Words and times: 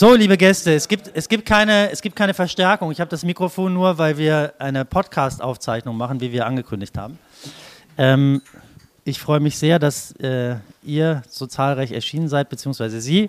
So, 0.00 0.14
liebe 0.14 0.38
Gäste, 0.38 0.72
es 0.72 0.88
gibt, 0.88 1.10
es 1.12 1.28
gibt, 1.28 1.44
keine, 1.44 1.90
es 1.90 2.00
gibt 2.00 2.16
keine 2.16 2.32
Verstärkung. 2.32 2.90
Ich 2.90 3.00
habe 3.00 3.10
das 3.10 3.22
Mikrofon 3.22 3.74
nur, 3.74 3.98
weil 3.98 4.16
wir 4.16 4.54
eine 4.58 4.86
Podcast-Aufzeichnung 4.86 5.94
machen, 5.94 6.22
wie 6.22 6.32
wir 6.32 6.46
angekündigt 6.46 6.96
haben. 6.96 7.18
Ähm, 7.98 8.40
ich 9.04 9.20
freue 9.20 9.40
mich 9.40 9.58
sehr, 9.58 9.78
dass 9.78 10.12
äh, 10.12 10.56
ihr 10.82 11.22
so 11.28 11.46
zahlreich 11.46 11.92
erschienen 11.92 12.28
seid, 12.28 12.48
beziehungsweise 12.48 13.02
Sie. 13.02 13.28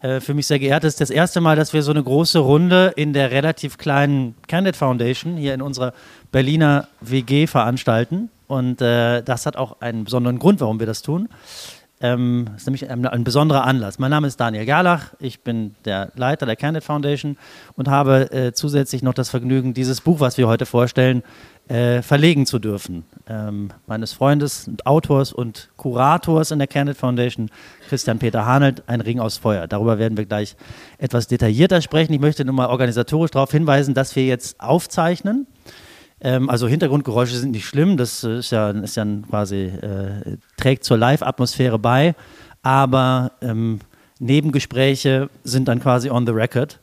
Äh, 0.00 0.18
für 0.18 0.34
mich 0.34 0.48
sehr 0.48 0.58
geehrt 0.58 0.82
ist 0.82 1.00
das 1.00 1.10
erste 1.10 1.40
Mal, 1.40 1.54
dass 1.54 1.72
wir 1.72 1.82
so 1.84 1.92
eine 1.92 2.02
große 2.02 2.40
Runde 2.40 2.92
in 2.96 3.12
der 3.12 3.30
relativ 3.30 3.78
kleinen 3.78 4.34
Candid 4.48 4.74
Foundation 4.74 5.36
hier 5.36 5.54
in 5.54 5.62
unserer 5.62 5.92
Berliner 6.32 6.88
WG 7.00 7.46
veranstalten. 7.46 8.28
Und 8.48 8.82
äh, 8.82 9.22
das 9.22 9.46
hat 9.46 9.56
auch 9.56 9.80
einen 9.80 10.02
besonderen 10.02 10.40
Grund, 10.40 10.60
warum 10.60 10.80
wir 10.80 10.86
das 10.86 11.02
tun. 11.02 11.28
Ähm, 12.02 12.46
das 12.46 12.62
ist 12.62 12.66
nämlich 12.66 12.90
ein, 12.90 13.06
ein, 13.06 13.22
besonderer 13.22 13.64
Anlass. 13.64 14.00
Mein 14.00 14.10
Name 14.10 14.26
ist 14.26 14.40
Daniel 14.40 14.66
Gerlach, 14.66 15.14
ich 15.20 15.40
bin 15.40 15.76
der 15.84 16.10
Leiter 16.16 16.46
der 16.46 16.56
Candid 16.56 16.82
Foundation 16.82 17.36
und 17.76 17.88
habe 17.88 18.32
äh, 18.32 18.52
zusätzlich 18.52 19.04
noch 19.04 19.14
das 19.14 19.30
Vergnügen, 19.30 19.72
dieses 19.72 20.00
Buch, 20.00 20.18
was 20.18 20.36
wir 20.36 20.48
heute 20.48 20.66
vorstellen, 20.66 21.22
äh, 21.68 22.02
verlegen 22.02 22.44
zu 22.44 22.58
dürfen. 22.58 23.04
Ähm, 23.28 23.70
meines 23.86 24.12
Freundes 24.12 24.66
und 24.66 24.84
Autors 24.84 25.32
und 25.32 25.70
Kurators 25.76 26.50
in 26.50 26.58
der 26.58 26.66
Candid 26.66 26.96
Foundation, 26.96 27.50
Christian 27.88 28.18
Peter 28.18 28.44
Hanelt, 28.44 28.82
Ein 28.88 29.00
Ring 29.00 29.20
aus 29.20 29.36
Feuer. 29.36 29.68
Darüber 29.68 30.00
werden 30.00 30.18
wir 30.18 30.24
gleich 30.24 30.56
etwas 30.98 31.28
detaillierter 31.28 31.82
sprechen. 31.82 32.12
Ich 32.12 32.20
möchte 32.20 32.44
nur 32.44 32.54
mal 32.54 32.66
organisatorisch 32.66 33.30
darauf 33.30 33.52
hinweisen, 33.52 33.94
dass 33.94 34.16
wir 34.16 34.26
jetzt 34.26 34.60
aufzeichnen. 34.60 35.46
Ähm, 36.22 36.48
also 36.48 36.68
Hintergrundgeräusche 36.68 37.36
sind 37.36 37.50
nicht 37.50 37.66
schlimm, 37.66 37.96
das 37.96 38.22
ist 38.22 38.52
ja, 38.52 38.70
ist 38.70 38.96
ja 38.96 39.04
quasi, 39.28 39.64
äh, 39.64 40.36
trägt 40.56 40.84
zur 40.84 40.96
Live-Atmosphäre 40.96 41.78
bei, 41.78 42.14
aber 42.62 43.32
ähm, 43.42 43.80
Nebengespräche 44.20 45.28
sind 45.42 45.66
dann 45.66 45.80
quasi 45.80 46.10
on 46.10 46.24
the 46.26 46.32
record. 46.32 46.78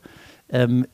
Ähm, 0.50 0.86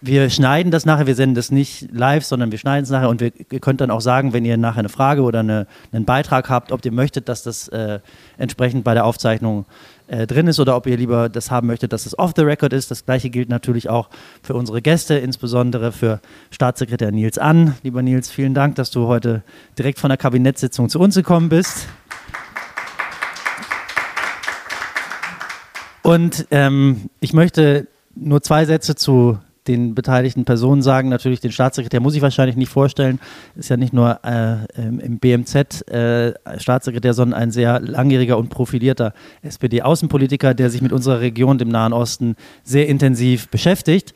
wir 0.00 0.28
schneiden 0.28 0.70
das 0.70 0.84
nachher, 0.84 1.06
wir 1.06 1.14
senden 1.14 1.34
das 1.34 1.50
nicht 1.50 1.88
live, 1.90 2.24
sondern 2.24 2.50
wir 2.50 2.58
schneiden 2.58 2.82
es 2.82 2.90
nachher 2.90 3.08
und 3.08 3.20
wir, 3.20 3.32
ihr 3.50 3.60
könnt 3.60 3.80
dann 3.80 3.90
auch 3.90 4.02
sagen, 4.02 4.34
wenn 4.34 4.44
ihr 4.44 4.58
nachher 4.58 4.80
eine 4.80 4.90
Frage 4.90 5.22
oder 5.22 5.40
eine, 5.40 5.66
einen 5.92 6.04
Beitrag 6.04 6.50
habt, 6.50 6.72
ob 6.72 6.84
ihr 6.84 6.92
möchtet, 6.92 7.28
dass 7.28 7.42
das 7.42 7.68
äh, 7.68 8.00
entsprechend 8.36 8.84
bei 8.84 8.92
der 8.92 9.06
Aufzeichnung 9.06 9.64
äh, 10.06 10.26
drin 10.26 10.46
ist 10.46 10.60
oder 10.60 10.76
ob 10.76 10.86
ihr 10.86 10.96
lieber 10.96 11.28
das 11.28 11.50
haben 11.50 11.66
möchtet, 11.66 11.92
dass 11.92 12.06
es 12.06 12.18
off 12.18 12.32
the 12.36 12.42
record 12.42 12.72
ist. 12.72 12.90
Das 12.90 13.06
gleiche 13.06 13.30
gilt 13.30 13.48
natürlich 13.48 13.88
auch 13.88 14.10
für 14.42 14.54
unsere 14.54 14.82
Gäste, 14.82 15.14
insbesondere 15.14 15.92
für 15.92 16.20
Staatssekretär 16.50 17.10
Nils 17.10 17.38
An. 17.38 17.74
Lieber 17.82 18.02
Nils, 18.02 18.30
vielen 18.30 18.54
Dank, 18.54 18.74
dass 18.74 18.90
du 18.90 19.06
heute 19.06 19.42
direkt 19.78 19.98
von 19.98 20.10
der 20.10 20.18
Kabinettssitzung 20.18 20.88
zu 20.88 21.00
uns 21.00 21.14
gekommen 21.14 21.48
bist. 21.48 21.88
Und 26.02 26.48
ähm, 26.50 27.08
ich 27.20 27.32
möchte 27.32 27.86
nur 28.14 28.42
zwei 28.42 28.66
Sätze 28.66 28.94
zu 28.94 29.38
den 29.66 29.94
beteiligten 29.94 30.44
Personen 30.44 30.82
sagen. 30.82 31.08
Natürlich, 31.08 31.40
den 31.40 31.52
Staatssekretär 31.52 32.00
muss 32.00 32.14
ich 32.14 32.22
wahrscheinlich 32.22 32.56
nicht 32.56 32.70
vorstellen. 32.70 33.20
Ist 33.56 33.70
ja 33.70 33.76
nicht 33.76 33.92
nur 33.92 34.20
äh, 34.24 34.56
im 34.76 35.18
BMZ 35.18 35.88
äh, 35.88 36.34
Staatssekretär, 36.58 37.14
sondern 37.14 37.40
ein 37.40 37.50
sehr 37.50 37.80
langjähriger 37.80 38.38
und 38.38 38.48
profilierter 38.48 39.12
SPD-Außenpolitiker, 39.42 40.54
der 40.54 40.70
sich 40.70 40.82
mit 40.82 40.92
unserer 40.92 41.20
Region, 41.20 41.58
dem 41.58 41.68
Nahen 41.68 41.92
Osten, 41.92 42.36
sehr 42.62 42.88
intensiv 42.88 43.48
beschäftigt. 43.48 44.14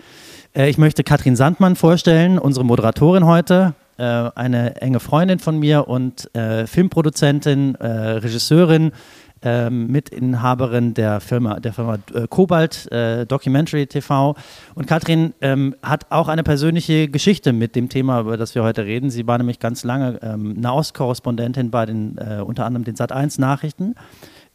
Äh, 0.55 0.71
ich 0.71 0.79
möchte 0.79 1.05
Katrin 1.05 1.37
Sandmann 1.37 1.77
vorstellen, 1.77 2.39
unsere 2.39 2.65
Moderatorin 2.65 3.27
heute 3.27 3.75
äh, 3.99 4.03
eine 4.03 4.81
enge 4.81 5.01
Freundin 5.01 5.41
von 5.41 5.59
mir 5.59 5.89
und 5.89 6.33
äh, 6.35 6.67
Filmproduzentin, 6.67 7.75
äh, 7.75 7.87
Regisseurin, 7.89 8.93
ähm, 9.43 9.89
Mitinhaberin 9.89 10.95
der 10.95 11.21
Firma, 11.21 11.61
der 11.61 11.73
Firma 11.73 11.99
äh, 12.15 12.27
Kobalt 12.29 12.91
äh, 12.93 13.27
Documentary 13.27 13.87
TV. 13.87 14.35
Und 14.75 14.87
Katrin 14.87 15.35
ähm, 15.41 15.75
hat 15.83 16.07
auch 16.11 16.29
eine 16.29 16.43
persönliche 16.43 17.09
Geschichte 17.09 17.53
mit 17.53 17.77
dem 17.77 17.89
Thema, 17.89 18.21
über 18.21 18.37
das 18.37 18.55
wir 18.55 18.63
heute 18.63 18.85
reden. 18.85 19.11
Sie 19.11 19.27
war 19.27 19.39
nämlich 19.39 19.59
ganz 19.59 19.85
lange 19.85 20.19
ähm, 20.23 20.55
Nahostkorrespondentin 20.61 21.71
bei 21.71 21.87
den 21.87 22.19
äh, 22.19 22.43
unter 22.43 22.65
anderem 22.65 22.85
den 22.85 22.97
Sat1 22.97 23.41
Nachrichten 23.41 23.95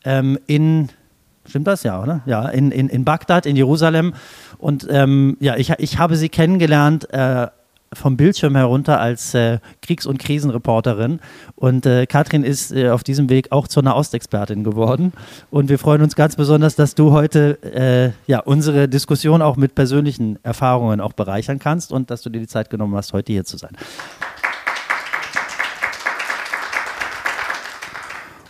ähm, 0.04 0.38
in 0.48 0.90
Stimmt 1.46 1.68
das 1.68 1.84
ja, 1.84 2.02
oder? 2.02 2.22
Ja, 2.26 2.48
in, 2.48 2.72
in, 2.72 2.88
in 2.88 3.04
Bagdad, 3.04 3.46
in 3.46 3.58
Jerusalem. 3.58 4.14
Und 4.60 4.88
ähm, 4.90 5.36
ja, 5.42 5.58
ich, 5.58 5.72
ich 5.72 5.98
habe 5.98 6.16
sie 6.16 6.30
kennengelernt 6.30 7.12
äh, 7.12 7.48
vom 7.96 8.18
Bildschirm 8.18 8.56
herunter 8.56 9.00
als 9.00 9.34
äh, 9.34 9.60
Kriegs- 9.82 10.06
und 10.06 10.20
Krisenreporterin. 10.20 11.20
Und 11.56 11.86
äh, 11.86 12.06
Katrin 12.06 12.44
ist 12.44 12.72
äh, 12.72 12.90
auf 12.90 13.04
diesem 13.04 13.30
Weg 13.30 13.52
auch 13.52 13.68
zur 13.68 13.84
Nahostexpertin 13.84 14.64
geworden. 14.64 15.14
Und 15.50 15.70
wir 15.70 15.80
freuen 15.80 16.02
uns 16.02 16.16
ganz 16.16 16.36
besonders, 16.36 16.76
dass 16.76 16.96
du 16.96 17.12
heute 17.12 17.58
äh, 17.64 18.32
ja, 18.32 18.40
unsere 18.40 18.88
Diskussion 18.88 19.42
auch 19.42 19.56
mit 19.56 19.76
persönlichen 19.76 20.38
Erfahrungen 20.44 21.02
auch 21.02 21.14
bereichern 21.14 21.60
kannst 21.60 21.92
und 21.92 22.10
dass 22.10 22.22
du 22.22 22.30
dir 22.30 22.40
die 22.40 22.48
Zeit 22.48 22.70
genommen 22.70 22.96
hast, 22.96 23.14
heute 23.14 23.32
hier 23.32 23.46
zu 23.46 23.58
sein. 23.58 23.72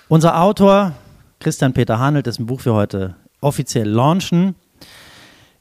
Unser 0.07 0.39
Autor 0.39 0.93
Christian 1.39 1.73
Peter 1.73 1.99
Hanelt, 1.99 2.25
dessen 2.25 2.45
Buch 2.45 2.63
wir 2.65 2.73
heute 2.73 3.15
offiziell 3.41 3.89
launchen, 3.89 4.55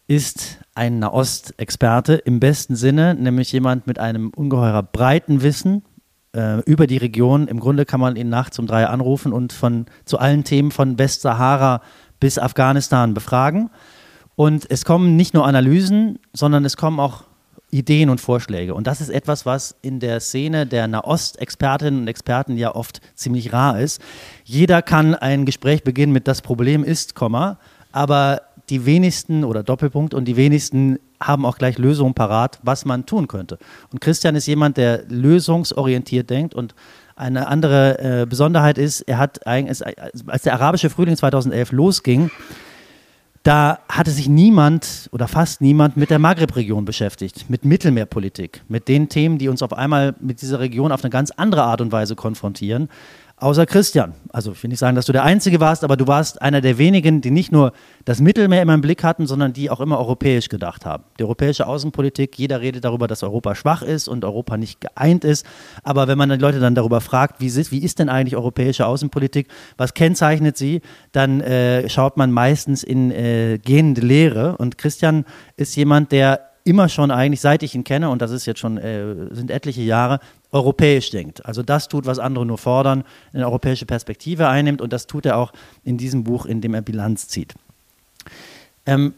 ist 0.07 0.59
ein 0.75 0.99
Nahost-Experte 0.99 2.15
im 2.15 2.41
besten 2.41 2.77
Sinne, 2.77 3.15
nämlich 3.15 3.53
jemand 3.53 3.87
mit 3.87 3.99
einem 3.99 4.31
ungeheuer 4.31 4.83
breiten 4.83 5.43
Wissen 5.43 5.83
äh, 6.35 6.61
über 6.61 6.87
die 6.87 6.97
Region. 6.97 7.49
Im 7.49 7.61
Grunde 7.61 7.85
kann 7.85 8.01
man 8.01 8.17
ihn 8.17 8.29
nachts 8.29 8.59
um 8.59 8.67
drei 8.67 8.87
anrufen 8.87 9.33
und 9.33 9.53
von, 9.53 9.87
zu 10.05 10.19
allen 10.19 10.45
Themen 10.45 10.71
von 10.71 10.99
Westsahara 10.99 11.83
bis 12.21 12.39
Afghanistan 12.39 13.15
befragen. 13.15 13.71
Und 14.35 14.67
es 14.71 14.85
kommen 14.85 15.17
nicht 15.17 15.35
nur 15.35 15.47
Analysen, 15.47 16.19
sondern 16.33 16.65
es 16.65 16.77
kommen 16.77 16.99
auch 17.01 17.25
Ideen 17.71 18.11
und 18.11 18.21
Vorschläge. 18.21 18.75
Und 18.75 18.87
das 18.87 19.01
ist 19.01 19.09
etwas, 19.09 19.47
was 19.47 19.77
in 19.81 19.99
der 19.99 20.21
Szene 20.21 20.67
der 20.67 20.89
Nahost-Expertinnen 20.89 22.03
und 22.03 22.09
Experten 22.09 22.59
ja 22.59 22.75
oft 22.75 23.01
ziemlich 23.15 23.53
rar 23.53 23.81
ist. 23.81 24.01
Jeder 24.45 24.83
kann 24.83 25.15
ein 25.15 25.47
Gespräch 25.47 25.83
beginnen 25.83 26.13
mit 26.13 26.29
das 26.29 26.43
Problem 26.43 26.85
ist, 26.85 27.15
aber 27.93 28.43
die 28.73 28.87
wenigsten 28.87 29.45
oder 29.45 29.63
Doppelpunkt 29.63 30.15
und 30.15 30.25
die 30.25 30.37
wenigsten 30.37 30.99
haben 31.23 31.45
auch 31.45 31.59
gleich 31.59 31.77
Lösungen 31.77 32.15
parat, 32.15 32.59
was 32.63 32.87
man 32.87 33.05
tun 33.05 33.29
könnte. 33.29 33.59
Und 33.93 34.01
Christian 34.01 34.35
ist 34.35 34.47
jemand, 34.47 34.79
der 34.79 35.05
lösungsorientiert 35.09 36.31
denkt 36.31 36.55
und 36.55 36.75
eine 37.15 37.49
andere 37.49 38.23
äh, 38.23 38.27
Besonderheit 38.27 38.79
ist, 38.79 39.03
er 39.03 39.19
hat 39.19 39.47
eigentlich, 39.47 39.87
als 40.27 40.43
der 40.43 40.55
arabische 40.55 40.89
Frühling 40.89 41.19
2011 41.19 41.73
losging, 41.73 42.31
da 43.43 43.81
hatte 43.91 44.11
sich 44.11 44.31
niemand 44.31 45.11
oder 45.13 45.29
fast 45.29 45.61
niemand 45.61 45.99
mit 45.99 46.09
der 46.09 46.19
Maghreb-Region 46.19 46.87
beschäftigt, 46.87 47.51
mit 47.51 47.67
Mittelmeerpolitik, 47.67 48.63
mit 48.69 48.89
den 48.89 49.11
Themen, 49.11 49.37
die 49.37 49.49
uns 49.49 49.61
auf 49.61 49.75
einmal 49.75 50.15
mit 50.19 50.41
dieser 50.41 50.61
Region 50.61 50.93
auf 50.93 51.05
eine 51.05 51.11
ganz 51.11 51.31
andere 51.33 51.65
Art 51.65 51.83
und 51.83 51.93
Weise 51.93 52.17
konfrontieren. 52.17 52.89
Außer 53.43 53.67
Christian. 53.67 54.15
Also 54.33 54.53
ich 54.53 54.63
will 54.63 54.69
nicht 54.69 54.79
sagen, 54.79 54.95
dass 54.95 55.07
du 55.07 55.13
der 55.13 55.25
Einzige 55.25 55.59
warst, 55.59 55.83
aber 55.83 55.97
du 55.97 56.07
warst 56.07 56.41
einer 56.41 56.61
der 56.61 56.79
wenigen, 56.79 57.21
die 57.23 57.33
nicht 57.33 57.51
nur 57.51 57.73
das 58.05 58.21
Mittelmeer 58.21 58.63
immer 58.63 58.75
im 58.75 58.83
Blick 58.83 59.03
hatten, 59.03 59.27
sondern 59.27 59.53
die 59.53 59.69
auch 59.69 59.81
immer 59.81 59.99
europäisch 59.99 60.49
gedacht 60.49 60.87
haben. 60.87 61.03
Die 61.19 61.25
europäische 61.25 61.67
Außenpolitik, 61.67 62.39
jeder 62.39 62.61
redet 62.61 62.85
darüber, 62.85 63.09
dass 63.09 63.25
Europa 63.25 63.57
schwach 63.57 63.83
ist 63.83 64.07
und 64.07 64.25
Europa 64.25 64.57
nicht 64.57 64.81
geeint 64.81 65.25
ist. 65.25 65.45
Aber 65.83 66.07
wenn 66.07 66.19
man 66.19 66.29
die 66.31 66.37
Leute 66.37 66.61
dann 66.61 66.77
darüber 66.77 67.01
fragt, 67.01 67.41
wie 67.41 67.49
ist, 67.49 67.73
wie 67.73 67.83
ist 67.83 67.99
denn 67.99 68.09
eigentlich 68.09 68.37
europäische 68.37 68.87
Außenpolitik, 68.87 69.49
was 69.77 69.95
kennzeichnet 69.95 70.57
sie, 70.57 70.81
dann 71.11 71.41
äh, 71.41 71.89
schaut 71.89 72.17
man 72.17 72.31
meistens 72.31 72.85
in 72.85 73.11
äh, 73.11 73.59
gehende 73.59 74.03
Lehre. 74.03 74.57
Und 74.59 74.79
Christian 74.79 75.25
ist 75.57 75.75
jemand, 75.75 76.13
der 76.13 76.53
immer 76.65 76.89
schon 76.89 77.11
eigentlich, 77.11 77.41
seit 77.41 77.63
ich 77.63 77.75
ihn 77.75 77.83
kenne, 77.85 78.11
und 78.11 78.23
das 78.23 78.31
ist 78.31 78.47
jetzt 78.47 78.61
schon, 78.61 78.79
äh, 78.79 79.35
sind 79.35 79.51
etliche 79.51 79.83
Jahre, 79.83 80.21
europäisch 80.53 81.11
denkt. 81.11 81.45
Also 81.45 81.63
das 81.63 81.89
tut, 81.89 82.07
was 82.07 82.19
andere 82.19 82.47
nur 82.47 82.59
fordern, 82.59 83.05
eine 83.33 83.47
europäische 83.47 83.87
Perspektive 83.87 84.49
einnimmt 84.49 84.81
und 84.81 84.93
das 84.93 85.07
tut 85.07 85.27
er 85.27 85.39
auch 85.39 85.53
in 85.83 85.97
diesem 85.97 86.25
Buch, 86.25 86.47
in 86.47 86.61
dem 86.61 86.75
er 86.75 86.83
Bilanz 86.83 87.27
zieht. 87.29 87.55
Ähm, 88.87 89.15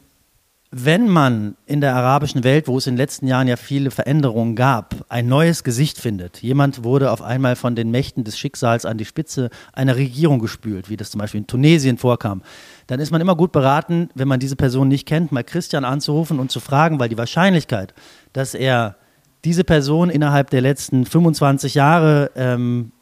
wenn 0.77 1.09
man 1.09 1.55
in 1.67 1.81
der 1.81 1.95
arabischen 1.95 2.43
Welt, 2.43 2.67
wo 2.67 2.79
es 2.79 2.89
in 2.89 2.95
den 2.95 2.99
letzten 2.99 3.29
Jahren 3.29 3.47
ja 3.47 3.57
viele 3.57 3.93
Veränderungen 3.93 4.57
gab, 4.57 5.05
ein 5.09 5.29
neues 5.29 5.63
Gesicht 5.63 6.01
findet, 6.01 6.43
jemand 6.43 6.83
wurde 6.83 7.13
auf 7.13 7.23
einmal 7.23 7.55
von 7.55 7.77
den 7.77 7.93
Mächten 7.93 8.25
des 8.25 8.37
Schicksals 8.37 8.85
an 8.85 8.99
die 8.99 9.05
Spitze 9.05 9.51
einer 9.73 9.95
Regierung 9.95 10.41
gespült, 10.41 10.91
wie 10.91 10.97
das 10.97 11.13
zum 11.13 11.21
Beispiel 11.21 11.43
in 11.43 11.47
Tunesien 11.47 11.97
vorkam, 11.97 12.43
dann 12.89 12.99
ist 12.99 13.13
man 13.13 13.21
immer 13.21 13.37
gut 13.37 13.53
beraten, 13.53 14.11
wenn 14.17 14.27
man 14.27 14.41
diese 14.41 14.57
Person 14.57 14.89
nicht 14.89 15.07
kennt, 15.07 15.31
mal 15.31 15.45
Christian 15.45 15.85
anzurufen 15.85 16.41
und 16.41 16.51
zu 16.51 16.59
fragen, 16.59 16.99
weil 16.99 17.09
die 17.09 17.19
Wahrscheinlichkeit, 17.19 17.95
dass 18.33 18.55
er 18.55 18.97
diese 19.45 19.65
Person 19.65 20.11
innerhalb 20.11 20.51
der 20.51 20.61
letzten 20.61 21.05
25 21.05 21.75
Jahre 21.75 22.31
ähm, 22.35 22.93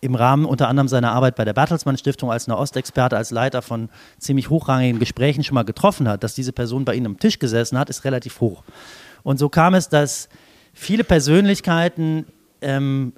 im 0.00 0.14
Rahmen 0.14 0.44
unter 0.44 0.68
anderem 0.68 0.88
seiner 0.88 1.12
Arbeit 1.12 1.34
bei 1.36 1.44
der 1.44 1.52
Bertelsmann 1.54 1.96
Stiftung 1.96 2.30
als 2.30 2.46
Nahostexperte, 2.46 3.16
als 3.16 3.30
Leiter 3.30 3.62
von 3.62 3.88
ziemlich 4.18 4.50
hochrangigen 4.50 4.98
Gesprächen 4.98 5.42
schon 5.42 5.54
mal 5.54 5.64
getroffen 5.64 6.08
hat, 6.08 6.22
dass 6.22 6.34
diese 6.34 6.52
Person 6.52 6.84
bei 6.84 6.94
Ihnen 6.94 7.06
am 7.06 7.18
Tisch 7.18 7.38
gesessen 7.38 7.78
hat, 7.78 7.90
ist 7.90 8.04
relativ 8.04 8.40
hoch. 8.40 8.62
Und 9.22 9.38
so 9.38 9.48
kam 9.48 9.74
es, 9.74 9.88
dass 9.88 10.28
viele 10.72 11.04
Persönlichkeiten 11.04 12.26
ähm, 12.60 13.12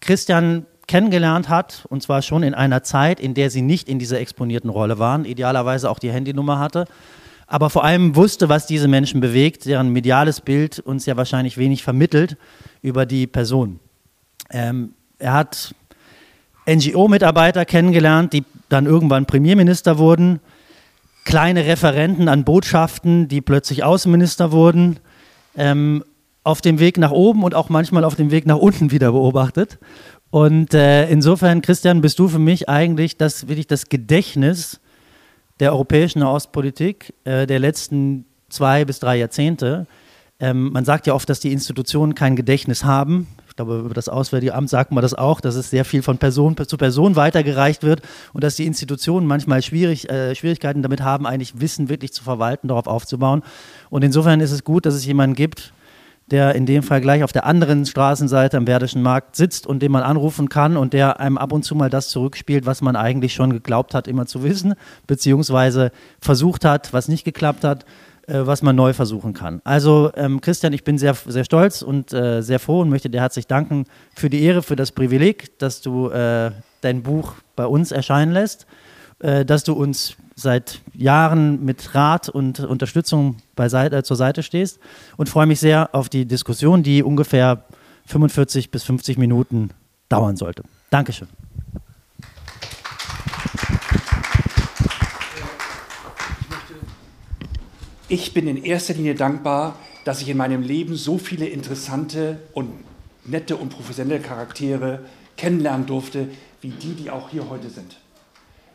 Christian 0.00 0.66
kennengelernt 0.86 1.48
hat, 1.48 1.84
und 1.88 2.02
zwar 2.02 2.22
schon 2.22 2.42
in 2.42 2.54
einer 2.54 2.82
Zeit, 2.82 3.18
in 3.18 3.34
der 3.34 3.50
sie 3.50 3.62
nicht 3.62 3.88
in 3.88 3.98
dieser 3.98 4.20
exponierten 4.20 4.70
Rolle 4.70 4.98
waren, 4.98 5.24
idealerweise 5.24 5.90
auch 5.90 5.98
die 5.98 6.12
Handynummer 6.12 6.58
hatte, 6.58 6.86
aber 7.46 7.70
vor 7.70 7.84
allem 7.84 8.16
wusste, 8.16 8.48
was 8.48 8.66
diese 8.66 8.88
Menschen 8.88 9.20
bewegt, 9.20 9.66
deren 9.66 9.90
mediales 9.90 10.40
Bild 10.40 10.80
uns 10.80 11.06
ja 11.06 11.16
wahrscheinlich 11.16 11.58
wenig 11.58 11.82
vermittelt 11.82 12.36
über 12.82 13.06
die 13.06 13.26
Person. 13.26 13.78
Ähm, 14.50 14.94
er 15.18 15.32
hat 15.32 15.74
NGO-Mitarbeiter 16.68 17.64
kennengelernt, 17.64 18.32
die 18.32 18.44
dann 18.68 18.86
irgendwann 18.86 19.26
Premierminister 19.26 19.98
wurden, 19.98 20.40
kleine 21.24 21.66
Referenten 21.66 22.28
an 22.28 22.44
Botschaften, 22.44 23.28
die 23.28 23.40
plötzlich 23.40 23.84
Außenminister 23.84 24.52
wurden, 24.52 24.98
ähm, 25.56 26.04
auf 26.42 26.60
dem 26.60 26.78
Weg 26.78 26.98
nach 26.98 27.10
oben 27.10 27.42
und 27.42 27.54
auch 27.54 27.68
manchmal 27.68 28.04
auf 28.04 28.14
dem 28.14 28.30
Weg 28.30 28.46
nach 28.46 28.58
unten 28.58 28.90
wieder 28.90 29.12
beobachtet. 29.12 29.78
Und 30.30 30.74
äh, 30.74 31.08
insofern, 31.08 31.62
Christian, 31.62 32.00
bist 32.00 32.18
du 32.18 32.28
für 32.28 32.38
mich 32.38 32.68
eigentlich 32.68 33.16
das, 33.16 33.48
wirklich 33.48 33.66
das 33.66 33.88
Gedächtnis 33.88 34.80
der 35.60 35.72
europäischen 35.72 36.22
Ostpolitik 36.22 37.14
äh, 37.24 37.46
der 37.46 37.58
letzten 37.58 38.26
zwei 38.48 38.84
bis 38.84 39.00
drei 39.00 39.16
Jahrzehnte. 39.16 39.86
Ähm, 40.38 40.72
man 40.72 40.84
sagt 40.84 41.06
ja 41.06 41.14
oft, 41.14 41.28
dass 41.28 41.40
die 41.40 41.52
Institutionen 41.52 42.14
kein 42.14 42.36
Gedächtnis 42.36 42.84
haben. 42.84 43.26
Ich 43.48 43.56
glaube, 43.56 43.78
über 43.78 43.94
das 43.94 44.10
Auswärtige 44.10 44.54
Amt 44.54 44.68
sagt 44.68 44.92
man 44.92 45.00
das 45.00 45.14
auch, 45.14 45.40
dass 45.40 45.54
es 45.54 45.70
sehr 45.70 45.86
viel 45.86 46.02
von 46.02 46.18
Person 46.18 46.54
zu 46.66 46.76
Person 46.76 47.16
weitergereicht 47.16 47.82
wird 47.82 48.02
und 48.34 48.44
dass 48.44 48.56
die 48.56 48.66
Institutionen 48.66 49.26
manchmal 49.26 49.62
schwierig, 49.62 50.10
äh, 50.10 50.34
Schwierigkeiten 50.34 50.82
damit 50.82 51.00
haben, 51.00 51.26
eigentlich 51.26 51.58
Wissen 51.58 51.88
wirklich 51.88 52.12
zu 52.12 52.22
verwalten, 52.22 52.68
darauf 52.68 52.86
aufzubauen. 52.86 53.42
Und 53.88 54.04
insofern 54.04 54.40
ist 54.40 54.52
es 54.52 54.62
gut, 54.62 54.84
dass 54.84 54.94
es 54.94 55.06
jemanden 55.06 55.34
gibt, 55.34 55.72
der 56.30 56.54
in 56.54 56.66
dem 56.66 56.82
Fall 56.82 57.00
gleich 57.00 57.22
auf 57.22 57.32
der 57.32 57.46
anderen 57.46 57.86
Straßenseite 57.86 58.56
am 58.56 58.66
Werdischen 58.66 59.02
Markt 59.02 59.36
sitzt 59.36 59.66
und 59.66 59.80
den 59.80 59.92
man 59.92 60.02
anrufen 60.02 60.48
kann 60.48 60.76
und 60.76 60.92
der 60.92 61.20
einem 61.20 61.38
ab 61.38 61.52
und 61.52 61.64
zu 61.64 61.74
mal 61.74 61.90
das 61.90 62.08
zurückspielt, 62.08 62.66
was 62.66 62.82
man 62.82 62.96
eigentlich 62.96 63.34
schon 63.34 63.52
geglaubt 63.52 63.94
hat, 63.94 64.08
immer 64.08 64.26
zu 64.26 64.42
wissen, 64.42 64.74
beziehungsweise 65.06 65.92
versucht 66.20 66.64
hat, 66.64 66.92
was 66.92 67.06
nicht 67.06 67.24
geklappt 67.24 67.62
hat, 67.62 67.84
äh, 68.26 68.44
was 68.44 68.60
man 68.62 68.74
neu 68.74 68.92
versuchen 68.92 69.34
kann. 69.34 69.60
Also 69.62 70.10
ähm, 70.16 70.40
Christian, 70.40 70.72
ich 70.72 70.82
bin 70.82 70.98
sehr, 70.98 71.14
sehr 71.14 71.44
stolz 71.44 71.82
und 71.82 72.12
äh, 72.12 72.42
sehr 72.42 72.58
froh 72.58 72.80
und 72.80 72.90
möchte 72.90 73.08
dir 73.08 73.20
herzlich 73.20 73.46
danken 73.46 73.84
für 74.16 74.28
die 74.28 74.42
Ehre, 74.42 74.62
für 74.62 74.76
das 74.76 74.90
Privileg, 74.90 75.56
dass 75.60 75.80
du 75.80 76.08
äh, 76.08 76.50
dein 76.80 77.04
Buch 77.04 77.34
bei 77.54 77.66
uns 77.66 77.92
erscheinen 77.92 78.32
lässt, 78.32 78.66
äh, 79.20 79.44
dass 79.44 79.62
du 79.62 79.74
uns 79.74 80.16
seit 80.36 80.82
Jahren 80.92 81.64
mit 81.64 81.94
Rat 81.94 82.28
und 82.28 82.60
Unterstützung 82.60 83.38
Seite, 83.58 83.96
äh, 83.96 84.02
zur 84.02 84.16
Seite 84.16 84.42
stehst 84.42 84.78
und 85.16 85.30
freue 85.30 85.46
mich 85.46 85.58
sehr 85.58 85.94
auf 85.94 86.10
die 86.10 86.26
Diskussion, 86.26 86.82
die 86.82 87.02
ungefähr 87.02 87.64
45 88.04 88.70
bis 88.70 88.84
50 88.84 89.16
Minuten 89.16 89.70
dauern 90.10 90.36
sollte. 90.36 90.62
Dankeschön. 90.90 91.28
Ich 98.08 98.34
bin 98.34 98.46
in 98.46 98.62
erster 98.62 98.94
Linie 98.94 99.16
dankbar, 99.16 99.74
dass 100.04 100.20
ich 100.20 100.28
in 100.28 100.36
meinem 100.36 100.62
Leben 100.62 100.94
so 100.94 101.18
viele 101.18 101.46
interessante 101.46 102.38
und 102.52 102.70
nette 103.24 103.56
und 103.56 103.70
professionelle 103.70 104.20
Charaktere 104.20 105.00
kennenlernen 105.36 105.86
durfte, 105.86 106.28
wie 106.60 106.70
die, 106.70 106.94
die 106.94 107.10
auch 107.10 107.30
hier 107.30 107.48
heute 107.48 107.68
sind. 107.70 107.96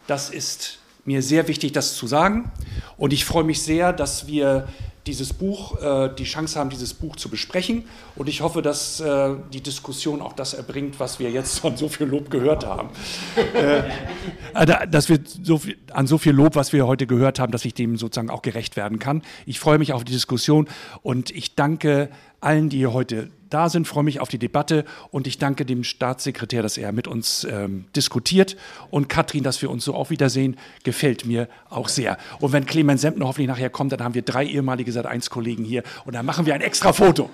Das 0.08 0.30
ist 0.30 0.81
mir 1.06 1.22
sehr 1.22 1.48
wichtig, 1.48 1.72
das 1.72 1.96
zu 1.96 2.08
sagen. 2.08 2.52
Und 2.98 3.14
ich 3.14 3.26
freue 3.26 3.44
mich 3.44 3.62
sehr, 3.62 3.94
dass 3.94 4.28
wir 4.28 4.68
dieses 5.08 5.34
Buch, 5.34 5.82
äh, 5.82 6.10
die 6.16 6.26
Chance 6.26 6.60
haben, 6.60 6.70
dieses 6.70 6.94
Buch 6.94 7.16
zu 7.16 7.30
besprechen. 7.30 7.86
Und 8.16 8.30
ich 8.30 8.42
hoffe, 8.42 8.62
dass 8.62 9.00
äh, 9.00 9.36
die 9.52 9.62
Diskussion 9.62 10.22
auch 10.22 10.34
das 10.34 10.54
erbringt, 10.54 11.00
was 11.00 11.20
wir 11.20 11.32
jetzt 11.32 11.60
von 11.60 11.76
so 11.76 11.90
viel 11.90 12.06
Lob 12.06 12.30
gehört 12.30 12.66
haben. 12.66 12.90
äh, 13.56 13.80
äh 14.54 14.88
dass 14.88 15.10
wir 15.10 15.20
so 15.26 15.58
viel, 15.58 15.78
an 15.92 16.06
so 16.06 16.18
viel 16.18 16.34
Lob, 16.34 16.56
was 16.56 16.72
wir 16.72 16.86
heute 16.86 17.08
gehört 17.08 17.40
haben, 17.40 17.52
dass 17.52 17.66
ich 17.66 17.74
dem 17.74 17.98
sozusagen 17.98 18.30
auch 18.30 18.42
gerecht 18.42 18.76
werden 18.78 19.00
kann. 19.00 19.24
Ich 19.46 19.60
freue 19.60 19.80
mich 19.80 19.94
auf 19.94 20.04
die 20.04 20.12
Diskussion 20.12 20.68
und 21.02 21.32
ich 21.32 21.56
danke 21.56 22.10
allen, 22.40 22.70
die 22.70 22.78
hier 22.78 22.94
heute 22.94 23.32
da 23.54 23.70
sind, 23.70 23.88
freue 23.88 24.04
mich 24.04 24.20
auf 24.20 24.30
die 24.30 24.40
Debatte 24.40 24.86
und 25.12 25.28
ich 25.28 25.38
danke 25.38 25.66
dem 25.66 25.84
Staatssekretär, 25.84 26.64
dass 26.64 26.78
er 26.78 26.92
mit 26.92 27.08
uns 27.08 27.44
ähm, 27.44 27.86
diskutiert 27.96 28.58
und 28.90 29.10
Katrin, 29.10 29.44
dass 29.44 29.62
wir 29.62 29.70
uns 29.70 29.86
so 29.86 29.94
auch 29.94 30.10
wiedersehen, 30.10 30.58
gefällt 30.84 31.26
mir 31.26 31.48
auch 31.70 31.88
sehr. 31.88 32.18
Und 32.40 32.54
wenn 32.54 32.66
Clemens 32.66 33.02
Sempner 33.02 33.28
hoffentlich 33.28 33.48
nachher 33.48 33.70
kommt, 33.70 33.92
dann 33.92 34.04
haben 34.04 34.14
wir 34.14 34.24
drei 34.24 34.46
ehemalige 34.46 34.92
Sat1-Kollegen 34.92 35.64
hier 35.64 35.84
und 36.06 36.16
dann 36.16 36.26
machen 36.26 36.46
wir 36.46 36.54
ein 36.54 36.62
extra 36.62 36.94
Foto. 36.94 37.30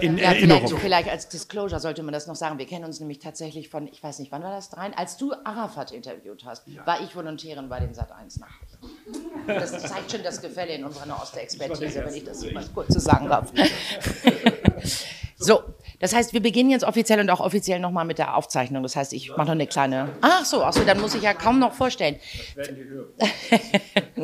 In 0.00 0.16
ja, 0.16 0.26
Erinnerung. 0.26 0.66
Vielleicht, 0.68 0.82
vielleicht, 0.82 1.08
als 1.08 1.28
Disclosure 1.28 1.80
sollte 1.80 2.02
man 2.02 2.12
das 2.12 2.26
noch 2.26 2.36
sagen. 2.36 2.58
Wir 2.58 2.66
kennen 2.66 2.84
uns 2.84 3.00
nämlich 3.00 3.18
tatsächlich 3.18 3.68
von, 3.68 3.88
ich 3.88 4.02
weiß 4.02 4.20
nicht, 4.20 4.30
wann 4.30 4.42
war 4.42 4.52
das 4.52 4.76
rein? 4.76 4.94
Als 4.94 5.16
du 5.16 5.32
Arafat 5.44 5.90
interviewt 5.90 6.44
hast, 6.44 6.68
ja. 6.68 6.86
war 6.86 7.00
ich 7.00 7.14
Volontärin 7.16 7.68
bei 7.68 7.80
den 7.80 7.92
Sat1-Nachrichten. 7.92 8.88
Das 9.46 9.72
zeigt 9.82 10.12
schon 10.12 10.22
das 10.22 10.40
Gefälle 10.40 10.74
in 10.74 10.84
unserer 10.84 11.06
Nahost-Expertise, 11.06 12.04
wenn 12.04 12.14
ich 12.14 12.24
das 12.24 12.44
mal 12.52 12.64
kurz 12.72 12.94
so 12.94 13.00
sagen 13.00 13.28
darf. 13.28 13.52
So, 15.40 15.62
das 16.00 16.12
heißt, 16.12 16.32
wir 16.32 16.42
beginnen 16.42 16.70
jetzt 16.70 16.82
offiziell 16.82 17.20
und 17.20 17.30
auch 17.30 17.38
offiziell 17.38 17.78
nochmal 17.78 18.04
mit 18.04 18.18
der 18.18 18.36
Aufzeichnung. 18.36 18.82
Das 18.82 18.96
heißt, 18.96 19.12
ich 19.12 19.30
mache 19.30 19.46
noch 19.46 19.52
eine 19.52 19.68
kleine. 19.68 20.08
Ach 20.20 20.44
so, 20.44 20.64
ach 20.64 20.72
so, 20.72 20.82
dann 20.82 21.00
muss 21.00 21.14
ich 21.14 21.22
ja 21.22 21.32
kaum 21.32 21.60
noch 21.60 21.74
vorstellen. 21.74 22.16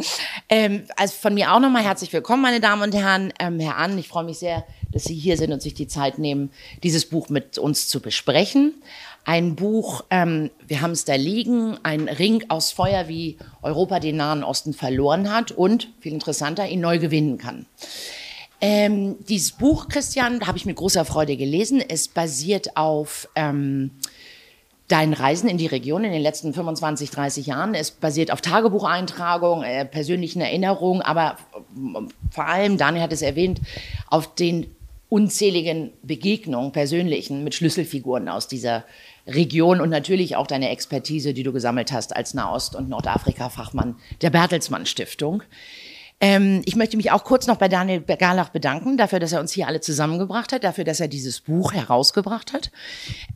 ähm, 0.48 0.82
also 0.96 1.14
von 1.14 1.34
mir 1.34 1.52
auch 1.52 1.60
nochmal 1.60 1.84
herzlich 1.84 2.12
willkommen, 2.12 2.42
meine 2.42 2.58
Damen 2.58 2.82
und 2.82 2.94
Herren. 2.96 3.32
Ähm, 3.38 3.60
Herr 3.60 3.76
An, 3.76 3.96
ich 3.96 4.08
freue 4.08 4.24
mich 4.24 4.40
sehr, 4.40 4.64
dass 4.90 5.04
Sie 5.04 5.14
hier 5.14 5.36
sind 5.36 5.52
und 5.52 5.62
sich 5.62 5.74
die 5.74 5.86
Zeit 5.86 6.18
nehmen, 6.18 6.50
dieses 6.82 7.08
Buch 7.08 7.28
mit 7.28 7.58
uns 7.58 7.86
zu 7.86 8.00
besprechen. 8.00 8.82
Ein 9.24 9.54
Buch, 9.54 10.02
ähm, 10.10 10.50
wir 10.66 10.80
haben 10.80 10.90
es 10.90 11.04
da 11.04 11.14
liegen, 11.14 11.78
ein 11.84 12.08
Ring 12.08 12.44
aus 12.48 12.72
Feuer, 12.72 13.06
wie 13.06 13.38
Europa 13.62 14.00
den 14.00 14.16
Nahen 14.16 14.42
Osten 14.42 14.74
verloren 14.74 15.32
hat 15.32 15.52
und, 15.52 15.90
viel 16.00 16.12
interessanter, 16.12 16.66
ihn 16.66 16.80
neu 16.80 16.98
gewinnen 16.98 17.38
kann. 17.38 17.66
Ähm, 18.66 19.16
dieses 19.28 19.52
Buch, 19.52 19.88
Christian, 19.88 20.46
habe 20.46 20.56
ich 20.56 20.64
mit 20.64 20.76
großer 20.76 21.04
Freude 21.04 21.36
gelesen. 21.36 21.82
Es 21.86 22.08
basiert 22.08 22.78
auf 22.78 23.28
ähm, 23.34 23.90
deinen 24.88 25.12
Reisen 25.12 25.50
in 25.50 25.58
die 25.58 25.66
Region 25.66 26.02
in 26.02 26.12
den 26.12 26.22
letzten 26.22 26.54
25, 26.54 27.10
30 27.10 27.46
Jahren. 27.46 27.74
Es 27.74 27.90
basiert 27.90 28.30
auf 28.30 28.40
Tagebucheintragungen, 28.40 29.66
äh, 29.66 29.84
persönlichen 29.84 30.40
Erinnerungen, 30.40 31.02
aber 31.02 31.36
vor 32.30 32.46
allem, 32.46 32.78
Daniel 32.78 33.02
hat 33.02 33.12
es 33.12 33.20
erwähnt, 33.20 33.60
auf 34.08 34.34
den 34.34 34.74
unzähligen 35.10 35.92
Begegnungen, 36.02 36.72
persönlichen, 36.72 37.44
mit 37.44 37.54
Schlüsselfiguren 37.54 38.30
aus 38.30 38.48
dieser 38.48 38.84
Region 39.26 39.82
und 39.82 39.90
natürlich 39.90 40.36
auch 40.36 40.46
deine 40.46 40.70
Expertise, 40.70 41.34
die 41.34 41.42
du 41.42 41.52
gesammelt 41.52 41.92
hast 41.92 42.16
als 42.16 42.32
Nahost- 42.32 42.76
und 42.76 42.88
Nordafrika-Fachmann 42.88 43.96
der 44.22 44.30
Bertelsmann 44.30 44.86
Stiftung. 44.86 45.42
Ähm, 46.26 46.62
ich 46.64 46.74
möchte 46.74 46.96
mich 46.96 47.10
auch 47.10 47.22
kurz 47.22 47.46
noch 47.46 47.56
bei 47.58 47.68
Daniel 47.68 48.00
Garlach 48.00 48.48
bedanken, 48.48 48.96
dafür, 48.96 49.20
dass 49.20 49.32
er 49.32 49.40
uns 49.40 49.52
hier 49.52 49.68
alle 49.68 49.82
zusammengebracht 49.82 50.54
hat, 50.54 50.64
dafür, 50.64 50.84
dass 50.84 50.98
er 50.98 51.06
dieses 51.06 51.42
Buch 51.42 51.74
herausgebracht 51.74 52.54
hat. 52.54 52.70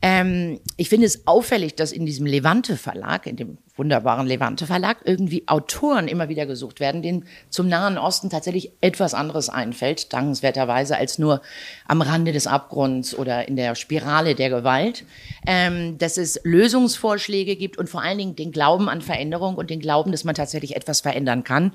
Ähm, 0.01 0.59
ich 0.75 0.89
finde 0.89 1.05
es 1.05 1.27
auffällig, 1.27 1.75
dass 1.75 1.91
in 1.91 2.07
diesem 2.07 2.25
Levante 2.25 2.77
Verlag, 2.77 3.27
in 3.27 3.35
dem 3.35 3.59
wunderbaren 3.79 4.27
Levante 4.27 4.67
Verlag 4.67 4.97
irgendwie 5.05 5.47
Autoren 5.47 6.07
immer 6.07 6.29
wieder 6.29 6.45
gesucht 6.45 6.79
werden, 6.79 7.01
denen 7.01 7.25
zum 7.49 7.67
Nahen 7.67 7.97
Osten 7.97 8.29
tatsächlich 8.29 8.71
etwas 8.81 9.15
anderes 9.15 9.49
einfällt, 9.49 10.13
dankenswerterweise, 10.13 10.95
als 10.95 11.17
nur 11.17 11.41
am 11.87 12.03
Rande 12.03 12.31
des 12.31 12.45
Abgrunds 12.45 13.17
oder 13.17 13.47
in 13.47 13.55
der 13.55 13.73
Spirale 13.73 14.35
der 14.35 14.49
Gewalt. 14.49 15.05
Ähm, 15.47 15.97
dass 15.97 16.17
es 16.17 16.39
Lösungsvorschläge 16.43 17.55
gibt 17.55 17.77
und 17.77 17.89
vor 17.89 18.03
allen 18.03 18.19
Dingen 18.19 18.35
den 18.35 18.51
Glauben 18.51 18.89
an 18.89 19.01
Veränderung 19.01 19.55
und 19.55 19.71
den 19.71 19.79
Glauben, 19.79 20.11
dass 20.11 20.23
man 20.23 20.35
tatsächlich 20.35 20.75
etwas 20.75 21.01
verändern 21.01 21.43
kann, 21.43 21.73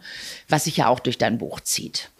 was 0.48 0.64
sich 0.64 0.76
ja 0.76 0.88
auch 0.88 1.00
durch 1.00 1.18
dein 1.18 1.38
Buch 1.38 1.60
zieht. 1.60 2.10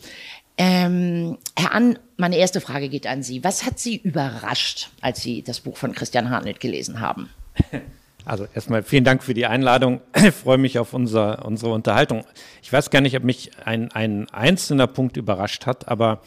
Ähm, 0.56 1.38
Herr 1.56 1.72
An, 1.72 1.98
meine 2.16 2.36
erste 2.36 2.60
Frage 2.60 2.88
geht 2.88 3.06
an 3.06 3.22
Sie. 3.22 3.42
Was 3.42 3.64
hat 3.64 3.78
Sie 3.78 3.96
überrascht, 3.96 4.90
als 5.00 5.20
Sie 5.20 5.42
das 5.42 5.60
Buch 5.60 5.76
von 5.76 5.92
Christian 5.92 6.30
Hartnett 6.30 6.60
gelesen 6.60 7.00
haben? 7.00 7.30
Also 8.24 8.46
erstmal 8.54 8.82
vielen 8.82 9.04
Dank 9.04 9.22
für 9.22 9.34
die 9.34 9.46
Einladung. 9.46 10.00
Ich 10.16 10.34
freue 10.34 10.58
mich 10.58 10.78
auf 10.78 10.94
unser, 10.94 11.44
unsere 11.44 11.72
Unterhaltung. 11.72 12.24
Ich 12.62 12.72
weiß 12.72 12.90
gar 12.90 13.00
nicht, 13.00 13.16
ob 13.16 13.24
mich 13.24 13.50
ein, 13.64 13.92
ein 13.92 14.28
einzelner 14.30 14.86
Punkt 14.86 15.16
überrascht 15.16 15.66
hat, 15.66 15.88
aber 15.88 16.22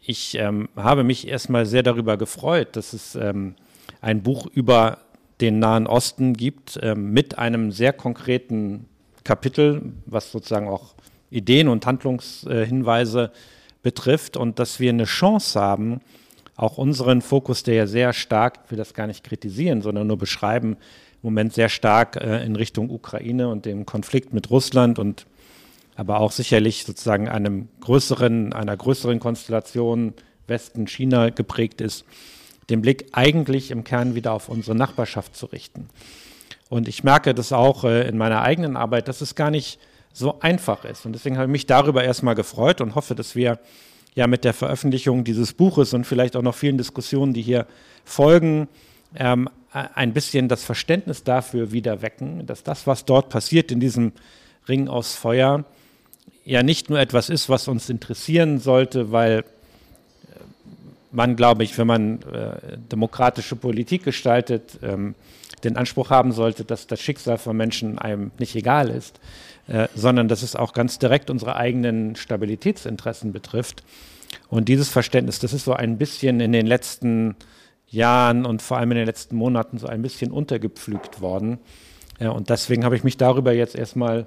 ich 0.00 0.36
ähm, 0.36 0.68
habe 0.76 1.04
mich 1.04 1.28
erstmal 1.28 1.66
sehr 1.66 1.82
darüber 1.82 2.16
gefreut, 2.16 2.76
dass 2.76 2.92
es 2.92 3.14
ähm, 3.14 3.54
ein 4.00 4.22
Buch 4.22 4.46
über 4.46 4.98
den 5.40 5.58
Nahen 5.58 5.86
Osten 5.86 6.34
gibt, 6.34 6.78
ähm, 6.82 7.12
mit 7.12 7.38
einem 7.38 7.70
sehr 7.70 7.92
konkreten 7.92 8.86
Kapitel, 9.22 9.92
was 10.06 10.32
sozusagen 10.32 10.68
auch 10.68 10.94
Ideen 11.30 11.68
und 11.68 11.86
Handlungshinweise 11.86 13.24
äh, 13.24 13.36
betrifft 13.82 14.36
und 14.36 14.58
dass 14.58 14.80
wir 14.80 14.90
eine 14.90 15.04
Chance 15.04 15.60
haben, 15.60 16.00
auch 16.56 16.78
unseren 16.78 17.22
Fokus, 17.22 17.62
der 17.62 17.74
ja 17.74 17.86
sehr 17.86 18.12
stark, 18.12 18.60
ich 18.64 18.70
will 18.70 18.78
das 18.78 18.94
gar 18.94 19.06
nicht 19.06 19.22
kritisieren, 19.22 19.80
sondern 19.80 20.06
nur 20.06 20.18
beschreiben, 20.18 20.76
im 21.22 21.28
Moment 21.28 21.52
sehr 21.52 21.68
stark 21.68 22.16
äh, 22.16 22.44
in 22.44 22.56
Richtung 22.56 22.90
Ukraine 22.90 23.48
und 23.48 23.64
dem 23.64 23.86
Konflikt 23.86 24.32
mit 24.32 24.50
Russland 24.50 24.98
und 24.98 25.26
aber 25.96 26.20
auch 26.20 26.30
sicherlich 26.30 26.84
sozusagen 26.84 27.28
einem 27.28 27.68
größeren, 27.80 28.52
einer 28.52 28.76
größeren 28.76 29.18
Konstellation 29.18 30.14
Westen, 30.46 30.86
China 30.86 31.30
geprägt 31.30 31.80
ist, 31.80 32.04
den 32.70 32.82
Blick 32.82 33.06
eigentlich 33.12 33.70
im 33.70 33.84
Kern 33.84 34.14
wieder 34.14 34.32
auf 34.32 34.48
unsere 34.48 34.76
Nachbarschaft 34.76 35.36
zu 35.36 35.46
richten. 35.46 35.88
Und 36.68 36.86
ich 36.86 37.02
merke 37.02 37.34
das 37.34 37.52
auch 37.52 37.84
äh, 37.84 38.08
in 38.08 38.16
meiner 38.16 38.42
eigenen 38.42 38.76
Arbeit, 38.76 39.08
dass 39.08 39.20
es 39.20 39.34
gar 39.34 39.50
nicht 39.50 39.80
so 40.12 40.40
einfach 40.40 40.84
ist. 40.84 41.06
Und 41.06 41.12
deswegen 41.12 41.36
habe 41.36 41.46
ich 41.46 41.52
mich 41.52 41.66
darüber 41.66 42.04
erstmal 42.04 42.34
gefreut 42.34 42.80
und 42.80 42.94
hoffe, 42.94 43.14
dass 43.14 43.34
wir 43.34 43.58
ja 44.14 44.26
mit 44.26 44.44
der 44.44 44.54
Veröffentlichung 44.54 45.24
dieses 45.24 45.52
Buches 45.52 45.94
und 45.94 46.04
vielleicht 46.04 46.36
auch 46.36 46.42
noch 46.42 46.54
vielen 46.54 46.78
Diskussionen, 46.78 47.32
die 47.32 47.42
hier 47.42 47.66
folgen, 48.04 48.68
ähm, 49.14 49.48
ein 49.94 50.12
bisschen 50.12 50.48
das 50.48 50.64
Verständnis 50.64 51.24
dafür 51.24 51.72
wieder 51.72 52.02
wecken, 52.02 52.46
dass 52.46 52.62
das, 52.62 52.86
was 52.86 53.04
dort 53.04 53.28
passiert 53.28 53.70
in 53.70 53.80
diesem 53.80 54.12
Ring 54.68 54.88
aus 54.88 55.14
Feuer, 55.14 55.64
ja 56.44 56.62
nicht 56.62 56.90
nur 56.90 56.98
etwas 56.98 57.28
ist, 57.28 57.48
was 57.48 57.68
uns 57.68 57.90
interessieren 57.90 58.58
sollte, 58.58 59.12
weil 59.12 59.44
man, 61.10 61.36
glaube 61.36 61.64
ich, 61.64 61.76
wenn 61.78 61.86
man 61.86 62.22
äh, 62.22 62.76
demokratische 62.90 63.56
Politik 63.56 64.04
gestaltet, 64.04 64.78
ähm, 64.82 65.14
den 65.64 65.76
Anspruch 65.76 66.10
haben 66.10 66.32
sollte, 66.32 66.64
dass 66.64 66.86
das 66.86 67.00
Schicksal 67.00 67.38
von 67.38 67.56
Menschen 67.56 67.98
einem 67.98 68.30
nicht 68.38 68.54
egal 68.54 68.90
ist, 68.90 69.18
äh, 69.66 69.88
sondern 69.94 70.28
dass 70.28 70.42
es 70.42 70.54
auch 70.54 70.72
ganz 70.72 70.98
direkt 70.98 71.30
unsere 71.30 71.56
eigenen 71.56 72.14
Stabilitätsinteressen 72.16 73.32
betrifft. 73.32 73.82
Und 74.48 74.68
dieses 74.68 74.88
Verständnis, 74.88 75.38
das 75.38 75.52
ist 75.52 75.64
so 75.64 75.72
ein 75.72 75.98
bisschen 75.98 76.40
in 76.40 76.52
den 76.52 76.66
letzten 76.66 77.34
Jahren 77.90 78.44
und 78.46 78.62
vor 78.62 78.78
allem 78.78 78.90
in 78.92 78.98
den 78.98 79.06
letzten 79.06 79.36
Monaten 79.36 79.78
so 79.78 79.86
ein 79.86 80.02
bisschen 80.02 80.30
untergepflügt 80.30 81.20
worden. 81.20 81.58
Ja, 82.20 82.30
und 82.30 82.50
deswegen 82.50 82.84
habe 82.84 82.96
ich 82.96 83.04
mich 83.04 83.16
darüber 83.16 83.52
jetzt 83.52 83.74
erstmal 83.74 84.26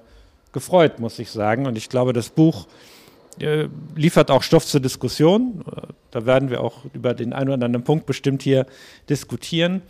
gefreut, 0.51 0.99
muss 0.99 1.19
ich 1.19 1.31
sagen. 1.31 1.65
Und 1.65 1.77
ich 1.77 1.89
glaube, 1.89 2.13
das 2.13 2.29
Buch 2.29 2.67
äh, 3.39 3.67
liefert 3.95 4.31
auch 4.31 4.43
Stoff 4.43 4.65
zur 4.65 4.79
Diskussion. 4.79 5.63
Da 6.11 6.25
werden 6.25 6.49
wir 6.49 6.61
auch 6.61 6.85
über 6.93 7.13
den 7.13 7.33
einen 7.33 7.49
oder 7.49 7.65
anderen 7.65 7.83
Punkt 7.83 8.05
bestimmt 8.05 8.41
hier 8.41 8.65
diskutieren. 9.09 9.81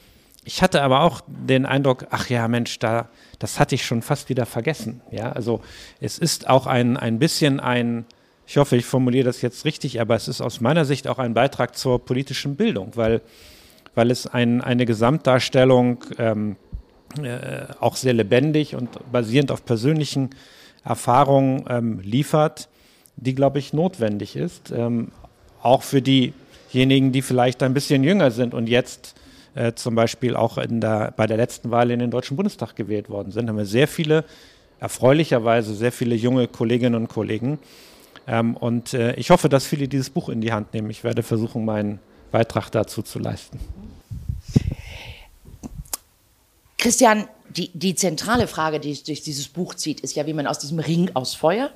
Ich 0.44 0.64
hatte 0.64 0.82
aber 0.82 1.02
auch 1.02 1.22
den 1.28 1.66
Eindruck, 1.66 2.08
ach 2.10 2.30
ja, 2.30 2.48
Mensch, 2.48 2.80
da, 2.80 3.10
das 3.38 3.60
hatte 3.60 3.76
ich 3.76 3.86
schon 3.86 4.02
fast 4.02 4.30
wieder 4.30 4.48
vergessen. 4.48 5.02
Ja, 5.12 5.32
also 5.32 5.62
es 6.00 6.18
ist 6.18 6.50
auch 6.50 6.66
ein, 6.66 6.98
ein 6.98 7.20
bisschen 7.20 7.60
ein, 7.60 8.06
ich 8.48 8.58
hoffe, 8.58 8.76
ich 8.76 8.86
formuliere 8.86 9.26
das 9.26 9.44
jetzt 9.44 9.66
richtig, 9.66 10.02
aber 10.02 10.16
es 10.16 10.28
ist 10.28 10.42
aus 10.42 10.60
meiner 10.60 10.86
Sicht 10.86 11.08
auch 11.08 11.20
ein 11.20 11.36
Beitrag 11.36 11.78
zur 11.78 12.04
politischen 12.04 12.56
Bildung, 12.56 12.92
weil, 12.96 13.22
weil 13.96 14.12
es 14.12 14.28
ein, 14.28 14.62
eine 14.62 14.86
Gesamtdarstellung 14.86 16.04
ähm, 16.18 16.56
äh, 17.22 17.66
auch 17.80 17.96
sehr 17.96 18.14
lebendig 18.14 18.76
und 18.76 18.90
basierend 19.12 19.52
auf 19.52 19.66
persönlichen 19.66 20.30
Erfahrungen 20.84 21.66
ähm, 21.70 22.00
liefert, 22.00 22.70
die, 23.18 23.36
glaube 23.36 23.60
ich, 23.60 23.74
notwendig 23.74 24.36
ist, 24.36 24.72
ähm, 24.72 25.10
auch 25.62 25.84
für 25.84 26.02
diejenigen, 26.02 27.12
die 27.12 27.22
vielleicht 27.22 27.62
ein 27.64 27.74
bisschen 27.74 28.04
jünger 28.04 28.32
sind 28.32 28.54
und 28.54 28.68
jetzt 28.68 29.16
äh, 29.54 29.74
zum 29.74 29.96
Beispiel 29.96 30.36
auch 30.36 30.58
der, 30.66 31.14
bei 31.16 31.28
der 31.28 31.38
letzten 31.38 31.72
Wahl 31.72 31.92
in 31.92 32.00
den 32.00 32.12
Deutschen 32.12 32.38
Bundestag 32.38 32.76
gewählt 32.76 33.10
worden 33.10 33.32
sind, 33.32 33.50
haben 33.50 33.58
wir 33.58 33.66
sehr 33.66 33.88
viele, 33.88 34.24
erfreulicherweise 34.80 35.76
sehr 35.76 35.92
viele 35.92 36.16
junge 36.16 36.48
Kolleginnen 36.48 36.96
und 36.96 37.10
Kollegen. 37.10 37.60
Ähm, 38.28 38.56
und 38.56 38.94
äh, 38.94 39.14
ich 39.16 39.30
hoffe, 39.30 39.50
dass 39.50 39.66
viele 39.66 39.88
dieses 39.88 40.10
Buch 40.10 40.30
in 40.30 40.42
die 40.42 40.54
Hand 40.54 40.74
nehmen. 40.74 40.90
Ich 40.90 41.04
werde 41.04 41.22
versuchen, 41.24 41.66
meinen 41.66 42.00
Beitrag 42.32 42.70
dazu 42.70 43.02
zu 43.02 43.20
leisten. 43.20 43.60
Christian, 46.78 47.28
die, 47.50 47.70
die 47.74 47.96
zentrale 47.96 48.48
Frage, 48.48 48.80
die 48.80 48.98
durch 49.04 49.22
dieses 49.22 49.48
Buch 49.48 49.76
zieht, 49.76 50.00
ist 50.00 50.16
ja, 50.16 50.26
wie 50.26 50.34
man 50.34 50.48
aus 50.48 50.60
diesem 50.60 50.80
Ring 50.80 51.12
aus 51.14 51.36
Feuer 51.36 51.70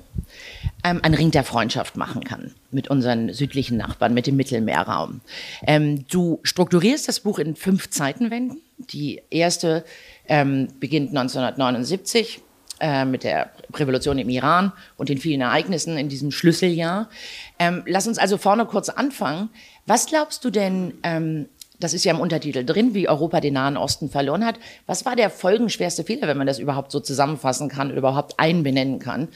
ähm, 0.82 1.00
einen 1.02 1.14
Ring 1.14 1.30
der 1.30 1.44
Freundschaft 1.44 1.96
machen 1.96 2.24
kann 2.24 2.54
mit 2.70 2.88
unseren 2.88 3.32
südlichen 3.32 3.76
Nachbarn, 3.76 4.14
mit 4.14 4.26
dem 4.26 4.36
Mittelmeerraum. 4.36 5.20
Ähm, 5.66 6.06
du 6.08 6.40
strukturierst 6.42 7.08
das 7.08 7.20
Buch 7.20 7.38
in 7.38 7.56
fünf 7.56 7.90
Zeitenwenden. 7.90 8.62
Die 8.78 9.22
erste 9.30 9.84
ähm, 10.26 10.68
beginnt 10.80 11.10
1979 11.10 12.40
äh, 12.80 13.04
mit 13.04 13.24
der 13.24 13.50
Revolution 13.74 14.18
im 14.18 14.28
Iran 14.28 14.72
und 14.96 15.08
den 15.08 15.18
vielen 15.18 15.40
Ereignissen 15.40 15.96
in 15.96 16.08
diesem 16.08 16.30
Schlüsseljahr. 16.30 17.08
Ähm, 17.58 17.82
lass 17.86 18.06
uns 18.06 18.18
also 18.18 18.38
vorne 18.38 18.66
kurz 18.66 18.88
anfangen. 18.88 19.50
Was 19.86 20.06
glaubst 20.06 20.44
du 20.44 20.50
denn, 20.50 20.94
ähm, 21.02 21.46
das 21.78 21.94
ist 21.94 22.04
ja 22.04 22.12
im 22.12 22.20
Untertitel 22.20 22.64
drin, 22.64 22.94
wie 22.94 23.08
Europa 23.08 23.40
den 23.40 23.54
Nahen 23.54 23.76
Osten 23.76 24.08
verloren 24.08 24.44
hat. 24.44 24.58
Was 24.86 25.04
war 25.04 25.14
der 25.14 25.30
folgenschwerste 25.30 26.04
Fehler, 26.04 26.26
wenn 26.26 26.38
man 26.38 26.46
das 26.46 26.58
überhaupt 26.58 26.90
so 26.90 27.00
zusammenfassen 27.00 27.68
kann 27.68 27.88
oder 27.88 27.98
überhaupt 27.98 28.38
einbenennen 28.38 28.98
kann, 28.98 29.28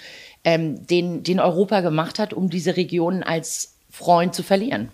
ähm, 0.44 0.86
den, 0.86 1.22
den 1.22 1.38
Europa 1.38 1.80
gemacht 1.80 2.18
hat, 2.18 2.32
um 2.32 2.48
diese 2.48 2.76
Region 2.76 3.22
als 3.22 3.74
Freund 3.90 4.34
zu 4.34 4.42
verlieren? 4.42 4.88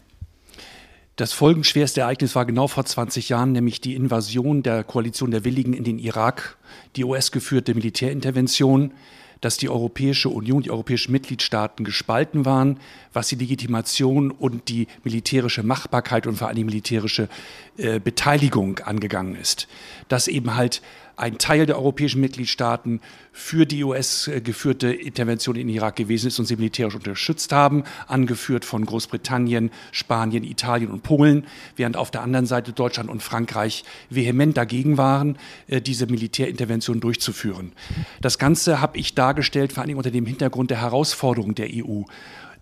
Das 1.14 1.32
folgenschwerste 1.32 2.02
Ereignis 2.02 2.34
war 2.34 2.44
genau 2.44 2.68
vor 2.68 2.84
20 2.84 3.30
Jahren, 3.30 3.52
nämlich 3.52 3.80
die 3.80 3.94
Invasion 3.94 4.62
der 4.62 4.84
Koalition 4.84 5.30
der 5.30 5.44
Willigen 5.44 5.72
in 5.72 5.84
den 5.84 5.98
Irak, 5.98 6.58
die 6.94 7.04
US-geführte 7.04 7.74
Militärintervention 7.74 8.92
dass 9.40 9.56
die 9.56 9.68
Europäische 9.68 10.28
Union, 10.28 10.62
die 10.62 10.70
europäischen 10.70 11.12
Mitgliedstaaten 11.12 11.84
gespalten 11.84 12.44
waren, 12.44 12.78
was 13.12 13.28
die 13.28 13.36
Legitimation 13.36 14.30
und 14.30 14.68
die 14.68 14.86
militärische 15.04 15.62
Machbarkeit 15.62 16.26
und 16.26 16.36
vor 16.36 16.48
allem 16.48 16.56
die 16.56 16.64
militärische 16.64 17.28
äh, 17.76 18.00
Beteiligung 18.00 18.78
angegangen 18.80 19.34
ist. 19.34 19.68
Dass 20.08 20.28
eben 20.28 20.56
halt 20.56 20.82
ein 21.16 21.38
Teil 21.38 21.64
der 21.64 21.76
europäischen 21.76 22.20
Mitgliedstaaten 22.20 23.00
für 23.32 23.64
die 23.66 23.82
US-geführte 23.84 24.92
Intervention 24.92 25.56
in 25.56 25.68
Irak 25.68 25.96
gewesen 25.96 26.28
ist 26.28 26.38
und 26.38 26.44
sie 26.44 26.56
militärisch 26.56 26.94
unterstützt 26.94 27.52
haben, 27.52 27.84
angeführt 28.06 28.64
von 28.64 28.84
Großbritannien, 28.84 29.70
Spanien, 29.92 30.44
Italien 30.44 30.90
und 30.90 31.02
Polen, 31.02 31.46
während 31.74 31.96
auf 31.96 32.10
der 32.10 32.22
anderen 32.22 32.46
Seite 32.46 32.72
Deutschland 32.72 33.08
und 33.08 33.22
Frankreich 33.22 33.84
vehement 34.10 34.56
dagegen 34.56 34.98
waren, 34.98 35.38
äh, 35.68 35.80
diese 35.80 36.06
Militärintervention 36.06 37.00
durchzuführen. 37.00 37.72
Das 38.20 38.38
Ganze 38.38 38.80
habe 38.80 38.98
ich 38.98 39.14
dargestellt, 39.14 39.72
vor 39.72 39.82
allem 39.82 39.96
unter 39.96 40.10
dem 40.10 40.26
Hintergrund 40.26 40.70
der 40.70 40.82
Herausforderung 40.82 41.54
der 41.54 41.68
EU 41.72 42.02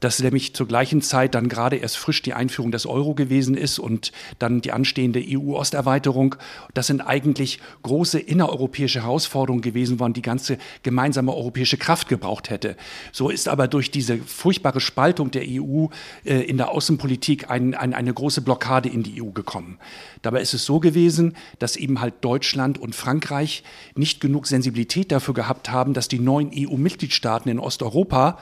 dass 0.04 0.22
nämlich 0.22 0.54
zur 0.54 0.68
gleichen 0.68 1.00
Zeit 1.00 1.34
dann 1.34 1.48
gerade 1.48 1.76
erst 1.76 1.96
frisch 1.96 2.20
die 2.20 2.34
Einführung 2.34 2.70
des 2.70 2.84
Euro 2.84 3.14
gewesen 3.14 3.56
ist 3.56 3.78
und 3.78 4.12
dann 4.38 4.60
die 4.60 4.70
anstehende 4.70 5.24
EU-Osterweiterung. 5.26 6.36
Das 6.74 6.88
sind 6.88 7.00
eigentlich 7.00 7.58
große 7.82 8.20
innereuropäische 8.20 9.00
Herausforderungen 9.00 9.62
gewesen, 9.62 9.96
man 9.96 10.12
die 10.12 10.20
ganze 10.20 10.58
gemeinsame 10.82 11.34
europäische 11.34 11.78
Kraft 11.78 12.10
gebraucht 12.10 12.50
hätte. 12.50 12.76
So 13.12 13.30
ist 13.30 13.48
aber 13.48 13.66
durch 13.66 13.90
diese 13.90 14.18
furchtbare 14.18 14.80
Spaltung 14.80 15.30
der 15.30 15.44
EU 15.46 15.86
äh, 16.26 16.42
in 16.42 16.58
der 16.58 16.70
Außenpolitik 16.70 17.50
ein, 17.50 17.74
ein, 17.74 17.94
eine 17.94 18.12
große 18.12 18.42
Blockade 18.42 18.90
in 18.90 19.02
die 19.02 19.22
EU 19.22 19.30
gekommen. 19.30 19.78
Dabei 20.20 20.42
ist 20.42 20.52
es 20.52 20.66
so 20.66 20.80
gewesen, 20.80 21.34
dass 21.58 21.76
eben 21.76 22.02
halt 22.02 22.14
Deutschland 22.20 22.76
und 22.76 22.94
Frankreich 22.94 23.62
nicht 23.94 24.20
genug 24.20 24.48
Sensibilität 24.48 25.10
dafür 25.12 25.32
gehabt 25.32 25.70
haben, 25.70 25.94
dass 25.94 26.08
die 26.08 26.18
neuen 26.18 26.50
EU-Mitgliedstaaten 26.54 27.50
in 27.50 27.58
Osteuropa 27.58 28.38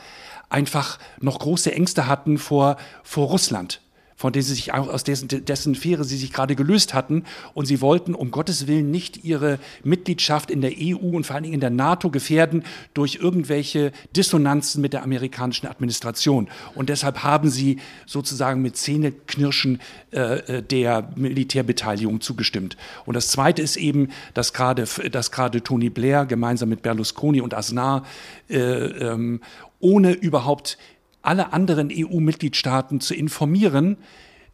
einfach 0.53 0.99
noch 1.21 1.39
große 1.39 1.73
Ängste 1.73 2.07
hatten 2.07 2.39
vor, 2.39 2.77
vor 3.03 3.29
Russland 3.29 3.81
von 4.23 4.33
denen 4.33 4.45
sie 4.45 4.55
sich 4.55 4.73
aus 4.73 5.03
dessen, 5.03 5.27
dessen 5.27 5.75
Fähre 5.75 6.05
sie 6.05 6.17
sich 6.17 6.33
gerade 6.33 6.55
gelöst 6.55 6.95
hatten. 6.95 7.25
Und 7.55 7.67
sie 7.67 7.81
wollten 7.81 8.15
um 8.15 8.31
Gottes 8.31 8.69
Willen 8.69 8.93
nicht 8.93 9.25
ihre 9.25 9.59
Mitgliedschaft 9.83 10.49
in 10.49 10.61
der 10.61 10.71
EU 10.79 11.17
und 11.17 11.27
vor 11.27 11.35
allen 11.35 11.43
Dingen 11.43 11.55
in 11.55 11.61
der 11.61 11.71
NATO 11.71 12.09
gefährden 12.09 12.63
durch 12.95 13.17
irgendwelche 13.17 13.91
Dissonanzen 14.15 14.81
mit 14.81 14.93
der 14.93 15.03
amerikanischen 15.03 15.67
Administration. 15.67 16.47
Und 16.77 16.89
deshalb 16.89 17.25
haben 17.25 17.51
sie 17.51 17.81
sozusagen 18.07 18.63
mit 18.63 18.77
Zähneknirschen 18.77 19.81
äh, 20.13 20.59
äh 20.59 20.63
der 20.63 21.11
Militärbeteiligung 21.17 22.21
zugestimmt. 22.21 22.77
Und 23.05 23.15
das 23.15 23.27
Zweite 23.27 23.61
ist 23.61 23.77
eben, 23.77 24.11
dass 24.35 24.53
gerade, 24.53 24.85
dass 25.11 25.33
gerade 25.33 25.65
Tony 25.65 25.91
Blair 25.91 26.27
gemeinsam 26.27 26.69
mit 26.69 26.83
Berlusconi 26.83 27.41
und 27.41 27.55
Aznar 27.55 28.05
äh, 28.49 28.59
ähm, 28.59 29.41
ohne 29.81 30.13
überhaupt 30.13 30.79
alle 31.23 31.53
anderen 31.53 31.91
EU-Mitgliedstaaten 31.93 33.01
zu 33.01 33.15
informieren, 33.15 33.97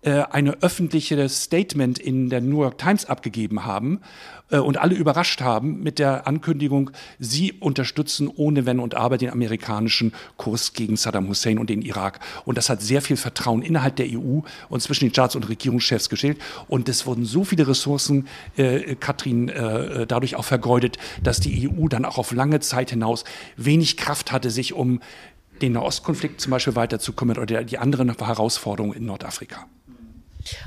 äh, 0.00 0.22
eine 0.30 0.62
öffentliche 0.62 1.28
Statement 1.28 1.98
in 1.98 2.30
der 2.30 2.40
New 2.40 2.60
York 2.60 2.78
Times 2.78 3.06
abgegeben 3.06 3.64
haben 3.64 3.98
äh, 4.48 4.58
und 4.58 4.78
alle 4.78 4.94
überrascht 4.94 5.40
haben 5.40 5.82
mit 5.82 5.98
der 5.98 6.28
Ankündigung, 6.28 6.92
sie 7.18 7.54
unterstützen 7.54 8.28
ohne 8.32 8.64
Wenn 8.64 8.78
und 8.78 8.94
Aber 8.94 9.18
den 9.18 9.30
amerikanischen 9.30 10.12
Kurs 10.36 10.72
gegen 10.72 10.96
Saddam 10.96 11.28
Hussein 11.28 11.58
und 11.58 11.68
den 11.68 11.82
Irak. 11.82 12.20
Und 12.44 12.56
das 12.56 12.70
hat 12.70 12.80
sehr 12.80 13.02
viel 13.02 13.16
Vertrauen 13.16 13.60
innerhalb 13.60 13.96
der 13.96 14.06
EU 14.06 14.42
und 14.68 14.80
zwischen 14.80 15.06
den 15.06 15.10
Staats- 15.10 15.34
und 15.34 15.48
Regierungschefs 15.48 16.08
gestellt. 16.08 16.38
Und 16.68 16.88
es 16.88 17.04
wurden 17.04 17.24
so 17.24 17.42
viele 17.42 17.66
Ressourcen, 17.66 18.28
äh, 18.56 18.94
Katrin, 18.94 19.48
äh, 19.48 20.06
dadurch 20.06 20.36
auch 20.36 20.44
vergeudet, 20.44 20.98
dass 21.24 21.40
die 21.40 21.68
EU 21.68 21.88
dann 21.88 22.04
auch 22.04 22.18
auf 22.18 22.30
lange 22.30 22.60
Zeit 22.60 22.90
hinaus 22.90 23.24
wenig 23.56 23.96
Kraft 23.96 24.30
hatte, 24.30 24.50
sich 24.50 24.74
um 24.74 25.00
den 25.62 25.72
Nahostkonflikt 25.72 26.40
zum 26.40 26.50
Beispiel 26.50 26.76
weiterzukommen 26.76 27.38
oder 27.38 27.64
die 27.64 27.78
anderen 27.78 28.16
Herausforderungen 28.18 28.94
in 28.94 29.06
Nordafrika. 29.06 29.66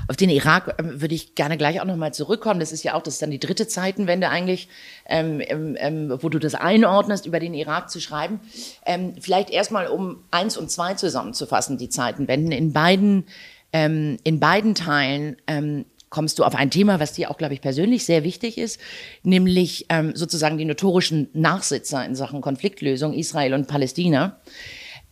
Auf 0.08 0.16
den 0.16 0.30
Irak 0.30 0.76
ähm, 0.78 1.00
würde 1.00 1.14
ich 1.14 1.34
gerne 1.34 1.56
gleich 1.56 1.80
auch 1.80 1.84
nochmal 1.84 2.14
zurückkommen. 2.14 2.60
Das 2.60 2.72
ist 2.72 2.82
ja 2.82 2.94
auch, 2.94 3.02
das 3.02 3.14
ist 3.14 3.22
dann 3.22 3.30
die 3.30 3.40
dritte 3.40 3.66
Zeitenwende 3.66 4.28
eigentlich, 4.28 4.68
ähm, 5.06 5.40
ähm, 5.44 5.76
ähm, 5.78 6.18
wo 6.20 6.28
du 6.28 6.38
das 6.38 6.54
einordnest, 6.54 7.26
über 7.26 7.40
den 7.40 7.54
Irak 7.54 7.90
zu 7.90 8.00
schreiben. 8.00 8.40
Ähm, 8.86 9.14
vielleicht 9.20 9.50
erstmal, 9.50 9.88
um 9.88 10.24
eins 10.30 10.56
und 10.56 10.70
zwei 10.70 10.94
zusammenzufassen, 10.94 11.78
die 11.78 11.88
Zeitenwenden. 11.88 12.52
In 12.52 12.72
beiden, 12.72 13.24
ähm, 13.72 14.18
in 14.24 14.40
beiden 14.40 14.74
Teilen 14.74 15.36
kommst 16.10 16.38
du 16.38 16.44
auf 16.44 16.54
ein 16.54 16.70
Thema, 16.70 17.00
was 17.00 17.14
dir 17.14 17.30
auch, 17.30 17.38
glaube 17.38 17.54
ich, 17.54 17.62
persönlich 17.62 18.04
sehr 18.04 18.22
wichtig 18.22 18.58
ist, 18.58 18.78
nämlich 19.22 19.86
ähm, 19.88 20.12
sozusagen 20.14 20.58
die 20.58 20.66
notorischen 20.66 21.28
Nachsitzer 21.32 22.04
in 22.04 22.14
Sachen 22.14 22.42
Konfliktlösung 22.42 23.14
Israel 23.14 23.54
und 23.54 23.66
Palästina. 23.66 24.38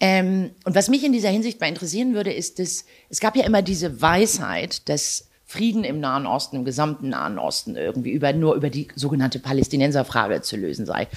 Ähm, 0.01 0.53
und 0.65 0.75
was 0.75 0.89
mich 0.89 1.05
in 1.05 1.13
dieser 1.13 1.29
Hinsicht 1.29 1.61
mal 1.61 1.67
interessieren 1.69 2.15
würde, 2.15 2.33
ist, 2.33 2.59
dass 2.59 2.87
es 3.11 3.21
gab 3.21 3.37
ja 3.37 3.45
immer 3.45 3.61
diese 3.61 4.01
Weisheit, 4.01 4.89
dass 4.89 5.29
Frieden 5.45 5.83
im 5.83 5.99
Nahen 5.99 6.27
Osten, 6.27 6.57
im 6.57 6.65
gesamten 6.65 7.09
Nahen 7.09 7.37
Osten 7.37 7.75
irgendwie 7.75 8.13
über, 8.13 8.33
nur 8.33 8.55
über 8.55 8.71
die 8.71 8.87
sogenannte 8.95 9.41
Palästinenserfrage 9.41 10.43
zu 10.43 10.57
lösen 10.57 10.87
sei. 10.87 11.09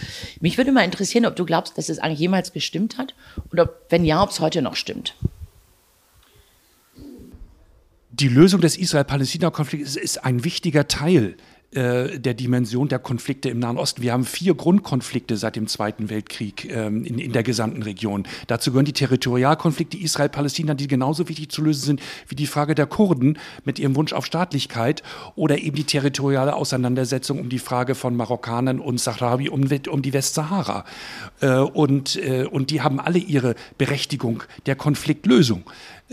Mich 0.42 0.58
würde 0.58 0.72
mal 0.72 0.84
interessieren, 0.84 1.28
ob 1.28 1.36
du 1.36 1.46
glaubst, 1.46 1.78
dass 1.78 1.88
es 1.88 2.00
eigentlich 2.00 2.20
jemals 2.20 2.52
gestimmt 2.52 2.98
hat 2.98 3.14
oder 3.52 3.70
wenn 3.90 4.04
ja, 4.04 4.24
ob 4.24 4.32
es 4.32 4.40
heute 4.40 4.64
noch 4.64 4.76
stimmt. 4.76 5.16
Die 8.10 8.28
Lösung 8.28 8.60
des 8.60 8.76
Israel-Palästina-Konflikts 8.76 9.96
ist 9.96 10.26
ein 10.26 10.44
wichtiger 10.44 10.88
Teil 10.88 11.38
äh, 11.76 12.20
der 12.20 12.34
Dimension 12.34 12.88
der 12.88 13.00
Konflikte 13.00 13.50
im 13.50 13.60
Nahen 13.60 13.78
Osten. 13.78 14.02
Wir 14.02 14.14
haben 14.14 14.26
vier 14.26 14.54
Grundkonflikte 14.54 15.38
seit 15.38 15.56
dem 15.56 15.68
Zweiten 15.68 16.10
Weltkrieg 16.10 16.70
ähm, 16.70 17.04
in, 17.06 17.20
in, 17.20 17.32
der 17.32 17.44
gesamten 17.44 17.84
Region. 17.84 18.26
Dazu 18.48 18.72
gehören 18.72 18.86
die 18.86 18.94
Territorialkonflikte 18.94 19.98
Israel-Palästina, 19.98 20.74
die 20.74 20.88
genauso 20.88 21.30
wichtig 21.30 21.50
zu 21.50 21.64
lösen 21.64 21.84
sind 21.84 22.02
wie 22.28 22.36
die 22.36 22.48
Frage 22.48 22.76
der 22.76 22.86
Kurden 22.86 23.38
mit 23.66 23.80
ihrem 23.80 23.96
Wunsch 23.96 24.14
auf 24.14 24.26
Staatlichkeit 24.26 25.04
oder 25.36 25.58
eben 25.60 25.76
die 25.76 25.84
territoriale 25.84 26.56
Auseinandersetzung 26.56 27.40
um 27.40 27.50
die 27.50 27.60
Frage 27.60 27.96
von 27.96 28.16
Marokkanern 28.16 28.80
und 28.80 29.00
Sahrawi 29.00 29.50
um, 29.50 29.68
um 29.90 30.02
die 30.02 30.14
Westsahara. 30.14 30.86
Äh, 31.42 31.58
und, 31.58 32.16
äh, 32.18 32.46
und 32.46 32.70
die 32.70 32.82
haben 32.82 33.00
alle 33.00 33.20
ihre 33.20 33.56
Berechtigung 33.78 34.44
der 34.66 34.76
Konfliktlösung 34.76 35.64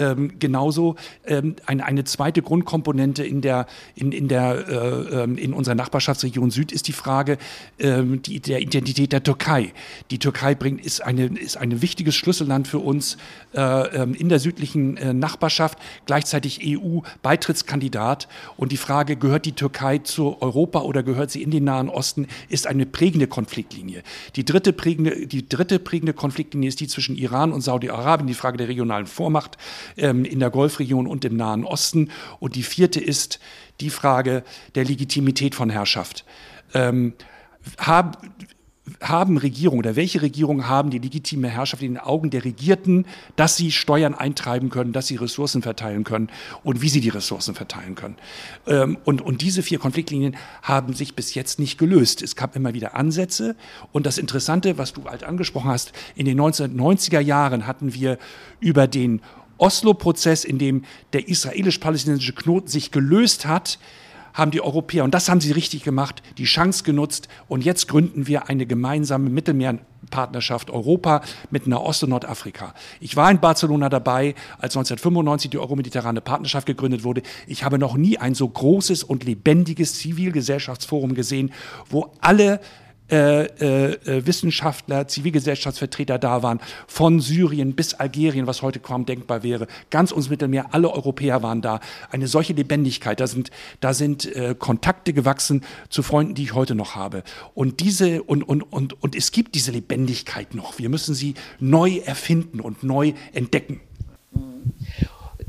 ähm, 0.00 0.38
genauso 0.38 0.96
ähm, 1.26 1.56
eine, 1.66 1.84
eine 1.84 2.04
zweite 2.04 2.42
Grundkomponente 2.42 3.24
in, 3.24 3.40
der, 3.40 3.66
in, 3.94 4.12
in, 4.12 4.28
der, 4.28 4.68
äh, 4.68 5.22
ähm, 5.22 5.38
in 5.38 5.52
unserer 5.52 5.74
Nachbarschaftsregion 5.74 6.50
Süd 6.50 6.72
ist 6.72 6.88
die 6.88 6.92
Frage 6.92 7.38
ähm, 7.78 8.22
die, 8.22 8.40
der 8.40 8.60
Identität 8.60 9.12
der 9.12 9.22
Türkei. 9.22 9.72
Die 10.10 10.18
Türkei 10.18 10.54
bringt, 10.54 10.84
ist, 10.84 11.02
eine, 11.02 11.26
ist 11.26 11.56
ein 11.56 11.82
wichtiges 11.82 12.14
Schlüsselland 12.14 12.66
für 12.66 12.78
uns 12.78 13.16
äh, 13.54 13.60
ähm, 13.60 14.14
in 14.14 14.28
der 14.28 14.38
südlichen 14.38 14.96
äh, 14.96 15.12
Nachbarschaft, 15.12 15.78
gleichzeitig 16.06 16.60
EU-Beitrittskandidat. 16.64 18.28
Und 18.56 18.72
die 18.72 18.76
Frage, 18.76 19.16
gehört 19.16 19.46
die 19.46 19.52
Türkei 19.52 19.98
zu 19.98 20.40
Europa 20.40 20.80
oder 20.80 21.02
gehört 21.02 21.30
sie 21.30 21.42
in 21.42 21.50
den 21.50 21.64
Nahen 21.64 21.88
Osten, 21.88 22.26
ist 22.48 22.66
eine 22.66 22.86
prägende 22.86 23.26
Konfliktlinie. 23.26 24.02
Die 24.36 24.44
dritte 24.44 24.72
prägende, 24.72 25.26
die 25.26 25.48
dritte 25.48 25.78
prägende 25.78 26.12
Konfliktlinie 26.12 26.68
ist 26.68 26.80
die 26.80 26.88
zwischen 26.88 27.16
Iran 27.16 27.52
und 27.52 27.60
Saudi-Arabien, 27.60 28.26
die 28.26 28.34
Frage 28.34 28.56
der 28.56 28.68
regionalen 28.68 29.06
Vormacht 29.06 29.56
ähm, 29.96 30.24
in 30.24 30.40
der 30.40 30.50
Golfregion 30.50 31.06
und 31.06 31.24
im 31.24 31.36
Nahen 31.36 31.64
Osten. 31.64 32.10
Und 32.38 32.56
die 32.56 32.62
vierte 32.62 33.00
ist 33.00 33.40
die 33.80 33.90
Frage 33.90 34.44
der 34.74 34.84
Legitimität 34.84 35.54
von 35.54 35.70
Herrschaft. 35.70 36.24
Ähm, 36.74 37.14
hab, 37.78 38.22
haben 39.00 39.36
Regierungen 39.36 39.80
oder 39.80 39.96
welche 39.96 40.22
Regierungen 40.22 40.68
haben 40.68 40.90
die 40.90 40.98
legitime 40.98 41.48
Herrschaft 41.48 41.82
in 41.82 41.94
den 41.94 42.02
Augen 42.02 42.30
der 42.30 42.44
Regierten, 42.44 43.06
dass 43.36 43.56
sie 43.56 43.70
Steuern 43.70 44.14
eintreiben 44.14 44.70
können, 44.70 44.92
dass 44.92 45.06
sie 45.06 45.16
Ressourcen 45.16 45.62
verteilen 45.62 46.04
können 46.04 46.28
und 46.64 46.82
wie 46.82 46.88
sie 46.88 47.00
die 47.00 47.08
Ressourcen 47.08 47.54
verteilen 47.54 47.94
können. 47.94 48.16
Ähm, 48.66 48.98
und, 49.04 49.22
und 49.22 49.42
diese 49.42 49.62
vier 49.62 49.78
Konfliktlinien 49.78 50.36
haben 50.62 50.94
sich 50.94 51.14
bis 51.14 51.34
jetzt 51.34 51.58
nicht 51.58 51.78
gelöst. 51.78 52.22
Es 52.22 52.36
gab 52.36 52.56
immer 52.56 52.74
wieder 52.74 52.94
Ansätze 52.94 53.56
und 53.92 54.06
das 54.06 54.18
Interessante, 54.18 54.78
was 54.78 54.92
du 54.92 55.04
halt 55.04 55.24
angesprochen 55.24 55.70
hast, 55.70 55.92
in 56.16 56.26
den 56.26 56.40
1990er 56.40 57.20
Jahren 57.20 57.66
hatten 57.66 57.94
wir 57.94 58.18
über 58.60 58.86
den 58.86 59.20
Oslo-Prozess, 59.60 60.44
in 60.44 60.58
dem 60.58 60.84
der 61.12 61.28
israelisch-palästinensische 61.28 62.32
Knoten 62.32 62.68
sich 62.68 62.90
gelöst 62.90 63.46
hat, 63.46 63.78
haben 64.32 64.50
die 64.50 64.60
Europäer, 64.60 65.04
und 65.04 65.12
das 65.12 65.28
haben 65.28 65.40
sie 65.40 65.52
richtig 65.52 65.82
gemacht, 65.82 66.22
die 66.38 66.44
Chance 66.44 66.84
genutzt. 66.84 67.28
Und 67.48 67.64
jetzt 67.64 67.88
gründen 67.88 68.26
wir 68.26 68.48
eine 68.48 68.66
gemeinsame 68.66 69.28
Mittelmeerpartnerschaft 69.30 70.70
Europa 70.70 71.22
mit 71.50 71.66
Nahost 71.66 72.04
und 72.04 72.10
Nordafrika. 72.10 72.74
Ich 73.00 73.16
war 73.16 73.30
in 73.30 73.40
Barcelona 73.40 73.88
dabei, 73.88 74.34
als 74.58 74.76
1995 74.76 75.50
die 75.50 75.58
Euromediterrane 75.58 76.20
Partnerschaft 76.20 76.66
gegründet 76.66 77.04
wurde. 77.04 77.22
Ich 77.46 77.64
habe 77.64 77.78
noch 77.78 77.96
nie 77.96 78.18
ein 78.18 78.34
so 78.34 78.48
großes 78.48 79.02
und 79.02 79.24
lebendiges 79.24 79.94
Zivilgesellschaftsforum 79.94 81.14
gesehen, 81.14 81.52
wo 81.88 82.12
alle 82.20 82.60
äh, 83.10 83.44
äh, 83.44 84.26
Wissenschaftler, 84.26 85.08
Zivilgesellschaftsvertreter 85.08 86.18
da 86.18 86.42
waren, 86.42 86.60
von 86.86 87.20
Syrien 87.20 87.74
bis 87.74 87.94
Algerien, 87.94 88.46
was 88.46 88.62
heute 88.62 88.80
kaum 88.80 89.06
denkbar 89.06 89.42
wäre. 89.42 89.66
Ganz 89.90 90.12
uns 90.12 90.30
Mittelmeer, 90.30 90.72
alle 90.72 90.90
Europäer 90.90 91.42
waren 91.42 91.62
da. 91.62 91.80
Eine 92.10 92.28
solche 92.28 92.52
Lebendigkeit, 92.52 93.20
da 93.20 93.26
sind, 93.26 93.50
da 93.80 93.94
sind 93.94 94.24
äh, 94.34 94.54
Kontakte 94.58 95.12
gewachsen 95.12 95.64
zu 95.88 96.02
Freunden, 96.02 96.34
die 96.34 96.44
ich 96.44 96.54
heute 96.54 96.74
noch 96.74 96.94
habe. 96.94 97.22
Und 97.54 97.80
diese, 97.80 98.22
und, 98.22 98.42
und, 98.42 98.62
und, 98.62 99.02
und 99.02 99.16
es 99.16 99.32
gibt 99.32 99.54
diese 99.54 99.72
Lebendigkeit 99.72 100.54
noch. 100.54 100.78
Wir 100.78 100.88
müssen 100.88 101.14
sie 101.14 101.34
neu 101.58 101.98
erfinden 102.04 102.60
und 102.60 102.82
neu 102.82 103.12
entdecken. 103.32 103.80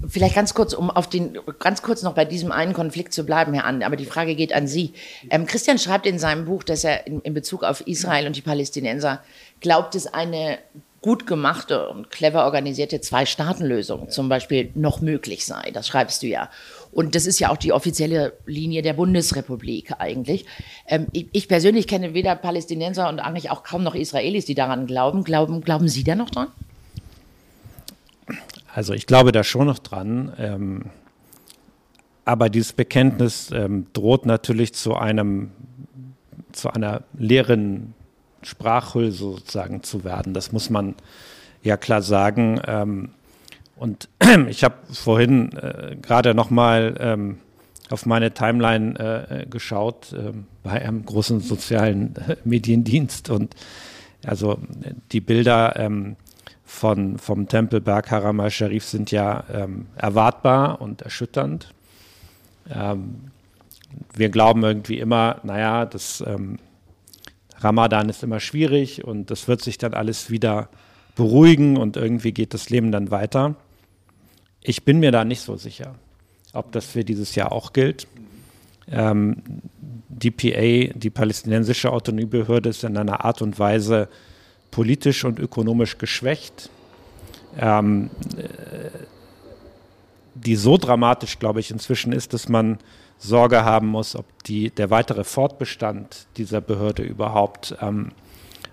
Vielleicht 0.07 0.35
ganz 0.35 0.53
kurz, 0.53 0.73
um 0.73 0.89
auf 0.89 1.07
den, 1.07 1.37
ganz 1.59 1.81
kurz 1.81 2.01
noch 2.03 2.13
bei 2.13 2.25
diesem 2.25 2.51
einen 2.51 2.73
Konflikt 2.73 3.13
zu 3.13 3.25
bleiben, 3.25 3.53
Herr 3.53 3.65
An, 3.65 3.83
aber 3.83 3.95
die 3.95 4.05
Frage 4.05 4.35
geht 4.35 4.53
an 4.53 4.67
Sie. 4.67 4.93
Ähm, 5.29 5.45
Christian 5.45 5.77
schreibt 5.77 6.05
in 6.05 6.19
seinem 6.19 6.45
Buch, 6.45 6.63
dass 6.63 6.83
er 6.83 7.07
in, 7.07 7.21
in 7.21 7.33
Bezug 7.33 7.63
auf 7.63 7.85
Israel 7.87 8.27
und 8.27 8.35
die 8.35 8.41
Palästinenser 8.41 9.21
glaubt, 9.59 9.95
dass 9.95 10.07
eine 10.07 10.57
gut 11.01 11.25
gemachte 11.25 11.89
und 11.89 12.11
clever 12.11 12.45
organisierte 12.45 13.01
Zwei-Staaten-Lösung 13.01 14.09
zum 14.09 14.29
Beispiel 14.29 14.71
noch 14.75 15.01
möglich 15.01 15.45
sei. 15.45 15.71
Das 15.71 15.87
schreibst 15.87 16.21
du 16.21 16.27
ja. 16.27 16.49
Und 16.91 17.15
das 17.15 17.25
ist 17.25 17.39
ja 17.39 17.49
auch 17.49 17.57
die 17.57 17.73
offizielle 17.73 18.33
Linie 18.45 18.83
der 18.83 18.93
Bundesrepublik 18.93 19.93
eigentlich. 19.97 20.45
Ähm, 20.87 21.07
ich, 21.11 21.27
ich, 21.31 21.47
persönlich 21.47 21.87
kenne 21.87 22.13
weder 22.13 22.35
Palästinenser 22.35 23.09
und 23.09 23.19
eigentlich 23.19 23.49
auch 23.49 23.63
kaum 23.63 23.83
noch 23.83 23.95
Israelis, 23.95 24.45
die 24.45 24.55
daran 24.55 24.85
glauben. 24.85 25.23
Glauben, 25.23 25.61
glauben 25.61 25.87
Sie 25.87 26.03
da 26.03 26.15
noch 26.15 26.29
dran? 26.29 26.49
Also 28.73 28.93
ich 28.93 29.05
glaube 29.05 29.31
da 29.31 29.43
schon 29.43 29.67
noch 29.67 29.79
dran. 29.79 30.33
Ähm, 30.37 30.85
aber 32.25 32.49
dieses 32.49 32.73
Bekenntnis 32.73 33.51
ähm, 33.51 33.87
droht 33.93 34.25
natürlich 34.25 34.73
zu 34.73 34.95
einem, 34.95 35.51
zu 36.51 36.69
einer 36.69 37.03
leeren 37.17 37.93
Sprachhülle 38.43 39.11
sozusagen 39.11 39.83
zu 39.83 40.03
werden. 40.03 40.33
Das 40.33 40.51
muss 40.51 40.69
man 40.69 40.95
ja 41.63 41.77
klar 41.77 42.01
sagen. 42.01 42.61
Ähm, 42.65 43.09
und 43.75 44.09
ich 44.47 44.63
habe 44.63 44.75
vorhin 44.91 45.51
äh, 45.57 45.97
gerade 46.01 46.33
noch 46.33 46.49
mal 46.49 46.95
ähm, 46.99 47.39
auf 47.89 48.05
meine 48.05 48.33
Timeline 48.33 49.27
äh, 49.29 49.45
geschaut 49.47 50.13
äh, 50.13 50.31
bei 50.63 50.81
einem 50.81 51.05
großen 51.05 51.41
sozialen 51.41 52.13
Mediendienst 52.45 53.29
und 53.29 53.55
also 54.25 54.59
die 55.11 55.19
Bilder 55.19 55.75
ähm, 55.77 56.15
von, 56.71 57.17
vom 57.17 57.47
Tempelberg 57.47 58.09
Haram 58.09 58.39
al-Sharif 58.39 58.85
sind 58.85 59.11
ja 59.11 59.43
ähm, 59.53 59.87
erwartbar 59.95 60.81
und 60.81 61.01
erschütternd. 61.01 61.73
Ähm, 62.73 63.31
wir 64.15 64.29
glauben 64.29 64.63
irgendwie 64.63 64.97
immer, 64.97 65.41
naja, 65.43 65.85
das 65.85 66.23
ähm, 66.25 66.57
Ramadan 67.57 68.07
ist 68.07 68.23
immer 68.23 68.39
schwierig 68.39 69.03
und 69.03 69.29
das 69.29 69.49
wird 69.49 69.61
sich 69.61 69.77
dann 69.77 69.93
alles 69.93 70.31
wieder 70.31 70.69
beruhigen 71.15 71.77
und 71.77 71.97
irgendwie 71.97 72.31
geht 72.31 72.53
das 72.53 72.69
Leben 72.69 72.91
dann 72.91 73.11
weiter. 73.11 73.55
Ich 74.61 74.83
bin 74.85 74.99
mir 74.99 75.11
da 75.11 75.25
nicht 75.25 75.41
so 75.41 75.57
sicher, 75.57 75.95
ob 76.53 76.71
das 76.71 76.85
für 76.85 77.03
dieses 77.03 77.35
Jahr 77.35 77.51
auch 77.51 77.73
gilt. 77.73 78.07
Ähm, 78.89 79.43
die 80.07 80.31
PA, 80.31 80.97
die 80.97 81.09
palästinensische 81.09 81.91
Autonomiebehörde, 81.91 82.69
ist 82.69 82.85
in 82.85 82.97
einer 82.97 83.25
Art 83.25 83.41
und 83.41 83.59
Weise 83.59 84.07
politisch 84.71 85.25
und 85.25 85.39
ökonomisch 85.39 85.97
geschwächt, 85.97 86.69
ähm, 87.59 88.09
äh, 88.37 88.89
die 90.33 90.55
so 90.55 90.77
dramatisch, 90.77 91.39
glaube 91.39 91.59
ich, 91.59 91.71
inzwischen 91.71 92.13
ist, 92.13 92.33
dass 92.33 92.49
man 92.49 92.79
Sorge 93.19 93.63
haben 93.63 93.87
muss, 93.87 94.15
ob 94.15 94.25
die, 94.45 94.71
der 94.71 94.89
weitere 94.89 95.23
Fortbestand 95.23 96.25
dieser 96.37 96.61
Behörde 96.61 97.03
überhaupt 97.03 97.75
ähm, 97.81 98.13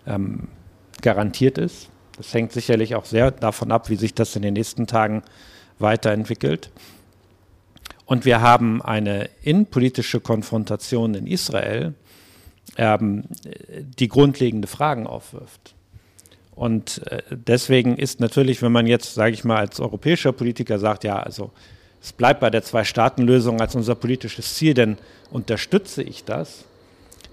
ähm, 0.07 0.49
garantiert 1.03 1.59
ist. 1.59 1.91
Das 2.17 2.33
hängt 2.33 2.53
sicherlich 2.53 2.95
auch 2.95 3.05
sehr 3.05 3.31
davon 3.31 3.71
ab, 3.71 3.91
wie 3.91 3.97
sich 3.97 4.15
das 4.15 4.35
in 4.37 4.43
den 4.43 4.55
nächsten 4.55 4.87
Tagen 4.87 5.23
weiterentwickelt. 5.79 6.71
Und 8.07 8.25
wir 8.25 8.41
haben 8.41 8.81
eine 8.81 9.29
innenpolitische 9.43 10.21
Konfrontation 10.21 11.15
in 11.15 11.27
Israel, 11.27 11.95
ähm, 12.79 13.25
die 13.99 14.09
grundlegende 14.09 14.67
Fragen 14.67 15.07
aufwirft. 15.07 15.75
Und 16.59 17.07
äh, 17.07 17.23
deswegen 17.31 17.97
ist 17.97 18.19
natürlich, 18.19 18.63
wenn 18.63 18.73
man 18.73 18.89
jetzt, 18.89 19.15
sage 19.15 19.33
ich 19.33 19.45
mal, 19.45 19.59
als 19.59 19.79
europäischer 19.79 20.33
Politiker 20.33 20.81
sagt, 20.81 21.05
ja, 21.05 21.21
also 21.21 21.53
es 22.03 22.13
bleibt 22.13 22.41
bei 22.41 22.51
der 22.51 22.65
Zwei-Staaten-Lösung 22.65 23.61
als 23.61 23.77
unser 23.77 23.95
politisches 23.95 24.57
Ziel, 24.57 24.75
denn 24.75 24.99
unterstütze 25.31 26.03
ich 26.03 26.25
das. 26.25 26.65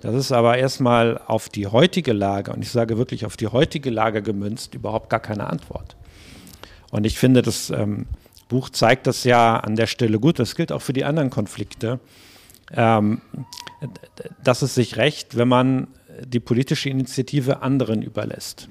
Das 0.01 0.13
ist 0.13 0.31
aber 0.31 0.59
erstmal 0.59 1.19
auf 1.25 1.49
die 1.49 1.65
heutige 1.65 2.13
Lage, 2.13 2.53
und 2.53 2.61
ich 2.61 2.69
sage 2.69 2.99
wirklich 2.99 3.25
auf 3.25 3.35
die 3.35 3.47
heutige 3.47 3.89
Lage 3.89 4.21
gemünzt, 4.21 4.75
überhaupt 4.75 5.09
gar 5.09 5.19
keine 5.19 5.47
Antwort. 5.47 5.95
Und 6.91 7.05
ich 7.05 7.17
finde 7.17 7.41
das 7.41 7.71
ähm, 7.71 8.05
Buch 8.47 8.69
zeigt 8.69 9.07
das 9.07 9.23
ja 9.23 9.57
an 9.57 9.75
der 9.75 9.87
Stelle 9.87 10.19
gut, 10.19 10.37
das 10.37 10.55
gilt 10.55 10.71
auch 10.71 10.83
für 10.83 10.93
die 10.93 11.03
anderen 11.03 11.31
Konflikte, 11.31 11.99
ähm, 12.71 13.21
dass 14.43 14.61
es 14.61 14.75
sich 14.75 14.97
rächt, 14.97 15.35
wenn 15.35 15.47
man 15.47 15.87
die 16.23 16.39
politische 16.39 16.89
Initiative 16.89 17.63
anderen 17.63 18.03
überlässt. 18.03 18.69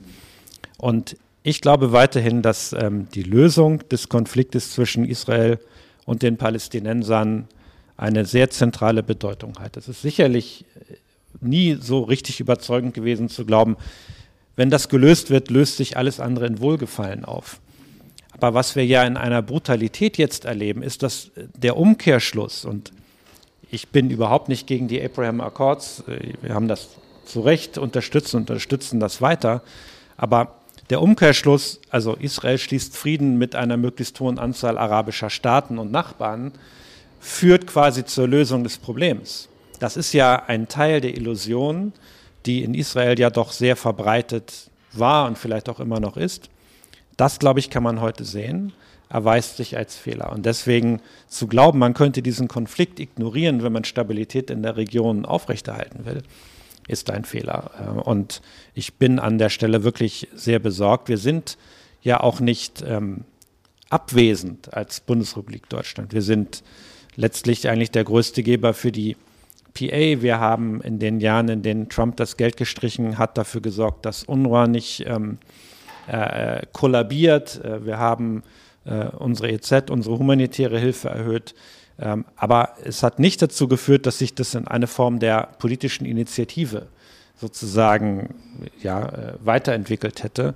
Und 0.84 1.16
ich 1.42 1.62
glaube 1.62 1.92
weiterhin, 1.92 2.42
dass 2.42 2.74
ähm, 2.74 3.08
die 3.14 3.22
Lösung 3.22 3.88
des 3.88 4.10
Konfliktes 4.10 4.72
zwischen 4.72 5.06
Israel 5.06 5.58
und 6.04 6.20
den 6.20 6.36
Palästinensern 6.36 7.48
eine 7.96 8.26
sehr 8.26 8.50
zentrale 8.50 9.02
Bedeutung 9.02 9.58
hat. 9.58 9.78
Es 9.78 9.88
ist 9.88 10.02
sicherlich 10.02 10.66
äh, 10.90 10.96
nie 11.40 11.78
so 11.80 12.02
richtig 12.02 12.38
überzeugend 12.38 12.92
gewesen 12.92 13.30
zu 13.30 13.46
glauben, 13.46 13.78
wenn 14.56 14.68
das 14.68 14.90
gelöst 14.90 15.30
wird, 15.30 15.50
löst 15.50 15.78
sich 15.78 15.96
alles 15.96 16.20
andere 16.20 16.46
in 16.46 16.60
Wohlgefallen 16.60 17.24
auf. 17.24 17.62
Aber 18.32 18.52
was 18.52 18.76
wir 18.76 18.84
ja 18.84 19.04
in 19.04 19.16
einer 19.16 19.40
Brutalität 19.40 20.18
jetzt 20.18 20.44
erleben, 20.44 20.82
ist, 20.82 21.02
dass 21.02 21.28
äh, 21.28 21.46
der 21.56 21.78
Umkehrschluss, 21.78 22.66
und 22.66 22.92
ich 23.70 23.88
bin 23.88 24.10
überhaupt 24.10 24.50
nicht 24.50 24.66
gegen 24.66 24.86
die 24.86 25.02
Abraham 25.02 25.40
Accords, 25.40 26.04
äh, 26.08 26.34
wir 26.42 26.52
haben 26.52 26.68
das 26.68 26.90
zu 27.24 27.40
Recht 27.40 27.78
unterstützt 27.78 28.34
und 28.34 28.42
unterstützen 28.42 29.00
das 29.00 29.22
weiter, 29.22 29.62
aber 30.18 30.56
der 30.90 31.00
Umkehrschluss, 31.00 31.80
also 31.90 32.14
Israel 32.14 32.58
schließt 32.58 32.96
Frieden 32.96 33.38
mit 33.38 33.54
einer 33.54 33.76
möglichst 33.76 34.18
hohen 34.20 34.38
Anzahl 34.38 34.76
arabischer 34.78 35.30
Staaten 35.30 35.78
und 35.78 35.90
Nachbarn, 35.90 36.52
führt 37.20 37.66
quasi 37.66 38.04
zur 38.04 38.28
Lösung 38.28 38.64
des 38.64 38.78
Problems. 38.78 39.48
Das 39.80 39.96
ist 39.96 40.12
ja 40.12 40.44
ein 40.46 40.68
Teil 40.68 41.00
der 41.00 41.16
Illusion, 41.16 41.92
die 42.46 42.62
in 42.62 42.74
Israel 42.74 43.18
ja 43.18 43.30
doch 43.30 43.52
sehr 43.52 43.76
verbreitet 43.76 44.70
war 44.92 45.26
und 45.26 45.38
vielleicht 45.38 45.68
auch 45.68 45.80
immer 45.80 46.00
noch 46.00 46.16
ist. 46.16 46.50
Das, 47.16 47.38
glaube 47.38 47.60
ich, 47.60 47.70
kann 47.70 47.82
man 47.82 48.00
heute 48.00 48.24
sehen, 48.24 48.72
erweist 49.08 49.56
sich 49.56 49.76
als 49.76 49.96
Fehler. 49.96 50.32
Und 50.32 50.44
deswegen 50.44 51.00
zu 51.28 51.46
glauben, 51.46 51.78
man 51.78 51.94
könnte 51.94 52.22
diesen 52.22 52.48
Konflikt 52.48 53.00
ignorieren, 53.00 53.62
wenn 53.62 53.72
man 53.72 53.84
Stabilität 53.84 54.50
in 54.50 54.62
der 54.62 54.76
Region 54.76 55.24
aufrechterhalten 55.24 56.04
will, 56.04 56.22
ist 56.88 57.10
ein 57.10 57.24
Fehler. 57.24 57.70
Äh, 57.78 58.00
und 58.00 58.40
ich 58.74 58.94
bin 58.94 59.18
an 59.18 59.38
der 59.38 59.50
Stelle 59.50 59.84
wirklich 59.84 60.28
sehr 60.34 60.58
besorgt. 60.58 61.08
Wir 61.08 61.18
sind 61.18 61.58
ja 62.02 62.20
auch 62.20 62.40
nicht 62.40 62.84
ähm, 62.86 63.24
abwesend 63.90 64.74
als 64.74 65.00
Bundesrepublik 65.00 65.68
Deutschland. 65.68 66.12
Wir 66.12 66.22
sind 66.22 66.62
letztlich 67.16 67.68
eigentlich 67.68 67.90
der 67.90 68.04
größte 68.04 68.42
Geber 68.42 68.74
für 68.74 68.92
die 68.92 69.16
PA. 69.74 70.22
Wir 70.22 70.38
haben 70.40 70.80
in 70.82 70.98
den 70.98 71.20
Jahren, 71.20 71.48
in 71.48 71.62
denen 71.62 71.88
Trump 71.88 72.16
das 72.16 72.36
Geld 72.36 72.56
gestrichen 72.56 73.18
hat, 73.18 73.38
dafür 73.38 73.60
gesorgt, 73.60 74.06
dass 74.06 74.24
UNRWA 74.24 74.66
nicht 74.66 75.04
ähm, 75.06 75.38
äh, 76.06 76.62
kollabiert. 76.72 77.64
Äh, 77.64 77.84
wir 77.84 77.98
haben 77.98 78.42
äh, 78.84 79.06
unsere 79.06 79.50
EZ, 79.50 79.90
unsere 79.90 80.18
humanitäre 80.18 80.78
Hilfe 80.78 81.08
erhöht. 81.08 81.54
Ähm, 81.98 82.24
aber 82.36 82.70
es 82.84 83.02
hat 83.02 83.18
nicht 83.18 83.40
dazu 83.40 83.68
geführt, 83.68 84.06
dass 84.06 84.18
sich 84.18 84.34
das 84.34 84.54
in 84.54 84.66
eine 84.66 84.86
Form 84.86 85.20
der 85.20 85.48
politischen 85.58 86.04
Initiative 86.06 86.86
sozusagen 87.36 88.34
ja, 88.82 89.08
äh, 89.08 89.34
weiterentwickelt 89.44 90.22
hätte. 90.22 90.54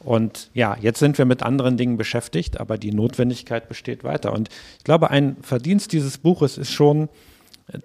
Und 0.00 0.50
ja, 0.54 0.76
jetzt 0.80 0.98
sind 0.98 1.18
wir 1.18 1.24
mit 1.24 1.42
anderen 1.42 1.76
Dingen 1.76 1.96
beschäftigt, 1.96 2.60
aber 2.60 2.78
die 2.78 2.92
Notwendigkeit 2.92 3.68
besteht 3.68 4.04
weiter. 4.04 4.32
Und 4.32 4.48
ich 4.78 4.84
glaube, 4.84 5.10
ein 5.10 5.36
Verdienst 5.42 5.92
dieses 5.92 6.18
Buches 6.18 6.58
ist 6.58 6.70
schon, 6.70 7.08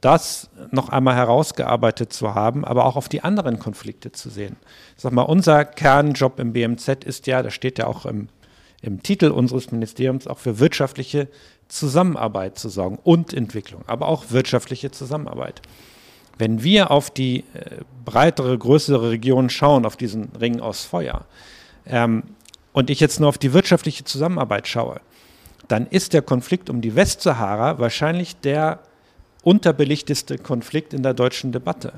das 0.02 0.50
noch 0.70 0.90
einmal 0.90 1.16
herausgearbeitet 1.16 2.14
zu 2.14 2.36
haben, 2.36 2.64
aber 2.64 2.86
auch 2.86 2.96
auf 2.96 3.10
die 3.10 3.24
anderen 3.24 3.58
Konflikte 3.58 4.12
zu 4.12 4.30
sehen. 4.30 4.56
Ich 4.96 5.02
sag 5.02 5.12
mal, 5.12 5.24
unser 5.24 5.66
Kernjob 5.66 6.40
im 6.40 6.54
BMZ 6.54 7.04
ist 7.04 7.26
ja, 7.28 7.42
das 7.42 7.54
steht 7.54 7.80
ja 7.80 7.88
auch 7.88 8.06
im, 8.06 8.30
im 8.82 9.02
Titel 9.02 9.32
unseres 9.32 9.72
Ministeriums, 9.72 10.28
auch 10.28 10.38
für 10.38 10.60
wirtschaftliche 10.60 11.28
Zusammenarbeit 11.72 12.60
zu 12.60 12.70
sorgen 12.70 13.00
und 13.04 13.34
Entwicklung, 13.34 13.84
aber 13.88 14.08
auch 14.08 14.26
wirtschaftliche 14.30 14.92
Zusammenarbeit. 14.92 15.62
Wenn 16.38 16.64
wir 16.64 16.92
auf 16.92 17.10
die 17.10 17.46
äh, 17.54 17.78
breitere, 18.04 18.58
größere 18.58 19.12
Region 19.12 19.50
schauen, 19.50 19.86
auf 19.86 19.96
diesen 19.96 20.30
Ring 20.40 20.60
aus 20.60 20.84
Feuer, 20.84 21.26
ähm, 21.86 22.24
und 22.74 22.90
ich 22.90 23.00
jetzt 23.00 23.20
nur 23.20 23.30
auf 23.30 23.38
die 23.38 23.54
wirtschaftliche 23.54 24.04
Zusammenarbeit 24.04 24.68
schaue, 24.68 25.02
dann 25.68 25.88
ist 25.88 26.14
der 26.14 26.22
Konflikt 26.22 26.70
um 26.70 26.82
die 26.82 26.96
Westsahara 26.96 27.80
wahrscheinlich 27.80 28.36
der 28.38 28.80
unterbelichteste 29.44 30.38
Konflikt 30.38 30.94
in 30.94 31.04
der 31.04 31.14
deutschen 31.14 31.52
Debatte. 31.52 31.94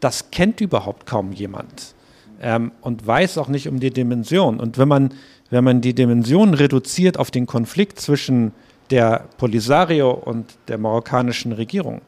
Das 0.00 0.30
kennt 0.30 0.60
überhaupt 0.60 1.06
kaum 1.06 1.32
jemand 1.32 1.94
ähm, 2.40 2.72
und 2.80 3.06
weiß 3.06 3.38
auch 3.38 3.48
nicht 3.48 3.68
um 3.68 3.78
die 3.80 3.90
Dimension. 3.90 4.58
Und 4.58 4.78
wenn 4.78 4.88
man, 4.88 5.14
wenn 5.50 5.64
man 5.64 5.80
die 5.80 5.94
Dimension 5.94 6.54
reduziert 6.54 7.18
auf 7.18 7.30
den 7.30 7.46
Konflikt 7.46 8.00
zwischen 8.00 8.52
der 8.92 9.24
Polisario 9.38 10.12
und 10.12 10.54
der 10.68 10.78
marokkanischen 10.78 11.52
Regierung, 11.52 12.02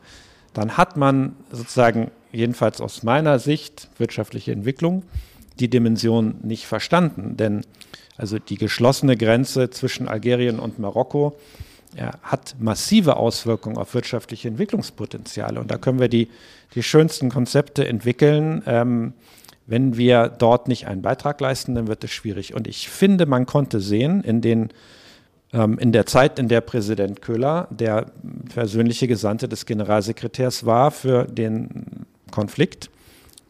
dann 0.52 0.76
hat 0.76 0.96
man 0.96 1.34
sozusagen, 1.50 2.10
jedenfalls 2.30 2.80
aus 2.80 3.02
meiner 3.02 3.38
Sicht, 3.38 3.88
wirtschaftliche 3.98 4.52
Entwicklung, 4.52 5.02
die 5.58 5.68
Dimension 5.68 6.36
nicht 6.42 6.66
verstanden. 6.66 7.36
Denn 7.36 7.62
also 8.16 8.38
die 8.38 8.56
geschlossene 8.56 9.16
Grenze 9.16 9.70
zwischen 9.70 10.06
Algerien 10.08 10.60
und 10.60 10.78
Marokko 10.78 11.36
ja, 11.96 12.12
hat 12.22 12.56
massive 12.58 13.16
Auswirkungen 13.16 13.76
auf 13.76 13.94
wirtschaftliche 13.94 14.48
Entwicklungspotenziale. 14.48 15.60
Und 15.60 15.70
da 15.70 15.78
können 15.78 16.00
wir 16.00 16.08
die, 16.08 16.28
die 16.74 16.82
schönsten 16.82 17.30
Konzepte 17.30 17.86
entwickeln. 17.86 18.62
Ähm, 18.66 19.14
wenn 19.66 19.96
wir 19.96 20.28
dort 20.28 20.68
nicht 20.68 20.86
einen 20.86 21.02
Beitrag 21.02 21.40
leisten, 21.40 21.74
dann 21.74 21.86
wird 21.88 22.04
es 22.04 22.10
schwierig. 22.10 22.54
Und 22.54 22.68
ich 22.68 22.88
finde, 22.88 23.26
man 23.26 23.46
konnte 23.46 23.80
sehen 23.80 24.22
in 24.22 24.40
den 24.40 24.68
in 25.54 25.92
der 25.92 26.04
Zeit, 26.06 26.40
in 26.40 26.48
der 26.48 26.60
Präsident 26.60 27.22
Köhler 27.22 27.68
der 27.70 28.06
persönliche 28.52 29.06
Gesandte 29.06 29.48
des 29.48 29.66
Generalsekretärs 29.66 30.66
war 30.66 30.90
für 30.90 31.26
den 31.26 32.06
Konflikt, 32.32 32.90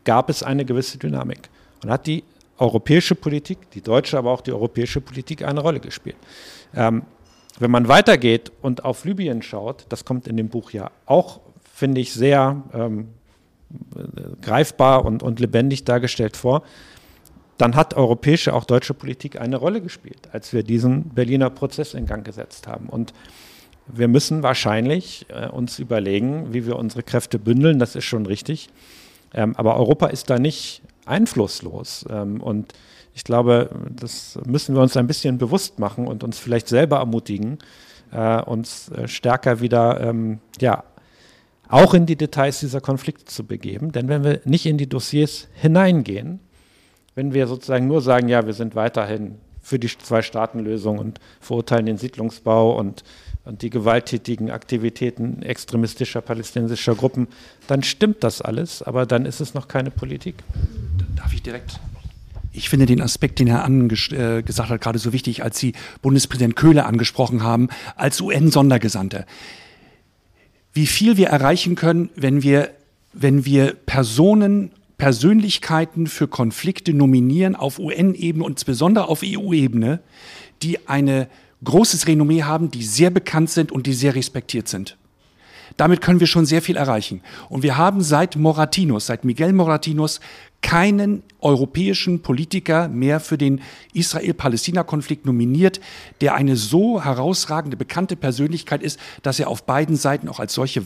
gab 0.05 0.29
es 0.29 0.43
eine 0.43 0.67
gewisse 0.67 0.99
Dynamik. 0.99 1.49
Und 1.83 1.91
hat 1.91 2.07
die 2.07 2.23
europäische 2.59 3.15
Politik, 3.15 3.71
die 3.71 3.81
deutsche, 3.81 4.19
aber 4.19 4.33
auch 4.33 4.43
die 4.43 4.53
europäische 4.53 5.01
Politik 5.01 5.45
eine 5.45 5.61
Rolle 5.61 5.81
gespielt. 5.81 6.17
Ähm, 6.75 7.03
wenn 7.59 7.71
man 7.71 7.89
weitergeht 7.89 8.53
und 8.61 8.85
auf 8.85 9.05
Libyen 9.05 9.43
schaut, 9.43 9.87
das 9.89 10.05
kommt 10.05 10.29
in 10.29 10.37
dem 10.37 10.49
Buch 10.49 10.73
ja 10.73 10.91
auch, 11.07 11.41
finde 11.73 12.01
ich, 12.01 12.13
sehr 12.13 12.63
ähm, 12.75 13.09
greifbar 14.43 15.05
und, 15.05 15.23
und 15.23 15.41
lebendig 15.41 15.85
dargestellt 15.85 16.37
vor, 16.37 16.63
dann 17.59 17.77
hat 17.77 17.95
europäische, 17.95 18.53
auch 18.53 18.65
deutsche 18.65 18.95
Politik 18.95 19.41
eine 19.41 19.57
Rolle 19.57 19.81
gespielt, 19.81 20.29
als 20.33 20.53
wir 20.53 20.63
diesen 20.63 21.11
Berliner 21.11 21.51
Prozess 21.51 21.95
in 21.95 22.07
Gang 22.07 22.25
gesetzt 22.25 22.67
haben. 22.67 22.89
Und 22.89 23.13
wir 23.87 24.09
müssen 24.09 24.43
wahrscheinlich 24.43 25.27
äh, 25.29 25.49
uns 25.49 25.79
überlegen, 25.79 26.53
wie 26.53 26.67
wir 26.67 26.77
unsere 26.77 27.03
Kräfte 27.03 27.39
bündeln, 27.39 27.79
das 27.79 27.97
ist 27.97 28.05
schon 28.05 28.27
richtig. 28.27 28.69
Ähm, 29.33 29.55
aber 29.57 29.77
Europa 29.77 30.07
ist 30.07 30.31
da 30.31 30.39
nicht 30.39 30.83
einflusslos. 31.07 32.05
Ähm, 32.09 32.41
und 32.41 32.73
ich 33.15 33.25
glaube, 33.25 33.71
das 33.91 34.39
müssen 34.47 34.75
wir 34.75 34.83
uns 34.83 34.97
ein 34.97 35.07
bisschen 35.07 35.39
bewusst 35.39 35.79
machen 35.79 36.09
und 36.09 36.25
uns 36.25 36.39
vielleicht 36.39 36.69
selber 36.69 36.99
ermutigen, 36.99 37.59
äh, 38.11 38.41
uns 38.43 38.89
äh, 38.89 39.07
stärker 39.07 39.61
wieder, 39.61 40.01
ähm, 40.01 40.41
ja, 40.61 40.85
auch 41.69 41.95
in 41.95 42.07
die 42.07 42.17
Details 42.17 42.61
dieser 42.61 42.81
Konflikte 42.81 43.25
zu 43.25 43.45
begeben. 43.45 43.93
Denn 43.93 44.09
wenn 44.09 44.25
wir 44.25 44.41
nicht 44.45 44.67
in 44.67 44.79
die 44.79 44.89
Dossiers 44.89 45.49
hineingehen, 45.55 46.41
wenn 47.15 47.33
wir 47.33 47.47
sozusagen 47.47 47.87
nur 47.87 48.01
sagen, 48.01 48.29
ja, 48.29 48.47
wir 48.47 48.55
sind 48.55 48.75
weiterhin 48.75 49.37
für 49.61 49.79
die 49.79 49.89
Zwei-Staaten-Lösung 49.89 50.99
und 50.99 51.21
verurteilen 51.41 51.87
den 51.87 51.97
Siedlungsbau 51.97 52.79
und, 52.79 53.03
und 53.45 53.63
die 53.63 53.71
gewalttätigen 53.71 54.51
Aktivitäten 54.51 55.43
extremistischer 55.43 56.21
palästinensischer 56.21 56.95
Gruppen, 56.95 57.29
dann 57.67 57.83
stimmt 57.83 58.23
das 58.23 58.43
alles, 58.43 58.83
aber 58.83 59.07
dann 59.07 59.25
ist 59.25 59.41
es 59.41 59.55
noch 59.55 59.69
keine 59.69 59.91
Politik. 59.91 60.37
Darf 61.17 61.33
ich 61.33 61.43
direkt 61.43 61.81
ich 62.57 62.69
finde 62.69 62.87
den 62.87 63.03
Aspekt, 63.03 63.41
den 63.41 63.49
Herr 63.49 63.65
An 63.65 63.91
äh, 63.91 64.43
gesagt 64.43 64.71
hat, 64.71 64.81
gerade 64.81 64.99
so 64.99 65.13
wichtig, 65.13 65.43
als 65.43 65.59
Sie 65.59 65.75
Bundespräsident 66.03 66.55
Köhler 66.55 66.87
angesprochen 66.87 67.43
haben, 67.43 67.69
als 67.97 68.21
UN-Sondergesandte. 68.21 69.27
Wie 70.73 70.87
viel 70.87 71.17
wir 71.17 71.29
erreichen 71.29 71.75
können, 71.75 72.11
wenn 72.15 72.45
wir, 72.45 72.71
wenn 73.13 73.45
wir 73.45 73.75
Personen 73.75 74.71
Persönlichkeiten 75.05 76.07
für 76.07 76.29
Konflikte 76.29 76.95
nominieren 76.95 77.57
auf 77.57 77.79
UN-Ebene 77.79 78.43
und 78.43 78.53
insbesondere 78.53 79.07
auf 79.09 79.21
EU-Ebene, 79.23 80.01
die 80.63 80.89
ein 80.89 81.27
großes 81.63 82.07
Renommee 82.07 82.45
haben, 82.45 82.71
die 82.71 82.83
sehr 82.83 83.11
bekannt 83.11 83.51
sind 83.51 83.71
und 83.71 83.87
die 83.87 83.93
sehr 83.93 84.15
respektiert 84.15 84.67
sind. 84.67 84.97
Damit 85.77 86.01
können 86.01 86.21
wir 86.21 86.27
schon 86.27 86.47
sehr 86.47 86.63
viel 86.63 86.79
erreichen. 86.79 87.21
Und 87.51 87.63
wir 87.63 87.77
haben 87.77 88.01
seit 88.01 88.37
Moratinos, 88.37 89.05
seit 89.05 89.27
Miguel 89.27 89.53
Moratinos, 89.53 90.21
keinen 90.63 91.23
europäischen 91.39 92.23
Politiker 92.23 92.89
mehr 92.89 93.21
für 93.21 93.37
den 93.37 93.61
Israel-Palästina-Konflikt 93.93 95.27
nominiert, 95.27 95.83
der 96.23 96.35
eine 96.35 96.57
so 96.57 97.05
herausragende, 97.05 97.77
bekannte 97.77 98.17
Persönlichkeit 98.17 98.83
ist, 98.83 98.99
dass 99.23 99.39
er 99.39 99.49
auf 99.49 99.65
beiden 99.65 99.97
Seiten 99.97 100.31
auch 100.31 100.41
als 100.41 100.55
solche 100.55 100.83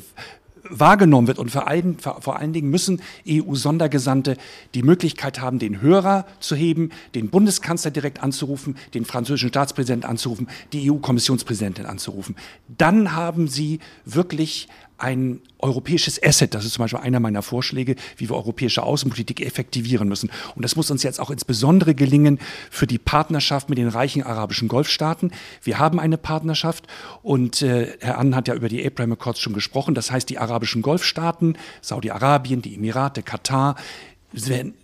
wahrgenommen 0.68 1.26
wird. 1.26 1.38
Und 1.38 1.50
vor 1.50 1.68
allen, 1.68 1.98
vor 1.98 2.38
allen 2.38 2.52
Dingen 2.52 2.70
müssen 2.70 3.02
EU-Sondergesandte 3.28 4.36
die 4.74 4.82
Möglichkeit 4.82 5.40
haben, 5.40 5.58
den 5.58 5.80
Hörer 5.80 6.26
zu 6.40 6.56
heben, 6.56 6.90
den 7.14 7.30
Bundeskanzler 7.30 7.90
direkt 7.90 8.22
anzurufen, 8.22 8.76
den 8.94 9.04
französischen 9.04 9.48
Staatspräsidenten 9.50 10.08
anzurufen, 10.08 10.48
die 10.72 10.90
EU-Kommissionspräsidentin 10.90 11.86
anzurufen. 11.86 12.36
Dann 12.68 13.14
haben 13.14 13.48
sie 13.48 13.80
wirklich 14.04 14.68
ein 14.98 15.40
europäisches 15.60 16.22
Asset. 16.22 16.54
Das 16.54 16.64
ist 16.64 16.74
zum 16.74 16.84
Beispiel 16.84 17.00
einer 17.00 17.20
meiner 17.20 17.42
Vorschläge, 17.42 17.96
wie 18.16 18.28
wir 18.28 18.36
europäische 18.36 18.82
Außenpolitik 18.82 19.40
effektivieren 19.40 20.08
müssen. 20.08 20.30
Und 20.54 20.62
das 20.62 20.76
muss 20.76 20.90
uns 20.90 21.02
jetzt 21.02 21.20
auch 21.20 21.30
insbesondere 21.30 21.94
gelingen 21.94 22.38
für 22.70 22.86
die 22.86 22.98
Partnerschaft 22.98 23.68
mit 23.68 23.78
den 23.78 23.88
reichen 23.88 24.22
arabischen 24.22 24.68
Golfstaaten. 24.68 25.32
Wir 25.62 25.78
haben 25.78 26.00
eine 26.00 26.18
Partnerschaft 26.18 26.86
und 27.22 27.62
äh, 27.62 27.96
Herr 28.00 28.18
Ann 28.18 28.34
hat 28.34 28.48
ja 28.48 28.54
über 28.54 28.68
die 28.68 28.84
Abraham 28.84 29.12
Accords 29.12 29.40
schon 29.40 29.54
gesprochen. 29.54 29.94
Das 29.94 30.10
heißt, 30.10 30.28
die 30.28 30.38
arabischen 30.38 30.82
Golfstaaten, 30.82 31.56
Saudi-Arabien, 31.80 32.60
die 32.60 32.74
Emirate, 32.74 33.22
Katar, 33.22 33.76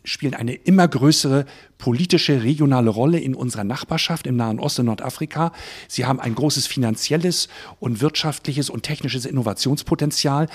spielen 0.05 0.35
eine 0.35 0.55
immer 0.55 0.89
größere 0.89 1.45
politische, 1.77 2.43
regionale 2.43 2.91
Rolle 2.91 3.19
in 3.19 3.35
unserer 3.35 3.65
Nachbarschaft 3.65 4.27
im 4.27 4.37
Nahen 4.37 4.59
Osten 4.59 4.87
Nordafrika. 4.87 5.53
Sie 5.87 6.07
haben 6.07 6.19
ein 6.21 6.35
großes 6.35 6.67
finanzielles 6.67 7.49
und 7.79 8.01
wirtschaftliches 8.01 8.71
und 8.71 8.85
technisches 8.85 9.27
Innovationspotenzial. 9.27 10.49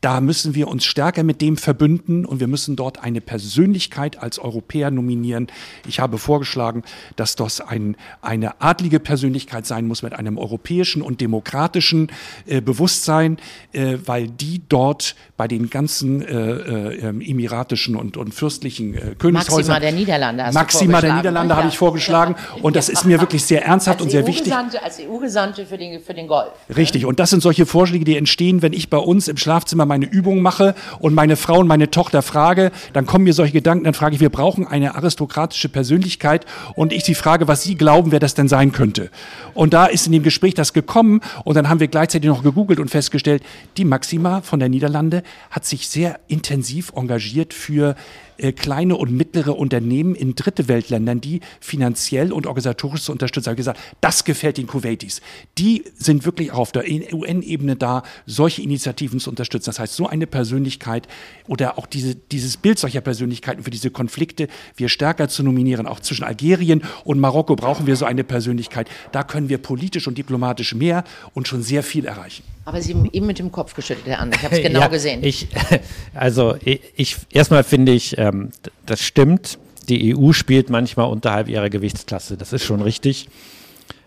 Da 0.00 0.20
müssen 0.20 0.54
wir 0.54 0.68
uns 0.68 0.84
stärker 0.84 1.24
mit 1.24 1.40
dem 1.40 1.56
verbünden 1.56 2.24
und 2.24 2.38
wir 2.38 2.46
müssen 2.46 2.76
dort 2.76 3.02
eine 3.02 3.20
Persönlichkeit 3.20 4.22
als 4.22 4.38
Europäer 4.38 4.92
nominieren. 4.92 5.48
Ich 5.88 5.98
habe 5.98 6.18
vorgeschlagen, 6.18 6.84
dass 7.16 7.34
das 7.34 7.60
ein, 7.60 7.96
eine 8.22 8.60
adlige 8.60 9.00
Persönlichkeit 9.00 9.66
sein 9.66 9.88
muss 9.88 10.04
mit 10.04 10.12
einem 10.12 10.38
europäischen 10.38 11.02
und 11.02 11.20
demokratischen 11.20 12.12
äh, 12.46 12.60
Bewusstsein, 12.60 13.38
äh, 13.72 13.98
weil 14.06 14.28
die 14.28 14.62
dort 14.68 15.16
bei 15.36 15.48
den 15.48 15.68
ganzen 15.68 16.22
äh, 16.22 16.32
äh 16.32 17.08
emiratischen 17.08 17.96
und, 17.96 18.16
und 18.16 18.32
fürstlichen 18.34 18.94
äh, 18.94 19.14
Königshäusern. 19.18 19.56
Maxima 19.56 19.80
der 19.80 19.92
Niederlande. 19.92 20.44
Hast 20.44 20.54
Maxima 20.54 21.00
der 21.00 21.14
Niederlande 21.14 21.56
habe 21.56 21.66
ich 21.66 21.76
vorgeschlagen. 21.76 22.36
Und 22.62 22.76
das 22.76 22.88
ist 22.88 23.04
mir 23.04 23.20
wirklich 23.20 23.44
sehr 23.44 23.64
ernsthaft 23.64 24.00
und 24.00 24.10
sehr 24.10 24.28
wichtig. 24.28 24.54
Als 24.54 25.00
EU-Gesandte 25.00 25.66
für 25.66 25.76
den, 25.76 26.00
für 26.00 26.14
den 26.14 26.28
Golf. 26.28 26.52
Richtig. 26.76 27.04
Und 27.04 27.18
das 27.18 27.30
sind 27.30 27.42
solche 27.42 27.66
Vorschläge, 27.66 28.04
die 28.04 28.16
entstehen, 28.16 28.62
wenn 28.62 28.72
ich 28.72 28.90
bei 28.90 28.98
uns 28.98 29.26
im 29.26 29.36
Schlafzimmer 29.36 29.87
meine 29.88 30.06
Übungen 30.06 30.42
mache 30.42 30.74
und 31.00 31.14
meine 31.14 31.36
Frau 31.36 31.58
und 31.58 31.66
meine 31.66 31.90
Tochter 31.90 32.22
frage, 32.22 32.70
dann 32.92 33.06
kommen 33.06 33.24
mir 33.24 33.32
solche 33.32 33.54
Gedanken, 33.54 33.84
dann 33.84 33.94
frage 33.94 34.14
ich, 34.14 34.20
wir 34.20 34.30
brauchen 34.30 34.66
eine 34.66 34.94
aristokratische 34.94 35.68
Persönlichkeit 35.68 36.46
und 36.74 36.92
ich 36.92 37.04
sie 37.04 37.14
frage, 37.14 37.48
was 37.48 37.62
sie 37.62 37.74
glauben, 37.74 38.12
wer 38.12 38.20
das 38.20 38.34
denn 38.34 38.48
sein 38.48 38.70
könnte. 38.72 39.10
Und 39.54 39.72
da 39.72 39.86
ist 39.86 40.06
in 40.06 40.12
dem 40.12 40.22
Gespräch 40.22 40.54
das 40.54 40.72
gekommen 40.72 41.20
und 41.44 41.56
dann 41.56 41.68
haben 41.68 41.80
wir 41.80 41.88
gleichzeitig 41.88 42.28
noch 42.28 42.42
gegoogelt 42.42 42.78
und 42.78 42.90
festgestellt, 42.90 43.42
die 43.76 43.84
Maxima 43.84 44.42
von 44.42 44.60
der 44.60 44.68
Niederlande 44.68 45.22
hat 45.50 45.64
sich 45.64 45.88
sehr 45.88 46.20
intensiv 46.28 46.92
engagiert 46.94 47.54
für 47.54 47.96
äh, 48.38 48.52
kleine 48.52 48.96
und 48.96 49.10
mittlere 49.10 49.58
Unternehmen 49.58 50.14
in 50.14 50.34
dritte 50.34 50.68
Weltländern, 50.68 51.20
die 51.20 51.40
finanziell 51.60 52.32
und 52.32 52.46
organisatorisch 52.46 53.02
zu 53.02 53.12
unterstützen. 53.12 53.50
Ich 53.50 53.56
gesagt, 53.56 53.80
das 54.00 54.24
gefällt 54.24 54.58
den 54.58 54.66
Kuwaitis. 54.66 55.20
Die 55.58 55.84
sind 55.96 56.24
wirklich 56.24 56.52
auf 56.52 56.72
der 56.72 56.84
UN-Ebene 56.84 57.76
da, 57.76 58.02
solche 58.26 58.62
Initiativen 58.62 59.20
zu 59.20 59.30
unterstützen. 59.30 59.66
Das 59.66 59.78
heißt, 59.78 59.94
so 59.94 60.06
eine 60.06 60.26
Persönlichkeit 60.26 61.08
oder 61.46 61.78
auch 61.78 61.86
diese, 61.86 62.14
dieses 62.14 62.56
Bild 62.56 62.78
solcher 62.78 63.00
Persönlichkeiten 63.00 63.62
für 63.64 63.70
diese 63.70 63.90
Konflikte 63.90 64.48
wir 64.76 64.88
stärker 64.88 65.28
zu 65.28 65.42
nominieren. 65.42 65.86
Auch 65.86 66.00
zwischen 66.00 66.24
Algerien 66.24 66.82
und 67.04 67.18
Marokko 67.18 67.56
brauchen 67.56 67.86
wir 67.86 67.96
so 67.96 68.04
eine 68.04 68.24
Persönlichkeit. 68.24 68.88
Da 69.12 69.22
können 69.22 69.48
wir 69.48 69.58
politisch 69.58 70.06
und 70.06 70.16
diplomatisch 70.16 70.74
mehr 70.74 71.04
und 71.34 71.48
schon 71.48 71.62
sehr 71.62 71.82
viel 71.82 72.04
erreichen. 72.04 72.44
Aber 72.68 72.82
Sie 72.82 72.92
haben 72.92 73.08
eben 73.10 73.26
mit 73.26 73.38
dem 73.38 73.50
Kopf 73.50 73.72
geschüttelt, 73.72 74.06
Herr 74.08 74.20
An. 74.20 74.30
Ich 74.30 74.42
habe 74.42 74.54
es 74.54 74.62
genau 74.62 74.80
ja, 74.80 74.88
gesehen. 74.88 75.24
Ich, 75.24 75.48
also 76.14 76.54
ich, 76.62 76.82
ich 76.96 77.16
erstmal 77.32 77.64
finde 77.64 77.92
ich, 77.92 78.18
ähm, 78.18 78.50
das 78.84 79.00
stimmt. 79.00 79.58
Die 79.88 80.14
EU 80.14 80.32
spielt 80.32 80.68
manchmal 80.68 81.08
unterhalb 81.08 81.48
ihrer 81.48 81.70
Gewichtsklasse. 81.70 82.36
Das 82.36 82.52
ist 82.52 82.64
schon 82.64 82.82
richtig. 82.82 83.30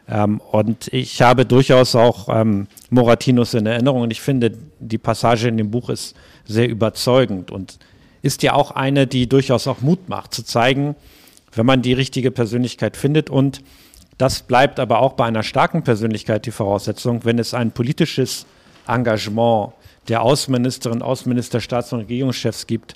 Ähm, 0.07 0.39
und 0.51 0.93
ich 0.93 1.23
habe 1.23 1.47
durchaus 1.47 1.95
auch 1.95 2.29
ähm, 2.29 2.67
Moratinos 2.91 3.55
in 3.55 3.65
Erinnerung 3.65 4.03
und 4.03 4.11
ich 4.11 4.21
finde, 4.21 4.51
die 4.79 4.99
Passage 4.99 5.47
in 5.47 5.57
dem 5.57 5.71
Buch 5.71 5.89
ist 5.89 6.15
sehr 6.45 6.69
überzeugend 6.69 7.49
und 7.49 7.79
ist 8.21 8.43
ja 8.43 8.53
auch 8.53 8.69
eine, 8.69 9.07
die 9.07 9.27
durchaus 9.27 9.65
auch 9.65 9.81
Mut 9.81 10.07
macht, 10.07 10.35
zu 10.35 10.45
zeigen, 10.45 10.95
wenn 11.55 11.65
man 11.65 11.81
die 11.81 11.93
richtige 11.93 12.29
Persönlichkeit 12.29 12.95
findet 12.95 13.31
und 13.31 13.63
das 14.21 14.43
bleibt 14.43 14.79
aber 14.79 14.99
auch 14.99 15.13
bei 15.13 15.25
einer 15.25 15.41
starken 15.41 15.83
Persönlichkeit 15.83 16.45
die 16.45 16.51
Voraussetzung, 16.51 17.25
wenn 17.25 17.39
es 17.39 17.55
ein 17.55 17.71
politisches 17.71 18.45
Engagement 18.87 19.73
der 20.09 20.21
Außenministerin, 20.21 21.01
Außenminister, 21.01 21.59
Staats- 21.59 21.91
und 21.91 22.01
Regierungschefs 22.01 22.67
gibt, 22.67 22.93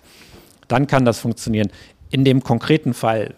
dann 0.67 0.85
kann 0.85 1.03
das 1.03 1.17
funktionieren. 1.17 1.71
In 2.11 2.25
dem 2.25 2.43
konkreten 2.43 2.93
Fall 2.93 3.33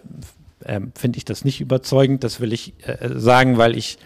äh, 0.64 0.80
finde 0.94 1.16
ich 1.16 1.24
das 1.24 1.46
nicht 1.46 1.62
überzeugend, 1.62 2.24
das 2.24 2.40
will 2.40 2.52
ich 2.52 2.74
äh, 2.86 3.08
sagen, 3.18 3.56
weil 3.56 3.74
ich, 3.74 3.96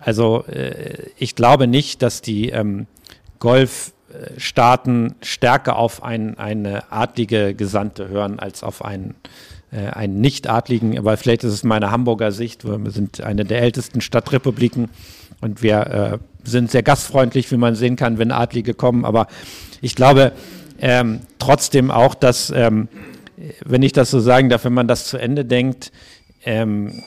also 0.00 0.44
äh, 0.46 1.06
ich 1.16 1.36
glaube 1.36 1.68
nicht, 1.68 2.02
dass 2.02 2.22
die 2.22 2.48
ähm, 2.48 2.88
Golfstaaten 3.38 5.14
stärker 5.22 5.76
auf 5.76 6.02
ein, 6.02 6.38
eine 6.38 6.90
adlige 6.90 7.54
Gesandte 7.54 8.08
hören 8.08 8.40
als 8.40 8.64
auf 8.64 8.84
einen 8.84 9.14
einen 9.78 10.20
nicht-adligen, 10.20 10.98
aber 10.98 11.16
vielleicht 11.16 11.44
ist 11.44 11.52
es 11.52 11.64
meine 11.64 11.90
Hamburger 11.90 12.30
Sicht, 12.30 12.64
wir 12.64 12.90
sind 12.90 13.22
eine 13.22 13.44
der 13.44 13.62
ältesten 13.62 14.00
Stadtrepubliken 14.00 14.90
und 15.40 15.62
wir 15.62 15.86
äh, 15.86 16.18
sind 16.48 16.70
sehr 16.70 16.82
gastfreundlich, 16.82 17.50
wie 17.50 17.56
man 17.56 17.74
sehen 17.74 17.96
kann, 17.96 18.18
wenn 18.18 18.30
Adlige 18.30 18.74
kommen. 18.74 19.04
Aber 19.04 19.26
ich 19.80 19.94
glaube 19.94 20.32
ähm, 20.80 21.20
trotzdem 21.38 21.90
auch, 21.90 22.14
dass, 22.14 22.50
ähm, 22.50 22.88
wenn 23.64 23.82
ich 23.82 23.92
das 23.92 24.10
so 24.10 24.20
sagen 24.20 24.48
darf, 24.48 24.64
wenn 24.64 24.74
man 24.74 24.88
das 24.88 25.06
zu 25.06 25.18
Ende 25.18 25.44
denkt, 25.44 25.92
ähm, 26.44 27.02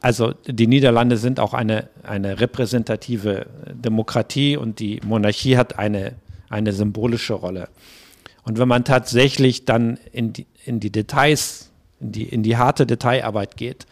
also 0.00 0.32
die 0.46 0.66
Niederlande 0.66 1.16
sind 1.16 1.40
auch 1.40 1.54
eine, 1.54 1.88
eine 2.02 2.40
repräsentative 2.40 3.46
Demokratie 3.72 4.56
und 4.56 4.78
die 4.78 5.00
Monarchie 5.04 5.56
hat 5.56 5.78
eine, 5.78 6.12
eine 6.50 6.72
symbolische 6.72 7.34
Rolle. 7.34 7.68
Und 8.42 8.58
wenn 8.58 8.68
man 8.68 8.84
tatsächlich 8.84 9.64
dann 9.64 9.98
in 10.12 10.34
die, 10.34 10.46
in 10.66 10.78
die 10.78 10.90
Details 10.90 11.70
in 12.00 12.12
die, 12.12 12.24
in 12.24 12.42
die 12.42 12.56
harte 12.56 12.86
Detailarbeit 12.86 13.56
geht, 13.56 13.86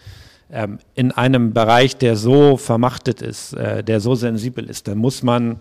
ähm, 0.53 0.79
in 0.95 1.13
einem 1.13 1.53
Bereich, 1.53 1.97
der 1.97 2.17
so 2.17 2.57
vermachtet 2.57 3.23
ist, 3.23 3.55
äh, 3.55 3.83
der 3.83 4.01
so 4.01 4.15
sensibel 4.15 4.69
ist, 4.69 4.87
dann 4.89 4.99
muss 4.99 5.23
man 5.23 5.61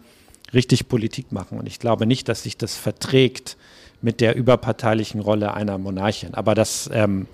richtig 0.53 0.89
Politik 0.89 1.31
machen. 1.31 1.57
Und 1.57 1.67
ich 1.67 1.79
glaube 1.79 2.05
nicht, 2.05 2.27
dass 2.27 2.43
sich 2.43 2.57
das 2.57 2.75
verträgt 2.75 3.57
mit 4.01 4.19
der 4.19 4.35
überparteilichen 4.35 5.21
Rolle 5.21 5.53
einer 5.53 5.77
Monarchin. 5.77 6.33
Aber 6.33 6.55
das, 6.55 6.89
ähm, 6.93 7.27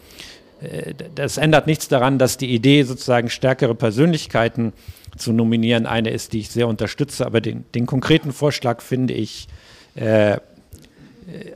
äh, 0.62 0.94
das 1.16 1.38
ändert 1.38 1.66
nichts 1.68 1.88
daran, 1.88 2.20
dass 2.20 2.38
die 2.38 2.54
Idee, 2.54 2.84
sozusagen 2.84 3.30
stärkere 3.30 3.74
Persönlichkeiten 3.74 4.74
zu 5.18 5.34
nominieren, 5.34 5.86
eine 5.88 6.12
ist, 6.12 6.34
die 6.34 6.40
ich 6.40 6.50
sehr 6.50 6.68
unterstütze. 6.68 7.26
Aber 7.26 7.42
den, 7.42 7.66
den 7.74 7.86
konkreten 7.86 8.34
Vorschlag 8.34 8.82
finde 8.82 9.14
ich 9.14 9.48
äh, 9.96 10.38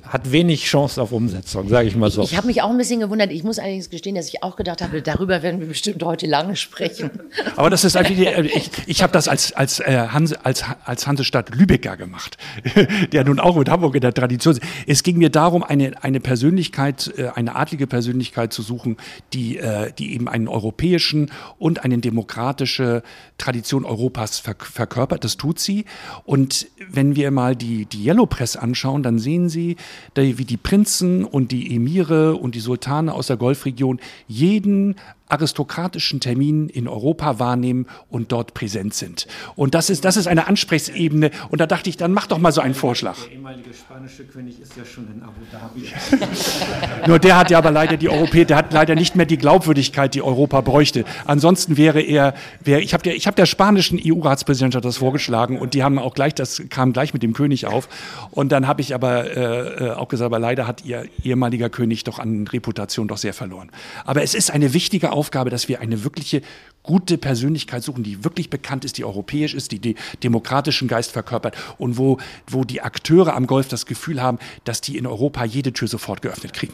hat 0.03 0.33
wenig 0.33 0.65
Chance 0.65 1.01
auf 1.01 1.13
Umsetzung, 1.13 1.69
sage 1.69 1.87
ich 1.87 1.95
mal 1.95 2.11
so. 2.11 2.23
Ich, 2.23 2.31
ich 2.31 2.37
habe 2.37 2.47
mich 2.47 2.61
auch 2.61 2.69
ein 2.69 2.77
bisschen 2.77 2.99
gewundert. 2.99 3.31
Ich 3.31 3.45
muss 3.45 3.57
allerdings 3.57 3.89
gestehen, 3.89 4.15
dass 4.15 4.27
ich 4.27 4.43
auch 4.43 4.57
gedacht 4.57 4.81
habe, 4.81 5.01
darüber 5.01 5.43
werden 5.43 5.61
wir 5.61 5.67
bestimmt 5.67 6.03
heute 6.03 6.27
lange 6.27 6.57
sprechen. 6.57 7.09
Aber 7.55 7.69
das 7.69 7.85
ist 7.85 7.95
eigentlich, 7.95 8.27
äh, 8.27 8.41
ich, 8.41 8.69
ich 8.85 9.01
habe 9.01 9.13
das 9.13 9.29
als, 9.29 9.53
als, 9.53 9.79
äh, 9.79 10.07
Hanse, 10.11 10.45
als, 10.45 10.65
als 10.83 11.07
Hansestadt 11.07 11.55
Lübecker 11.55 11.95
gemacht, 11.95 12.37
der 13.13 13.23
nun 13.23 13.39
auch 13.39 13.55
mit 13.55 13.69
Hamburg 13.69 13.95
in 13.95 14.01
der 14.01 14.13
Tradition 14.13 14.57
ist. 14.57 14.63
Es 14.87 15.03
ging 15.03 15.17
mir 15.17 15.29
darum, 15.29 15.63
eine, 15.63 16.03
eine 16.03 16.19
Persönlichkeit, 16.19 17.13
äh, 17.17 17.29
eine 17.35 17.55
adlige 17.55 17.87
Persönlichkeit 17.87 18.51
zu 18.51 18.63
suchen, 18.63 18.97
die, 19.33 19.59
die 19.97 20.13
eben 20.13 20.27
einen 20.27 20.47
europäischen 20.47 21.31
und 21.59 21.83
eine 21.83 21.97
demokratische 21.99 23.03
Tradition 23.37 23.85
Europas 23.85 24.39
verkörpert. 24.39 25.23
Das 25.23 25.37
tut 25.37 25.59
sie. 25.59 25.85
Und 26.25 26.67
wenn 26.89 27.15
wir 27.15 27.31
mal 27.31 27.55
die, 27.55 27.85
die 27.85 28.05
Yellow 28.05 28.25
Press 28.25 28.55
anschauen, 28.55 29.03
dann 29.03 29.19
sehen 29.19 29.49
Sie, 29.49 29.70
sie, 30.15 30.37
wie 30.37 30.45
die 30.45 30.57
Prinzen 30.57 31.25
und 31.25 31.51
die 31.51 31.75
Emire 31.75 32.35
und 32.35 32.55
die 32.55 32.59
Sultane 32.59 33.13
aus 33.13 33.27
der 33.27 33.37
Golfregion 33.37 33.99
jeden 34.27 34.95
aristokratischen 35.31 36.19
Terminen 36.19 36.69
in 36.69 36.87
Europa 36.87 37.39
wahrnehmen 37.39 37.87
und 38.09 38.31
dort 38.31 38.53
präsent 38.53 38.93
sind. 38.93 39.27
Und 39.55 39.73
das 39.73 39.89
ist, 39.89 40.03
das 40.05 40.17
ist 40.17 40.27
eine 40.27 40.47
Ansprechebene. 40.47 41.31
Und 41.49 41.61
da 41.61 41.67
dachte 41.67 41.89
ich, 41.89 41.97
dann 41.97 42.11
mach 42.11 42.27
doch 42.27 42.37
mal 42.37 42.51
so 42.51 42.61
einen 42.61 42.73
Vorschlag. 42.73 43.15
Der 43.23 43.31
ehemalige 43.33 43.73
spanische 43.73 44.25
König 44.25 44.59
ist 44.59 44.75
ja 44.75 44.83
schon 44.85 45.07
in 45.13 45.23
Abu 45.23 45.41
Dhabi. 45.51 45.89
Nur 47.07 47.19
der 47.19 47.37
hat 47.37 47.49
ja 47.49 47.57
aber 47.57 47.71
leider 47.71 47.97
die 47.97 48.09
Europäer, 48.09 48.45
der 48.45 48.57
hat 48.57 48.73
leider 48.73 48.95
nicht 48.95 49.15
mehr 49.15 49.25
die 49.25 49.37
Glaubwürdigkeit, 49.37 50.13
die 50.13 50.21
Europa 50.21 50.61
bräuchte. 50.61 51.05
Ansonsten 51.25 51.77
wäre 51.77 52.01
er, 52.01 52.33
wäre, 52.63 52.81
ich 52.81 52.93
habe 52.93 53.03
der, 53.03 53.15
ich 53.15 53.27
hab 53.27 53.35
der 53.35 53.45
spanischen 53.45 53.99
EU-Ratspräsidentschaft 54.03 54.83
das 54.83 54.97
vorgeschlagen 54.97 55.57
und 55.57 55.73
die 55.73 55.83
haben 55.83 55.97
auch 55.97 56.13
gleich, 56.13 56.35
das 56.35 56.63
kam 56.69 56.93
gleich 56.93 57.13
mit 57.13 57.23
dem 57.23 57.33
König 57.33 57.67
auf. 57.67 57.87
Und 58.31 58.51
dann 58.51 58.67
habe 58.67 58.81
ich 58.81 58.93
aber 58.93 59.31
äh, 59.35 59.85
äh 59.85 59.91
auch 59.91 60.07
gesagt, 60.07 60.25
aber 60.25 60.39
leider 60.39 60.67
hat 60.67 60.83
ihr 60.85 61.05
ehemaliger 61.23 61.69
König 61.69 62.03
doch 62.03 62.19
an 62.19 62.47
Reputation 62.47 63.07
doch 63.07 63.17
sehr 63.17 63.33
verloren. 63.33 63.71
Aber 64.05 64.23
es 64.23 64.33
ist 64.33 64.51
eine 64.51 64.73
wichtige 64.73 65.11
Aufgabe, 65.11 65.20
Aufgabe, 65.21 65.51
dass 65.51 65.67
wir 65.67 65.81
eine 65.81 66.03
wirkliche 66.03 66.41
gute 66.81 67.19
Persönlichkeit 67.19 67.83
suchen, 67.83 68.01
die 68.03 68.23
wirklich 68.23 68.49
bekannt 68.49 68.85
ist, 68.85 68.97
die 68.97 69.05
europäisch 69.05 69.53
ist, 69.53 69.71
die 69.71 69.77
den 69.77 69.95
demokratischen 70.23 70.87
Geist 70.87 71.11
verkörpert 71.11 71.55
und 71.77 71.99
wo, 71.99 72.17
wo 72.47 72.63
die 72.63 72.81
Akteure 72.81 73.35
am 73.35 73.45
Golf 73.45 73.67
das 73.67 73.85
Gefühl 73.85 74.19
haben, 74.19 74.39
dass 74.63 74.81
die 74.81 74.97
in 74.97 75.05
Europa 75.05 75.45
jede 75.45 75.73
Tür 75.73 75.87
sofort 75.87 76.23
geöffnet 76.23 76.53
kriegen. 76.53 76.73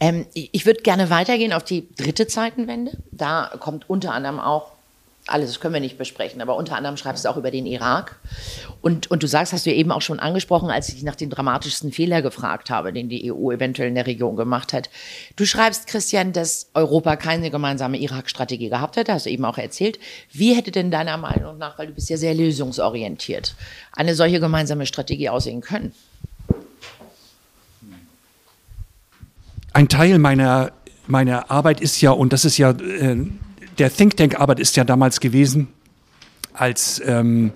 Ähm, 0.00 0.24
ich 0.32 0.64
würde 0.64 0.80
gerne 0.80 1.10
weitergehen 1.10 1.52
auf 1.52 1.64
die 1.64 1.86
dritte 1.96 2.26
Zeitenwende. 2.26 2.96
Da 3.12 3.52
kommt 3.60 3.90
unter 3.90 4.14
anderem 4.14 4.40
auch 4.40 4.77
alles, 5.28 5.50
das 5.50 5.60
können 5.60 5.74
wir 5.74 5.80
nicht 5.80 5.98
besprechen, 5.98 6.40
aber 6.40 6.56
unter 6.56 6.76
anderem 6.76 6.96
schreibst 6.96 7.24
du 7.24 7.28
auch 7.28 7.36
über 7.36 7.50
den 7.50 7.66
Irak. 7.66 8.16
Und, 8.80 9.10
und 9.10 9.22
du 9.22 9.26
sagst, 9.26 9.52
hast 9.52 9.66
du 9.66 9.72
eben 9.72 9.92
auch 9.92 10.02
schon 10.02 10.18
angesprochen, 10.18 10.70
als 10.70 10.88
ich 10.88 11.02
nach 11.02 11.16
dem 11.16 11.30
dramatischsten 11.30 11.92
Fehler 11.92 12.22
gefragt 12.22 12.70
habe, 12.70 12.92
den 12.92 13.08
die 13.08 13.32
EU 13.32 13.50
eventuell 13.50 13.88
in 13.88 13.94
der 13.94 14.06
Region 14.06 14.36
gemacht 14.36 14.72
hat. 14.72 14.90
Du 15.36 15.44
schreibst, 15.44 15.86
Christian, 15.86 16.32
dass 16.32 16.70
Europa 16.74 17.16
keine 17.16 17.50
gemeinsame 17.50 17.98
Irak-Strategie 17.98 18.68
gehabt 18.68 18.96
hätte, 18.96 19.12
hast 19.12 19.26
du 19.26 19.30
eben 19.30 19.44
auch 19.44 19.58
erzählt. 19.58 19.98
Wie 20.32 20.54
hätte 20.54 20.70
denn 20.70 20.90
deiner 20.90 21.16
Meinung 21.16 21.58
nach, 21.58 21.78
weil 21.78 21.88
du 21.88 21.92
bist 21.92 22.10
ja 22.10 22.16
sehr 22.16 22.34
lösungsorientiert, 22.34 23.54
eine 23.92 24.14
solche 24.14 24.40
gemeinsame 24.40 24.86
Strategie 24.86 25.28
aussehen 25.28 25.60
können? 25.60 25.92
Ein 29.72 29.88
Teil 29.88 30.18
meiner, 30.18 30.72
meiner 31.06 31.50
Arbeit 31.50 31.80
ist 31.80 32.00
ja, 32.00 32.10
und 32.10 32.32
das 32.32 32.44
ist 32.44 32.58
ja... 32.58 32.70
Äh, 32.70 33.26
der 33.78 33.94
Think 33.94 34.16
Tank-Arbeit 34.16 34.60
ist 34.60 34.76
ja 34.76 34.84
damals 34.84 35.20
gewesen, 35.20 35.68
als, 36.52 37.00
ähm, 37.04 37.52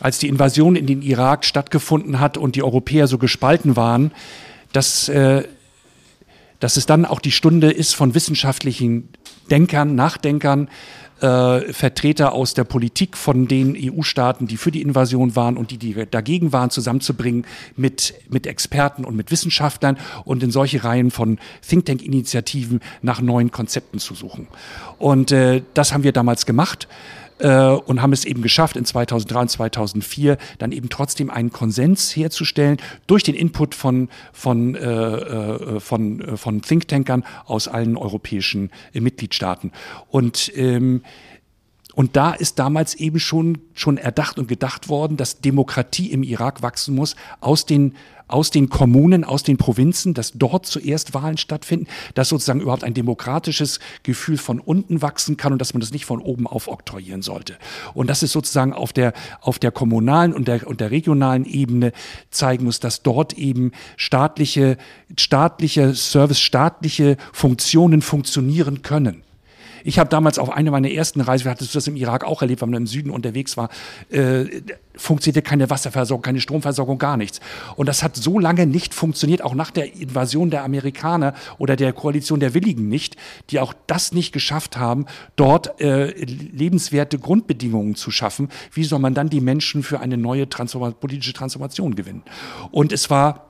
als 0.00 0.18
die 0.18 0.28
Invasion 0.28 0.76
in 0.76 0.86
den 0.86 1.02
Irak 1.02 1.44
stattgefunden 1.44 2.20
hat 2.20 2.36
und 2.36 2.54
die 2.54 2.62
Europäer 2.62 3.08
so 3.08 3.18
gespalten 3.18 3.76
waren, 3.76 4.12
dass, 4.72 5.08
äh, 5.08 5.44
dass 6.60 6.76
es 6.76 6.86
dann 6.86 7.04
auch 7.04 7.20
die 7.20 7.32
Stunde 7.32 7.70
ist 7.70 7.94
von 7.94 8.14
wissenschaftlichen 8.14 9.08
Denkern, 9.50 9.94
Nachdenkern, 9.94 10.68
äh, 11.20 11.72
Vertreter 11.72 12.32
aus 12.32 12.54
der 12.54 12.64
Politik 12.64 13.16
von 13.16 13.48
den 13.48 13.76
EU-Staaten, 13.76 14.46
die 14.46 14.56
für 14.56 14.70
die 14.70 14.82
Invasion 14.82 15.36
waren 15.36 15.56
und 15.56 15.70
die, 15.70 15.78
die 15.78 16.06
dagegen 16.10 16.52
waren, 16.52 16.70
zusammenzubringen 16.70 17.46
mit, 17.76 18.14
mit 18.28 18.46
Experten 18.46 19.04
und 19.04 19.16
mit 19.16 19.30
Wissenschaftlern 19.30 19.98
und 20.24 20.42
in 20.42 20.50
solche 20.50 20.84
Reihen 20.84 21.10
von 21.10 21.38
Think 21.66 21.86
Tank-Initiativen 21.86 22.80
nach 23.02 23.20
neuen 23.20 23.50
Konzepten 23.50 23.98
zu 23.98 24.14
suchen. 24.14 24.48
Und 24.98 25.32
äh, 25.32 25.62
das 25.74 25.92
haben 25.92 26.02
wir 26.02 26.12
damals 26.12 26.46
gemacht 26.46 26.88
äh, 27.38 27.68
und 27.68 28.02
haben 28.02 28.12
es 28.12 28.24
eben 28.24 28.42
geschafft, 28.42 28.76
in 28.76 28.84
2003 28.84 29.40
und 29.40 29.48
2004 29.48 30.38
dann 30.58 30.72
eben 30.72 30.88
trotzdem 30.88 31.30
einen 31.30 31.50
Konsens 31.50 32.14
herzustellen 32.14 32.78
durch 33.06 33.22
den 33.22 33.34
Input 33.34 33.74
von, 33.74 34.08
von, 34.32 34.74
äh, 34.74 34.80
äh 34.80 35.80
von, 35.80 36.20
äh, 36.20 36.36
von 36.36 36.62
Thinktankern 36.62 37.24
aus 37.44 37.68
allen 37.68 37.96
europäischen 37.96 38.70
äh, 38.92 39.00
Mitgliedstaaten. 39.00 39.72
Und 40.10 40.52
ähm, 40.56 41.02
und 41.96 42.14
da 42.14 42.34
ist 42.34 42.58
damals 42.58 42.94
eben 42.94 43.18
schon, 43.18 43.56
schon 43.72 43.96
erdacht 43.96 44.38
und 44.38 44.48
gedacht 44.48 44.90
worden, 44.90 45.16
dass 45.16 45.40
Demokratie 45.40 46.12
im 46.12 46.22
Irak 46.22 46.60
wachsen 46.60 46.94
muss 46.94 47.16
aus 47.40 47.64
den 47.64 47.94
aus 48.28 48.50
den 48.50 48.68
Kommunen, 48.68 49.24
aus 49.24 49.42
den 49.42 49.56
Provinzen, 49.56 50.14
dass 50.14 50.32
dort 50.32 50.66
zuerst 50.66 51.14
Wahlen 51.14 51.36
stattfinden, 51.36 51.86
dass 52.14 52.28
sozusagen 52.28 52.60
überhaupt 52.60 52.84
ein 52.84 52.94
demokratisches 52.94 53.78
Gefühl 54.02 54.36
von 54.38 54.60
unten 54.60 55.02
wachsen 55.02 55.36
kann 55.36 55.52
und 55.52 55.60
dass 55.60 55.74
man 55.74 55.80
das 55.80 55.92
nicht 55.92 56.06
von 56.06 56.20
oben 56.20 56.46
auf 56.46 56.68
oktroyieren 56.68 57.22
sollte. 57.22 57.56
Und 57.94 58.08
dass 58.08 58.22
es 58.22 58.32
sozusagen 58.32 58.72
auf 58.72 58.92
der, 58.92 59.12
auf 59.40 59.58
der 59.58 59.70
kommunalen 59.70 60.32
und 60.32 60.48
der, 60.48 60.66
und 60.66 60.80
der 60.80 60.90
regionalen 60.90 61.44
Ebene 61.44 61.92
zeigen 62.30 62.64
muss, 62.64 62.80
dass 62.80 63.02
dort 63.02 63.34
eben 63.34 63.72
staatliche, 63.96 64.76
staatliche 65.16 65.94
Service, 65.94 66.40
staatliche 66.40 67.16
Funktionen 67.32 68.02
funktionieren 68.02 68.82
können. 68.82 69.25
Ich 69.86 70.00
habe 70.00 70.10
damals 70.10 70.40
auf 70.40 70.50
einer 70.50 70.72
meiner 70.72 70.90
ersten 70.90 71.20
Reisen, 71.20 71.48
hattest 71.48 71.72
du 71.72 71.76
das 71.76 71.86
im 71.86 71.94
Irak 71.94 72.24
auch 72.24 72.42
erlebt, 72.42 72.60
weil 72.60 72.68
man 72.68 72.82
im 72.82 72.86
Süden 72.88 73.08
unterwegs 73.08 73.56
war, 73.56 73.68
äh, 74.10 74.46
funktionierte 74.96 75.42
keine 75.42 75.70
Wasserversorgung, 75.70 76.22
keine 76.22 76.40
Stromversorgung, 76.40 76.98
gar 76.98 77.16
nichts. 77.16 77.38
Und 77.76 77.88
das 77.88 78.02
hat 78.02 78.16
so 78.16 78.40
lange 78.40 78.66
nicht 78.66 78.94
funktioniert, 78.94 79.42
auch 79.42 79.54
nach 79.54 79.70
der 79.70 79.94
Invasion 79.94 80.50
der 80.50 80.64
Amerikaner 80.64 81.34
oder 81.58 81.76
der 81.76 81.92
Koalition 81.92 82.40
der 82.40 82.52
Willigen 82.52 82.88
nicht, 82.88 83.16
die 83.50 83.60
auch 83.60 83.74
das 83.86 84.10
nicht 84.10 84.32
geschafft 84.32 84.76
haben, 84.76 85.06
dort 85.36 85.80
äh, 85.80 86.10
lebenswerte 86.24 87.20
Grundbedingungen 87.20 87.94
zu 87.94 88.10
schaffen. 88.10 88.48
Wie 88.72 88.82
soll 88.82 88.98
man 88.98 89.14
dann 89.14 89.30
die 89.30 89.40
Menschen 89.40 89.84
für 89.84 90.00
eine 90.00 90.16
neue 90.16 90.48
Transform 90.48 90.94
politische 90.94 91.32
Transformation 91.32 91.94
gewinnen? 91.94 92.24
Und 92.72 92.90
es 92.90 93.08
war 93.08 93.45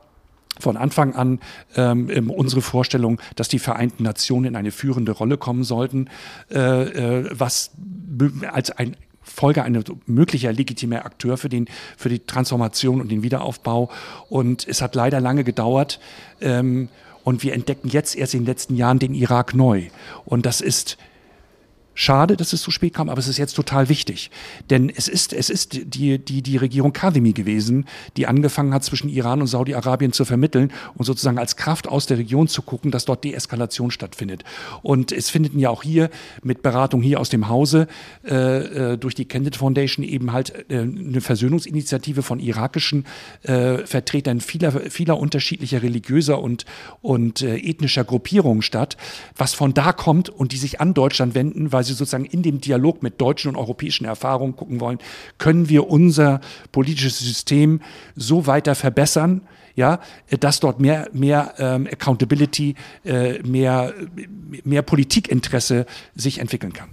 von 0.59 0.77
Anfang 0.77 1.15
an 1.15 1.41
ähm, 1.77 2.31
unsere 2.31 2.63
Vorstellung, 2.63 3.21
dass 3.35 3.49
die 3.49 3.59
Vereinten 3.59 4.03
Nationen 4.03 4.47
in 4.47 4.57
eine 4.57 4.71
führende 4.71 5.13
Rolle 5.13 5.37
kommen 5.37 5.65
sollten, 5.65 6.09
äh, 6.51 6.59
äh, 6.59 7.31
was 7.33 7.73
als 8.51 8.71
ein 8.71 8.97
Folge 9.23 9.65
ein 9.65 9.83
möglicher 10.07 10.53
legitimer 10.53 11.05
Akteur 11.05 11.37
für, 11.37 11.49
den, 11.49 11.67
für 11.97 12.09
die 12.09 12.21
Transformation 12.21 13.01
und 13.01 13.11
den 13.11 13.23
Wiederaufbau. 13.23 13.91
Und 14.29 14.67
es 14.67 14.81
hat 14.81 14.95
leider 14.95 15.21
lange 15.21 15.45
gedauert. 15.45 16.01
Ähm, 16.41 16.89
und 17.25 17.43
wir 17.43 17.55
entdecken 17.55 17.89
jetzt 17.89 18.15
erst 18.15 18.35
in 18.35 18.43
den 18.43 18.47
letzten 18.47 18.77
Jahren 18.77 19.01
den 19.01 19.13
Irak 19.13 19.53
neu. 19.53 19.89
Und 20.25 20.47
das 20.47 20.61
ist 20.61 20.97
Schade, 21.99 22.37
dass 22.37 22.53
es 22.53 22.61
zu 22.61 22.71
spät 22.71 22.93
kam, 22.93 23.09
aber 23.09 23.19
es 23.19 23.27
ist 23.27 23.39
jetzt 23.39 23.55
total 23.55 23.89
wichtig. 23.89 24.31
Denn 24.69 24.93
es 24.95 25.09
ist, 25.09 25.33
es 25.33 25.49
ist 25.49 25.95
die, 25.95 26.19
die, 26.19 26.43
die 26.43 26.59
Regierung 26.59 26.93
Kademi 26.93 27.33
gewesen, 27.33 27.87
die 28.19 28.27
angefangen 28.27 28.75
hat, 28.75 28.85
zwischen 28.85 29.09
Iran 29.09 29.41
und 29.41 29.47
Saudi-Arabien 29.47 30.13
zu 30.13 30.27
vermitteln 30.27 30.73
und 30.95 31.07
sozusagen 31.07 31.39
als 31.39 31.57
Kraft 31.57 31.89
aus 31.89 32.05
der 32.05 32.19
Region 32.19 32.49
zu 32.49 32.61
gucken, 32.61 32.91
dass 32.91 33.07
dort 33.07 33.25
Deeskalation 33.25 33.91
stattfindet. 33.91 34.45
Und 34.83 35.11
es 35.11 35.31
findet 35.31 35.55
ja 35.55 35.71
auch 35.71 35.83
hier 35.83 36.11
mit 36.43 36.61
Beratung 36.61 37.01
hier 37.01 37.19
aus 37.19 37.31
dem 37.31 37.49
Hause 37.49 37.89
äh, 38.27 38.93
äh, 38.93 38.99
durch 38.99 39.15
die 39.15 39.25
Candid 39.25 39.57
Foundation 39.57 40.05
eben 40.05 40.33
halt 40.33 40.71
äh, 40.71 40.81
eine 40.81 41.23
Versöhnungsinitiative 41.23 42.23
von 42.23 42.41
irakischen 42.41 43.07
äh, 43.43 43.79
Vertretern 43.87 44.41
vieler, 44.41 44.73
vieler 44.91 45.19
unterschiedlicher 45.19 45.83
religiöser 45.83 46.43
und, 46.43 46.67
und 47.01 47.41
äh, 47.41 47.57
ethnischer 47.57 48.05
Gruppierungen 48.05 48.61
statt, 48.61 48.99
was 49.35 49.55
von 49.55 49.73
da 49.73 49.95
kommt 49.95 50.29
und 50.29 50.53
die 50.53 50.59
sich 50.59 50.79
an 50.79 50.93
Deutschland 50.93 51.35
wenden, 51.35 51.73
weil 51.73 51.86
sie 51.87 51.95
sozusagen 51.95 52.25
in 52.25 52.43
dem 52.43 52.61
Dialog 52.61 53.03
mit 53.03 53.21
deutschen 53.21 53.49
und 53.49 53.57
europäischen 53.57 54.05
Erfahrungen 54.05 54.57
gucken 54.57 54.81
wollen, 54.81 54.99
können 55.39 55.69
wir 55.69 55.89
unser 55.89 56.41
politisches 56.73 57.19
System 57.19 57.81
so 58.15 58.47
weiter 58.47 58.75
verbessern, 58.75 59.43
ja, 59.75 60.01
dass 60.41 60.61
dort 60.61 60.81
mehr, 60.81 61.09
mehr 61.13 61.55
ähm, 61.59 61.87
Accountability, 61.87 62.75
äh, 63.05 63.39
mehr, 63.43 63.93
mehr 64.65 64.83
Politikinteresse 64.83 65.87
sich 66.15 66.39
entwickeln 66.39 66.73
kann. 66.73 66.89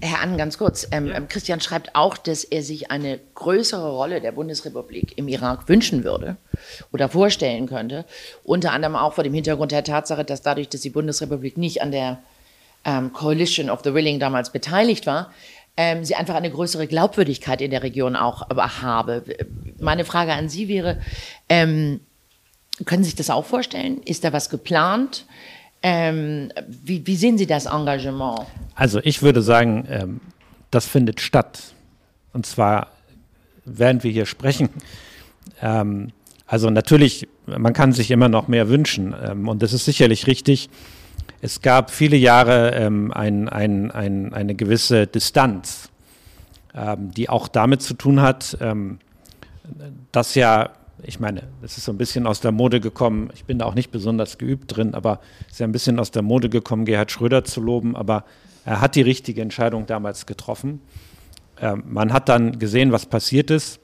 Herr 0.00 0.20
An, 0.20 0.36
ganz 0.36 0.58
kurz. 0.58 0.88
Ähm, 0.90 1.08
ja. 1.08 1.20
Christian 1.20 1.60
schreibt 1.60 1.94
auch, 1.94 2.16
dass 2.16 2.44
er 2.44 2.62
sich 2.62 2.90
eine 2.90 3.20
größere 3.34 3.90
Rolle 3.90 4.20
der 4.20 4.32
Bundesrepublik 4.32 5.16
im 5.18 5.28
Irak 5.28 5.68
wünschen 5.68 6.04
würde 6.04 6.36
oder 6.92 7.08
vorstellen 7.08 7.66
könnte. 7.66 8.04
Unter 8.44 8.72
anderem 8.72 8.96
auch 8.96 9.14
vor 9.14 9.24
dem 9.24 9.34
Hintergrund 9.34 9.72
der 9.72 9.84
Tatsache, 9.84 10.24
dass 10.24 10.42
dadurch, 10.42 10.68
dass 10.68 10.80
die 10.80 10.90
Bundesrepublik 10.90 11.58
nicht 11.58 11.82
an 11.82 11.90
der 11.90 12.22
ähm, 12.84 13.12
Coalition 13.12 13.70
of 13.70 13.80
the 13.84 13.94
Willing 13.94 14.20
damals 14.20 14.50
beteiligt 14.50 15.06
war, 15.06 15.30
ähm, 15.76 16.04
sie 16.04 16.14
einfach 16.14 16.34
eine 16.34 16.50
größere 16.50 16.86
Glaubwürdigkeit 16.86 17.60
in 17.60 17.70
der 17.70 17.82
Region 17.82 18.14
auch 18.16 18.48
habe. 18.50 19.24
Meine 19.80 20.04
Frage 20.04 20.32
an 20.32 20.48
Sie 20.48 20.68
wäre, 20.68 21.00
ähm, 21.48 22.00
können 22.84 23.02
Sie 23.02 23.10
sich 23.10 23.16
das 23.16 23.30
auch 23.30 23.44
vorstellen? 23.44 24.00
Ist 24.04 24.24
da 24.24 24.32
was 24.32 24.50
geplant? 24.50 25.26
Ähm, 25.82 26.50
wie, 26.66 27.06
wie, 27.06 27.16
sehen 27.16 27.38
Sie 27.38 27.46
das 27.46 27.66
Engagement? 27.66 28.46
Also 28.74 29.00
ich 29.02 29.22
würde 29.22 29.42
sagen, 29.42 29.86
ähm, 29.90 30.20
das 30.70 30.86
findet 30.86 31.20
statt. 31.20 31.60
Und 32.32 32.46
zwar, 32.46 32.88
während 33.64 34.02
wir 34.02 34.10
hier 34.10 34.26
sprechen. 34.26 34.70
Ähm, 35.60 36.12
also 36.46 36.70
natürlich, 36.70 37.28
man 37.46 37.72
kann 37.72 37.92
sich 37.92 38.10
immer 38.10 38.28
noch 38.28 38.48
mehr 38.48 38.68
wünschen. 38.68 39.14
Ähm, 39.24 39.48
und 39.48 39.62
das 39.62 39.72
ist 39.72 39.84
sicherlich 39.84 40.26
richtig. 40.26 40.68
Es 41.44 41.60
gab 41.60 41.90
viele 41.90 42.16
Jahre 42.16 42.70
ähm, 42.70 43.12
ein, 43.12 43.50
ein, 43.50 43.90
ein, 43.90 44.32
eine 44.32 44.54
gewisse 44.54 45.06
Distanz, 45.06 45.90
ähm, 46.74 47.10
die 47.10 47.28
auch 47.28 47.48
damit 47.48 47.82
zu 47.82 47.92
tun 47.92 48.22
hat, 48.22 48.56
ähm, 48.62 48.98
dass 50.10 50.36
ja, 50.36 50.70
ich 51.02 51.20
meine, 51.20 51.42
es 51.60 51.76
ist 51.76 51.84
so 51.84 51.92
ein 51.92 51.98
bisschen 51.98 52.26
aus 52.26 52.40
der 52.40 52.50
Mode 52.50 52.80
gekommen, 52.80 53.28
ich 53.34 53.44
bin 53.44 53.58
da 53.58 53.66
auch 53.66 53.74
nicht 53.74 53.90
besonders 53.90 54.38
geübt 54.38 54.74
drin, 54.74 54.94
aber 54.94 55.20
es 55.42 55.52
ist 55.52 55.58
ja 55.58 55.66
ein 55.66 55.72
bisschen 55.72 56.00
aus 56.00 56.10
der 56.10 56.22
Mode 56.22 56.48
gekommen, 56.48 56.86
Gerhard 56.86 57.10
Schröder 57.10 57.44
zu 57.44 57.60
loben, 57.60 57.94
aber 57.94 58.24
er 58.64 58.80
hat 58.80 58.94
die 58.94 59.02
richtige 59.02 59.42
Entscheidung 59.42 59.84
damals 59.84 60.24
getroffen. 60.24 60.80
Ähm, 61.60 61.84
man 61.86 62.14
hat 62.14 62.30
dann 62.30 62.58
gesehen, 62.58 62.90
was 62.90 63.04
passiert 63.04 63.50
ist. 63.50 63.80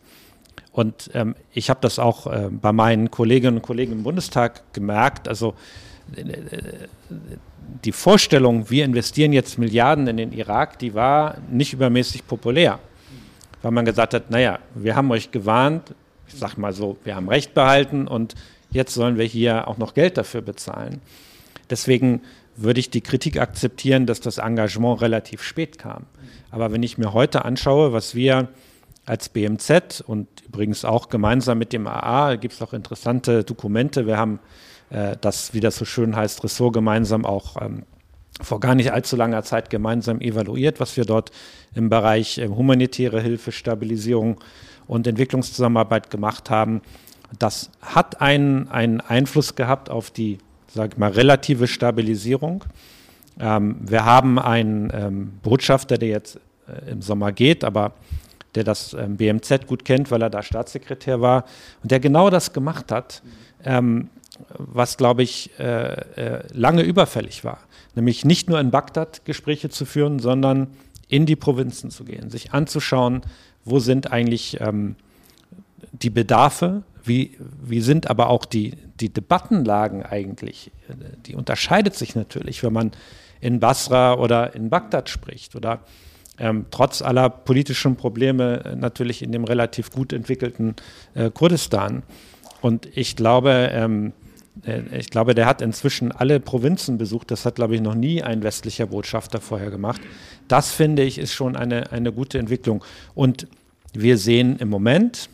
Und 0.73 1.11
ähm, 1.13 1.35
ich 1.53 1.69
habe 1.69 1.81
das 1.83 1.99
auch 1.99 2.27
äh, 2.27 2.49
bei 2.51 2.73
meinen 2.73 3.11
Kolleginnen 3.11 3.59
und 3.59 3.63
Kollegen 3.63 3.93
im 3.93 4.03
Bundestag 4.03 4.73
gemerkt. 4.73 5.29
Also 5.29 5.57
die 7.85 7.93
Vorstellung, 7.93 8.71
wir 8.71 8.85
investieren 8.85 9.33
jetzt 9.33 9.59
Milliarden 9.59 10.07
in 10.09 10.17
den 10.17 10.33
Irak, 10.33 10.79
die 10.79 10.95
war 10.95 11.39
nicht 11.51 11.73
übermäßig 11.73 12.27
populär. 12.27 12.79
Weil 13.63 13.73
man 13.73 13.85
gesagt 13.85 14.15
hat, 14.15 14.31
naja, 14.31 14.59
wir 14.75 14.97
haben 14.97 15.11
euch 15.11 15.31
gewarnt, 15.31 15.95
ich 16.29 16.35
sag 16.35 16.57
mal 16.57 16.73
so, 16.73 16.97
wir 17.05 17.15
haben 17.15 17.29
Recht 17.29 17.55
behalten 17.55 18.09
und 18.09 18.35
jetzt 18.71 18.95
sollen 18.95 19.19
wir 19.19 19.25
hier 19.25 19.69
auch 19.69 19.79
noch 19.79 19.95
Geld 19.95 20.17
dafür 20.17 20.41
bezahlen. 20.41 21.01
Deswegen 21.69 22.23
würde 22.57 22.81
ich 22.81 22.91
die 22.91 23.01
Kritik 23.01 23.39
akzeptieren, 23.39 24.07
dass 24.07 24.21
das 24.21 24.39
Engagement 24.39 25.01
relativ 25.01 25.43
spät 25.43 25.79
kam. 25.79 26.07
Aber 26.51 26.73
wenn 26.73 26.83
ich 26.83 26.99
mir 26.99 27.13
heute 27.13 27.45
anschaue, 27.45 27.93
was 27.93 28.15
wir 28.15 28.49
als 29.07 29.29
BMZ 29.29 30.03
und 30.07 30.29
übrigens 30.47 30.85
auch 30.85 31.09
gemeinsam 31.09 31.59
mit 31.59 31.73
dem 31.73 31.87
AA, 31.87 32.37
gibt 32.37 32.55
es 32.55 32.63
auch 32.63 32.73
interessante 32.73 33.45
Dokumente. 33.45 34.07
Wir 34.07 34.17
haben 34.17 34.41
äh, 34.91 35.17
das, 35.21 35.55
wie 35.55 35.61
das 35.61 35.77
so 35.77 35.85
schön 35.85 36.17
heißt, 36.17 36.45
Ressort 36.45 36.75
gemeinsam 36.75 37.25
auch 37.25 37.61
ähm, 37.61 37.85
vor 38.43 38.61
gar 38.61 38.75
nicht 38.75 38.93
allzu 38.93 39.17
langer 39.17 39.43
Zeit 39.43 39.71
gemeinsam 39.71 40.21
evaluiert, 40.21 40.81
was 40.81 40.97
wir 40.97 41.05
dort 41.05 41.31
im 41.75 41.89
Bereich 41.89 42.39
äh, 42.39 42.49
humanitäre 42.49 43.21
Hilfe, 43.21 43.53
Stabilisierung 43.53 44.39
und 44.87 45.07
Entwicklungszusammenarbeit 45.07 46.11
gemacht 46.11 46.51
haben. 46.51 46.83
Das 47.39 47.71
hat 47.81 48.21
einen, 48.21 48.69
einen 48.69 49.01
Einfluss 49.01 49.55
gehabt 49.55 49.89
auf 49.89 50.11
die, 50.11 50.39
sage 50.69 50.91
ich 50.95 50.99
mal, 50.99 51.11
relative 51.11 51.69
Stabilisierung. 51.69 52.65
Ähm, 53.39 53.77
wir 53.81 54.05
haben 54.05 54.39
einen 54.39 54.91
ähm, 54.93 55.33
Botschafter, 55.43 55.97
der 55.97 56.09
jetzt 56.09 56.41
äh, 56.67 56.91
im 56.91 57.03
Sommer 57.03 57.33
geht, 57.33 57.63
aber 57.63 57.93
der 58.57 58.65
das 58.65 58.95
ähm, 58.95 59.17
BMZ 59.17 59.67
gut 59.67 59.85
kennt, 59.85 60.11
weil 60.11 60.23
er 60.23 60.31
da 60.31 60.43
Staatssekretär 60.43 61.21
war 61.21 61.45
und 61.83 61.93
der 61.93 62.01
genau 62.01 62.31
das 62.31 62.53
gemacht 62.53 62.91
hat, 62.91 63.23
ähm, 63.65 64.09
was, 64.57 64.97
glaube 64.97 65.23
ich, 65.23 65.51
äh, 65.59 65.93
äh, 65.93 66.43
lange 66.53 66.83
überfällig 66.83 67.45
war. 67.45 67.59
Nämlich 67.95 68.25
nicht 68.25 68.49
nur 68.49 68.61
in 68.61 68.71
Bagdad 68.71 69.25
Gespräche 69.25 69.69
zu 69.69 69.85
führen, 69.85 70.19
sondern 70.19 70.69
in 71.09 71.27
die 71.27 71.37
Provinzen 71.37 71.91
zu 71.91 72.05
gehen, 72.05 72.31
sich 72.31 72.53
anzuschauen, 72.53 73.23
wo 73.65 73.79
sind 73.79 74.13
eigentlich 74.13 74.61
ähm, 74.61 74.97
die 75.93 76.11
Bedarfe, 76.11 76.83
wie, 77.05 77.37
wie 77.63 77.81
sind 77.81 78.09
aber 78.09 78.29
auch 78.29 78.45
die, 78.45 78.75
die 79.01 79.09
Debattenlagen 79.09 80.05
eigentlich. 80.05 80.71
Die 81.27 81.35
unterscheidet 81.35 81.95
sich 81.95 82.15
natürlich, 82.15 82.63
wenn 82.63 82.73
man 82.73 82.93
in 83.41 83.59
Basra 83.59 84.15
oder 84.15 84.55
in 84.55 84.71
Bagdad 84.71 85.09
spricht 85.09 85.57
oder 85.57 85.81
ähm, 86.39 86.67
trotz 86.71 87.03
aller 87.03 87.29
politischen 87.29 87.97
Probleme 87.97 88.77
natürlich 88.77 89.23
in 89.23 89.33
dem 89.33 89.45
relativ 89.45 89.91
gut 89.91 90.13
entwickelten 90.13 90.77
äh, 91.15 91.31
Kurdistan. 91.31 92.03
Und 92.61 92.89
ich 92.97 93.17
glaube, 93.17 93.71
ähm, 93.73 94.09
äh, 94.09 94.13
ich 94.93 95.11
glaube, 95.11 95.35
der 95.35 95.47
hat 95.47 95.63
inzwischen 95.63 96.13
alle 96.13 96.41
Provinzen 96.41 96.99
besucht. 96.99 97.31
Das 97.31 97.47
hat, 97.47 97.55
glaube 97.55 97.75
ich, 97.75 97.81
noch 97.81 97.95
nie 97.95 98.23
ein 98.23 98.43
westlicher 98.43 98.87
Botschafter 98.87 99.41
vorher 99.41 99.71
gemacht. 99.71 100.01
Das 100.49 100.71
finde 100.73 101.03
ich 101.03 101.19
ist 101.19 101.33
schon 101.33 101.57
eine, 101.57 101.93
eine 101.93 102.13
gute 102.13 102.39
Entwicklung. 102.39 102.85
Und 103.15 103.47
wir 103.93 104.19
sehen 104.19 104.57
im 104.59 104.69
Moment 104.69 105.29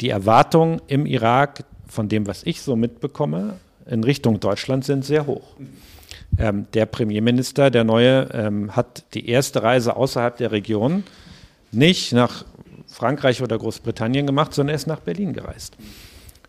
die 0.00 0.10
Erwartungen 0.10 0.80
im 0.88 1.06
Irak 1.06 1.64
von 1.86 2.08
dem, 2.08 2.26
was 2.26 2.42
ich 2.44 2.60
so 2.62 2.76
mitbekomme, 2.76 3.56
in 3.86 4.04
Richtung 4.04 4.40
Deutschland 4.40 4.84
sind 4.84 5.04
sehr 5.04 5.26
hoch. 5.26 5.56
Ähm, 6.38 6.66
der 6.74 6.86
Premierminister, 6.86 7.70
der 7.70 7.84
neue, 7.84 8.28
ähm, 8.32 8.76
hat 8.76 9.04
die 9.14 9.28
erste 9.28 9.62
Reise 9.62 9.96
außerhalb 9.96 10.36
der 10.36 10.52
Region 10.52 11.04
nicht 11.72 12.12
nach 12.12 12.44
Frankreich 12.86 13.42
oder 13.42 13.58
Großbritannien 13.58 14.26
gemacht, 14.26 14.54
sondern 14.54 14.74
er 14.74 14.76
ist 14.76 14.86
nach 14.86 15.00
Berlin 15.00 15.32
gereist. 15.32 15.76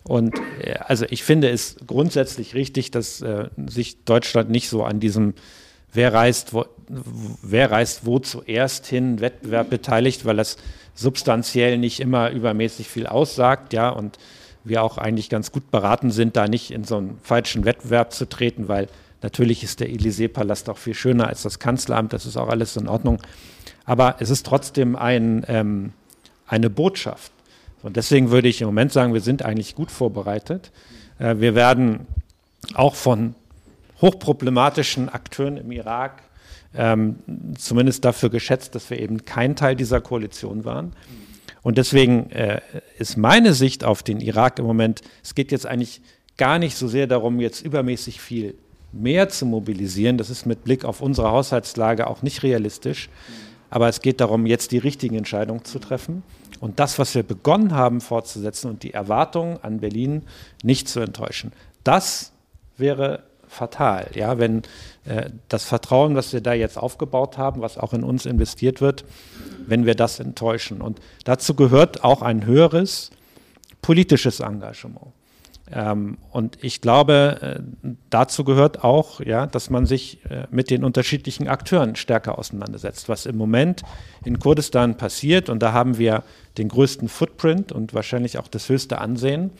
Und 0.04 0.38
äh, 0.60 0.74
also 0.78 1.06
ich 1.08 1.24
finde 1.24 1.50
es 1.50 1.76
grundsätzlich 1.86 2.54
richtig, 2.54 2.90
dass 2.90 3.20
äh, 3.22 3.48
sich 3.66 4.04
Deutschland 4.04 4.50
nicht 4.50 4.68
so 4.68 4.84
an 4.84 5.00
diesem 5.00 5.34
wer 5.92 6.14
reist 6.14 6.54
wo, 6.54 6.64
wer 7.42 7.70
reist 7.70 8.06
wo 8.06 8.18
zuerst 8.18 8.86
hin 8.86 9.20
Wettbewerb 9.20 9.70
beteiligt, 9.70 10.24
weil 10.24 10.36
das 10.36 10.56
substanziell 10.94 11.78
nicht 11.78 12.00
immer 12.00 12.30
übermäßig 12.30 12.88
viel 12.88 13.06
aussagt, 13.06 13.72
ja, 13.72 13.90
und 13.90 14.18
wir 14.64 14.82
auch 14.82 14.96
eigentlich 14.98 15.28
ganz 15.28 15.52
gut 15.52 15.70
beraten 15.70 16.10
sind, 16.10 16.36
da 16.36 16.46
nicht 16.48 16.70
in 16.70 16.84
so 16.84 16.96
einen 16.96 17.18
falschen 17.22 17.64
Wettbewerb 17.64 18.12
zu 18.12 18.28
treten, 18.28 18.68
weil 18.68 18.88
Natürlich 19.22 19.62
ist 19.62 19.78
der 19.80 19.88
Élysée-Palast 19.88 20.68
auch 20.68 20.78
viel 20.78 20.94
schöner 20.94 21.28
als 21.28 21.42
das 21.42 21.60
Kanzleramt, 21.60 22.12
das 22.12 22.26
ist 22.26 22.36
auch 22.36 22.48
alles 22.48 22.76
in 22.76 22.88
Ordnung. 22.88 23.18
Aber 23.84 24.16
es 24.18 24.30
ist 24.30 24.44
trotzdem 24.44 24.96
ein, 24.96 25.44
ähm, 25.48 25.92
eine 26.46 26.70
Botschaft. 26.70 27.32
Und 27.82 27.96
deswegen 27.96 28.30
würde 28.30 28.48
ich 28.48 28.60
im 28.60 28.66
Moment 28.66 28.92
sagen, 28.92 29.12
wir 29.14 29.20
sind 29.20 29.44
eigentlich 29.44 29.74
gut 29.74 29.90
vorbereitet. 29.90 30.70
Äh, 31.18 31.36
wir 31.38 31.54
werden 31.54 32.06
auch 32.74 32.94
von 32.94 33.34
hochproblematischen 34.00 35.08
Akteuren 35.08 35.56
im 35.56 35.72
Irak 35.72 36.22
ähm, 36.74 37.16
zumindest 37.58 38.04
dafür 38.04 38.30
geschätzt, 38.30 38.74
dass 38.74 38.88
wir 38.90 38.98
eben 38.98 39.24
kein 39.24 39.56
Teil 39.56 39.76
dieser 39.76 40.00
Koalition 40.00 40.64
waren. 40.64 40.92
Und 41.62 41.78
deswegen 41.78 42.30
äh, 42.30 42.60
ist 42.98 43.16
meine 43.16 43.52
Sicht 43.52 43.84
auf 43.84 44.02
den 44.02 44.20
Irak 44.20 44.58
im 44.58 44.64
Moment, 44.64 45.02
es 45.22 45.34
geht 45.34 45.52
jetzt 45.52 45.66
eigentlich 45.66 46.00
gar 46.36 46.58
nicht 46.58 46.76
so 46.76 46.88
sehr 46.88 47.06
darum, 47.06 47.40
jetzt 47.40 47.60
übermäßig 47.60 48.20
viel 48.20 48.54
mehr 48.92 49.28
zu 49.28 49.46
mobilisieren. 49.46 50.18
Das 50.18 50.30
ist 50.30 50.44
mit 50.44 50.64
Blick 50.64 50.84
auf 50.84 51.00
unsere 51.00 51.30
Haushaltslage 51.30 52.06
auch 52.06 52.22
nicht 52.22 52.42
realistisch. 52.42 53.08
Aber 53.70 53.88
es 53.88 54.00
geht 54.02 54.20
darum, 54.20 54.44
jetzt 54.46 54.72
die 54.72 54.78
richtigen 54.78 55.14
Entscheidungen 55.14 55.64
zu 55.64 55.78
treffen 55.78 56.22
und 56.62 56.78
das, 56.78 57.00
was 57.00 57.16
wir 57.16 57.24
begonnen 57.24 57.74
haben, 57.74 58.00
fortzusetzen 58.00 58.70
und 58.70 58.84
die 58.84 58.94
Erwartungen 58.94 59.58
an 59.62 59.80
Berlin 59.80 60.22
nicht 60.62 60.88
zu 60.88 61.00
enttäuschen. 61.00 61.50
Das 61.82 62.30
wäre 62.76 63.24
fatal, 63.48 64.08
ja, 64.14 64.38
wenn 64.38 64.62
äh, 65.04 65.30
das 65.48 65.64
Vertrauen, 65.64 66.14
was 66.14 66.32
wir 66.32 66.40
da 66.40 66.52
jetzt 66.52 66.78
aufgebaut 66.78 67.36
haben, 67.36 67.62
was 67.62 67.78
auch 67.78 67.92
in 67.92 68.04
uns 68.04 68.26
investiert 68.26 68.80
wird, 68.80 69.04
wenn 69.66 69.86
wir 69.86 69.96
das 69.96 70.20
enttäuschen. 70.20 70.80
Und 70.80 71.00
dazu 71.24 71.54
gehört 71.54 72.04
auch 72.04 72.22
ein 72.22 72.46
höheres 72.46 73.10
politisches 73.82 74.38
Engagement. 74.38 75.08
Ähm, 75.70 76.18
und 76.30 76.58
ich 76.62 76.80
glaube, 76.80 77.38
äh, 77.40 77.88
dazu 78.10 78.44
gehört 78.44 78.84
auch, 78.84 79.20
ja, 79.20 79.46
dass 79.46 79.70
man 79.70 79.86
sich 79.86 80.18
äh, 80.28 80.46
mit 80.50 80.70
den 80.70 80.84
unterschiedlichen 80.84 81.48
Akteuren 81.48 81.96
stärker 81.96 82.38
auseinandersetzt, 82.38 83.08
was 83.08 83.26
im 83.26 83.36
Moment 83.36 83.82
in 84.24 84.38
Kurdistan 84.38 84.96
passiert. 84.96 85.48
Und 85.48 85.62
da 85.62 85.72
haben 85.72 85.98
wir 85.98 86.24
den 86.58 86.68
größten 86.68 87.08
Footprint 87.08 87.72
und 87.72 87.94
wahrscheinlich 87.94 88.38
auch 88.38 88.48
das 88.48 88.68
höchste 88.68 88.98
Ansehen. 88.98 89.50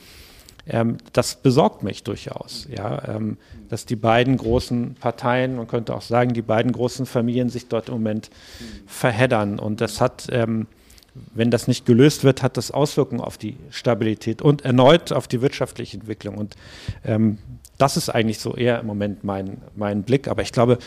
Ähm, 0.67 0.97
das 1.11 1.35
besorgt 1.35 1.83
mich 1.83 2.03
durchaus, 2.03 2.67
ja, 2.69 3.15
ähm, 3.15 3.37
dass 3.69 3.85
die 3.85 3.95
beiden 3.95 4.37
großen 4.37 4.95
Parteien, 4.95 5.55
man 5.57 5.67
könnte 5.67 5.95
auch 5.95 6.01
sagen, 6.01 6.33
die 6.33 6.41
beiden 6.41 6.71
großen 6.71 7.05
Familien 7.05 7.49
sich 7.49 7.67
dort 7.67 7.89
im 7.89 7.95
Moment 7.95 8.29
verheddern. 8.85 9.59
Und 9.59 9.81
das 9.81 9.99
hat 9.99 10.27
ähm, 10.31 10.67
wenn 11.33 11.51
das 11.51 11.67
nicht 11.67 11.85
gelöst 11.85 12.23
wird, 12.23 12.41
hat 12.41 12.57
das 12.57 12.71
Auswirkungen 12.71 13.21
auf 13.21 13.37
die 13.37 13.57
Stabilität 13.69 14.41
und 14.41 14.65
erneut 14.65 15.11
auf 15.11 15.27
die 15.27 15.41
wirtschaftliche 15.41 15.97
Entwicklung. 15.97 16.37
Und 16.37 16.55
ähm, 17.05 17.37
das 17.77 17.97
ist 17.97 18.09
eigentlich 18.09 18.39
so 18.39 18.55
eher 18.55 18.79
im 18.79 18.87
Moment 18.87 19.23
mein, 19.23 19.61
mein 19.75 20.03
Blick. 20.03 20.27
Aber 20.27 20.41
ich 20.41 20.51
glaube, 20.51 20.77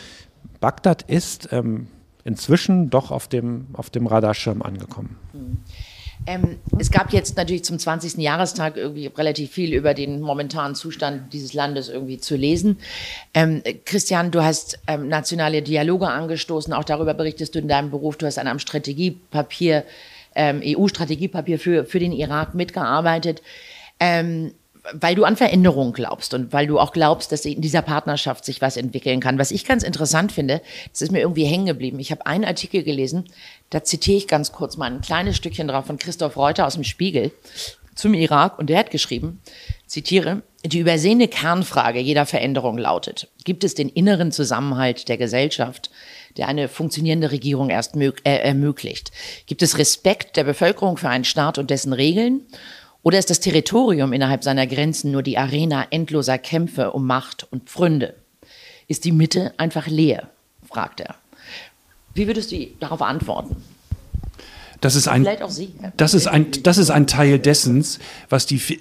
Bagdad 0.59 1.03
ist 1.03 1.49
ähm, 1.51 1.87
inzwischen 2.23 2.89
doch 2.89 3.11
auf 3.11 3.27
dem, 3.27 3.67
auf 3.73 3.89
dem 3.89 4.07
Radarschirm 4.07 4.61
angekommen. 4.61 5.15
Ähm, 6.25 6.57
es 6.77 6.91
gab 6.91 7.13
jetzt 7.13 7.37
natürlich 7.37 7.63
zum 7.63 7.79
20. 7.79 8.17
Jahrestag 8.17 8.75
irgendwie 8.75 9.07
relativ 9.07 9.51
viel 9.51 9.73
über 9.73 9.93
den 9.93 10.19
momentanen 10.19 10.75
Zustand 10.75 11.31
dieses 11.31 11.53
Landes 11.53 11.87
irgendwie 11.87 12.17
zu 12.17 12.35
lesen. 12.35 12.79
Ähm, 13.33 13.63
Christian, 13.85 14.31
du 14.31 14.43
hast 14.43 14.79
ähm, 14.87 15.07
nationale 15.07 15.61
Dialoge 15.61 16.09
angestoßen, 16.09 16.73
auch 16.73 16.83
darüber 16.83 17.13
berichtest 17.13 17.55
du 17.55 17.59
in 17.59 17.69
deinem 17.69 17.91
Beruf. 17.91 18.17
Du 18.17 18.25
hast 18.25 18.39
an 18.39 18.47
einem 18.47 18.59
Strategiepapier 18.59 19.85
ähm, 20.37 20.61
EU-Strategiepapier 20.63 21.59
für, 21.59 21.83
für 21.83 21.99
den 21.99 22.13
Irak 22.13 22.55
mitgearbeitet. 22.55 23.41
Ähm, 23.99 24.53
weil 24.93 25.15
du 25.15 25.25
an 25.25 25.35
Veränderungen 25.35 25.93
glaubst 25.93 26.33
und 26.33 26.53
weil 26.53 26.67
du 26.67 26.79
auch 26.79 26.93
glaubst, 26.93 27.31
dass 27.31 27.45
in 27.45 27.61
dieser 27.61 27.81
Partnerschaft 27.81 28.45
sich 28.45 28.61
was 28.61 28.77
entwickeln 28.77 29.19
kann. 29.19 29.37
Was 29.37 29.51
ich 29.51 29.65
ganz 29.65 29.83
interessant 29.83 30.31
finde, 30.31 30.61
das 30.91 31.01
ist 31.01 31.11
mir 31.11 31.19
irgendwie 31.19 31.45
hängen 31.45 31.65
geblieben. 31.65 31.99
Ich 31.99 32.11
habe 32.11 32.25
einen 32.25 32.45
Artikel 32.45 32.83
gelesen, 32.83 33.25
da 33.69 33.83
zitiere 33.83 34.17
ich 34.17 34.27
ganz 34.27 34.51
kurz 34.51 34.77
mal 34.77 34.89
ein 34.89 35.01
kleines 35.01 35.35
Stückchen 35.35 35.67
drauf 35.67 35.87
von 35.87 35.97
Christoph 35.97 36.37
Reuter 36.37 36.65
aus 36.65 36.75
dem 36.75 36.83
Spiegel 36.83 37.31
zum 37.95 38.13
Irak 38.13 38.59
und 38.59 38.69
der 38.69 38.79
hat 38.79 38.91
geschrieben, 38.91 39.41
zitiere, 39.87 40.43
die 40.63 40.79
übersehene 40.79 41.27
Kernfrage 41.27 41.99
jeder 41.99 42.25
Veränderung 42.25 42.77
lautet, 42.77 43.29
gibt 43.43 43.63
es 43.63 43.73
den 43.73 43.89
inneren 43.89 44.31
Zusammenhalt 44.31 45.09
der 45.09 45.17
Gesellschaft, 45.17 45.89
der 46.37 46.47
eine 46.47 46.67
funktionierende 46.69 47.31
Regierung 47.31 47.69
erst 47.69 47.95
äh, 47.95 48.11
ermöglicht? 48.23 49.11
Gibt 49.45 49.61
es 49.61 49.77
Respekt 49.77 50.37
der 50.37 50.43
Bevölkerung 50.43 50.97
für 50.97 51.09
einen 51.09 51.23
Staat 51.23 51.57
und 51.57 51.69
dessen 51.69 51.93
Regeln? 51.93 52.41
Oder 53.03 53.19
ist 53.19 53.29
das 53.29 53.39
Territorium 53.39 54.13
innerhalb 54.13 54.43
seiner 54.43 54.67
Grenzen 54.67 55.11
nur 55.11 55.23
die 55.23 55.37
Arena 55.37 55.87
endloser 55.91 56.37
Kämpfe 56.37 56.91
um 56.91 57.05
Macht 57.05 57.47
und 57.51 57.69
Pfründe? 57.69 58.15
Ist 58.87 59.05
die 59.05 59.11
Mitte 59.11 59.53
einfach 59.57 59.87
leer? 59.87 60.29
fragt 60.67 60.99
er. 60.99 61.15
Wie 62.13 62.27
würdest 62.27 62.51
du 62.51 62.67
darauf 62.79 63.01
antworten? 63.01 63.55
Das 64.81 64.95
ist 64.95 65.07
ein, 65.07 65.27
das 65.97 66.13
ist 66.13 66.27
ein, 66.27 66.47
das 66.63 66.77
ist 66.77 66.89
ein 66.89 67.07
Teil 67.07 67.39
dessen, 67.39 67.83
was, 68.29 68.45
die, 68.45 68.79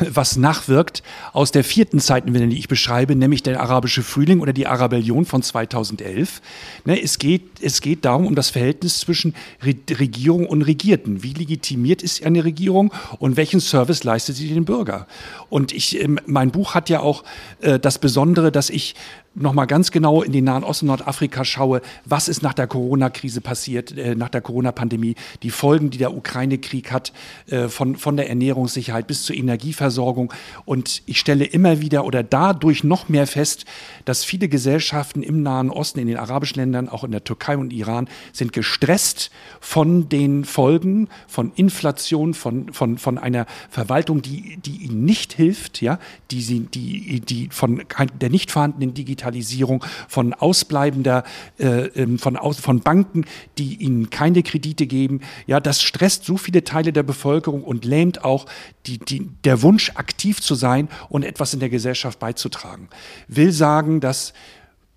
was 0.00 0.36
nachwirkt 0.36 1.02
aus 1.32 1.52
der 1.52 1.62
vierten 1.62 2.00
Zeitenwende, 2.00 2.48
die 2.48 2.58
ich 2.58 2.68
beschreibe, 2.68 3.14
nämlich 3.14 3.42
der 3.42 3.60
arabische 3.60 4.02
Frühling 4.02 4.40
oder 4.40 4.52
die 4.52 4.66
Arabellion 4.66 5.24
von 5.24 5.42
2011. 5.42 6.42
Ne, 6.84 7.00
es, 7.00 7.18
geht, 7.18 7.42
es 7.60 7.80
geht 7.80 8.04
darum, 8.04 8.26
um 8.26 8.34
das 8.34 8.50
Verhältnis 8.50 9.00
zwischen 9.00 9.34
Regierung 9.62 10.46
und 10.46 10.62
Regierten. 10.62 11.22
Wie 11.22 11.32
legitimiert 11.32 12.02
ist 12.02 12.24
eine 12.24 12.44
Regierung 12.44 12.92
und 13.18 13.36
welchen 13.36 13.60
Service 13.60 14.04
leistet 14.04 14.36
sie 14.36 14.48
den 14.48 14.64
Bürger? 14.64 15.06
Und 15.48 15.72
ich, 15.72 16.02
ähm, 16.02 16.18
mein 16.26 16.50
Buch 16.50 16.74
hat 16.74 16.88
ja 16.88 17.00
auch 17.00 17.22
äh, 17.60 17.78
das 17.78 17.98
Besondere, 17.98 18.50
dass 18.50 18.70
ich 18.70 18.94
nochmal 19.36 19.66
ganz 19.66 19.90
genau 19.90 20.22
in 20.22 20.32
den 20.32 20.44
Nahen 20.44 20.64
Osten, 20.64 20.86
Nordafrika 20.86 21.44
schaue, 21.44 21.82
was 22.04 22.28
ist 22.28 22.42
nach 22.42 22.54
der 22.54 22.66
Corona-Krise 22.66 23.40
passiert, 23.40 23.96
äh, 23.96 24.14
nach 24.14 24.30
der 24.30 24.40
Corona-Pandemie, 24.40 25.14
die 25.42 25.50
Folgen, 25.50 25.90
die 25.90 25.98
der 25.98 26.14
Ukraine-Krieg 26.14 26.90
hat, 26.90 27.12
äh, 27.48 27.68
von, 27.68 27.96
von 27.96 28.16
der 28.16 28.28
Ernährungssicherheit 28.28 29.06
bis 29.06 29.24
zur 29.24 29.36
Energieversorgung. 29.36 30.32
Und 30.64 31.02
ich 31.06 31.20
stelle 31.20 31.44
immer 31.44 31.80
wieder 31.80 32.04
oder 32.04 32.22
dadurch 32.22 32.82
noch 32.82 33.08
mehr 33.08 33.26
fest, 33.26 33.66
dass 34.04 34.24
viele 34.24 34.48
Gesellschaften 34.48 35.22
im 35.22 35.42
Nahen 35.42 35.70
Osten, 35.70 36.00
in 36.00 36.06
den 36.06 36.16
arabischen 36.16 36.56
Ländern, 36.56 36.88
auch 36.88 37.04
in 37.04 37.10
der 37.10 37.24
Türkei 37.24 37.56
und 37.58 37.72
Iran, 37.72 38.08
sind 38.32 38.52
gestresst 38.52 39.30
von 39.60 40.08
den 40.08 40.44
Folgen 40.44 41.08
von 41.26 41.52
Inflation, 41.56 42.32
von, 42.32 42.72
von, 42.72 42.96
von 42.96 43.18
einer 43.18 43.46
Verwaltung, 43.68 44.22
die, 44.22 44.56
die 44.64 44.76
ihnen 44.78 45.04
nicht 45.04 45.34
hilft, 45.34 45.82
ja, 45.82 45.98
die, 46.30 46.60
die, 46.60 47.20
die 47.20 47.48
von 47.50 47.84
der 48.20 48.30
nicht 48.30 48.50
vorhandenen 48.50 48.94
Digitalisierung, 49.26 49.84
von 50.08 50.32
ausbleibender, 50.34 51.24
äh, 51.58 51.86
ähm, 51.96 52.18
von, 52.18 52.36
aus, 52.36 52.58
von 52.58 52.80
Banken, 52.80 53.24
die 53.58 53.76
ihnen 53.76 54.10
keine 54.10 54.42
Kredite 54.42 54.86
geben. 54.86 55.20
Ja, 55.46 55.60
das 55.60 55.82
stresst 55.82 56.24
so 56.24 56.36
viele 56.36 56.64
Teile 56.64 56.92
der 56.92 57.02
Bevölkerung 57.02 57.64
und 57.64 57.84
lähmt 57.84 58.24
auch 58.24 58.46
die, 58.86 58.98
die, 58.98 59.28
der 59.44 59.62
Wunsch, 59.62 59.90
aktiv 59.94 60.40
zu 60.40 60.54
sein 60.54 60.88
und 61.08 61.24
etwas 61.24 61.54
in 61.54 61.60
der 61.60 61.68
Gesellschaft 61.68 62.18
beizutragen. 62.18 62.88
Will 63.28 63.52
sagen, 63.52 64.00
dass 64.00 64.32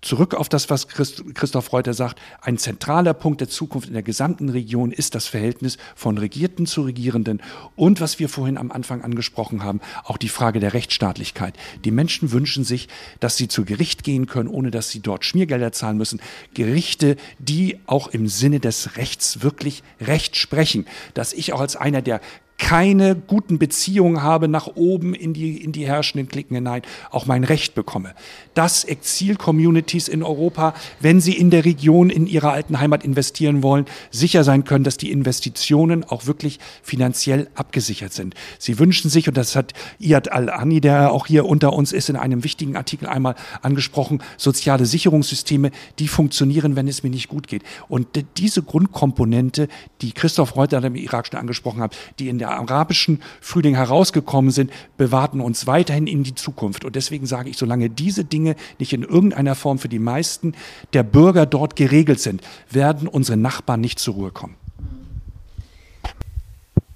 zurück 0.02 0.34
auf 0.34 0.48
das, 0.48 0.70
was 0.70 0.88
Christoph 0.88 1.72
Reuter 1.72 1.94
sagt, 1.94 2.20
ein 2.40 2.58
zentraler 2.58 3.14
Punkt 3.14 3.40
der 3.40 3.48
Zukunft 3.48 3.88
in 3.88 3.94
der 3.94 4.02
gesamten 4.02 4.48
Region 4.48 4.92
ist 4.92 5.14
das 5.14 5.26
Verhältnis 5.26 5.78
von 5.94 6.18
Regierten 6.18 6.66
zu 6.66 6.82
Regierenden 6.82 7.42
und 7.76 8.00
was 8.00 8.18
wir 8.18 8.28
vorhin 8.28 8.56
am 8.56 8.70
Anfang 8.70 9.02
angesprochen 9.02 9.62
haben, 9.62 9.80
auch 10.04 10.16
die 10.16 10.28
Frage 10.28 10.60
der 10.60 10.74
Rechtsstaatlichkeit. 10.74 11.54
Die 11.84 11.90
Menschen 11.90 12.32
wünschen 12.32 12.64
sich, 12.64 12.88
dass 13.20 13.36
sie 13.36 13.48
zu 13.48 13.64
Gericht 13.64 14.04
gehen 14.04 14.26
können, 14.26 14.48
ohne 14.48 14.70
dass 14.70 14.90
sie 14.90 15.00
dort 15.00 15.24
Schmiergelder 15.24 15.72
zahlen 15.72 15.98
müssen. 15.98 16.20
Gerichte, 16.54 17.16
die 17.38 17.78
auch 17.86 18.08
im 18.08 18.28
Sinne 18.28 18.60
des 18.60 18.96
Rechts 18.96 19.42
wirklich 19.42 19.82
Recht 20.00 20.36
sprechen. 20.36 20.86
Dass 21.14 21.32
ich 21.32 21.52
auch 21.52 21.60
als 21.60 21.76
einer 21.76 22.02
der 22.02 22.20
keine 22.60 23.16
guten 23.16 23.58
Beziehungen 23.58 24.22
habe 24.22 24.46
nach 24.46 24.68
oben 24.76 25.14
in 25.14 25.32
die, 25.32 25.64
in 25.64 25.72
die 25.72 25.86
herrschenden 25.86 26.28
Klicken 26.28 26.54
hinein, 26.54 26.82
auch 27.10 27.24
mein 27.24 27.42
Recht 27.42 27.74
bekomme. 27.74 28.14
Dass 28.54 28.84
Exil-Communities 28.84 30.08
in 30.08 30.22
Europa, 30.22 30.74
wenn 31.00 31.20
sie 31.22 31.32
in 31.32 31.50
der 31.50 31.64
Region, 31.64 32.10
in 32.10 32.26
ihrer 32.26 32.52
alten 32.52 32.78
Heimat 32.78 33.02
investieren 33.02 33.62
wollen, 33.62 33.86
sicher 34.10 34.44
sein 34.44 34.64
können, 34.64 34.84
dass 34.84 34.98
die 34.98 35.10
Investitionen 35.10 36.04
auch 36.04 36.26
wirklich 36.26 36.60
finanziell 36.82 37.48
abgesichert 37.54 38.12
sind. 38.12 38.34
Sie 38.58 38.78
wünschen 38.78 39.10
sich, 39.10 39.26
und 39.26 39.36
das 39.38 39.56
hat 39.56 39.72
Iyad 39.98 40.30
Al-Ani, 40.30 40.82
der 40.82 41.12
auch 41.12 41.26
hier 41.26 41.46
unter 41.46 41.72
uns 41.72 41.92
ist, 41.92 42.10
in 42.10 42.16
einem 42.16 42.44
wichtigen 42.44 42.76
Artikel 42.76 43.08
einmal 43.08 43.36
angesprochen, 43.62 44.22
soziale 44.36 44.84
Sicherungssysteme, 44.84 45.70
die 45.98 46.08
funktionieren, 46.08 46.76
wenn 46.76 46.88
es 46.88 47.02
mir 47.02 47.10
nicht 47.10 47.28
gut 47.28 47.48
geht. 47.48 47.62
Und 47.88 48.06
diese 48.36 48.62
Grundkomponente, 48.62 49.68
die 50.02 50.12
Christoph 50.12 50.56
Reuter 50.56 50.84
im 50.84 50.94
Irak 50.94 51.26
schon 51.26 51.40
angesprochen 51.40 51.80
hat, 51.80 51.96
die 52.18 52.28
in 52.28 52.38
der 52.38 52.49
arabischen 52.52 53.22
Frühling 53.40 53.74
herausgekommen 53.74 54.50
sind, 54.50 54.72
bewahrten 54.96 55.40
uns 55.40 55.66
weiterhin 55.66 56.06
in 56.06 56.22
die 56.22 56.34
Zukunft. 56.34 56.84
Und 56.84 56.96
deswegen 56.96 57.26
sage 57.26 57.50
ich, 57.50 57.56
solange 57.56 57.90
diese 57.90 58.24
Dinge 58.24 58.56
nicht 58.78 58.92
in 58.92 59.02
irgendeiner 59.02 59.54
Form 59.54 59.78
für 59.78 59.88
die 59.88 59.98
meisten 59.98 60.54
der 60.92 61.02
Bürger 61.02 61.46
dort 61.46 61.76
geregelt 61.76 62.20
sind, 62.20 62.42
werden 62.70 63.08
unsere 63.08 63.36
Nachbarn 63.36 63.80
nicht 63.80 63.98
zur 63.98 64.14
Ruhe 64.14 64.30
kommen. 64.30 64.56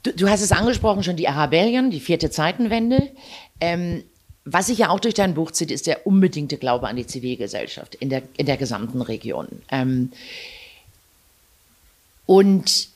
Du, 0.02 0.12
du 0.12 0.28
hast 0.28 0.42
es 0.42 0.52
angesprochen, 0.52 1.02
schon 1.02 1.16
die 1.16 1.28
Arabellien, 1.28 1.90
die 1.90 2.00
vierte 2.00 2.30
Zeitenwende. 2.30 3.10
Ähm, 3.60 4.04
was 4.44 4.66
sich 4.66 4.78
ja 4.78 4.90
auch 4.90 5.00
durch 5.00 5.14
dein 5.14 5.34
Buch 5.34 5.50
zieht, 5.50 5.70
ist 5.70 5.86
der 5.86 6.06
unbedingte 6.06 6.58
Glaube 6.58 6.88
an 6.88 6.96
die 6.96 7.06
Zivilgesellschaft 7.06 7.94
in 7.94 8.10
der, 8.10 8.22
in 8.36 8.44
der 8.44 8.58
gesamten 8.58 9.00
Region. 9.00 9.48
Ähm, 9.70 10.12
und 12.26 12.88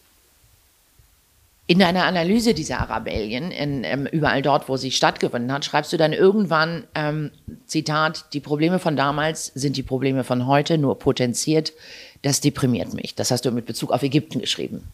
in 1.69 1.79
deiner 1.79 2.05
Analyse 2.05 2.55
dieser 2.55 2.81
Arabellien, 2.81 3.51
in, 3.51 3.85
ähm, 3.85 4.07
überall 4.07 4.41
dort, 4.41 4.71
wo 4.71 4.79
sie 4.79 4.91
stattgefunden 4.91 5.53
hat, 5.53 5.67
schreibst 5.67 5.93
du 5.93 5.99
dann 5.99 6.15
irgendwann, 6.15 6.85
ähm, 6.95 7.31
Zitat, 7.67 8.33
die 8.33 8.41
Probleme 8.41 8.79
von 8.79 8.97
damals 8.97 9.53
sind 9.55 9.77
die 9.77 9.83
Probleme 9.83 10.25
von 10.25 10.47
heute, 10.47 10.79
nur 10.79 10.99
potenziert. 10.99 11.75
Das 12.23 12.41
deprimiert 12.41 12.95
mich. 12.95 13.15
Das 13.15 13.31
hast 13.31 13.45
du 13.45 13.51
mit 13.51 13.67
Bezug 13.67 13.93
auf 13.93 14.03
Ägypten 14.03 14.41
geschrieben. 14.41 14.89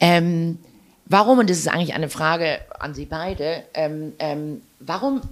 Ähm, 0.00 0.58
warum, 1.06 1.38
und 1.38 1.48
das 1.48 1.58
ist 1.58 1.68
eigentlich 1.68 1.94
eine 1.94 2.10
Frage 2.10 2.58
an 2.78 2.92
Sie 2.92 3.06
beide, 3.06 3.64
ähm, 3.72 4.12
ähm, 4.18 4.60
warum 4.80 5.22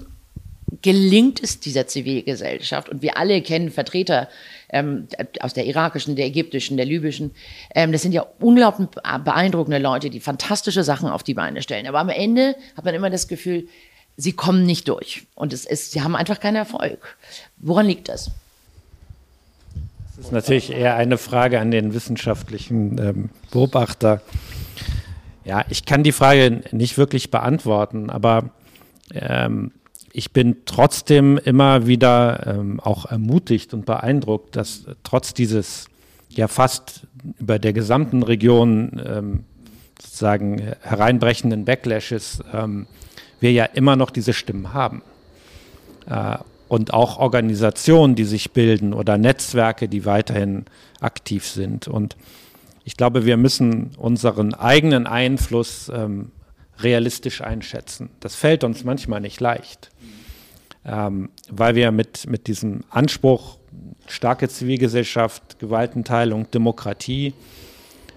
gelingt 0.82 1.42
es 1.42 1.60
dieser 1.60 1.86
Zivilgesellschaft, 1.86 2.88
und 2.88 3.02
wir 3.02 3.16
alle 3.16 3.42
kennen 3.42 3.70
Vertreter 3.70 4.28
ähm, 4.68 5.08
aus 5.40 5.52
der 5.52 5.66
irakischen, 5.66 6.16
der 6.16 6.26
ägyptischen, 6.26 6.76
der 6.76 6.86
libyschen, 6.86 7.32
ähm, 7.74 7.92
das 7.92 8.02
sind 8.02 8.12
ja 8.12 8.26
unglaublich 8.38 8.88
beeindruckende 9.24 9.78
Leute, 9.78 10.10
die 10.10 10.20
fantastische 10.20 10.84
Sachen 10.84 11.08
auf 11.08 11.22
die 11.22 11.34
Beine 11.34 11.62
stellen. 11.62 11.86
Aber 11.86 11.98
am 11.98 12.08
Ende 12.08 12.56
hat 12.76 12.84
man 12.84 12.94
immer 12.94 13.10
das 13.10 13.28
Gefühl, 13.28 13.66
sie 14.16 14.32
kommen 14.32 14.64
nicht 14.64 14.88
durch 14.88 15.22
und 15.34 15.52
es 15.52 15.64
ist, 15.64 15.92
sie 15.92 16.02
haben 16.02 16.14
einfach 16.14 16.40
keinen 16.40 16.56
Erfolg. 16.56 17.16
Woran 17.56 17.86
liegt 17.86 18.08
das? 18.08 18.30
Das 20.16 20.26
ist 20.26 20.32
natürlich 20.32 20.70
eher 20.70 20.96
eine 20.96 21.16
Frage 21.16 21.60
an 21.60 21.70
den 21.70 21.94
wissenschaftlichen 21.94 22.98
ähm, 22.98 23.30
Beobachter. 23.50 24.20
Ja, 25.44 25.64
ich 25.70 25.86
kann 25.86 26.02
die 26.02 26.12
Frage 26.12 26.62
nicht 26.72 26.98
wirklich 26.98 27.30
beantworten, 27.30 28.10
aber 28.10 28.50
ähm, 29.14 29.72
ich 30.12 30.32
bin 30.32 30.58
trotzdem 30.66 31.38
immer 31.38 31.86
wieder 31.86 32.46
ähm, 32.46 32.80
auch 32.80 33.06
ermutigt 33.06 33.74
und 33.74 33.86
beeindruckt, 33.86 34.56
dass 34.56 34.86
trotz 35.04 35.34
dieses 35.34 35.86
ja 36.28 36.48
fast 36.48 37.06
über 37.38 37.58
der 37.58 37.72
gesamten 37.72 38.22
Region 38.22 39.00
ähm, 39.04 39.44
sozusagen 40.00 40.58
hereinbrechenden 40.80 41.64
Backlashes 41.64 42.42
ähm, 42.52 42.86
wir 43.40 43.52
ja 43.52 43.64
immer 43.64 43.96
noch 43.96 44.10
diese 44.10 44.32
Stimmen 44.32 44.72
haben. 44.72 45.02
Äh, 46.06 46.38
und 46.68 46.92
auch 46.92 47.18
Organisationen, 47.18 48.14
die 48.14 48.24
sich 48.24 48.52
bilden 48.52 48.92
oder 48.92 49.18
Netzwerke, 49.18 49.88
die 49.88 50.04
weiterhin 50.04 50.66
aktiv 51.00 51.44
sind. 51.44 51.88
Und 51.88 52.16
ich 52.84 52.96
glaube, 52.96 53.26
wir 53.26 53.36
müssen 53.36 53.90
unseren 53.98 54.54
eigenen 54.54 55.08
Einfluss 55.08 55.90
ähm, 55.92 56.30
realistisch 56.82 57.40
einschätzen. 57.40 58.10
Das 58.20 58.34
fällt 58.34 58.64
uns 58.64 58.84
manchmal 58.84 59.20
nicht 59.20 59.40
leicht 59.40 59.90
ähm, 60.84 61.30
weil 61.50 61.74
wir 61.74 61.92
mit, 61.92 62.26
mit 62.28 62.46
diesem 62.46 62.80
Anspruch, 62.90 63.58
starke 64.06 64.48
Zivilgesellschaft, 64.48 65.58
Gewaltenteilung, 65.58 66.50
Demokratie, 66.50 67.34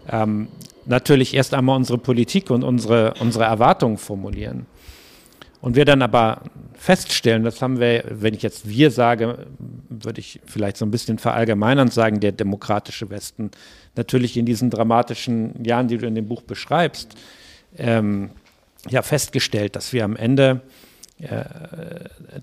ähm, 0.09 0.47
natürlich 0.85 1.33
erst 1.33 1.53
einmal 1.53 1.75
unsere 1.75 1.97
Politik 1.97 2.49
und 2.49 2.63
unsere, 2.63 3.13
unsere 3.19 3.45
Erwartungen 3.45 3.97
formulieren. 3.97 4.65
Und 5.61 5.77
wir 5.77 5.85
dann 5.85 6.01
aber 6.01 6.41
feststellen, 6.73 7.43
das 7.43 7.61
haben 7.61 7.79
wir, 7.79 8.03
wenn 8.09 8.33
ich 8.33 8.41
jetzt 8.41 8.67
wir 8.67 8.91
sage, 8.91 9.47
würde 9.87 10.19
ich 10.19 10.41
vielleicht 10.45 10.75
so 10.75 10.85
ein 10.85 10.91
bisschen 10.91 11.19
verallgemeinernd 11.19 11.93
sagen, 11.93 12.19
der 12.19 12.33
demokratische 12.33 13.09
Westen, 13.09 13.51
natürlich 13.95 14.35
in 14.35 14.45
diesen 14.45 14.69
dramatischen 14.69 15.63
Jahren, 15.63 15.87
die 15.87 15.97
du 15.97 16.05
in 16.05 16.15
dem 16.15 16.27
Buch 16.27 16.41
beschreibst, 16.41 17.15
ähm, 17.77 18.31
ja 18.89 19.01
festgestellt, 19.01 19.75
dass 19.75 19.93
wir 19.93 20.03
am 20.03 20.15
Ende 20.15 20.61
äh, 21.19 21.45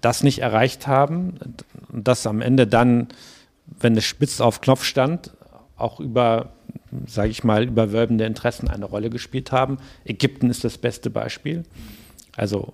das 0.01 0.23
nicht 0.23 0.41
erreicht 0.41 0.87
haben, 0.87 1.35
dass 1.93 2.27
am 2.27 2.41
Ende 2.41 2.67
dann, 2.67 3.09
wenn 3.67 3.97
es 3.97 4.05
spitz 4.05 4.41
auf 4.41 4.61
Knopf 4.61 4.85
stand, 4.85 5.33
auch 5.77 6.01
über, 6.01 6.53
sage 7.07 7.31
ich 7.31 7.45
mal, 7.45 7.65
überwölbende 7.65 8.25
Interessen 8.25 8.69
eine 8.69 8.85
Rolle 8.85 9.11
gespielt 9.11 9.53
haben. 9.53 9.79
Ägypten 10.05 10.51
ist 10.51 10.65
das 10.65 10.79
beste 10.79 11.11
Beispiel. 11.11 11.65
Also 12.37 12.73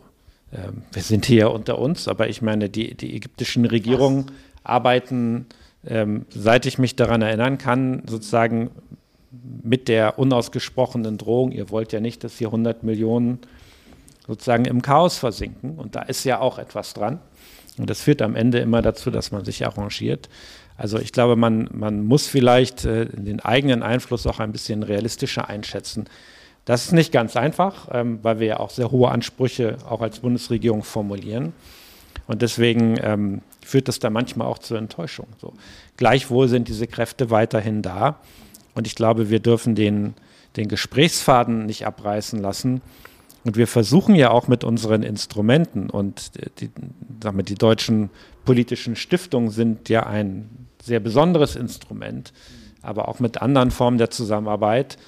äh, 0.52 0.72
wir 0.92 1.02
sind 1.02 1.26
hier 1.26 1.50
unter 1.50 1.78
uns, 1.78 2.08
aber 2.08 2.28
ich 2.28 2.42
meine, 2.42 2.68
die, 2.68 2.94
die 2.94 3.16
ägyptischen 3.16 3.64
Regierungen 3.64 4.26
arbeiten, 4.64 5.46
ähm, 5.86 6.26
seit 6.30 6.66
ich 6.66 6.78
mich 6.78 6.96
daran 6.96 7.22
erinnern 7.22 7.58
kann, 7.58 8.02
sozusagen 8.06 8.70
mit 9.62 9.88
der 9.88 10.18
unausgesprochenen 10.18 11.18
Drohung, 11.18 11.52
ihr 11.52 11.70
wollt 11.70 11.92
ja 11.92 12.00
nicht, 12.00 12.24
dass 12.24 12.38
hier 12.38 12.48
100 12.48 12.82
Millionen 12.82 13.40
sozusagen 14.26 14.64
im 14.64 14.82
Chaos 14.82 15.18
versinken. 15.18 15.78
Und 15.78 15.94
da 15.96 16.02
ist 16.02 16.24
ja 16.24 16.40
auch 16.40 16.58
etwas 16.58 16.94
dran. 16.94 17.20
Und 17.78 17.90
das 17.90 18.00
führt 18.00 18.22
am 18.22 18.34
Ende 18.34 18.58
immer 18.58 18.82
dazu, 18.82 19.10
dass 19.10 19.32
man 19.32 19.44
sich 19.44 19.66
arrangiert. 19.66 20.28
Also 20.76 20.98
ich 20.98 21.12
glaube, 21.12 21.36
man, 21.36 21.68
man 21.72 22.04
muss 22.04 22.26
vielleicht 22.26 22.84
äh, 22.84 23.06
den 23.06 23.40
eigenen 23.40 23.82
Einfluss 23.82 24.26
auch 24.26 24.40
ein 24.40 24.52
bisschen 24.52 24.82
realistischer 24.82 25.48
einschätzen. 25.48 26.06
Das 26.64 26.86
ist 26.86 26.92
nicht 26.92 27.12
ganz 27.12 27.36
einfach, 27.36 27.88
ähm, 27.92 28.18
weil 28.22 28.40
wir 28.40 28.46
ja 28.46 28.60
auch 28.60 28.70
sehr 28.70 28.90
hohe 28.90 29.10
Ansprüche 29.10 29.78
auch 29.88 30.00
als 30.00 30.20
Bundesregierung 30.20 30.82
formulieren. 30.82 31.52
Und 32.26 32.42
deswegen 32.42 32.98
ähm, 33.02 33.42
führt 33.64 33.88
das 33.88 34.00
da 34.00 34.10
manchmal 34.10 34.48
auch 34.48 34.58
zur 34.58 34.78
Enttäuschung. 34.78 35.28
So. 35.40 35.52
Gleichwohl 35.96 36.48
sind 36.48 36.68
diese 36.68 36.86
Kräfte 36.86 37.30
weiterhin 37.30 37.82
da. 37.82 38.18
Und 38.74 38.86
ich 38.86 38.96
glaube, 38.96 39.30
wir 39.30 39.40
dürfen 39.40 39.74
den, 39.74 40.14
den 40.56 40.68
Gesprächsfaden 40.68 41.66
nicht 41.66 41.86
abreißen 41.86 42.40
lassen 42.40 42.82
Und 43.46 43.56
wir 43.56 43.68
versuchen 43.68 44.16
ja 44.16 44.32
auch 44.32 44.48
mit 44.48 44.64
unseren 44.64 45.04
Instrumenten 45.04 45.88
und 45.88 46.32
die, 46.60 46.68
wir, 47.20 47.42
die 47.44 47.54
deutschen 47.54 48.10
politischen 48.44 48.96
Stiftungen 48.96 49.50
sind 49.50 49.88
ja 49.88 50.04
ein 50.04 50.66
sehr 50.82 50.98
besonderes 50.98 51.54
Instrument, 51.54 52.32
aber 52.82 53.06
auch 53.06 53.20
mit 53.20 53.40
anderen 53.40 53.70
Formen 53.70 53.98
der 53.98 54.10
Zusammenarbeit 54.10 54.98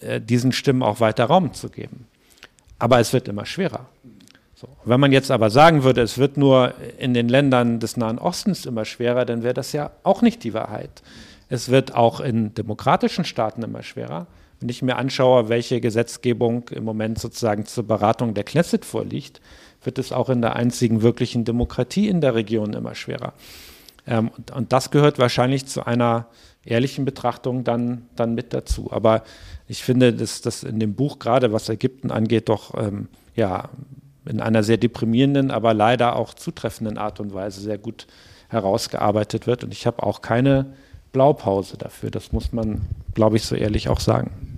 äh, 0.00 0.22
diesen 0.22 0.52
Stimmen 0.52 0.82
auch 0.82 1.00
weiter 1.00 1.26
Raum 1.26 1.52
zu 1.52 1.68
geben. 1.68 2.06
Aber 2.78 2.98
es 2.98 3.12
wird 3.12 3.28
immer 3.28 3.44
schwerer. 3.44 3.90
So. 4.54 4.66
Wenn 4.86 4.98
man 4.98 5.12
jetzt 5.12 5.30
aber 5.30 5.50
sagen 5.50 5.84
würde, 5.84 6.00
es 6.00 6.16
wird 6.16 6.38
nur 6.38 6.72
in 6.98 7.12
den 7.12 7.28
Ländern 7.28 7.78
des 7.78 7.98
Nahen 7.98 8.18
Ostens 8.18 8.64
immer 8.64 8.86
schwerer, 8.86 9.26
dann 9.26 9.42
wäre 9.42 9.52
das 9.52 9.74
ja 9.74 9.90
auch 10.02 10.22
nicht 10.22 10.44
die 10.44 10.54
Wahrheit. 10.54 11.02
Es 11.50 11.68
wird 11.68 11.94
auch 11.94 12.20
in 12.20 12.54
demokratischen 12.54 13.26
Staaten 13.26 13.62
immer 13.62 13.82
schwerer. 13.82 14.28
Wenn 14.60 14.68
ich 14.68 14.82
mir 14.82 14.96
anschaue, 14.96 15.48
welche 15.48 15.80
Gesetzgebung 15.80 16.68
im 16.68 16.84
Moment 16.84 17.18
sozusagen 17.18 17.64
zur 17.64 17.86
Beratung 17.86 18.34
der 18.34 18.44
Knesset 18.44 18.84
vorliegt, 18.84 19.40
wird 19.82 19.98
es 19.98 20.12
auch 20.12 20.28
in 20.28 20.42
der 20.42 20.56
einzigen 20.56 21.02
wirklichen 21.02 21.44
Demokratie 21.44 22.08
in 22.08 22.20
der 22.20 22.34
Region 22.34 22.74
immer 22.74 22.94
schwerer. 22.94 23.32
Ähm, 24.06 24.30
und, 24.36 24.50
und, 24.50 24.72
das 24.72 24.90
gehört 24.90 25.18
wahrscheinlich 25.18 25.66
zu 25.66 25.86
einer 25.86 26.26
ehrlichen 26.64 27.04
Betrachtung 27.04 27.64
dann, 27.64 28.06
dann 28.16 28.34
mit 28.34 28.52
dazu. 28.52 28.90
Aber 28.92 29.24
ich 29.66 29.82
finde, 29.82 30.12
dass 30.12 30.42
das 30.42 30.62
in 30.62 30.78
dem 30.78 30.94
Buch 30.94 31.18
gerade, 31.18 31.52
was 31.52 31.68
Ägypten 31.68 32.10
angeht, 32.10 32.48
doch 32.48 32.74
ähm, 32.76 33.08
ja, 33.34 33.70
in 34.26 34.40
einer 34.40 34.62
sehr 34.62 34.76
deprimierenden, 34.76 35.50
aber 35.50 35.72
leider 35.72 36.16
auch 36.16 36.34
zutreffenden 36.34 36.98
Art 36.98 37.20
und 37.20 37.32
Weise 37.32 37.60
sehr 37.62 37.78
gut 37.78 38.06
herausgearbeitet 38.48 39.46
wird. 39.46 39.64
Und 39.64 39.72
ich 39.72 39.86
habe 39.86 40.02
auch 40.02 40.20
keine 40.20 40.74
Blaupause 41.12 41.78
dafür. 41.78 42.10
Das 42.10 42.32
muss 42.32 42.52
man, 42.52 42.82
glaube 43.14 43.36
ich, 43.36 43.44
so 43.44 43.54
ehrlich 43.54 43.88
auch 43.88 44.00
sagen. 44.00 44.49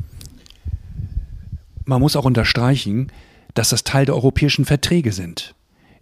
Man 1.84 2.00
muss 2.00 2.16
auch 2.16 2.24
unterstreichen, 2.24 3.10
dass 3.54 3.70
das 3.70 3.84
Teil 3.84 4.06
der 4.06 4.14
europäischen 4.14 4.64
Verträge 4.64 5.12
sind. 5.12 5.54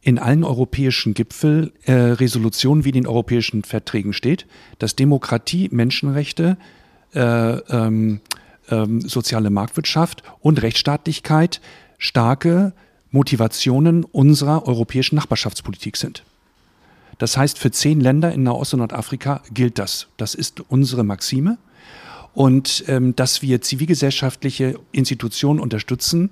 In 0.03 0.19
allen 0.19 0.45
europäischen 0.45 1.15
Gipfelresolutionen, 1.15 2.83
äh, 2.83 2.85
wie 2.85 2.93
den 2.93 3.07
europäischen 3.07 3.65
Verträgen 3.65 4.13
steht, 4.13 4.47
dass 4.79 4.97
Demokratie, 4.97 5.69
Menschenrechte, 5.71 6.57
äh, 7.15 7.21
ähm, 7.21 8.21
ähm, 8.71 9.01
soziale 9.03 9.51
Marktwirtschaft 9.51 10.23
und 10.41 10.63
Rechtsstaatlichkeit 10.63 11.61
starke 11.99 12.73
Motivationen 13.11 14.05
unserer 14.05 14.67
europäischen 14.67 15.17
Nachbarschaftspolitik 15.17 15.97
sind. 15.97 16.25
Das 17.19 17.37
heißt, 17.37 17.59
für 17.59 17.71
zehn 17.71 18.01
Länder 18.01 18.33
in 18.33 18.45
Nahost- 18.45 18.73
und 18.73 18.79
Nordafrika 18.79 19.43
gilt 19.53 19.79
das. 19.79 20.07
Das 20.17 20.35
ist 20.35 20.63
unsere 20.69 21.05
Maxime. 21.05 21.59
Und 22.35 22.85
ähm, 22.87 23.17
dass 23.17 23.43
wir 23.43 23.61
zivilgesellschaftliche 23.61 24.79
Institutionen 24.93 25.61
unterstützen, 25.61 26.31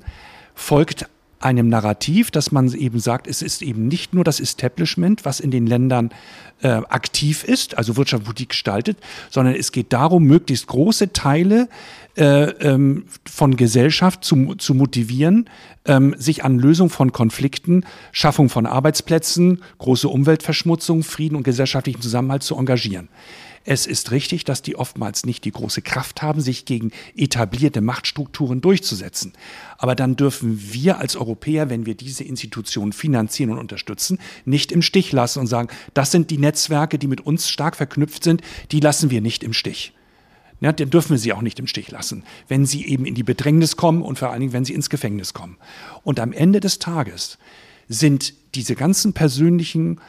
folgt 0.55 1.07
einem 1.40 1.68
Narrativ, 1.68 2.30
dass 2.30 2.51
man 2.51 2.72
eben 2.72 2.99
sagt, 2.99 3.26
es 3.26 3.42
ist 3.42 3.62
eben 3.62 3.86
nicht 3.86 4.12
nur 4.12 4.24
das 4.24 4.40
Establishment, 4.40 5.24
was 5.24 5.38
in 5.40 5.51
den 5.51 5.66
Ländern 5.66 6.11
äh, 6.62 6.68
aktiv 6.68 7.44
ist, 7.44 7.78
also 7.78 7.96
Wirtschaftspolitik 7.96 8.51
gestaltet, 8.51 8.99
sondern 9.30 9.55
es 9.55 9.70
geht 9.70 9.92
darum, 9.92 10.24
möglichst 10.24 10.66
große 10.66 11.12
Teile 11.12 11.68
äh, 12.16 12.51
ähm, 12.51 13.05
von 13.24 13.57
Gesellschaft 13.57 14.24
zu, 14.24 14.57
zu 14.57 14.74
motivieren, 14.74 15.49
ähm, 15.84 16.16
sich 16.18 16.44
an 16.44 16.59
Lösung 16.59 16.90
von 16.90 17.12
Konflikten, 17.12 17.84
Schaffung 18.11 18.49
von 18.49 18.66
Arbeitsplätzen, 18.66 19.62
große 19.78 20.09
Umweltverschmutzung, 20.09 21.05
Frieden 21.05 21.36
und 21.36 21.44
gesellschaftlichen 21.44 22.03
Zusammenhalt 22.03 22.42
zu 22.42 22.57
engagieren. 22.57 23.09
Es 23.65 23.87
ist 23.87 24.11
richtig, 24.11 24.45
dass 24.45 24.63
die 24.63 24.77
oftmals 24.77 25.27
nicht 25.27 25.45
die 25.45 25.51
große 25.51 25.83
Kraft 25.83 26.23
haben, 26.23 26.41
sich 26.41 26.65
gegen 26.65 26.91
etablierte 27.17 27.81
Machtstrukturen 27.81 28.61
durchzusetzen. 28.61 29.33
Aber 29.77 29.95
dann 29.95 30.17
dürfen 30.17 30.73
wir 30.73 30.99
als 30.99 31.17
Europäer, 31.17 31.71
wenn 31.71 31.87
wir 31.87 31.95
diese 31.95 32.25
Institutionen 32.25 32.93
finanzieren 32.93 33.51
und 33.51 33.59
unterstützen, 33.59 34.19
nicht 34.45 34.73
im 34.73 34.83
Stich 34.83 35.13
lassen 35.13 35.41
und 35.41 35.47
sagen, 35.47 35.69
das 35.95 36.11
sind 36.11 36.31
die 36.31 36.39
Netzwerke, 36.39 36.99
die 36.99 37.07
mit 37.09 37.21
uns 37.21 37.49
stark 37.49 37.77
verknüpft 37.77 38.25
sind, 38.25 38.43
die 38.73 38.81
lassen 38.81 39.11
wir 39.11 39.21
nicht 39.21 39.43
im 39.43 39.53
Stich. 39.53 39.93
Ja, 40.61 40.73
dann 40.73 40.91
dürfen 40.91 41.11
wir 41.11 41.19
sie 41.19 41.33
auch 41.33 41.43
nicht 41.43 41.61
im 41.61 41.69
Stich 41.69 41.91
lassen, 41.91 42.25
wenn 42.49 42.67
sie 42.67 42.85
eben 42.87 43.07
in 43.07 43.15
die 43.15 43.23
Bedrängnis 43.23 43.77
kommen 43.77 44.03
und 44.03 44.19
vor 44.19 44.31
allen 44.31 44.41
Dingen, 44.41 44.53
wenn 44.53 44.65
sie 44.65 44.75
ins 44.75 44.91
Gefängnis 44.91 45.33
kommen. 45.33 45.57
Und 46.03 46.19
am 46.19 46.33
Ende 46.33 46.59
des 46.61 46.81
Tages 46.81 47.39
sind 47.89 48.35
diese 48.55 48.75
ganzen 48.75 49.13
persönlichen 49.13 50.01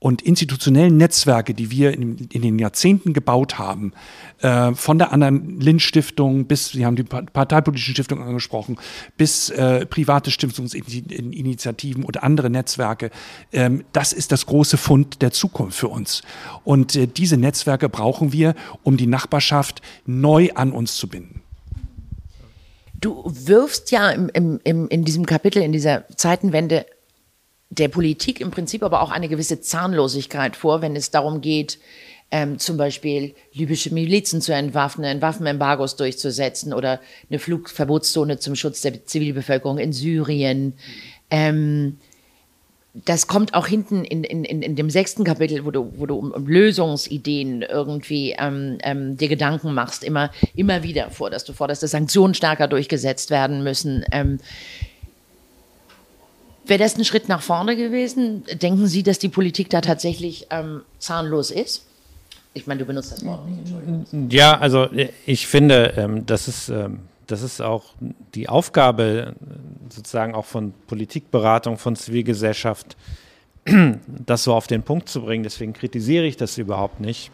und 0.00 0.22
institutionellen 0.22 0.96
Netzwerke, 0.96 1.54
die 1.54 1.70
wir 1.70 1.92
in, 1.92 2.28
in 2.32 2.42
den 2.42 2.58
Jahrzehnten 2.58 3.12
gebaut 3.12 3.58
haben, 3.58 3.92
äh, 4.40 4.72
von 4.74 4.98
der 4.98 5.12
anderen 5.12 5.58
Lind-Stiftung 5.58 6.46
bis, 6.46 6.68
Sie 6.68 6.86
haben 6.86 6.94
die 6.94 7.02
parteipolitischen 7.02 7.94
Stiftungen 7.94 8.24
angesprochen, 8.26 8.78
bis 9.16 9.50
äh, 9.50 9.86
private 9.86 10.30
Stiftungsinitiativen 10.30 12.04
und 12.04 12.22
andere 12.22 12.48
Netzwerke, 12.48 13.10
ähm, 13.52 13.84
das 13.92 14.12
ist 14.12 14.30
das 14.30 14.46
große 14.46 14.76
Fund 14.76 15.20
der 15.20 15.32
Zukunft 15.32 15.78
für 15.78 15.88
uns. 15.88 16.22
Und 16.62 16.94
äh, 16.94 17.08
diese 17.08 17.36
Netzwerke 17.36 17.88
brauchen 17.88 18.32
wir, 18.32 18.54
um 18.84 18.96
die 18.96 19.08
Nachbarschaft 19.08 19.82
neu 20.06 20.50
an 20.54 20.70
uns 20.70 20.96
zu 20.96 21.08
binden. 21.08 21.42
Du 23.00 23.24
wirfst 23.26 23.90
ja 23.90 24.10
im, 24.10 24.28
im, 24.32 24.60
im, 24.64 24.88
in 24.88 25.04
diesem 25.04 25.26
Kapitel, 25.26 25.62
in 25.62 25.72
dieser 25.72 26.04
Zeitenwende 26.16 26.86
der 27.70 27.88
Politik 27.88 28.40
im 28.40 28.50
Prinzip 28.50 28.82
aber 28.82 29.02
auch 29.02 29.10
eine 29.10 29.28
gewisse 29.28 29.60
Zahnlosigkeit 29.60 30.56
vor, 30.56 30.80
wenn 30.82 30.96
es 30.96 31.10
darum 31.10 31.40
geht, 31.40 31.78
ähm, 32.30 32.58
zum 32.58 32.76
Beispiel 32.76 33.34
libysche 33.52 33.92
Milizen 33.92 34.40
zu 34.40 34.52
entwaffnen, 34.52 35.22
Waffenembargos 35.22 35.96
durchzusetzen 35.96 36.74
oder 36.74 37.00
eine 37.30 37.38
Flugverbotszone 37.38 38.38
zum 38.38 38.54
Schutz 38.54 38.82
der 38.82 39.06
Zivilbevölkerung 39.06 39.78
in 39.78 39.92
Syrien. 39.92 40.74
Ähm, 41.30 41.98
das 43.04 43.26
kommt 43.26 43.54
auch 43.54 43.66
hinten 43.66 44.04
in, 44.04 44.24
in, 44.24 44.44
in, 44.44 44.74
dem 44.74 44.90
sechsten 44.90 45.22
Kapitel, 45.22 45.64
wo 45.64 45.70
du, 45.70 45.92
wo 45.96 46.06
du 46.06 46.16
um, 46.16 46.32
um 46.32 46.46
Lösungsideen 46.46 47.62
irgendwie 47.62 48.34
ähm, 48.38 48.78
ähm, 48.82 49.16
dir 49.16 49.28
Gedanken 49.28 49.72
machst, 49.72 50.02
immer, 50.02 50.30
immer 50.56 50.82
wieder 50.82 51.10
vor, 51.10 51.30
dass 51.30 51.44
du 51.44 51.52
forderst, 51.52 51.82
dass 51.82 51.92
Sanktionen 51.92 52.34
stärker 52.34 52.66
durchgesetzt 52.66 53.30
werden 53.30 53.62
müssen. 53.62 54.04
Ähm, 54.10 54.38
Wäre 56.68 56.78
das 56.78 56.98
ein 56.98 57.04
Schritt 57.04 57.30
nach 57.30 57.40
vorne 57.40 57.76
gewesen? 57.76 58.44
Denken 58.60 58.86
Sie, 58.86 59.02
dass 59.02 59.18
die 59.18 59.30
Politik 59.30 59.70
da 59.70 59.80
tatsächlich 59.80 60.46
ähm, 60.50 60.82
zahnlos 60.98 61.50
ist? 61.50 61.86
Ich 62.52 62.66
meine, 62.66 62.80
du 62.80 62.84
benutzt 62.84 63.10
das 63.10 63.24
Wort 63.24 63.48
nicht, 63.48 63.60
Entschuldigung. 63.60 64.28
Ja, 64.30 64.58
also 64.58 64.84
äh, 64.84 65.08
ich 65.24 65.46
finde, 65.46 65.94
ähm, 65.96 66.26
das, 66.26 66.46
ist, 66.46 66.68
ähm, 66.68 67.00
das 67.26 67.42
ist 67.42 67.62
auch 67.62 67.94
die 68.34 68.50
Aufgabe 68.50 69.34
sozusagen 69.88 70.34
auch 70.34 70.44
von 70.44 70.74
Politikberatung, 70.86 71.78
von 71.78 71.96
Zivilgesellschaft, 71.96 72.98
das 74.26 74.44
so 74.44 74.52
auf 74.52 74.66
den 74.66 74.82
Punkt 74.82 75.08
zu 75.08 75.22
bringen. 75.22 75.44
Deswegen 75.44 75.72
kritisiere 75.72 76.26
ich 76.26 76.36
das 76.36 76.58
überhaupt 76.58 77.00
nicht. 77.00 77.30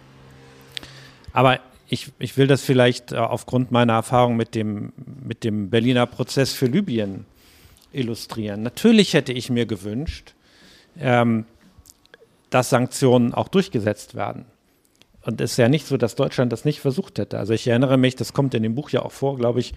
Aber 1.32 1.58
ich, 1.88 2.12
ich 2.20 2.36
will 2.36 2.46
das 2.46 2.62
vielleicht 2.62 3.10
äh, 3.10 3.16
aufgrund 3.16 3.72
meiner 3.72 3.94
Erfahrung 3.94 4.36
mit 4.36 4.54
dem, 4.54 4.92
mit 5.26 5.42
dem 5.42 5.70
Berliner 5.70 6.06
Prozess 6.06 6.52
für 6.52 6.66
Libyen 6.66 7.26
illustrieren. 7.94 8.62
Natürlich 8.62 9.14
hätte 9.14 9.32
ich 9.32 9.50
mir 9.50 9.66
gewünscht, 9.66 10.34
ähm, 10.98 11.44
dass 12.50 12.70
Sanktionen 12.70 13.34
auch 13.34 13.48
durchgesetzt 13.48 14.14
werden. 14.14 14.44
Und 15.22 15.40
es 15.40 15.52
ist 15.52 15.56
ja 15.56 15.68
nicht 15.68 15.86
so, 15.86 15.96
dass 15.96 16.16
Deutschland 16.16 16.52
das 16.52 16.64
nicht 16.64 16.80
versucht 16.80 17.18
hätte. 17.18 17.38
Also 17.38 17.54
ich 17.54 17.66
erinnere 17.66 17.96
mich, 17.96 18.14
das 18.14 18.32
kommt 18.32 18.54
in 18.54 18.62
dem 18.62 18.74
Buch 18.74 18.90
ja 18.90 19.02
auch 19.02 19.12
vor, 19.12 19.36
glaube 19.36 19.60
ich, 19.60 19.74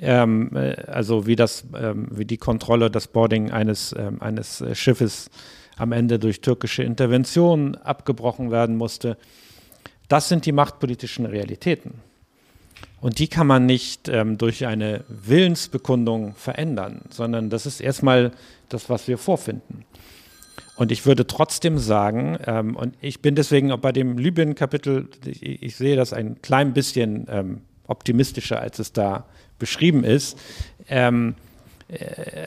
ähm, 0.00 0.50
äh, 0.54 0.74
also 0.86 1.26
wie 1.26 1.36
das, 1.36 1.64
ähm, 1.76 2.08
wie 2.10 2.24
die 2.24 2.36
Kontrolle, 2.36 2.90
das 2.90 3.08
Boarding 3.08 3.50
eines, 3.50 3.94
ähm, 3.98 4.22
eines 4.22 4.64
Schiffes 4.74 5.30
am 5.76 5.92
Ende 5.92 6.18
durch 6.18 6.40
türkische 6.40 6.82
Intervention 6.82 7.74
abgebrochen 7.76 8.50
werden 8.50 8.76
musste. 8.76 9.16
Das 10.08 10.28
sind 10.28 10.46
die 10.46 10.52
machtpolitischen 10.52 11.26
Realitäten. 11.26 11.94
Und 13.00 13.18
die 13.18 13.28
kann 13.28 13.46
man 13.46 13.66
nicht 13.66 14.08
ähm, 14.08 14.38
durch 14.38 14.66
eine 14.66 15.04
Willensbekundung 15.08 16.34
verändern, 16.34 17.02
sondern 17.10 17.48
das 17.48 17.64
ist 17.64 17.80
erstmal 17.80 18.32
das, 18.68 18.90
was 18.90 19.06
wir 19.06 19.18
vorfinden. 19.18 19.84
Und 20.76 20.92
ich 20.92 21.06
würde 21.06 21.26
trotzdem 21.26 21.78
sagen, 21.78 22.38
ähm, 22.46 22.76
und 22.76 22.94
ich 23.00 23.20
bin 23.20 23.34
deswegen 23.34 23.72
auch 23.72 23.78
bei 23.78 23.92
dem 23.92 24.18
Libyen-Kapitel, 24.18 25.08
ich, 25.24 25.62
ich, 25.62 25.76
sehe 25.76 25.96
das 25.96 26.12
ein 26.12 26.40
klein 26.42 26.72
bisschen 26.72 27.26
ähm, 27.30 27.60
optimistischer, 27.86 28.60
als 28.60 28.78
es 28.78 28.92
da 28.92 29.26
beschrieben 29.58 30.04
ist. 30.04 30.38
Ähm, 30.88 31.34
äh, 31.88 32.46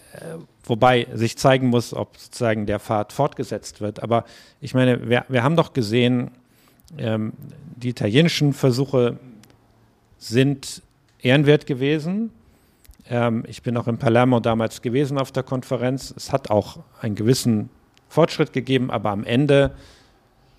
wobei 0.63 1.07
sich 1.13 1.37
zeigen 1.37 1.67
muss, 1.67 1.93
ob 1.93 2.17
sozusagen 2.17 2.65
der 2.65 2.79
Pfad 2.79 3.11
fortgesetzt 3.11 3.81
wird. 3.81 4.03
Aber 4.03 4.25
ich 4.61 4.73
meine, 4.73 5.09
wir, 5.09 5.25
wir 5.27 5.43
haben 5.43 5.55
doch 5.55 5.73
gesehen, 5.73 6.31
ähm, 6.97 7.33
die 7.75 7.89
italienischen 7.89 8.53
Versuche 8.53 9.17
sind 10.21 10.81
ehrenwert 11.19 11.65
gewesen. 11.65 12.31
Ähm, 13.09 13.43
ich 13.47 13.61
bin 13.63 13.75
auch 13.75 13.87
in 13.87 13.97
Palermo 13.97 14.39
damals 14.39 14.81
gewesen 14.81 15.17
auf 15.17 15.31
der 15.31 15.43
Konferenz. 15.43 16.13
Es 16.15 16.31
hat 16.31 16.49
auch 16.49 16.79
einen 17.01 17.15
gewissen 17.15 17.69
Fortschritt 18.07 18.53
gegeben, 18.53 18.91
aber 18.91 19.09
am 19.09 19.23
Ende 19.23 19.71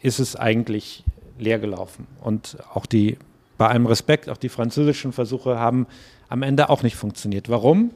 ist 0.00 0.18
es 0.18 0.36
eigentlich 0.36 1.04
leer 1.38 1.58
gelaufen. 1.58 2.06
Und 2.20 2.58
auch 2.74 2.86
die, 2.86 3.16
bei 3.56 3.68
allem 3.68 3.86
Respekt, 3.86 4.28
auch 4.28 4.36
die 4.36 4.48
französischen 4.48 5.12
Versuche 5.12 5.58
haben 5.58 5.86
am 6.28 6.42
Ende 6.42 6.68
auch 6.68 6.82
nicht 6.82 6.96
funktioniert. 6.96 7.48
Warum? 7.48 7.92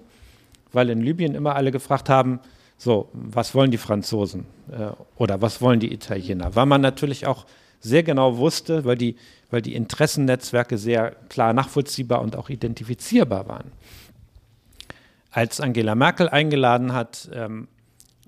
weil 0.77 0.91
in 0.91 1.01
Libyen 1.01 1.35
immer 1.35 1.57
alle 1.57 1.73
gefragt 1.73 2.09
haben, 2.09 2.39
so, 2.79 3.09
was 3.15 3.55
wollen 3.55 3.71
die 3.71 3.79
Franzosen 3.79 4.45
äh, 4.71 4.91
oder 5.17 5.41
was 5.41 5.63
wollen 5.63 5.81
die 5.81 5.93
Italiener? 5.93 6.55
Weil 6.55 6.67
man 6.67 6.83
natürlich 6.83 7.27
auch 7.27 7.47
sehr 7.87 8.03
genau 8.03 8.37
wusste, 8.39 8.85
weil 8.85 8.97
die, 8.97 9.17
weil 9.51 9.63
die 9.63 9.75
Interessennetzwerke 9.75 10.79
sehr 10.79 11.13
klar 11.29 11.53
nachvollziehbar 11.53 12.21
und 12.21 12.37
auch 12.37 12.51
identifizierbar 12.51 13.49
waren. 13.49 13.71
Als 15.31 15.61
Angela 15.61 15.95
Merkel 15.95 16.29
eingeladen 16.29 16.93
hat, 16.93 17.29
ähm, 17.33 17.69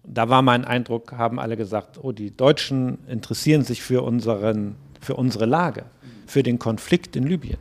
da 0.05 0.29
war 0.29 0.43
mein 0.43 0.65
Eindruck, 0.65 1.13
haben 1.13 1.39
alle 1.39 1.57
gesagt, 1.57 1.99
oh, 2.03 2.13
die 2.13 2.35
Deutschen 2.35 2.99
interessieren 3.09 3.65
sich 3.65 3.83
für, 3.83 4.03
unseren, 4.03 4.77
für 5.01 5.15
unsere 5.15 5.47
Lage, 5.47 5.85
für 6.27 6.43
den 6.43 6.59
Konflikt 6.59 7.17
in 7.17 7.25
Libyen. 7.25 7.59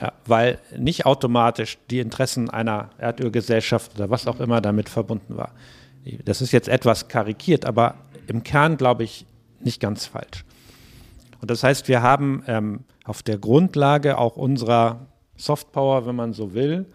Ja, 0.00 0.12
weil 0.26 0.58
nicht 0.78 1.04
automatisch 1.04 1.78
die 1.90 1.98
Interessen 1.98 2.48
einer 2.48 2.90
Erdölgesellschaft 2.98 3.96
oder 3.96 4.08
was 4.08 4.26
auch 4.26 4.40
immer 4.40 4.60
damit 4.60 4.88
verbunden 4.88 5.36
war. 5.36 5.52
Das 6.24 6.40
ist 6.40 6.52
jetzt 6.52 6.68
etwas 6.68 7.08
karikiert, 7.08 7.66
aber 7.66 7.96
im 8.26 8.42
Kern 8.42 8.76
glaube 8.76 9.04
ich 9.04 9.26
nicht 9.60 9.80
ganz 9.80 10.06
falsch. 10.06 10.44
Und 11.40 11.50
das 11.50 11.62
heißt, 11.62 11.88
wir 11.88 12.02
haben 12.02 12.42
ähm, 12.46 12.80
auf 13.04 13.22
der 13.22 13.38
Grundlage 13.38 14.18
auch 14.18 14.36
unserer 14.36 15.06
Softpower, 15.36 16.06
wenn 16.06 16.16
man 16.16 16.32
so 16.32 16.54
will, 16.54 16.86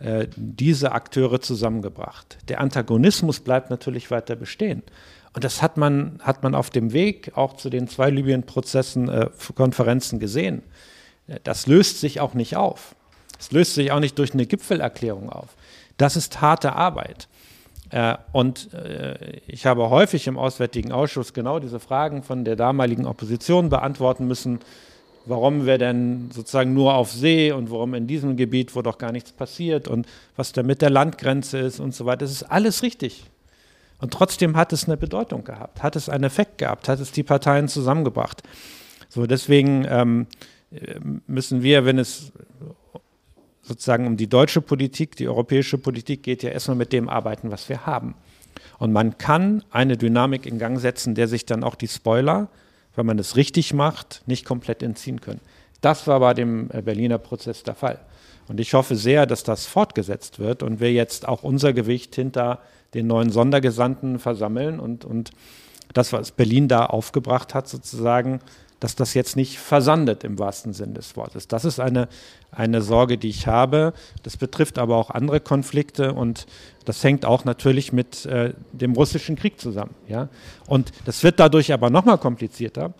äh, 0.00 0.26
diese 0.36 0.92
Akteure 0.92 1.40
zusammengebracht. 1.40 2.38
Der 2.48 2.60
Antagonismus 2.60 3.40
bleibt 3.40 3.70
natürlich 3.70 4.10
weiter 4.10 4.34
bestehen. 4.34 4.82
Und 5.34 5.44
das 5.44 5.62
hat 5.62 5.76
man, 5.76 6.18
hat 6.22 6.42
man 6.42 6.54
auf 6.54 6.70
dem 6.70 6.92
Weg 6.92 7.32
auch 7.36 7.56
zu 7.56 7.70
den 7.70 7.88
zwei 7.88 8.10
Libyen-Prozessen, 8.10 9.08
äh, 9.08 9.30
Konferenzen 9.54 10.18
gesehen. 10.18 10.62
Äh, 11.28 11.38
das 11.44 11.66
löst 11.66 12.00
sich 12.00 12.20
auch 12.20 12.34
nicht 12.34 12.56
auf. 12.56 12.94
Es 13.38 13.52
löst 13.52 13.74
sich 13.74 13.92
auch 13.92 14.00
nicht 14.00 14.18
durch 14.18 14.34
eine 14.34 14.46
Gipfelerklärung 14.46 15.30
auf. 15.30 15.56
Das 15.96 16.16
ist 16.16 16.40
harte 16.40 16.74
Arbeit. 16.74 17.28
Äh, 17.92 18.16
und 18.32 18.74
äh, 18.74 19.40
ich 19.46 19.64
habe 19.66 19.88
häufig 19.90 20.26
im 20.26 20.36
Auswärtigen 20.36 20.90
Ausschuss 20.90 21.32
genau 21.32 21.60
diese 21.60 21.78
Fragen 21.78 22.24
von 22.24 22.44
der 22.44 22.56
damaligen 22.56 23.06
Opposition 23.06 23.68
beantworten 23.68 24.26
müssen 24.26 24.58
warum 25.26 25.66
wir 25.66 25.78
denn 25.78 26.30
sozusagen 26.32 26.74
nur 26.74 26.94
auf 26.94 27.12
See 27.12 27.52
und 27.52 27.70
warum 27.70 27.94
in 27.94 28.06
diesem 28.06 28.36
Gebiet, 28.36 28.74
wo 28.74 28.82
doch 28.82 28.98
gar 28.98 29.12
nichts 29.12 29.32
passiert 29.32 29.88
und 29.88 30.06
was 30.36 30.52
da 30.52 30.62
mit 30.62 30.82
der 30.82 30.90
Landgrenze 30.90 31.58
ist 31.58 31.80
und 31.80 31.94
so 31.94 32.06
weiter. 32.06 32.20
Das 32.20 32.32
ist 32.32 32.44
alles 32.44 32.82
richtig. 32.82 33.24
Und 34.00 34.12
trotzdem 34.12 34.56
hat 34.56 34.72
es 34.72 34.86
eine 34.86 34.96
Bedeutung 34.96 35.44
gehabt, 35.44 35.82
hat 35.82 35.94
es 35.94 36.08
einen 36.08 36.24
Effekt 36.24 36.58
gehabt, 36.58 36.88
hat 36.88 36.98
es 36.98 37.12
die 37.12 37.22
Parteien 37.22 37.68
zusammengebracht. 37.68 38.42
So, 39.08 39.26
deswegen 39.26 39.86
ähm, 39.88 40.26
müssen 41.26 41.62
wir, 41.62 41.84
wenn 41.84 41.98
es 41.98 42.32
sozusagen 43.62 44.06
um 44.06 44.16
die 44.16 44.28
deutsche 44.28 44.60
Politik, 44.60 45.16
die 45.16 45.28
europäische 45.28 45.78
Politik 45.78 46.22
geht, 46.22 46.42
ja 46.42 46.50
erstmal 46.50 46.76
mit 46.76 46.92
dem 46.92 47.08
arbeiten, 47.08 47.50
was 47.50 47.68
wir 47.68 47.86
haben. 47.86 48.14
Und 48.78 48.92
man 48.92 49.16
kann 49.18 49.64
eine 49.70 49.96
Dynamik 49.96 50.46
in 50.46 50.58
Gang 50.58 50.78
setzen, 50.78 51.14
der 51.14 51.28
sich 51.28 51.46
dann 51.46 51.64
auch 51.64 51.74
die 51.74 51.88
Spoiler 51.88 52.48
wenn 52.96 53.06
man 53.06 53.18
es 53.18 53.36
richtig 53.36 53.72
macht, 53.74 54.22
nicht 54.26 54.44
komplett 54.44 54.82
entziehen 54.82 55.20
können. 55.20 55.40
Das 55.80 56.06
war 56.06 56.20
bei 56.20 56.34
dem 56.34 56.70
äh, 56.72 56.82
Berliner 56.82 57.18
Prozess 57.18 57.62
der 57.62 57.74
Fall. 57.74 57.98
Und 58.48 58.60
ich 58.60 58.74
hoffe 58.74 58.96
sehr, 58.96 59.26
dass 59.26 59.44
das 59.44 59.66
fortgesetzt 59.66 60.38
wird 60.38 60.62
und 60.62 60.80
wir 60.80 60.92
jetzt 60.92 61.26
auch 61.26 61.42
unser 61.42 61.72
Gewicht 61.72 62.14
hinter 62.14 62.60
den 62.94 63.06
neuen 63.06 63.30
Sondergesandten 63.30 64.18
versammeln 64.18 64.78
und, 64.78 65.04
und 65.04 65.30
das, 65.94 66.12
was 66.12 66.32
Berlin 66.32 66.68
da 66.68 66.86
aufgebracht 66.86 67.54
hat, 67.54 67.68
sozusagen 67.68 68.40
dass 68.82 68.96
das 68.96 69.14
jetzt 69.14 69.36
nicht 69.36 69.60
versandet 69.60 70.24
im 70.24 70.40
wahrsten 70.40 70.72
Sinn 70.72 70.92
des 70.92 71.16
Wortes. 71.16 71.46
Das 71.46 71.64
ist 71.64 71.78
eine, 71.78 72.08
eine 72.50 72.82
Sorge, 72.82 73.16
die 73.16 73.28
ich 73.28 73.46
habe. 73.46 73.92
Das 74.24 74.36
betrifft 74.36 74.76
aber 74.76 74.96
auch 74.96 75.10
andere 75.10 75.38
Konflikte 75.38 76.12
und 76.12 76.46
das 76.84 77.04
hängt 77.04 77.24
auch 77.24 77.44
natürlich 77.44 77.92
mit 77.92 78.26
äh, 78.26 78.54
dem 78.72 78.94
russischen 78.94 79.36
Krieg 79.36 79.60
zusammen. 79.60 79.94
Ja? 80.08 80.28
Und 80.66 80.90
das 81.04 81.22
wird 81.22 81.38
dadurch 81.38 81.72
aber 81.72 81.90
nochmal 81.90 82.18
komplizierter, 82.18 82.92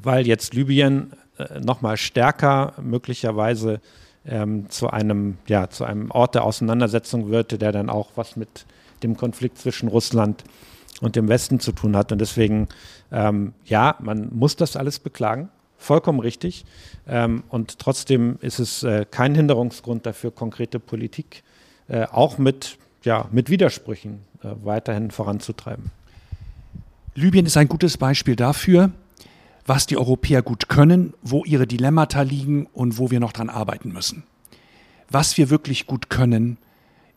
weil 0.00 0.28
jetzt 0.28 0.54
Libyen 0.54 1.12
äh, 1.38 1.58
nochmal 1.58 1.96
stärker 1.96 2.74
möglicherweise 2.80 3.80
ähm, 4.24 4.70
zu, 4.70 4.90
einem, 4.90 5.38
ja, 5.48 5.68
zu 5.70 5.86
einem 5.86 6.12
Ort 6.12 6.36
der 6.36 6.44
Auseinandersetzung 6.44 7.30
wird, 7.30 7.60
der 7.60 7.72
dann 7.72 7.90
auch 7.90 8.10
was 8.14 8.36
mit 8.36 8.64
dem 9.02 9.16
Konflikt 9.16 9.58
zwischen 9.58 9.88
Russland 9.88 10.42
und 10.42 10.54
und 11.00 11.16
dem 11.16 11.28
Westen 11.28 11.60
zu 11.60 11.72
tun 11.72 11.96
hat. 11.96 12.12
Und 12.12 12.20
deswegen, 12.20 12.68
ähm, 13.12 13.52
ja, 13.64 13.96
man 14.00 14.28
muss 14.32 14.56
das 14.56 14.76
alles 14.76 14.98
beklagen, 14.98 15.48
vollkommen 15.76 16.20
richtig. 16.20 16.64
Ähm, 17.06 17.44
und 17.48 17.78
trotzdem 17.78 18.38
ist 18.40 18.58
es 18.58 18.82
äh, 18.82 19.06
kein 19.10 19.34
Hinderungsgrund 19.34 20.06
dafür, 20.06 20.30
konkrete 20.30 20.80
Politik 20.80 21.42
äh, 21.88 22.06
auch 22.10 22.38
mit, 22.38 22.78
ja, 23.04 23.28
mit 23.30 23.50
Widersprüchen 23.50 24.20
äh, 24.42 24.48
weiterhin 24.62 25.10
voranzutreiben. 25.10 25.90
Libyen 27.14 27.46
ist 27.46 27.56
ein 27.56 27.68
gutes 27.68 27.96
Beispiel 27.96 28.36
dafür, 28.36 28.90
was 29.66 29.86
die 29.86 29.98
Europäer 29.98 30.42
gut 30.42 30.68
können, 30.68 31.14
wo 31.22 31.44
ihre 31.44 31.66
Dilemmata 31.66 32.22
liegen 32.22 32.66
und 32.72 32.98
wo 32.98 33.10
wir 33.10 33.20
noch 33.20 33.32
dran 33.32 33.50
arbeiten 33.50 33.92
müssen. 33.92 34.22
Was 35.10 35.36
wir 35.36 35.50
wirklich 35.50 35.86
gut 35.86 36.10
können, 36.10 36.58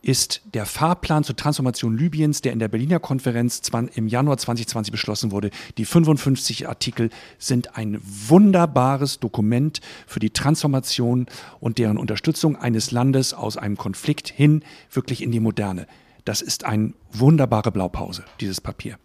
ist 0.02 0.42
der 0.54 0.66
Fahrplan 0.66 1.24
zur 1.24 1.36
Transformation 1.36 1.96
Libyens, 1.98 2.42
der 2.42 2.54
in 2.54 2.60
der 2.60 2.68
Berliner 2.68 3.00
Konferenz 3.00 3.62
im 3.94 4.08
Januar 4.08 4.38
2020 4.38 4.92
beschlossen 4.92 5.32
wurde. 5.32 5.52
Die 5.78 5.86
55 5.86 6.68
Artikel 6.68 7.12
sind 7.38 7.78
ein 7.78 8.02
wunderbares 8.04 9.20
Dokument 9.20 9.80
für 10.08 10.20
die 10.20 10.32
Transformation 10.32 11.28
und 11.60 11.78
deren 11.78 11.98
Unterstützung 11.98 12.56
eines 12.56 12.92
Landes 12.92 13.34
aus 13.34 13.58
einem 13.58 13.78
Konflikt 13.78 14.30
hin 14.30 14.64
wirklich 14.92 15.22
in 15.22 15.32
die 15.32 15.40
Moderne. 15.40 15.86
Das 16.26 16.42
ist 16.42 16.66
eine 16.66 16.94
wunderbare 17.12 17.72
Blaupause, 17.72 18.24
dieses 18.40 18.60
Papier. 18.60 18.98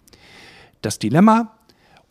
Das 0.81 0.99
Dilemma 0.99 1.53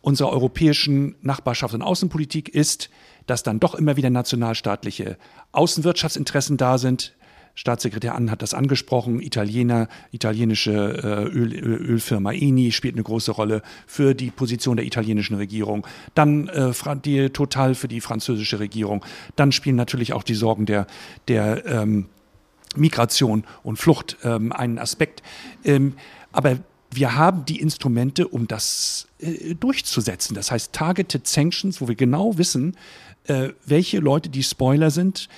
unserer 0.00 0.30
europäischen 0.30 1.16
Nachbarschaft 1.22 1.74
und 1.74 1.82
Außenpolitik 1.82 2.48
ist, 2.48 2.90
dass 3.26 3.42
dann 3.42 3.58
doch 3.58 3.74
immer 3.74 3.96
wieder 3.96 4.10
nationalstaatliche 4.10 5.18
Außenwirtschaftsinteressen 5.50 6.56
da 6.56 6.78
sind, 6.78 7.16
Staatssekretär 7.56 8.14
An 8.14 8.30
hat 8.30 8.42
das 8.42 8.54
angesprochen. 8.54 9.20
Italiener, 9.20 9.88
italienische 10.12 10.72
äh, 10.72 11.24
Öl, 11.24 11.54
Ölfirma 11.54 12.32
Eni 12.32 12.70
spielt 12.70 12.94
eine 12.94 13.02
große 13.02 13.32
Rolle 13.32 13.62
für 13.86 14.14
die 14.14 14.30
Position 14.30 14.76
der 14.76 14.86
italienischen 14.86 15.36
Regierung. 15.36 15.86
Dann 16.14 16.48
äh, 16.48 16.72
die 17.04 17.30
Total 17.30 17.74
für 17.74 17.88
die 17.88 18.02
französische 18.02 18.60
Regierung. 18.60 19.04
Dann 19.36 19.52
spielen 19.52 19.74
natürlich 19.74 20.12
auch 20.12 20.22
die 20.22 20.34
Sorgen 20.34 20.66
der, 20.66 20.86
der 21.28 21.64
ähm, 21.66 22.06
Migration 22.76 23.44
und 23.62 23.78
Flucht 23.78 24.18
ähm, 24.22 24.52
einen 24.52 24.78
Aspekt. 24.78 25.22
Ähm, 25.64 25.94
aber 26.32 26.58
wir 26.90 27.16
haben 27.16 27.46
die 27.46 27.60
Instrumente, 27.60 28.28
um 28.28 28.46
das 28.46 29.08
äh, 29.18 29.54
durchzusetzen. 29.54 30.34
Das 30.34 30.50
heißt 30.50 30.74
Targeted 30.74 31.26
Sanctions, 31.26 31.80
wo 31.80 31.88
wir 31.88 31.94
genau 31.94 32.36
wissen, 32.36 32.76
äh, 33.24 33.50
welche 33.64 33.98
Leute 33.98 34.28
die 34.28 34.42
Spoiler 34.42 34.90
sind. 34.90 35.30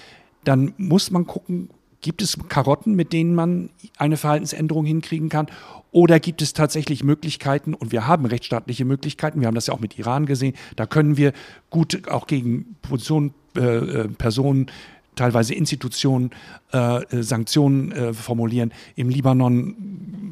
Dann 0.43 0.75
muss 0.79 1.13
man 1.13 1.25
gucken, 1.25 1.71
Gibt 2.01 2.23
es 2.23 2.39
Karotten, 2.49 2.95
mit 2.95 3.13
denen 3.13 3.35
man 3.35 3.71
eine 3.97 4.17
Verhaltensänderung 4.17 4.85
hinkriegen 4.85 5.29
kann? 5.29 5.47
Oder 5.91 6.21
gibt 6.21 6.43
es 6.43 6.53
tatsächlich 6.53 7.03
Möglichkeiten, 7.03 7.75
und 7.75 7.93
wir 7.93 8.07
haben 8.07 8.27
rechtsstaatliche 8.27 8.85
Möglichkeiten, 8.85 9.41
wir 9.41 9.47
haben 9.47 9.55
das 9.55 9.69
ja 9.69 9.75
auch 9.75 9.81
mit 9.81 9.99
Iran 9.99 10.27
gesehen, 10.27 10.55
da 10.77 10.87
können 10.87 11.17
wir 11.17 11.33
gut 11.71 12.09
auch 12.09 12.27
gegen 12.27 12.77
Positionen, 12.83 13.33
äh, 13.57 13.63
äh 13.63 14.09
Personen 14.09 14.71
teilweise 15.19 15.55
Institutionen 15.55 16.31
äh, 16.73 17.03
äh, 17.03 17.23
Sanktionen 17.23 17.93
äh, 17.93 18.15
formulieren. 18.15 18.73
Im 18.95 19.09
Libanon 19.09 19.75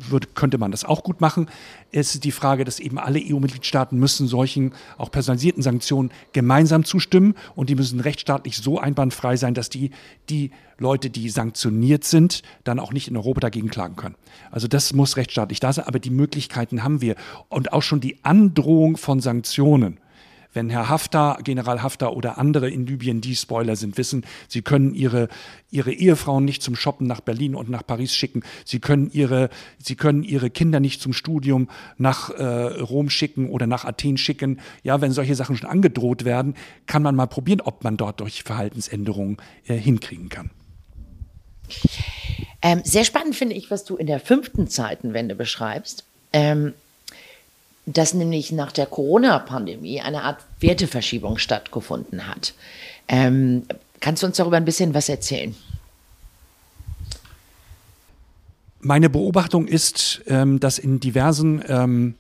wird, 0.08 0.34
könnte 0.34 0.58
man 0.58 0.70
das 0.70 0.84
auch 0.84 1.02
gut 1.02 1.20
machen. 1.20 1.48
Es 1.92 2.14
ist 2.14 2.24
die 2.24 2.32
Frage, 2.32 2.64
dass 2.64 2.78
eben 2.78 2.98
alle 2.98 3.20
EU-Mitgliedstaaten 3.20 3.98
müssen 3.98 4.26
solchen 4.26 4.72
auch 4.96 5.10
personalisierten 5.10 5.62
Sanktionen 5.62 6.10
gemeinsam 6.32 6.84
zustimmen 6.84 7.34
und 7.54 7.68
die 7.68 7.74
müssen 7.74 8.00
rechtsstaatlich 8.00 8.58
so 8.58 8.78
einwandfrei 8.78 9.36
sein, 9.36 9.54
dass 9.54 9.70
die, 9.70 9.90
die 10.28 10.50
Leute, 10.78 11.10
die 11.10 11.30
sanktioniert 11.30 12.04
sind, 12.04 12.42
dann 12.64 12.78
auch 12.78 12.92
nicht 12.92 13.08
in 13.08 13.16
Europa 13.16 13.40
dagegen 13.40 13.68
klagen 13.68 13.96
können. 13.96 14.14
Also 14.50 14.68
das 14.68 14.92
muss 14.92 15.16
rechtsstaatlich 15.16 15.58
da 15.58 15.72
sein, 15.72 15.86
aber 15.86 15.98
die 15.98 16.10
Möglichkeiten 16.10 16.82
haben 16.82 17.00
wir. 17.00 17.16
Und 17.48 17.72
auch 17.72 17.82
schon 17.82 18.00
die 18.00 18.24
Androhung 18.24 18.96
von 18.96 19.20
Sanktionen 19.20 19.98
wenn 20.56 20.70
Herr 20.70 20.88
Haftar, 20.88 21.38
General 21.44 21.82
Haftar 21.82 22.16
oder 22.16 22.38
andere 22.38 22.68
in 22.68 22.86
Libyen, 22.86 23.20
die 23.20 23.36
Spoiler 23.36 23.76
sind, 23.76 23.96
wissen, 23.98 24.24
sie 24.48 24.62
können 24.62 24.94
ihre, 24.94 25.28
ihre 25.70 25.92
Ehefrauen 25.92 26.44
nicht 26.44 26.62
zum 26.62 26.74
Shoppen 26.74 27.06
nach 27.06 27.20
Berlin 27.20 27.54
und 27.54 27.68
nach 27.68 27.86
Paris 27.86 28.14
schicken, 28.14 28.42
sie 28.64 28.80
können 28.80 29.10
ihre, 29.12 29.50
sie 29.78 29.94
können 29.94 30.24
ihre 30.24 30.50
Kinder 30.50 30.80
nicht 30.80 31.00
zum 31.00 31.12
Studium 31.12 31.68
nach 31.98 32.30
äh, 32.30 32.42
Rom 32.42 33.10
schicken 33.10 33.50
oder 33.50 33.66
nach 33.66 33.84
Athen 33.84 34.16
schicken. 34.16 34.60
Ja, 34.82 35.00
wenn 35.00 35.12
solche 35.12 35.34
Sachen 35.34 35.56
schon 35.56 35.68
angedroht 35.68 36.24
werden, 36.24 36.54
kann 36.86 37.02
man 37.02 37.14
mal 37.14 37.26
probieren, 37.26 37.60
ob 37.60 37.84
man 37.84 37.96
dort 37.96 38.20
durch 38.20 38.42
Verhaltensänderungen 38.42 39.36
äh, 39.66 39.74
hinkriegen 39.74 40.28
kann. 40.28 40.50
Ähm, 42.62 42.80
sehr 42.84 43.04
spannend 43.04 43.36
finde 43.36 43.54
ich, 43.54 43.70
was 43.70 43.84
du 43.84 43.96
in 43.96 44.06
der 44.06 44.20
fünften 44.20 44.68
Zeitenwende 44.68 45.34
beschreibst. 45.34 46.04
Ähm, 46.32 46.72
dass 47.86 48.14
nämlich 48.14 48.52
nach 48.52 48.72
der 48.72 48.86
Corona-Pandemie 48.86 50.00
eine 50.00 50.22
Art 50.22 50.40
Werteverschiebung 50.60 51.38
stattgefunden 51.38 52.26
hat. 52.26 52.54
Ähm, 53.08 53.62
kannst 54.00 54.22
du 54.22 54.26
uns 54.26 54.36
darüber 54.36 54.56
ein 54.56 54.64
bisschen 54.64 54.92
was 54.92 55.08
erzählen? 55.08 55.54
meine 58.86 59.10
Beobachtung 59.10 59.66
ist, 59.66 60.22
ähm, 60.26 60.60
dass 60.60 60.78
in 60.78 61.00
diversen 61.00 61.62
ähm, 61.68 62.14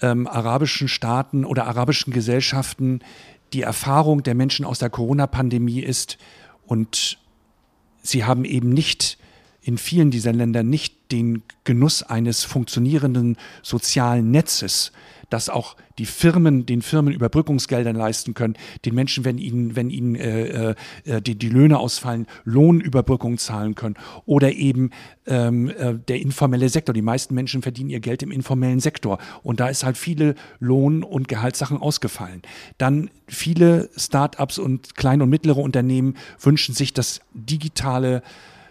ähm, 0.00 0.26
arabischen 0.26 0.88
Staaten 0.88 1.44
oder 1.44 1.66
arabischen 1.66 2.12
Gesellschaften 2.12 3.00
die 3.52 3.62
Erfahrung 3.62 4.22
der 4.22 4.34
Menschen 4.34 4.64
aus 4.64 4.78
der 4.78 4.90
Corona-Pandemie 4.90 5.80
ist 5.80 6.16
und 6.66 7.18
sie 8.02 8.24
haben 8.24 8.44
eben 8.44 8.70
nicht 8.70 9.18
in 9.62 9.76
vielen 9.76 10.10
dieser 10.10 10.32
Länder 10.32 10.62
nicht 10.62 10.94
den 11.12 11.42
Genuss 11.64 12.02
eines 12.02 12.44
funktionierenden 12.44 13.36
sozialen 13.62 14.30
Netzes, 14.30 14.92
dass 15.30 15.48
auch 15.48 15.76
die 15.98 16.06
Firmen 16.06 16.66
den 16.66 16.82
Firmen 16.82 17.12
Überbrückungsgeldern 17.12 17.94
leisten 17.94 18.34
können, 18.34 18.54
den 18.84 18.94
Menschen, 18.94 19.24
wenn 19.24 19.38
ihnen, 19.38 19.76
wenn 19.76 19.90
ihnen 19.90 20.16
äh, 20.16 20.74
äh, 21.04 21.22
die, 21.22 21.36
die 21.36 21.48
Löhne 21.48 21.78
ausfallen, 21.78 22.26
Lohnüberbrückung 22.44 23.38
zahlen 23.38 23.74
können. 23.74 23.96
Oder 24.26 24.52
eben 24.52 24.90
ähm, 25.26 25.68
äh, 25.68 25.94
der 25.94 26.20
informelle 26.20 26.68
Sektor. 26.68 26.94
Die 26.94 27.02
meisten 27.02 27.34
Menschen 27.34 27.62
verdienen 27.62 27.90
ihr 27.90 28.00
Geld 28.00 28.22
im 28.22 28.32
informellen 28.32 28.80
Sektor. 28.80 29.18
Und 29.42 29.60
da 29.60 29.68
ist 29.68 29.84
halt 29.84 29.96
viele 29.96 30.34
Lohn- 30.58 31.02
und 31.02 31.28
Gehaltssachen 31.28 31.76
ausgefallen. 31.76 32.42
Dann 32.78 33.10
viele 33.28 33.90
Start-ups 33.96 34.58
und 34.58 34.96
kleine 34.96 35.24
und 35.24 35.30
mittlere 35.30 35.58
Unternehmen 35.58 36.16
wünschen 36.40 36.74
sich, 36.74 36.94
dass 36.94 37.20
digitale 37.34 38.22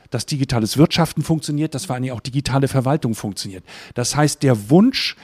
dass 0.10 0.26
digitales 0.26 0.78
Wirtschaften 0.78 1.22
funktioniert, 1.22 1.76
dass 1.76 1.86
vor 1.86 1.96
allem 1.96 2.12
auch 2.12 2.20
digitale 2.20 2.68
Verwaltung 2.68 3.16
funktioniert. 3.16 3.64
Das 3.94 4.16
heißt, 4.16 4.44
der 4.44 4.70
Wunsch, 4.70 5.16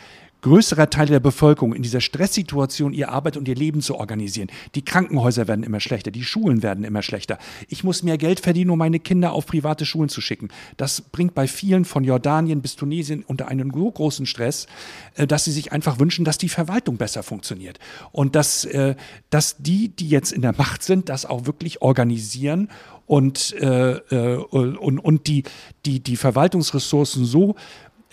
größerer 0.45 0.91
Teil 0.91 1.07
der 1.07 1.19
Bevölkerung 1.19 1.73
in 1.73 1.81
dieser 1.81 2.01
Stresssituation 2.01 2.93
ihr 2.93 3.09
Arbeit 3.09 3.35
und 3.35 3.47
ihr 3.47 3.55
Leben 3.55 3.81
zu 3.81 3.95
organisieren. 3.95 4.51
Die 4.75 4.85
Krankenhäuser 4.85 5.47
werden 5.47 5.63
immer 5.63 5.79
schlechter, 5.79 6.11
die 6.11 6.23
Schulen 6.23 6.61
werden 6.61 6.83
immer 6.83 7.01
schlechter. 7.01 7.39
Ich 7.67 7.83
muss 7.83 8.03
mehr 8.03 8.19
Geld 8.19 8.41
verdienen, 8.41 8.69
um 8.69 8.77
meine 8.77 8.99
Kinder 8.99 9.33
auf 9.33 9.47
private 9.47 9.87
Schulen 9.87 10.07
zu 10.07 10.21
schicken. 10.21 10.49
Das 10.77 11.01
bringt 11.01 11.33
bei 11.33 11.47
vielen 11.47 11.83
von 11.83 12.03
Jordanien 12.03 12.61
bis 12.61 12.75
Tunesien 12.75 13.23
unter 13.25 13.47
einen 13.47 13.71
so 13.73 13.89
großen 13.89 14.27
Stress, 14.27 14.67
äh, 15.15 15.25
dass 15.25 15.45
sie 15.45 15.51
sich 15.51 15.71
einfach 15.71 15.97
wünschen, 15.97 16.25
dass 16.25 16.37
die 16.37 16.49
Verwaltung 16.49 16.97
besser 16.97 17.23
funktioniert 17.23 17.79
und 18.11 18.35
dass, 18.35 18.65
äh, 18.65 18.93
dass 19.31 19.57
die, 19.57 19.89
die 19.89 20.09
jetzt 20.09 20.31
in 20.31 20.43
der 20.43 20.53
Macht 20.55 20.83
sind, 20.83 21.09
das 21.09 21.25
auch 21.25 21.47
wirklich 21.47 21.81
organisieren 21.81 22.69
und, 23.07 23.53
äh, 23.59 23.93
äh 23.93 24.37
und, 24.37 24.99
und 24.99 25.27
die, 25.27 25.43
die, 25.85 26.01
die 26.01 26.17
Verwaltungsressourcen 26.17 27.25
so 27.25 27.55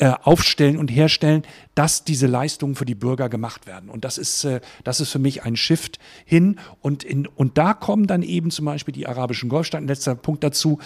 äh, 0.02 0.14
aufstellen 0.24 0.78
und 0.78 0.88
herstellen, 0.88 1.44
dass 1.76 2.02
diese 2.02 2.26
Leistungen 2.26 2.74
für 2.74 2.84
die 2.84 2.96
Bürger 2.96 3.28
gemacht 3.28 3.68
werden. 3.68 3.88
Und 3.88 4.04
das 4.04 4.18
ist, 4.18 4.42
äh, 4.42 4.60
das 4.82 4.98
ist 4.98 5.12
für 5.12 5.20
mich 5.20 5.44
ein 5.44 5.54
Shift 5.54 6.00
hin. 6.24 6.58
Und, 6.80 7.04
in, 7.04 7.28
und 7.28 7.56
da 7.56 7.72
kommen 7.72 8.08
dann 8.08 8.24
eben 8.24 8.50
zum 8.50 8.64
Beispiel 8.64 8.92
die 8.92 9.06
arabischen 9.06 9.48
Golfstaaten, 9.48 9.86
letzter 9.86 10.16
Punkt 10.16 10.42
dazu, 10.42 10.80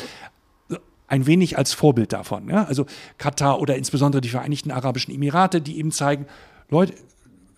ein 1.07 1.27
wenig 1.27 1.57
als 1.57 1.73
Vorbild 1.73 2.13
davon. 2.13 2.51
Ja? 2.51 2.65
Also 2.65 2.85
Katar 3.17 3.59
oder 3.59 3.77
insbesondere 3.77 4.21
die 4.21 4.29
Vereinigten 4.29 4.71
Arabischen 4.71 5.15
Emirate, 5.15 5.63
die 5.63 5.79
eben 5.79 5.93
zeigen, 5.93 6.27
Leute, 6.69 6.93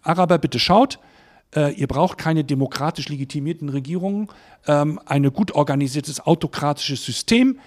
Araber, 0.02 0.38
bitte 0.38 0.60
schaut, 0.60 1.00
äh, 1.56 1.74
ihr 1.74 1.88
braucht 1.88 2.18
keine 2.18 2.44
demokratisch 2.44 3.08
legitimierten 3.08 3.68
Regierungen. 3.68 4.28
Ähm, 4.68 5.00
ein 5.06 5.24
gut 5.32 5.56
organisiertes 5.56 6.24
autokratisches 6.24 7.04
System 7.04 7.58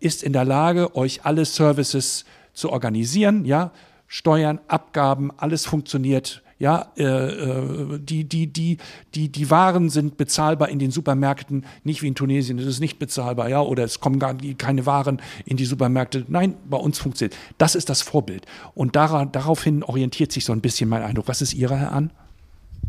ist 0.00 0.24
in 0.24 0.32
der 0.32 0.44
Lage, 0.44 0.96
euch 0.96 1.24
alle 1.24 1.44
Services 1.44 2.24
zu 2.56 2.70
organisieren, 2.70 3.44
ja, 3.44 3.70
Steuern, 4.08 4.60
Abgaben, 4.66 5.30
alles 5.36 5.66
funktioniert. 5.66 6.42
Ja, 6.58 6.90
äh, 6.96 7.04
äh, 7.04 7.98
die, 7.98 8.24
die, 8.24 8.46
die, 8.46 8.78
die, 9.14 9.28
die 9.28 9.50
Waren 9.50 9.90
sind 9.90 10.16
bezahlbar 10.16 10.70
in 10.70 10.78
den 10.78 10.90
Supermärkten, 10.90 11.66
nicht 11.84 12.00
wie 12.00 12.06
in 12.06 12.14
Tunesien, 12.14 12.58
es 12.58 12.64
ist 12.64 12.80
nicht 12.80 12.98
bezahlbar, 12.98 13.50
ja, 13.50 13.60
oder 13.60 13.84
es 13.84 14.00
kommen 14.00 14.18
gar 14.18 14.34
keine 14.56 14.86
Waren 14.86 15.20
in 15.44 15.58
die 15.58 15.66
Supermärkte. 15.66 16.24
Nein, 16.28 16.54
bei 16.64 16.78
uns 16.78 16.98
funktioniert. 16.98 17.36
Das 17.58 17.74
ist 17.74 17.90
das 17.90 18.00
Vorbild. 18.00 18.46
Und 18.74 18.96
dara, 18.96 19.26
daraufhin 19.26 19.82
orientiert 19.82 20.32
sich 20.32 20.46
so 20.46 20.52
ein 20.54 20.62
bisschen 20.62 20.88
mein 20.88 21.02
Eindruck. 21.02 21.28
Was 21.28 21.42
ist 21.42 21.52
Ihrer, 21.52 21.76
Herr 21.76 21.92
An? 21.92 22.10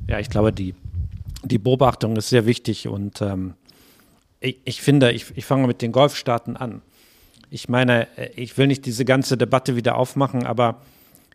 Ja, 0.07 0.19
ich 0.19 0.29
glaube, 0.29 0.53
die, 0.53 0.73
die 1.43 1.57
Beobachtung 1.57 2.15
ist 2.15 2.29
sehr 2.29 2.45
wichtig 2.45 2.87
und 2.87 3.21
ähm, 3.21 3.55
ich, 4.39 4.59
ich, 4.63 4.81
finde, 4.81 5.11
ich, 5.11 5.25
ich 5.35 5.43
fange 5.43 5.67
mit 5.67 5.81
den 5.81 5.91
Golfstaaten 5.91 6.55
an 6.55 6.81
ich 7.49 7.69
meine, 7.69 8.07
äh, 8.17 8.29
ich 8.35 8.57
will 8.57 8.67
nicht 8.67 8.85
diese 8.85 9.05
ganze 9.05 9.37
Debatte 9.37 9.75
wieder 9.75 9.95
aufmachen, 9.95 10.45
aber 10.45 10.81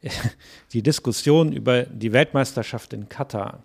die 0.72 0.82
Diskussion 0.82 1.52
über 1.52 1.82
die 1.84 2.12
Weltmeisterschaft 2.12 2.92
in 2.92 3.08
Katar 3.08 3.62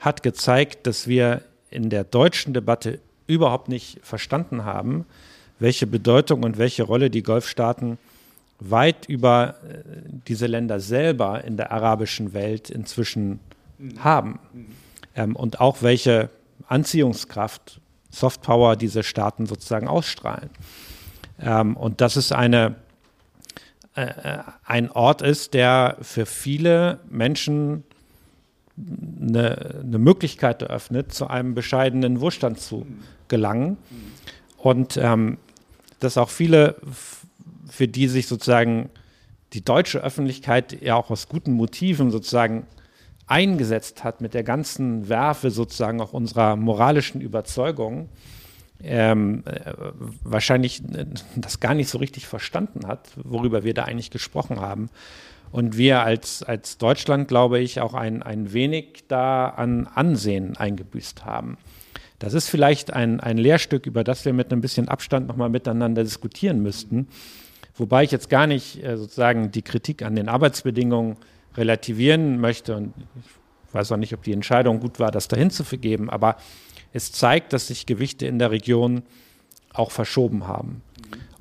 hat 0.00 0.22
gezeigt, 0.22 0.86
dass 0.86 1.08
wir 1.08 1.42
in 1.70 1.90
der 1.90 2.04
deutschen 2.04 2.54
Debatte 2.54 3.00
überhaupt 3.26 3.68
nicht 3.68 3.98
verstanden 4.02 4.64
haben, 4.64 5.04
welche 5.58 5.86
Bedeutung 5.86 6.44
und 6.44 6.56
welche 6.56 6.84
Rolle 6.84 7.10
die 7.10 7.22
Golfstaaten 7.22 7.98
weit 8.60 9.06
über 9.06 9.56
äh, 9.68 9.82
diese 10.26 10.46
Länder 10.46 10.80
selber 10.80 11.44
in 11.44 11.56
der 11.56 11.72
arabischen 11.72 12.32
Welt 12.32 12.70
inzwischen 12.70 13.40
haben. 13.98 14.38
Ähm, 15.14 15.36
und 15.36 15.60
auch 15.60 15.82
welche 15.82 16.30
Anziehungskraft, 16.66 17.80
Softpower 18.10 18.76
diese 18.76 19.02
Staaten 19.02 19.46
sozusagen 19.46 19.86
ausstrahlen. 19.86 20.50
Ähm, 21.40 21.76
und 21.76 22.00
das 22.00 22.16
ist 22.16 22.32
eine, 22.32 22.76
äh, 23.94 24.02
äh, 24.02 24.38
ein 24.64 24.90
Ort 24.90 25.22
ist, 25.22 25.54
der 25.54 25.96
für 26.02 26.26
viele 26.26 27.00
Menschen 27.08 27.84
eine, 28.76 29.80
eine, 29.82 29.98
Möglichkeit 29.98 30.62
eröffnet, 30.62 31.12
zu 31.12 31.26
einem 31.26 31.54
bescheidenen 31.54 32.20
Wohlstand 32.20 32.60
zu 32.60 32.86
gelangen. 33.28 33.76
Und 34.56 34.96
ähm, 34.96 35.38
dass 36.00 36.16
auch 36.16 36.30
viele, 36.30 36.76
für 37.68 37.88
die 37.88 38.08
sich 38.08 38.26
sozusagen 38.26 38.90
die 39.52 39.64
deutsche 39.64 40.00
Öffentlichkeit 40.00 40.80
ja 40.82 40.94
auch 40.94 41.10
aus 41.10 41.28
guten 41.28 41.52
Motiven 41.52 42.10
sozusagen 42.10 42.66
eingesetzt 43.26 44.04
hat 44.04 44.20
mit 44.20 44.34
der 44.34 44.42
ganzen 44.42 45.08
Werfe 45.08 45.50
sozusagen 45.50 46.00
auch 46.00 46.12
unserer 46.12 46.56
moralischen 46.56 47.20
Überzeugung, 47.20 48.08
ähm, 48.82 49.42
äh, 49.46 49.72
wahrscheinlich 50.22 50.82
das 51.36 51.60
gar 51.60 51.74
nicht 51.74 51.88
so 51.88 51.98
richtig 51.98 52.26
verstanden 52.26 52.86
hat, 52.86 53.10
worüber 53.16 53.64
wir 53.64 53.74
da 53.74 53.84
eigentlich 53.84 54.10
gesprochen 54.10 54.60
haben. 54.60 54.88
Und 55.50 55.78
wir 55.78 56.02
als, 56.02 56.42
als 56.42 56.76
Deutschland, 56.76 57.28
glaube 57.28 57.58
ich, 57.58 57.80
auch 57.80 57.94
ein, 57.94 58.22
ein 58.22 58.52
wenig 58.52 59.04
da 59.08 59.48
an 59.48 59.86
Ansehen 59.86 60.56
eingebüßt 60.56 61.24
haben. 61.24 61.56
Das 62.18 62.34
ist 62.34 62.48
vielleicht 62.48 62.92
ein, 62.92 63.20
ein 63.20 63.38
Lehrstück, 63.38 63.86
über 63.86 64.04
das 64.04 64.24
wir 64.24 64.32
mit 64.32 64.52
ein 64.52 64.60
bisschen 64.60 64.88
Abstand 64.88 65.28
nochmal 65.28 65.48
miteinander 65.48 66.02
diskutieren 66.02 66.62
müssten. 66.62 67.08
Wobei 67.76 68.02
ich 68.02 68.10
jetzt 68.10 68.28
gar 68.28 68.46
nicht 68.46 68.84
äh, 68.84 68.96
sozusagen 68.96 69.52
die 69.52 69.62
Kritik 69.62 70.02
an 70.02 70.16
den 70.16 70.28
Arbeitsbedingungen 70.28 71.16
relativieren 71.56 72.40
möchte. 72.40 72.76
Und 72.76 72.92
ich 73.68 73.74
weiß 73.74 73.92
auch 73.92 73.96
nicht, 73.96 74.12
ob 74.14 74.22
die 74.22 74.32
Entscheidung 74.32 74.80
gut 74.80 74.98
war, 74.98 75.10
das 75.10 75.28
dahin 75.28 75.50
zu 75.50 75.62
vergeben. 75.64 76.10
Aber 76.10 76.36
es 76.92 77.12
zeigt, 77.12 77.52
dass 77.52 77.68
sich 77.68 77.86
Gewichte 77.86 78.26
in 78.26 78.38
der 78.38 78.50
Region 78.50 79.02
auch 79.72 79.90
verschoben 79.90 80.46
haben. 80.46 80.82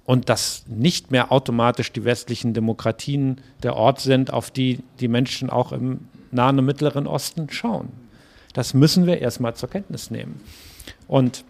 Und 0.06 0.30
dass 0.30 0.64
nicht 0.68 1.12
mehr 1.12 1.32
automatisch 1.32 1.91
die 1.91 2.06
westlichen 2.06 2.54
Demokratien 2.54 3.41
der 3.64 3.76
Ort 3.76 4.00
sind, 4.00 4.32
auf 4.32 4.52
die 4.52 4.80
die 5.00 5.10
Menschen 5.10 5.50
auch 5.50 5.74
im 5.74 6.08
Nahen 6.32 6.60
und 6.60 6.66
Mittleren 6.66 7.08
Osten 7.08 7.50
schauen. 7.50 7.89
Das 8.54 8.74
müssen 8.74 9.06
wir 9.06 9.20
erstmal 9.20 9.56
zur 9.56 9.70
Kenntnis 9.70 10.10
nehmen. 10.10 10.41
Und 11.08 11.43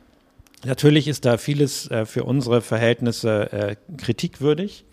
natürlich 0.66 1.08
ist 1.08 1.26
da 1.26 1.38
vieles 1.38 1.90
äh, 1.92 2.06
für 2.06 2.24
unsere 2.24 2.62
Verhältnisse 2.62 3.52
äh, 3.52 3.76
kritikwürdig. 3.98 4.86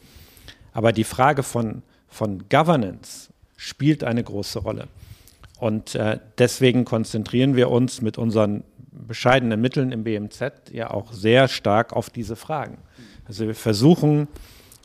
Aber 0.73 0.93
die 0.93 1.05
Frage 1.05 1.43
von, 1.43 1.83
von 2.09 2.45
Governance 2.51 3.33
spielt 3.57 4.05
eine 4.05 4.23
große 4.23 4.59
Rolle. 4.59 4.89
Und 5.59 5.95
äh, 5.95 6.19
deswegen 6.39 6.85
konzentrieren 6.85 7.57
wir 7.57 7.71
uns 7.71 8.03
mit 8.03 8.19
unseren 8.19 8.65
bescheidenen 8.95 9.61
Mitteln 9.61 9.93
im 9.93 10.05
BMZ 10.05 10.71
ja 10.73 10.91
auch 10.91 11.13
sehr 11.13 11.49
stark 11.49 11.93
auf 11.93 12.11
diese 12.11 12.37
Fragen. 12.37 12.79
Also 13.27 13.47
wir 13.47 13.55
versuchen 13.55 14.29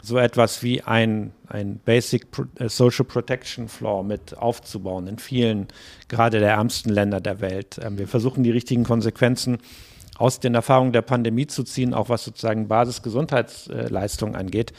so 0.02 0.18
etwas 0.18 0.64
wie 0.64 0.82
ein, 0.82 1.34
ein 1.48 1.80
Basic 1.80 2.28
äh, 2.58 2.70
Social 2.70 3.06
Protection 3.06 3.68
Floor 3.68 4.04
mit 4.04 4.38
aufzubauen 4.38 5.08
in 5.08 5.20
vielen, 5.20 5.68
gerade 6.08 6.40
der 6.40 6.52
ärmsten 6.52 6.90
Länder 6.92 7.20
der 7.20 7.42
Welt. 7.42 7.80
Ähm, 7.84 7.98
wir 7.98 8.08
versuchen 8.08 8.44
die 8.44 8.52
richtigen 8.52 8.84
Konsequenzen 8.84 9.58
aus 10.18 10.40
den 10.40 10.56
Erfahrungen 10.56 10.94
der 10.94 11.02
Pandemie 11.02 11.48
zu 11.48 11.64
ziehen, 11.64 11.94
auch 11.94 12.10
was 12.10 12.24
sozusagen 12.24 12.68
Basisgesundheitsleistungen 12.68 14.36
angeht. 14.36 14.74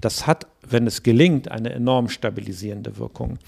Das 0.00 0.26
hat, 0.26 0.46
wenn 0.62 0.86
es 0.86 1.02
gelingt, 1.02 1.50
eine 1.50 1.72
enorm 1.72 2.08
stabilisierende 2.08 2.98
Wirkung. 2.98 3.38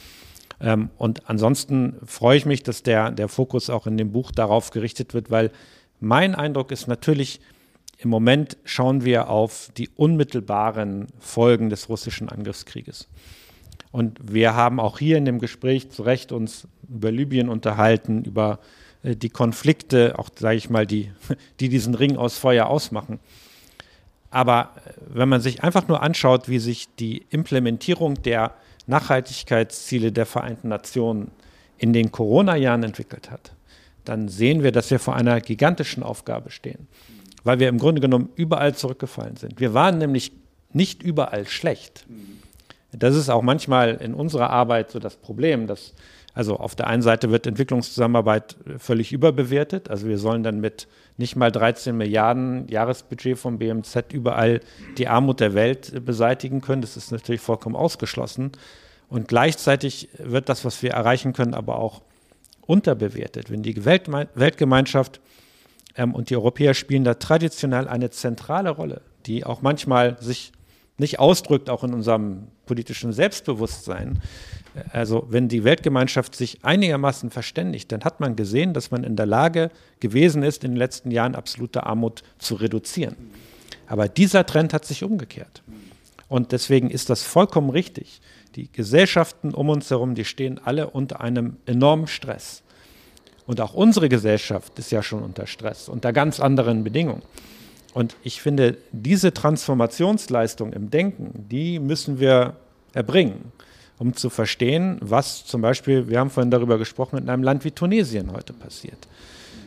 Ähm, 0.60 0.90
und 0.96 1.28
ansonsten 1.28 1.96
freue 2.04 2.36
ich 2.36 2.46
mich, 2.46 2.62
dass 2.62 2.82
der, 2.82 3.10
der 3.10 3.28
Fokus 3.28 3.70
auch 3.70 3.86
in 3.86 3.96
dem 3.96 4.12
Buch 4.12 4.32
darauf 4.32 4.70
gerichtet 4.70 5.14
wird, 5.14 5.30
weil 5.30 5.50
mein 6.00 6.34
Eindruck 6.34 6.70
ist 6.70 6.86
natürlich, 6.86 7.40
im 7.98 8.10
Moment 8.10 8.56
schauen 8.64 9.04
wir 9.04 9.28
auf 9.28 9.70
die 9.76 9.88
unmittelbaren 9.96 11.08
Folgen 11.18 11.70
des 11.70 11.88
russischen 11.88 12.28
Angriffskrieges. 12.28 13.08
Und 13.90 14.18
wir 14.32 14.54
haben 14.54 14.80
auch 14.80 14.98
hier 14.98 15.16
in 15.16 15.24
dem 15.24 15.38
Gespräch 15.38 15.90
zu 15.90 16.02
Recht 16.02 16.30
uns 16.30 16.68
über 16.88 17.10
Libyen 17.10 17.48
unterhalten, 17.48 18.24
über 18.24 18.60
äh, 19.02 19.16
die 19.16 19.30
Konflikte, 19.30 20.18
auch 20.18 20.28
sage 20.36 20.56
ich 20.56 20.70
mal, 20.70 20.86
die, 20.86 21.10
die 21.60 21.68
diesen 21.68 21.94
Ring 21.94 22.16
aus 22.16 22.38
Feuer 22.38 22.66
ausmachen. 22.66 23.18
Aber 24.30 24.72
äh, 24.84 24.92
wenn 25.08 25.28
man 25.28 25.40
sich 25.40 25.64
einfach 25.64 25.88
nur 25.88 26.02
anschaut, 26.02 26.48
wie 26.48 26.58
sich 26.58 26.88
die 26.96 27.26
Implementierung 27.30 28.22
der 28.22 28.54
Nachhaltigkeitsziele 28.88 30.12
der 30.12 30.26
Vereinten 30.26 30.68
Nationen 30.68 31.30
in 31.78 31.92
den 31.92 32.10
Corona-Jahren 32.10 32.82
entwickelt 32.82 33.30
hat, 33.30 33.52
dann 34.04 34.28
sehen 34.28 34.62
wir, 34.62 34.72
dass 34.72 34.90
wir 34.90 34.98
vor 34.98 35.14
einer 35.14 35.40
gigantischen 35.40 36.02
Aufgabe 36.02 36.50
stehen, 36.50 36.88
weil 37.44 37.60
wir 37.60 37.68
im 37.68 37.78
Grunde 37.78 38.00
genommen 38.00 38.30
überall 38.34 38.74
zurückgefallen 38.74 39.36
sind. 39.36 39.60
Wir 39.60 39.74
waren 39.74 39.98
nämlich 39.98 40.32
nicht 40.72 41.02
überall 41.02 41.46
schlecht. 41.46 42.06
Das 42.92 43.14
ist 43.14 43.28
auch 43.28 43.42
manchmal 43.42 43.96
in 43.96 44.14
unserer 44.14 44.50
Arbeit 44.50 44.90
so 44.90 44.98
das 44.98 45.16
Problem, 45.16 45.66
dass 45.66 45.94
also 46.34 46.56
auf 46.56 46.76
der 46.76 46.86
einen 46.86 47.02
Seite 47.02 47.30
wird 47.30 47.46
Entwicklungszusammenarbeit 47.46 48.56
völlig 48.78 49.12
überbewertet. 49.12 49.90
Also 49.90 50.06
wir 50.06 50.18
sollen 50.18 50.42
dann 50.42 50.60
mit 50.60 50.86
nicht 51.18 51.36
mal 51.36 51.50
13 51.52 51.96
Milliarden 51.96 52.68
Jahresbudget 52.68 53.38
vom 53.38 53.58
BMZ 53.58 54.12
überall 54.12 54.60
die 54.96 55.08
Armut 55.08 55.40
der 55.40 55.52
Welt 55.52 56.04
beseitigen 56.04 56.60
können. 56.60 56.80
Das 56.80 56.96
ist 56.96 57.12
natürlich 57.12 57.40
vollkommen 57.40 57.76
ausgeschlossen. 57.76 58.52
Und 59.08 59.26
gleichzeitig 59.28 60.08
wird 60.18 60.48
das, 60.48 60.64
was 60.64 60.82
wir 60.82 60.92
erreichen 60.92 61.32
können, 61.32 61.54
aber 61.54 61.78
auch 61.78 62.02
unterbewertet. 62.66 63.50
Wenn 63.50 63.62
die 63.62 63.84
Weltgemeinschaft 63.84 65.20
ähm, 65.96 66.14
und 66.14 66.30
die 66.30 66.36
Europäer 66.36 66.74
spielen 66.74 67.04
da 67.04 67.14
traditionell 67.14 67.88
eine 67.88 68.10
zentrale 68.10 68.70
Rolle, 68.70 69.02
die 69.26 69.44
auch 69.44 69.60
manchmal 69.60 70.16
sich 70.22 70.52
nicht 70.98 71.18
ausdrückt, 71.18 71.68
auch 71.68 71.82
in 71.82 71.94
unserem 71.94 72.48
politischen 72.66 73.12
Selbstbewusstsein. 73.12 74.20
Also 74.92 75.26
wenn 75.30 75.48
die 75.48 75.64
Weltgemeinschaft 75.64 76.34
sich 76.34 76.64
einigermaßen 76.64 77.30
verständigt, 77.30 77.92
dann 77.92 78.04
hat 78.04 78.20
man 78.20 78.36
gesehen, 78.36 78.74
dass 78.74 78.90
man 78.90 79.04
in 79.04 79.16
der 79.16 79.26
Lage 79.26 79.70
gewesen 80.00 80.42
ist, 80.42 80.64
in 80.64 80.72
den 80.72 80.76
letzten 80.76 81.10
Jahren 81.10 81.34
absolute 81.34 81.84
Armut 81.84 82.22
zu 82.38 82.54
reduzieren. 82.54 83.16
Aber 83.86 84.08
dieser 84.08 84.44
Trend 84.46 84.72
hat 84.74 84.84
sich 84.84 85.02
umgekehrt. 85.02 85.62
Und 86.28 86.52
deswegen 86.52 86.90
ist 86.90 87.10
das 87.10 87.22
vollkommen 87.22 87.70
richtig. 87.70 88.20
Die 88.54 88.70
Gesellschaften 88.70 89.54
um 89.54 89.68
uns 89.68 89.90
herum, 89.90 90.14
die 90.14 90.24
stehen 90.24 90.60
alle 90.62 90.90
unter 90.90 91.20
einem 91.20 91.56
enormen 91.66 92.06
Stress. 92.06 92.62
Und 93.46 93.60
auch 93.62 93.72
unsere 93.72 94.10
Gesellschaft 94.10 94.78
ist 94.78 94.92
ja 94.92 95.02
schon 95.02 95.22
unter 95.22 95.46
Stress, 95.46 95.88
unter 95.88 96.12
ganz 96.12 96.38
anderen 96.38 96.84
Bedingungen. 96.84 97.22
Und 97.94 98.14
ich 98.22 98.42
finde, 98.42 98.76
diese 98.92 99.32
Transformationsleistung 99.32 100.74
im 100.74 100.90
Denken, 100.90 101.46
die 101.50 101.78
müssen 101.78 102.20
wir 102.20 102.56
erbringen, 102.92 103.52
um 103.98 104.14
zu 104.14 104.30
verstehen, 104.30 104.98
was 105.00 105.44
zum 105.44 105.60
Beispiel, 105.60 106.08
wir 106.08 106.20
haben 106.20 106.30
vorhin 106.30 106.50
darüber 106.50 106.78
gesprochen, 106.78 107.18
in 107.18 107.28
einem 107.28 107.42
Land 107.42 107.64
wie 107.64 107.70
Tunesien 107.70 108.32
heute 108.32 108.52
passiert. 108.52 109.08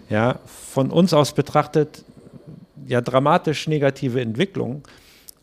Ja, 0.09 0.39
von 0.45 0.91
uns 0.91 1.13
aus 1.13 1.33
betrachtet, 1.33 2.03
ja, 2.87 3.01
dramatisch 3.01 3.67
negative 3.67 4.21
Entwicklung. 4.21 4.83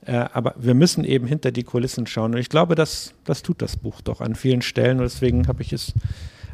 Äh, 0.04 0.24
aber 0.32 0.54
wir 0.58 0.74
müssen 0.74 1.04
eben 1.04 1.26
hinter 1.26 1.52
die 1.52 1.64
Kulissen 1.64 2.06
schauen. 2.06 2.34
Und 2.34 2.40
ich 2.40 2.48
glaube, 2.48 2.74
das, 2.74 3.12
das 3.24 3.42
tut 3.42 3.62
das 3.62 3.76
Buch 3.76 4.00
doch 4.00 4.20
an 4.20 4.34
vielen 4.34 4.62
Stellen. 4.62 4.98
Und 4.98 5.04
deswegen 5.04 5.48
habe 5.48 5.62
ich 5.62 5.72
es, 5.72 5.92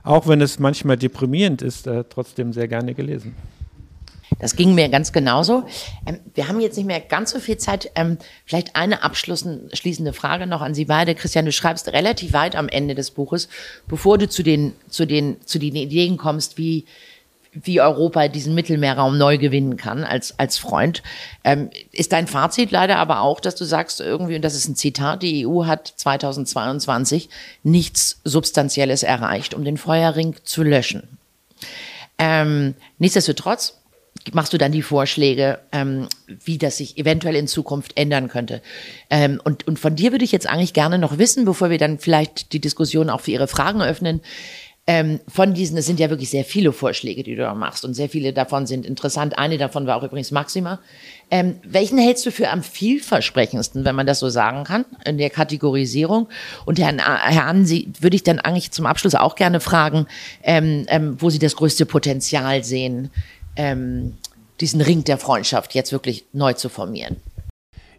auch 0.02 0.26
wenn 0.26 0.40
es 0.40 0.58
manchmal 0.58 0.96
deprimierend 0.96 1.62
ist, 1.62 1.86
äh, 1.86 2.04
trotzdem 2.08 2.52
sehr 2.52 2.68
gerne 2.68 2.94
gelesen. 2.94 3.34
Das 4.38 4.56
ging 4.56 4.74
mir 4.74 4.88
ganz 4.88 5.12
genauso. 5.12 5.64
Ähm, 6.06 6.20
wir 6.34 6.48
haben 6.48 6.60
jetzt 6.60 6.76
nicht 6.76 6.86
mehr 6.86 7.00
ganz 7.00 7.30
so 7.30 7.40
viel 7.40 7.58
Zeit. 7.58 7.90
Ähm, 7.94 8.18
vielleicht 8.44 8.76
eine 8.76 9.02
abschließende 9.02 10.12
Frage 10.12 10.46
noch 10.46 10.60
an 10.60 10.74
Sie 10.74 10.84
beide. 10.86 11.14
Christian, 11.14 11.44
du 11.44 11.52
schreibst 11.52 11.88
relativ 11.88 12.32
weit 12.32 12.56
am 12.56 12.68
Ende 12.68 12.94
des 12.94 13.10
Buches, 13.10 13.48
bevor 13.88 14.18
du 14.18 14.28
zu 14.28 14.42
den, 14.42 14.72
zu 14.88 15.06
den, 15.06 15.36
zu 15.44 15.58
den 15.58 15.76
Ideen 15.76 16.16
kommst, 16.16 16.58
wie, 16.58 16.84
wie 17.52 17.80
Europa 17.80 18.28
diesen 18.28 18.54
Mittelmeerraum 18.54 19.16
neu 19.16 19.38
gewinnen 19.38 19.76
kann 19.76 20.04
als, 20.04 20.38
als 20.38 20.58
Freund. 20.58 21.02
Ähm, 21.44 21.70
ist 21.92 22.12
dein 22.12 22.26
Fazit 22.26 22.70
leider 22.70 22.96
aber 22.96 23.20
auch, 23.20 23.40
dass 23.40 23.54
du 23.54 23.64
sagst 23.64 24.00
irgendwie, 24.00 24.36
und 24.36 24.42
das 24.42 24.54
ist 24.54 24.68
ein 24.68 24.76
Zitat, 24.76 25.22
die 25.22 25.46
EU 25.46 25.66
hat 25.66 25.92
2022 25.96 27.28
nichts 27.62 28.20
Substanzielles 28.24 29.02
erreicht, 29.02 29.54
um 29.54 29.64
den 29.64 29.76
Feuerring 29.76 30.36
zu 30.42 30.62
löschen. 30.62 31.18
Ähm, 32.18 32.74
nichtsdestotrotz 32.98 33.78
machst 34.32 34.52
du 34.52 34.58
dann 34.58 34.72
die 34.72 34.82
Vorschläge, 34.82 35.58
ähm, 35.72 36.08
wie 36.26 36.58
das 36.58 36.78
sich 36.78 36.96
eventuell 36.96 37.36
in 37.36 37.46
Zukunft 37.46 37.96
ändern 37.96 38.28
könnte. 38.28 38.62
Ähm, 39.10 39.40
und, 39.44 39.66
und 39.66 39.78
von 39.78 39.96
dir 39.96 40.12
würde 40.12 40.24
ich 40.24 40.32
jetzt 40.32 40.48
eigentlich 40.48 40.72
gerne 40.72 40.98
noch 40.98 41.18
wissen, 41.18 41.44
bevor 41.44 41.70
wir 41.70 41.78
dann 41.78 41.98
vielleicht 41.98 42.52
die 42.52 42.60
Diskussion 42.60 43.10
auch 43.10 43.20
für 43.20 43.32
Ihre 43.32 43.48
Fragen 43.48 43.82
öffnen. 43.82 44.20
Ähm, 44.86 45.20
von 45.28 45.54
diesen, 45.54 45.78
es 45.78 45.86
sind 45.86 45.98
ja 45.98 46.10
wirklich 46.10 46.28
sehr 46.28 46.44
viele 46.44 46.70
Vorschläge, 46.70 47.22
die 47.22 47.36
du 47.36 47.42
da 47.42 47.54
machst 47.54 47.86
und 47.86 47.94
sehr 47.94 48.10
viele 48.10 48.34
davon 48.34 48.66
sind 48.66 48.84
interessant. 48.84 49.38
Eine 49.38 49.56
davon 49.56 49.86
war 49.86 49.96
auch 49.96 50.02
übrigens 50.02 50.30
Maxima. 50.30 50.78
Ähm, 51.30 51.58
welchen 51.64 51.96
hältst 51.96 52.26
du 52.26 52.30
für 52.30 52.50
am 52.50 52.62
vielversprechendsten, 52.62 53.86
wenn 53.86 53.94
man 53.94 54.06
das 54.06 54.18
so 54.18 54.28
sagen 54.28 54.64
kann, 54.64 54.84
in 55.06 55.16
der 55.16 55.30
Kategorisierung? 55.30 56.28
Und 56.66 56.78
Herrn, 56.78 56.98
Herr 56.98 57.46
Ansi, 57.46 57.88
würde 57.98 58.16
ich 58.16 58.24
dann 58.24 58.40
eigentlich 58.40 58.72
zum 58.72 58.84
Abschluss 58.84 59.14
auch 59.14 59.36
gerne 59.36 59.60
fragen, 59.60 60.06
ähm, 60.42 60.84
ähm, 60.88 61.16
wo 61.18 61.30
Sie 61.30 61.38
das 61.38 61.56
größte 61.56 61.86
Potenzial 61.86 62.62
sehen 62.62 63.10
ähm, 63.56 64.16
diesen 64.60 64.80
Ring 64.80 65.04
der 65.04 65.18
Freundschaft 65.18 65.74
jetzt 65.74 65.92
wirklich 65.92 66.26
neu 66.32 66.52
zu 66.52 66.68
formieren. 66.68 67.16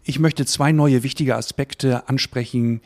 Ich 0.04 0.18
möchte 0.18 0.46
zwei 0.46 0.72
neue 0.72 1.02
wichtige 1.02 1.36
Aspekte 1.36 2.08
ansprechen, 2.08 2.80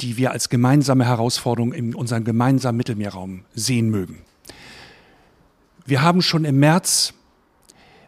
die 0.00 0.16
wir 0.16 0.32
als 0.32 0.48
gemeinsame 0.48 1.04
Herausforderung 1.06 1.72
in 1.72 1.94
unserem 1.94 2.24
gemeinsamen 2.24 2.76
Mittelmeerraum 2.76 3.44
sehen 3.54 3.90
mögen. 3.90 4.18
Wir 5.84 6.02
haben 6.02 6.22
schon 6.22 6.44
im 6.44 6.58
März 6.58 7.14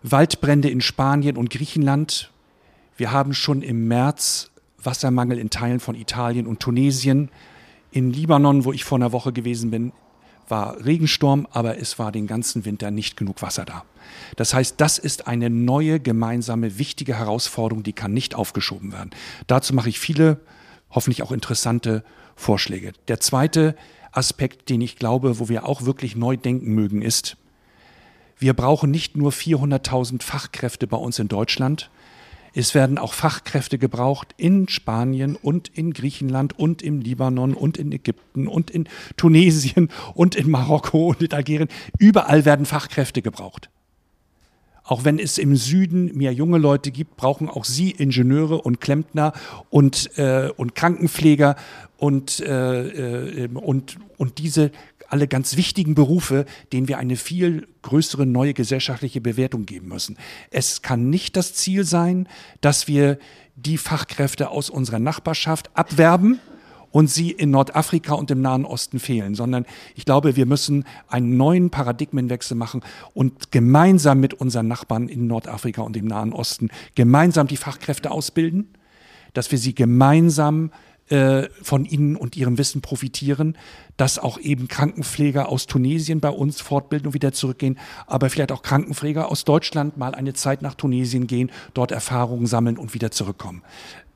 Waldbrände 0.02 0.68
in 0.68 0.80
Spanien 0.80 1.36
und 1.36 1.50
Griechenland. 1.50 2.30
Wir 2.96 3.10
haben 3.10 3.34
schon 3.34 3.62
im 3.62 3.88
März 3.88 4.50
Wassermangel 4.82 5.38
in 5.38 5.50
Teilen 5.50 5.80
von 5.80 5.94
Italien 5.94 6.46
und 6.46 6.60
Tunesien. 6.60 7.30
In 7.90 8.12
Libanon, 8.12 8.64
wo 8.64 8.72
ich 8.72 8.84
vor 8.84 8.98
einer 8.98 9.12
Woche 9.12 9.32
gewesen 9.32 9.70
bin, 9.70 9.92
war 10.48 10.84
Regensturm, 10.84 11.46
aber 11.50 11.78
es 11.78 11.98
war 11.98 12.12
den 12.12 12.26
ganzen 12.26 12.64
Winter 12.64 12.90
nicht 12.90 13.16
genug 13.16 13.42
Wasser 13.42 13.64
da. 13.64 13.84
Das 14.36 14.54
heißt, 14.54 14.80
das 14.80 14.98
ist 14.98 15.26
eine 15.26 15.50
neue 15.50 16.00
gemeinsame 16.00 16.78
wichtige 16.78 17.18
Herausforderung, 17.18 17.82
die 17.82 17.92
kann 17.92 18.12
nicht 18.12 18.34
aufgeschoben 18.34 18.92
werden. 18.92 19.10
Dazu 19.46 19.74
mache 19.74 19.88
ich 19.88 19.98
viele, 19.98 20.40
hoffentlich 20.90 21.22
auch 21.22 21.32
interessante 21.32 22.04
Vorschläge. 22.36 22.92
Der 23.08 23.20
zweite 23.20 23.76
Aspekt, 24.12 24.68
den 24.68 24.80
ich 24.80 24.96
glaube, 24.96 25.38
wo 25.38 25.48
wir 25.48 25.66
auch 25.66 25.82
wirklich 25.82 26.16
neu 26.16 26.36
denken 26.36 26.72
mögen, 26.74 27.02
ist, 27.02 27.36
wir 28.38 28.54
brauchen 28.54 28.90
nicht 28.90 29.16
nur 29.16 29.32
400.000 29.32 30.22
Fachkräfte 30.22 30.86
bei 30.86 30.96
uns 30.96 31.18
in 31.18 31.28
Deutschland, 31.28 31.90
es 32.54 32.74
werden 32.74 32.98
auch 32.98 33.14
Fachkräfte 33.14 33.78
gebraucht 33.78 34.34
in 34.36 34.68
Spanien 34.68 35.36
und 35.36 35.68
in 35.68 35.92
Griechenland 35.92 36.56
und 36.58 36.82
im 36.82 37.00
Libanon 37.00 37.54
und 37.54 37.76
in 37.76 37.90
Ägypten 37.90 38.46
und 38.46 38.70
in 38.70 38.88
Tunesien 39.16 39.90
und 40.14 40.36
in 40.36 40.50
Marokko 40.50 41.08
und 41.08 41.22
in 41.22 41.32
Algerien. 41.32 41.68
Überall 41.98 42.44
werden 42.44 42.64
Fachkräfte 42.64 43.22
gebraucht. 43.22 43.70
Auch 44.86 45.04
wenn 45.04 45.18
es 45.18 45.38
im 45.38 45.56
Süden 45.56 46.14
mehr 46.16 46.32
junge 46.32 46.58
Leute 46.58 46.90
gibt, 46.90 47.16
brauchen 47.16 47.48
auch 47.48 47.64
sie 47.64 47.90
Ingenieure 47.90 48.60
und 48.60 48.82
Klempner 48.82 49.32
und, 49.70 50.10
äh, 50.18 50.50
und 50.54 50.74
Krankenpfleger 50.74 51.56
und, 51.96 52.40
äh, 52.40 53.44
äh, 53.44 53.48
und, 53.48 53.96
und 54.18 54.38
diese 54.38 54.70
alle 55.14 55.28
ganz 55.28 55.56
wichtigen 55.56 55.94
Berufe, 55.94 56.44
denen 56.72 56.88
wir 56.88 56.98
eine 56.98 57.14
viel 57.14 57.68
größere 57.82 58.26
neue 58.26 58.52
gesellschaftliche 58.52 59.20
Bewertung 59.20 59.64
geben 59.64 59.86
müssen. 59.86 60.18
Es 60.50 60.82
kann 60.82 61.08
nicht 61.08 61.36
das 61.36 61.54
Ziel 61.54 61.84
sein, 61.84 62.28
dass 62.60 62.88
wir 62.88 63.20
die 63.54 63.78
Fachkräfte 63.78 64.50
aus 64.50 64.70
unserer 64.70 64.98
Nachbarschaft 64.98 65.70
abwerben 65.74 66.40
und 66.90 67.08
sie 67.08 67.30
in 67.30 67.52
Nordafrika 67.52 68.14
und 68.14 68.28
im 68.32 68.40
Nahen 68.40 68.64
Osten 68.64 68.98
fehlen, 68.98 69.36
sondern 69.36 69.66
ich 69.94 70.04
glaube, 70.04 70.34
wir 70.34 70.46
müssen 70.46 70.84
einen 71.06 71.36
neuen 71.36 71.70
Paradigmenwechsel 71.70 72.56
machen 72.56 72.80
und 73.12 73.52
gemeinsam 73.52 74.18
mit 74.18 74.34
unseren 74.34 74.66
Nachbarn 74.66 75.08
in 75.08 75.28
Nordafrika 75.28 75.82
und 75.82 75.96
im 75.96 76.08
Nahen 76.08 76.32
Osten 76.32 76.70
gemeinsam 76.96 77.46
die 77.46 77.56
Fachkräfte 77.56 78.10
ausbilden, 78.10 78.66
dass 79.32 79.52
wir 79.52 79.58
sie 79.58 79.76
gemeinsam 79.76 80.72
äh, 81.10 81.48
von 81.62 81.84
ihnen 81.84 82.16
und 82.16 82.36
ihrem 82.36 82.58
Wissen 82.58 82.80
profitieren, 82.80 83.58
dass 83.96 84.18
auch 84.18 84.38
eben 84.38 84.68
Krankenpfleger 84.68 85.48
aus 85.48 85.66
Tunesien 85.66 86.20
bei 86.20 86.30
uns 86.30 86.60
fortbilden 86.60 87.08
und 87.08 87.14
wieder 87.14 87.32
zurückgehen, 87.32 87.78
aber 88.06 88.30
vielleicht 88.30 88.52
auch 88.52 88.62
Krankenpfleger 88.62 89.30
aus 89.30 89.44
Deutschland 89.44 89.96
mal 89.96 90.14
eine 90.14 90.34
Zeit 90.34 90.62
nach 90.62 90.74
Tunesien 90.74 91.26
gehen, 91.26 91.50
dort 91.74 91.92
Erfahrungen 91.92 92.46
sammeln 92.46 92.78
und 92.78 92.94
wieder 92.94 93.10
zurückkommen. 93.10 93.62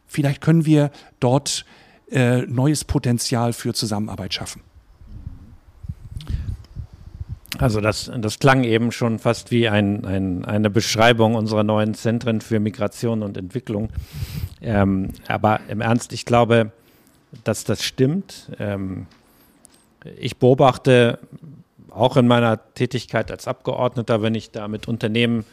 Vielleicht 0.06 0.40
können 0.40 0.64
wir 0.64 0.90
dort 1.20 1.64
äh, 2.10 2.42
neues 2.46 2.84
Potenzial 2.84 3.52
für 3.52 3.74
Zusammenarbeit 3.74 4.32
schaffen. 4.32 4.62
Also 7.58 7.80
das, 7.80 8.10
das 8.18 8.38
klang 8.38 8.64
eben 8.64 8.92
schon 8.92 9.18
fast 9.18 9.50
wie 9.50 9.68
ein, 9.68 10.04
ein, 10.04 10.44
eine 10.44 10.70
Beschreibung 10.70 11.34
unserer 11.34 11.64
neuen 11.64 11.94
Zentren 11.94 12.40
für 12.40 12.60
Migration 12.60 13.22
und 13.22 13.36
Entwicklung. 13.36 13.90
Ähm, 14.62 15.10
aber 15.26 15.60
im 15.68 15.80
Ernst, 15.80 16.12
ich 16.12 16.24
glaube, 16.24 16.72
dass 17.44 17.64
das 17.64 17.82
stimmt. 17.82 18.50
Ähm, 18.58 19.06
ich 20.18 20.36
beobachte 20.36 21.18
auch 21.90 22.16
in 22.16 22.28
meiner 22.28 22.72
Tätigkeit 22.74 23.30
als 23.30 23.48
Abgeordneter, 23.48 24.22
wenn 24.22 24.34
ich 24.34 24.50
da 24.50 24.68
mit 24.68 24.86
Unternehmen 24.88 25.44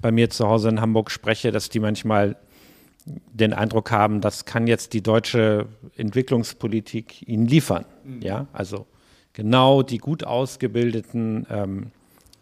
bei 0.00 0.10
mir 0.10 0.30
zu 0.30 0.48
Hause 0.48 0.70
in 0.70 0.80
Hamburg 0.80 1.10
spreche, 1.10 1.52
dass 1.52 1.68
die 1.68 1.80
manchmal 1.80 2.36
den 3.04 3.52
Eindruck 3.52 3.90
haben, 3.90 4.20
das 4.20 4.44
kann 4.44 4.66
jetzt 4.66 4.92
die 4.92 5.02
deutsche 5.02 5.66
Entwicklungspolitik 5.96 7.26
ihnen 7.28 7.46
liefern. 7.46 7.84
Mhm. 8.04 8.22
Ja, 8.22 8.46
also 8.52 8.86
genau 9.40 9.82
die 9.82 9.96
gut 9.96 10.22
ausgebildeten 10.22 11.46
ähm, 11.48 11.90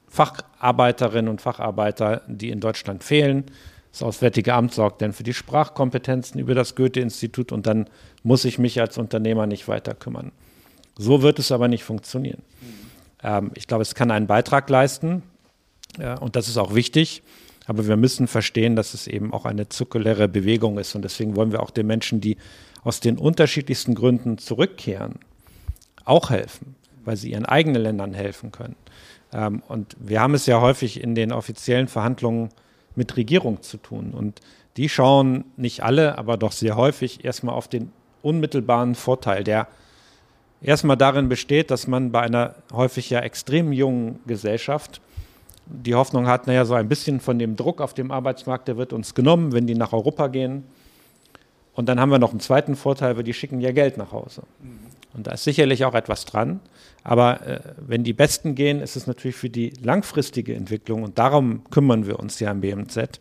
Facharbeiterinnen 0.09 1.31
und 1.31 1.41
Facharbeiter, 1.41 2.23
die 2.27 2.51
in 2.51 2.59
Deutschland 2.59 3.05
fehlen. 3.05 3.45
Das 3.93 4.03
Auswärtige 4.03 4.53
Amt 4.55 4.75
sorgt 4.75 5.01
dann 5.01 5.13
für 5.13 5.23
die 5.23 5.33
Sprachkompetenzen 5.33 6.41
über 6.41 6.57
das 6.57 6.75
Goethe-Institut 6.75 7.53
und 7.53 7.69
dann 7.69 7.89
muss 8.25 8.45
ich 8.45 8.59
mich 8.59 8.81
als 8.81 8.99
Unternehmer 8.99 9.47
nicht 9.47 9.69
weiter 9.69 9.95
kümmern. 9.95 10.33
So 10.97 11.23
wird 11.23 11.39
es 11.39 11.53
aber 11.53 11.69
nicht 11.69 11.85
funktionieren. 11.85 12.43
Ähm, 13.23 13.53
ich 13.55 13.69
glaube, 13.69 13.83
es 13.83 13.95
kann 13.95 14.11
einen 14.11 14.27
Beitrag 14.27 14.69
leisten 14.69 15.23
ja, 15.99 16.15
und 16.19 16.35
das 16.35 16.49
ist 16.49 16.57
auch 16.57 16.75
wichtig. 16.75 17.23
Aber 17.67 17.87
wir 17.87 17.97
müssen 17.97 18.27
verstehen, 18.27 18.75
dass 18.75 18.93
es 18.93 19.07
eben 19.07 19.33
auch 19.33 19.45
eine 19.45 19.69
zirkuläre 19.69 20.27
Bewegung 20.27 20.79
ist. 20.79 20.97
Und 20.97 21.03
deswegen 21.03 21.37
wollen 21.37 21.53
wir 21.53 21.63
auch 21.63 21.71
den 21.71 21.87
Menschen, 21.87 22.21
die 22.21 22.39
aus 22.83 22.99
den 22.99 23.19
unterschiedlichsten 23.19 23.95
Gründen 23.95 24.39
zurückkehren, 24.39 25.21
auch 26.05 26.31
helfen, 26.31 26.75
weil 27.09 27.17
sie 27.17 27.33
ihren 27.33 27.47
eigenen 27.47 27.81
Ländern 27.81 28.13
helfen 28.13 28.53
können. 28.53 28.77
Ähm, 29.33 29.63
und 29.67 29.97
wir 29.99 30.21
haben 30.21 30.35
es 30.35 30.45
ja 30.45 30.61
häufig 30.61 31.03
in 31.03 31.15
den 31.15 31.33
offiziellen 31.33 31.89
Verhandlungen 31.89 32.51
mit 32.97 33.17
Regierung 33.17 33.63
zu 33.63 33.79
tun. 33.79 34.11
Und 34.13 34.43
die 34.77 34.91
schauen 34.91 35.45
nicht 35.57 35.83
alle, 35.83 36.19
aber 36.19 36.37
doch 36.37 36.53
sehr 36.53 36.77
häufig 36.77 37.25
erstmal 37.25 37.55
auf 37.55 37.67
den 37.67 37.93
unmittelbaren 38.21 38.95
Vorteil, 38.95 39.43
der 39.43 39.69
erstmal 40.61 40.99
darin 40.99 41.31
besteht, 41.31 41.71
dass 41.71 41.87
man 41.87 42.13
bei 42.13 42.21
einer 42.21 42.57
häufig 42.75 43.09
ja 43.09 43.21
extrem 43.21 43.73
jungen 43.73 44.21
Gesellschaft 44.27 45.01
die 45.65 45.95
Hoffnung 45.95 46.27
hat, 46.27 46.47
naja, 46.47 46.67
so 46.67 46.75
ein 46.75 46.89
bisschen 46.89 47.21
von 47.21 47.39
dem 47.39 47.57
Druck 47.57 47.81
auf 47.81 47.95
dem 47.95 48.11
Arbeitsmarkt, 48.11 48.69
der 48.69 48.77
wird 48.77 48.93
uns 48.93 49.15
genommen, 49.15 49.53
wenn 49.53 49.67
die 49.67 49.75
nach 49.75 49.95
Europa 49.95 50.27
gehen. 50.27 50.65
Und 51.73 51.89
dann 51.89 51.99
haben 52.01 52.11
wir 52.11 52.19
noch 52.19 52.33
einen 52.33 52.41
zweiten 52.41 52.77
Vorteil, 52.77 53.17
weil 53.17 53.25
die 53.25 53.35
schicken 53.35 53.63
ja 53.63 53.73
Geld 53.73 53.97
nach 53.97 54.13
Hause. 54.13 54.43
Und 55.15 55.27
da 55.27 55.33
ist 55.33 55.45
sicherlich 55.45 55.85
auch 55.85 55.95
etwas 55.95 56.25
dran. 56.25 56.61
Aber 57.03 57.47
äh, 57.47 57.61
wenn 57.79 58.05
die 58.05 58.13
Besten 58.13 58.55
gehen, 58.55 58.81
ist 58.81 58.97
es 58.97 59.07
natürlich 59.07 59.37
für 59.37 59.51
die 59.51 59.73
langfristige 59.83 60.55
Entwicklung, 60.55 61.03
und 61.03 61.19
darum 61.19 61.65
kümmern 61.71 62.07
wir 62.07 62.19
uns 62.19 62.39
ja 62.41 62.51
im 62.51 62.61
BMZ, 62.61 63.21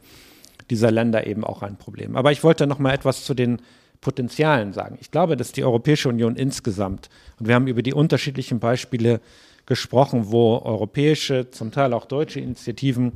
dieser 0.69 0.91
Länder 0.91 1.25
eben 1.25 1.43
auch 1.43 1.61
ein 1.61 1.77
Problem. 1.77 2.15
Aber 2.15 2.31
ich 2.31 2.43
wollte 2.43 2.67
noch 2.67 2.79
mal 2.79 2.93
etwas 2.93 3.23
zu 3.23 3.33
den 3.33 3.61
Potenzialen 4.01 4.73
sagen. 4.73 4.97
Ich 5.01 5.11
glaube, 5.11 5.37
dass 5.37 5.51
die 5.51 5.63
Europäische 5.63 6.09
Union 6.09 6.35
insgesamt, 6.35 7.09
und 7.39 7.47
wir 7.47 7.55
haben 7.55 7.67
über 7.67 7.81
die 7.81 7.93
unterschiedlichen 7.93 8.59
Beispiele 8.59 9.21
gesprochen, 9.65 10.31
wo 10.31 10.59
europäische, 10.59 11.49
zum 11.51 11.71
Teil 11.71 11.93
auch 11.93 12.05
deutsche 12.05 12.39
Initiativen 12.39 13.13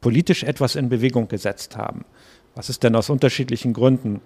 politisch 0.00 0.42
etwas 0.42 0.76
in 0.76 0.88
Bewegung 0.88 1.28
gesetzt 1.28 1.76
haben. 1.76 2.04
Was 2.54 2.68
ist 2.68 2.82
denn 2.82 2.94
aus 2.94 3.10
unterschiedlichen 3.10 3.72
Gründen 3.72 4.20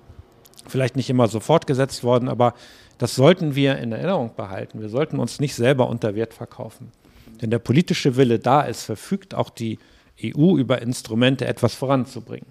vielleicht 0.66 0.96
nicht 0.96 1.10
immer 1.10 1.28
sofort 1.28 1.66
gesetzt 1.66 2.04
worden, 2.04 2.28
aber 2.28 2.54
das 2.98 3.14
sollten 3.14 3.54
wir 3.54 3.78
in 3.78 3.92
Erinnerung 3.92 4.34
behalten. 4.36 4.80
Wir 4.80 4.88
sollten 4.88 5.18
uns 5.18 5.40
nicht 5.40 5.54
selber 5.54 5.88
unter 5.88 6.14
Wert 6.14 6.34
verkaufen. 6.34 6.92
Wenn 7.40 7.50
der 7.50 7.60
politische 7.60 8.16
Wille 8.16 8.38
da 8.38 8.62
ist, 8.62 8.82
verfügt 8.82 9.34
auch 9.34 9.50
die 9.50 9.78
EU 10.22 10.56
über 10.56 10.82
Instrumente, 10.82 11.46
etwas 11.46 11.74
voranzubringen. 11.74 12.46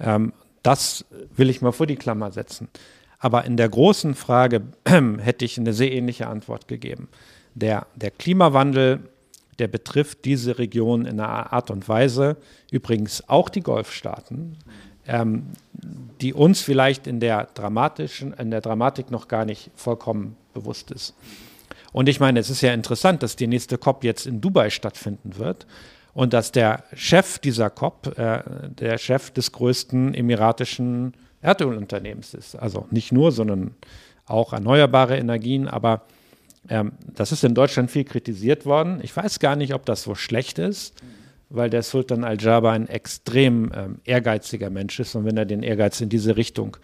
Ähm, 0.00 0.32
das 0.62 1.04
will 1.36 1.50
ich 1.50 1.60
mal 1.60 1.72
vor 1.72 1.86
die 1.86 1.96
Klammer 1.96 2.32
setzen. 2.32 2.68
Aber 3.18 3.44
in 3.44 3.56
der 3.56 3.68
großen 3.68 4.14
Frage 4.14 4.62
hätte 4.86 5.44
ich 5.44 5.58
eine 5.58 5.72
sehr 5.72 5.92
ähnliche 5.92 6.28
Antwort 6.28 6.68
gegeben. 6.68 7.08
Der, 7.54 7.86
der 7.96 8.10
Klimawandel, 8.10 9.00
der 9.58 9.68
betrifft 9.68 10.24
diese 10.24 10.58
Region 10.58 11.04
in 11.04 11.20
einer 11.20 11.52
Art 11.52 11.70
und 11.70 11.88
Weise, 11.88 12.36
übrigens 12.70 13.28
auch 13.28 13.48
die 13.48 13.60
Golfstaaten, 13.60 14.56
ähm, 15.08 15.46
die 16.20 16.34
uns 16.34 16.60
vielleicht 16.60 17.06
in 17.06 17.18
der 17.18 17.48
dramatischen, 17.54 18.32
in 18.34 18.50
der 18.50 18.60
Dramatik 18.60 19.10
noch 19.10 19.26
gar 19.26 19.44
nicht 19.44 19.70
vollkommen 19.74 20.36
bewusst 20.54 20.90
ist. 20.90 21.14
Und 21.92 22.08
ich 22.08 22.20
meine, 22.20 22.38
es 22.38 22.50
ist 22.50 22.60
ja 22.60 22.72
interessant, 22.74 23.22
dass 23.22 23.34
die 23.34 23.46
nächste 23.46 23.78
COP 23.78 24.04
jetzt 24.04 24.26
in 24.26 24.40
Dubai 24.40 24.70
stattfinden 24.70 25.38
wird 25.38 25.66
und 26.12 26.32
dass 26.32 26.52
der 26.52 26.84
Chef 26.94 27.38
dieser 27.38 27.70
COP 27.70 28.18
äh, 28.18 28.42
der 28.68 28.98
Chef 28.98 29.30
des 29.30 29.52
größten 29.52 30.14
emiratischen 30.14 31.14
Erdölunternehmens 31.40 32.34
ist. 32.34 32.56
Also 32.56 32.86
nicht 32.90 33.12
nur, 33.12 33.32
sondern 33.32 33.74
auch 34.26 34.52
erneuerbare 34.52 35.16
Energien, 35.16 35.68
aber 35.68 36.02
ähm, 36.68 36.92
das 37.14 37.32
ist 37.32 37.44
in 37.44 37.54
Deutschland 37.54 37.90
viel 37.90 38.04
kritisiert 38.04 38.66
worden. 38.66 39.00
Ich 39.02 39.16
weiß 39.16 39.38
gar 39.38 39.56
nicht, 39.56 39.72
ob 39.72 39.86
das 39.86 40.02
so 40.02 40.14
schlecht 40.14 40.58
ist, 40.58 40.94
weil 41.50 41.70
der 41.70 41.82
Sultan 41.82 42.24
Al-Jaber 42.24 42.72
ein 42.72 42.88
extrem 42.88 43.70
ähm, 43.74 44.00
ehrgeiziger 44.04 44.70
Mensch 44.70 45.00
ist. 45.00 45.14
Und 45.14 45.24
wenn 45.24 45.36
er 45.36 45.46
den 45.46 45.62
Ehrgeiz 45.62 46.00
in 46.00 46.08
diese 46.08 46.36
Richtung 46.36 46.76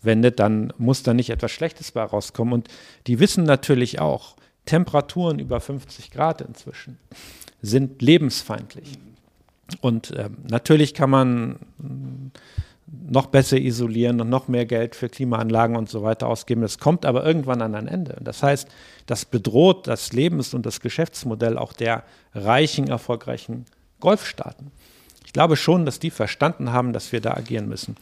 wendet, 0.00 0.38
dann 0.38 0.72
muss 0.78 1.02
da 1.02 1.14
nicht 1.14 1.30
etwas 1.30 1.50
Schlechtes 1.50 1.92
bei 1.92 2.02
rauskommen. 2.02 2.54
Und 2.54 2.68
die 3.06 3.18
wissen 3.18 3.44
natürlich 3.44 4.00
auch, 4.00 4.36
Temperaturen 4.64 5.40
über 5.40 5.60
50 5.60 6.12
Grad 6.12 6.40
inzwischen 6.40 6.98
sind 7.62 8.00
lebensfeindlich. 8.00 8.98
Und 9.80 10.12
ähm, 10.16 10.38
natürlich 10.48 10.94
kann 10.94 11.10
man 11.10 11.58
noch 12.86 13.26
besser 13.26 13.56
isolieren 13.58 14.20
und 14.20 14.28
noch 14.28 14.48
mehr 14.48 14.66
Geld 14.66 14.94
für 14.94 15.08
Klimaanlagen 15.08 15.76
und 15.76 15.88
so 15.88 16.02
weiter 16.02 16.28
ausgeben. 16.28 16.60
Das 16.60 16.78
kommt 16.78 17.06
aber 17.06 17.24
irgendwann 17.24 17.62
an 17.62 17.74
ein 17.74 17.88
Ende. 17.88 18.18
Das 18.20 18.42
heißt, 18.42 18.68
das 19.06 19.24
bedroht 19.24 19.86
das 19.86 20.12
Lebens- 20.12 20.54
und 20.54 20.66
das 20.66 20.80
Geschäftsmodell 20.80 21.58
auch 21.58 21.72
der 21.72 22.04
reichen, 22.34 22.88
erfolgreichen 22.88 23.64
Golfstaaten. 24.02 24.70
Ich 25.24 25.32
glaube 25.32 25.56
schon, 25.56 25.86
dass 25.86 25.98
die 25.98 26.10
verstanden 26.10 26.72
haben, 26.72 26.92
dass 26.92 27.10
wir 27.12 27.22
da 27.22 27.32
agieren 27.32 27.68
müssen. 27.68 27.96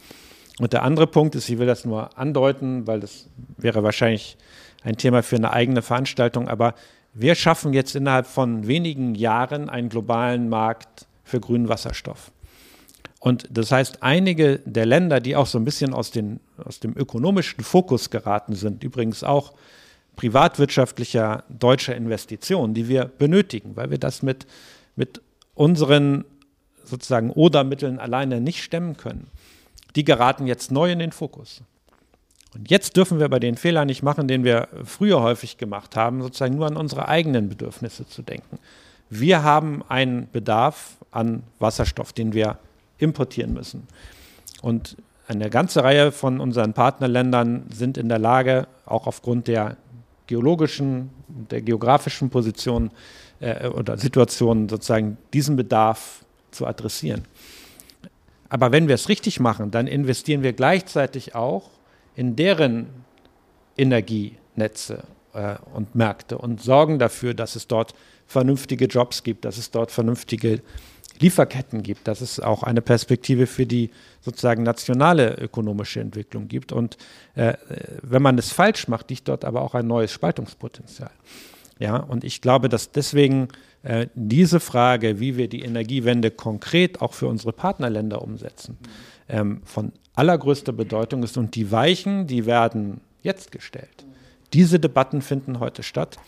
Und 0.59 0.73
der 0.73 0.83
andere 0.83 1.07
Punkt 1.07 1.35
ist, 1.35 1.47
ich 1.47 1.59
will 1.59 1.67
das 1.67 1.85
nur 1.85 2.17
andeuten, 2.17 2.85
weil 2.87 2.99
das 2.99 3.29
wäre 3.57 3.83
wahrscheinlich 3.83 4.37
ein 4.83 4.97
Thema 4.97 5.23
für 5.23 5.37
eine 5.37 5.53
eigene 5.53 5.81
Veranstaltung, 5.81 6.49
aber 6.49 6.75
wir 7.13 7.35
schaffen 7.35 7.71
jetzt 7.73 7.95
innerhalb 7.95 8.27
von 8.27 8.67
wenigen 8.67 9.15
Jahren 9.15 9.69
einen 9.69 9.89
globalen 9.89 10.49
Markt 10.49 11.07
für 11.23 11.39
grünen 11.39 11.69
Wasserstoff. 11.69 12.31
Und 13.19 13.47
das 13.51 13.71
heißt, 13.71 14.01
einige 14.01 14.59
der 14.65 14.85
Länder, 14.85 15.19
die 15.19 15.35
auch 15.35 15.45
so 15.45 15.59
ein 15.59 15.65
bisschen 15.65 15.93
aus, 15.93 16.11
den, 16.11 16.39
aus 16.63 16.79
dem 16.79 16.97
ökonomischen 16.97 17.63
Fokus 17.63 18.09
geraten 18.09 18.55
sind, 18.55 18.83
übrigens 18.83 19.23
auch 19.23 19.53
privatwirtschaftlicher 20.15 21.43
deutscher 21.47 21.95
Investitionen, 21.95 22.73
die 22.73 22.87
wir 22.87 23.05
benötigen, 23.05 23.75
weil 23.75 23.91
wir 23.91 23.99
das 23.99 24.23
mit, 24.23 24.47
mit 24.95 25.21
unseren 25.61 26.25
sozusagen 26.83 27.29
Oder-Mitteln 27.29 27.99
alleine 27.99 28.41
nicht 28.41 28.63
stemmen 28.63 28.97
können, 28.97 29.27
die 29.95 30.03
geraten 30.03 30.47
jetzt 30.47 30.71
neu 30.71 30.91
in 30.91 30.97
den 30.97 31.11
Fokus. 31.11 31.61
Und 32.55 32.71
jetzt 32.71 32.97
dürfen 32.97 33.19
wir 33.19 33.29
bei 33.29 33.37
den 33.39 33.57
Fehlern 33.57 33.85
nicht 33.85 34.01
machen, 34.01 34.27
den 34.27 34.43
wir 34.43 34.69
früher 34.83 35.21
häufig 35.21 35.57
gemacht 35.57 35.95
haben, 35.95 36.23
sozusagen 36.23 36.55
nur 36.55 36.65
an 36.65 36.77
unsere 36.77 37.07
eigenen 37.07 37.47
Bedürfnisse 37.47 38.07
zu 38.07 38.23
denken. 38.23 38.57
Wir 39.11 39.43
haben 39.43 39.83
einen 39.87 40.29
Bedarf 40.31 40.97
an 41.11 41.43
Wasserstoff, 41.59 42.11
den 42.11 42.33
wir 42.33 42.57
importieren 42.97 43.53
müssen. 43.53 43.87
Und 44.63 44.97
eine 45.27 45.51
ganze 45.51 45.83
Reihe 45.83 46.11
von 46.11 46.39
unseren 46.39 46.73
Partnerländern 46.73 47.67
sind 47.71 47.99
in 47.99 48.09
der 48.09 48.19
Lage, 48.19 48.67
auch 48.87 49.05
aufgrund 49.05 49.47
der 49.47 49.77
geologischen, 50.25 51.11
der 51.27 51.61
geografischen 51.61 52.31
Position 52.31 52.89
äh, 53.41 53.67
oder 53.67 53.97
Situation 53.97 54.69
sozusagen 54.69 55.17
diesen 55.33 55.55
Bedarf 55.55 56.23
zu 56.51 56.65
adressieren. 56.65 57.25
Aber 58.49 58.71
wenn 58.71 58.87
wir 58.87 58.95
es 58.95 59.09
richtig 59.09 59.39
machen, 59.39 59.71
dann 59.71 59.87
investieren 59.87 60.43
wir 60.43 60.53
gleichzeitig 60.53 61.35
auch 61.35 61.69
in 62.15 62.35
deren 62.35 62.87
Energienetze 63.77 65.03
äh, 65.33 65.55
und 65.73 65.95
Märkte 65.95 66.37
und 66.37 66.61
sorgen 66.61 66.99
dafür, 66.99 67.33
dass 67.33 67.55
es 67.55 67.67
dort 67.67 67.93
vernünftige 68.27 68.85
Jobs 68.85 69.23
gibt, 69.23 69.45
dass 69.45 69.57
es 69.57 69.71
dort 69.71 69.91
vernünftige 69.91 70.61
Lieferketten 71.19 71.83
gibt, 71.83 72.07
dass 72.07 72.21
es 72.21 72.39
auch 72.39 72.63
eine 72.63 72.81
Perspektive 72.81 73.47
für 73.47 73.65
die 73.65 73.91
sozusagen 74.21 74.63
nationale 74.63 75.35
ökonomische 75.35 75.99
Entwicklung 75.99 76.47
gibt. 76.47 76.71
Und 76.71 76.97
äh, 77.35 77.53
wenn 78.01 78.21
man 78.21 78.37
es 78.37 78.51
falsch 78.51 78.87
macht, 78.87 79.09
liegt 79.09 79.27
dort 79.27 79.45
aber 79.45 79.61
auch 79.61 79.75
ein 79.75 79.87
neues 79.87 80.11
Spaltungspotenzial. 80.11 81.11
Ja, 81.81 81.95
und 81.97 82.23
ich 82.23 82.41
glaube, 82.41 82.69
dass 82.69 82.91
deswegen 82.91 83.47
äh, 83.81 84.05
diese 84.13 84.59
Frage, 84.59 85.19
wie 85.19 85.35
wir 85.35 85.47
die 85.47 85.63
Energiewende 85.63 86.29
konkret 86.29 87.01
auch 87.01 87.13
für 87.13 87.25
unsere 87.25 87.53
Partnerländer 87.53 88.21
umsetzen, 88.21 88.77
ähm, 89.27 89.63
von 89.65 89.91
allergrößter 90.13 90.73
Bedeutung 90.73 91.23
ist. 91.23 91.37
Und 91.37 91.55
die 91.55 91.71
Weichen, 91.71 92.27
die 92.27 92.45
werden 92.45 93.01
jetzt 93.23 93.51
gestellt. 93.51 94.05
Diese 94.53 94.79
Debatten 94.79 95.23
finden 95.23 95.59
heute 95.59 95.81
statt. 95.81 96.19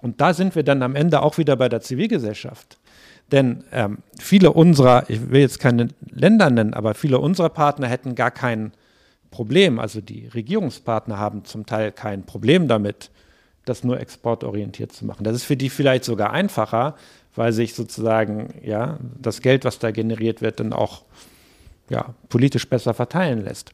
Und 0.00 0.22
da 0.22 0.32
sind 0.32 0.54
wir 0.54 0.62
dann 0.62 0.82
am 0.82 0.96
Ende 0.96 1.20
auch 1.20 1.36
wieder 1.36 1.56
bei 1.56 1.68
der 1.68 1.82
Zivilgesellschaft. 1.82 2.78
Denn 3.30 3.64
ähm, 3.72 3.98
viele 4.18 4.52
unserer, 4.52 5.10
ich 5.10 5.28
will 5.30 5.42
jetzt 5.42 5.60
keine 5.60 5.88
Länder 6.08 6.48
nennen, 6.48 6.72
aber 6.72 6.94
viele 6.94 7.18
unserer 7.18 7.50
Partner 7.50 7.86
hätten 7.86 8.14
gar 8.14 8.30
kein 8.30 8.72
Problem, 9.30 9.78
also 9.78 10.00
die 10.00 10.28
Regierungspartner 10.28 11.18
haben 11.18 11.44
zum 11.44 11.66
Teil 11.66 11.92
kein 11.92 12.24
Problem 12.24 12.66
damit, 12.66 13.10
das 13.66 13.84
nur 13.84 14.00
exportorientiert 14.00 14.92
zu 14.92 15.04
machen. 15.04 15.24
Das 15.24 15.36
ist 15.36 15.44
für 15.44 15.56
die 15.56 15.68
vielleicht 15.68 16.04
sogar 16.04 16.30
einfacher, 16.30 16.96
weil 17.34 17.52
sich 17.52 17.74
sozusagen 17.74 18.54
ja 18.64 18.98
das 19.20 19.42
Geld, 19.42 19.66
was 19.66 19.78
da 19.78 19.90
generiert 19.90 20.40
wird, 20.40 20.60
dann 20.60 20.72
auch 20.72 21.02
ja, 21.90 22.14
politisch 22.30 22.68
besser 22.68 22.94
verteilen 22.94 23.44
lässt. 23.44 23.72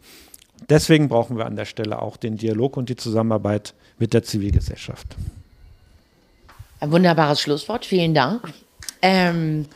Deswegen 0.68 1.08
brauchen 1.08 1.36
wir 1.38 1.46
an 1.46 1.56
der 1.56 1.64
Stelle 1.64 2.00
auch 2.02 2.16
den 2.16 2.36
Dialog 2.36 2.76
und 2.76 2.88
die 2.88 2.96
Zusammenarbeit 2.96 3.74
mit 3.98 4.14
der 4.14 4.22
Zivilgesellschaft. 4.22 5.16
Ein 6.80 6.90
wunderbares 6.90 7.40
Schlusswort. 7.40 7.84
Vielen 7.84 8.14
Dank. 8.14 8.52
Ähm 9.02 9.66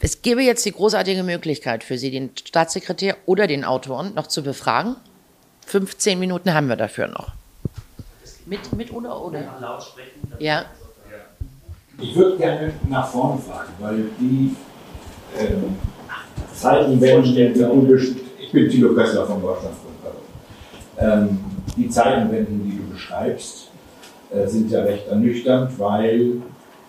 es 0.00 0.22
gäbe 0.22 0.42
jetzt 0.42 0.64
die 0.64 0.72
großartige 0.72 1.22
Möglichkeit 1.22 1.84
für 1.84 1.98
Sie, 1.98 2.10
den 2.10 2.30
Staatssekretär 2.36 3.16
oder 3.26 3.46
den 3.46 3.64
Autoren 3.64 4.14
noch 4.14 4.26
zu 4.26 4.42
befragen. 4.42 4.96
15 5.66 6.18
Minuten 6.18 6.54
haben 6.54 6.68
wir 6.68 6.76
dafür 6.76 7.08
noch. 7.08 7.32
Mit, 8.46 8.72
mit 8.72 8.92
oder 8.92 9.22
ohne? 9.22 9.46
Ja. 10.38 10.64
Ich 12.00 12.16
würde 12.16 12.38
gerne 12.38 12.72
nach 12.88 13.08
vorne 13.08 13.40
fragen, 13.40 13.72
weil 13.78 14.04
die 14.18 14.56
ähm, 15.38 15.76
Zeitenwenden, 16.54 17.34
die 17.34 17.52
du 17.52 17.96
ich 18.40 18.52
bin 18.52 18.70
Thilo 18.70 18.94
Kessler 18.94 19.26
vom 19.26 19.42
Deutschlandfunk, 19.42 19.90
ähm, 20.98 21.38
die 21.76 21.88
Zeitenwenden, 21.88 22.64
die 22.64 22.78
du 22.78 22.90
beschreibst, 22.90 23.68
äh, 24.32 24.46
sind 24.46 24.70
ja 24.70 24.82
recht 24.82 25.08
ernüchternd, 25.08 25.78
weil 25.78 26.42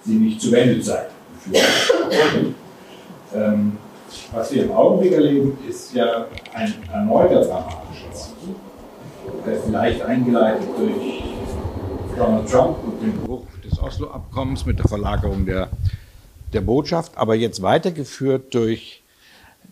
sie 0.06 0.16
nicht 0.16 0.42
zu 0.42 0.52
Wendezeiten 0.52 1.12
führen. 1.40 2.56
Ähm, 3.34 3.78
was 4.32 4.52
wir 4.54 4.64
im 4.64 4.72
Augenblick 4.72 5.14
erleben, 5.14 5.58
ist 5.70 5.94
ja 5.94 6.26
ein 6.54 6.74
erneuter 6.92 7.44
dramatischer 7.46 8.08
Wandel, 9.46 9.62
vielleicht 9.66 10.02
eingeleitet 10.02 10.68
durch 10.78 11.24
Donald 12.18 12.50
Trump 12.50 12.78
und 12.84 13.02
den 13.02 13.18
Bruch 13.18 13.46
des 13.64 13.80
Oslo-Abkommens 13.80 14.66
mit 14.66 14.80
der 14.80 14.88
Verlagerung 14.88 15.46
der, 15.46 15.70
der 16.54 16.62
Botschaft, 16.62 17.18
aber 17.18 17.36
jetzt 17.36 17.62
weitergeführt 17.62 18.54
durch 18.54 19.02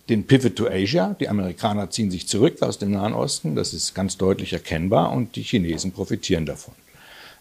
den 0.10 0.26
Pivot 0.26 0.56
to 0.56 0.68
Asia. 0.68 1.16
Die 1.20 1.30
Amerikaner 1.30 1.90
ziehen 1.90 2.10
sich 2.10 2.28
zurück 2.28 2.62
aus 2.62 2.80
dem 2.80 2.92
Nahen 2.92 3.14
Osten, 3.14 3.56
das 3.56 3.74
ist 3.74 3.94
ganz 3.94 4.18
deutlich 4.18 4.54
erkennbar 4.54 5.12
und 5.12 5.36
die 5.36 5.44
Chinesen 5.44 5.92
profitieren 5.92 6.46
davon. 6.46 6.74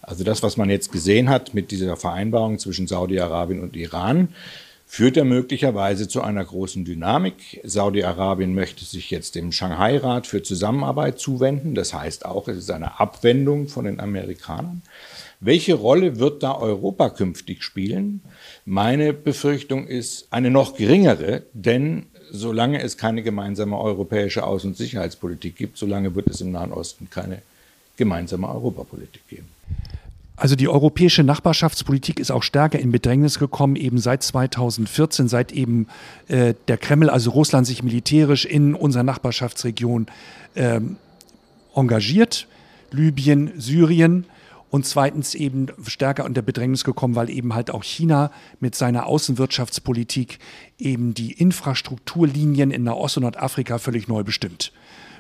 Also 0.03 0.25
das, 0.25 0.43
was 0.43 0.57
man 0.57 0.71
jetzt 0.71 0.91
gesehen 0.91 1.29
hat 1.29 1.55
mit 1.55 1.71
dieser 1.71 1.97
Vereinbarung 1.97 2.59
zwischen 2.59 2.87
Saudi-Arabien 2.87 3.61
und 3.63 3.77
Iran, 3.77 4.29
führt 4.91 5.17
ja 5.19 5.25
möglicherweise 5.25 6.09
zu 6.09 6.23
einer 6.23 6.43
großen 6.43 6.87
Dynamik. 6.87 7.61
Saudi-Arabien 7.63 8.55
möchte 8.55 8.87
sich 8.87 9.11
jetzt 9.11 9.35
dem 9.35 9.53
Shanghai-Rat 9.53 10.27
für 10.27 10.43
Zusammenarbeit 10.43 11.21
zuwenden. 11.21 11.75
Das 11.75 11.93
heißt 11.93 12.25
auch, 12.25 12.49
es 12.49 12.57
ist 12.57 12.71
eine 12.71 12.99
Abwendung 12.99 13.69
von 13.69 13.85
den 13.85 14.01
Amerikanern. 14.01 14.81
Welche 15.41 15.75
Rolle 15.75 16.19
wird 16.19 16.43
da 16.43 16.57
Europa 16.57 17.11
künftig 17.11 17.63
spielen? 17.63 18.23
Meine 18.65 19.13
Befürchtung 19.13 19.87
ist 19.87 20.27
eine 20.31 20.51
noch 20.51 20.75
geringere, 20.75 21.43
denn 21.53 22.07
solange 22.31 22.83
es 22.83 22.97
keine 22.97 23.23
gemeinsame 23.23 23.79
europäische 23.79 24.45
Außen- 24.45 24.69
und 24.69 24.77
Sicherheitspolitik 24.77 25.55
gibt, 25.55 25.77
solange 25.77 26.15
wird 26.15 26.29
es 26.29 26.41
im 26.41 26.51
Nahen 26.51 26.73
Osten 26.73 27.09
keine 27.11 27.43
gemeinsame 27.97 28.49
Europapolitik 28.49 29.29
geben. 29.29 29.49
Also 30.39 30.55
die 30.55 30.69
europäische 30.69 31.25
Nachbarschaftspolitik 31.25 32.21
ist 32.21 32.31
auch 32.31 32.45
stärker 32.45 32.79
in 32.79 32.93
Bedrängnis 32.93 33.41
gekommen, 33.41 33.75
eben 33.75 33.99
seit 33.99 34.23
2014, 34.23 35.27
seit 35.27 35.51
eben 35.51 35.89
äh, 36.29 36.55
der 36.69 36.79
Kreml, 36.79 37.11
also 37.11 37.31
Russland, 37.31 37.67
sich 37.67 37.83
militärisch 37.83 38.45
in 38.45 38.77
unserer 38.77 39.03
Nachbarschaftsregion 39.03 40.07
ähm, 40.55 40.97
engagiert. 41.75 42.47
Libyen, 42.93 43.53
Syrien 43.59 44.27
und 44.71 44.87
zweitens 44.87 45.35
eben 45.35 45.67
stärker 45.87 46.25
unter 46.25 46.41
Bedrängnis 46.41 46.85
gekommen, 46.85 47.17
weil 47.17 47.31
eben 47.31 47.55
halt 47.55 47.73
auch 47.73 47.83
China 47.83 48.31
mit 48.61 48.77
seiner 48.77 49.07
Außenwirtschaftspolitik 49.07 50.39
eben 50.79 51.15
die 51.15 51.33
Infrastrukturlinien 51.33 52.71
in 52.71 52.85
Nahost- 52.85 53.17
und 53.17 53.25
Nordafrika 53.25 53.79
völlig 53.79 54.07
neu 54.07 54.23
bestimmt. 54.23 54.73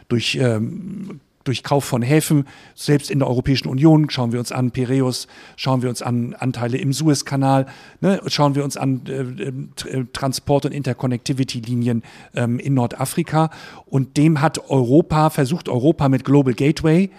Durch 0.08 0.36
ähm, 0.36 1.20
durch 1.48 1.62
Kauf 1.62 1.84
von 1.84 2.02
Häfen, 2.02 2.46
selbst 2.74 3.10
in 3.10 3.18
der 3.18 3.28
Europäischen 3.28 3.68
Union, 3.68 4.10
schauen 4.10 4.32
wir 4.32 4.38
uns 4.38 4.52
an 4.52 4.70
Piräus, 4.70 5.26
schauen 5.56 5.82
wir 5.82 5.88
uns 5.88 6.02
an 6.02 6.34
Anteile 6.34 6.76
im 6.78 6.92
Suezkanal, 6.92 7.66
ne, 8.00 8.20
schauen 8.26 8.54
wir 8.54 8.62
uns 8.62 8.76
an 8.76 9.02
äh, 9.06 9.88
äh, 9.88 10.04
Transport- 10.12 10.66
und 10.66 10.72
Interconnectivity-Linien 10.72 12.02
ähm, 12.34 12.58
in 12.58 12.74
Nordafrika. 12.74 13.50
Und 13.86 14.16
dem 14.16 14.40
hat 14.40 14.70
Europa, 14.70 15.30
versucht 15.30 15.68
Europa 15.68 16.08
mit 16.08 16.24
Global 16.24 16.54
Gateway, 16.54 17.10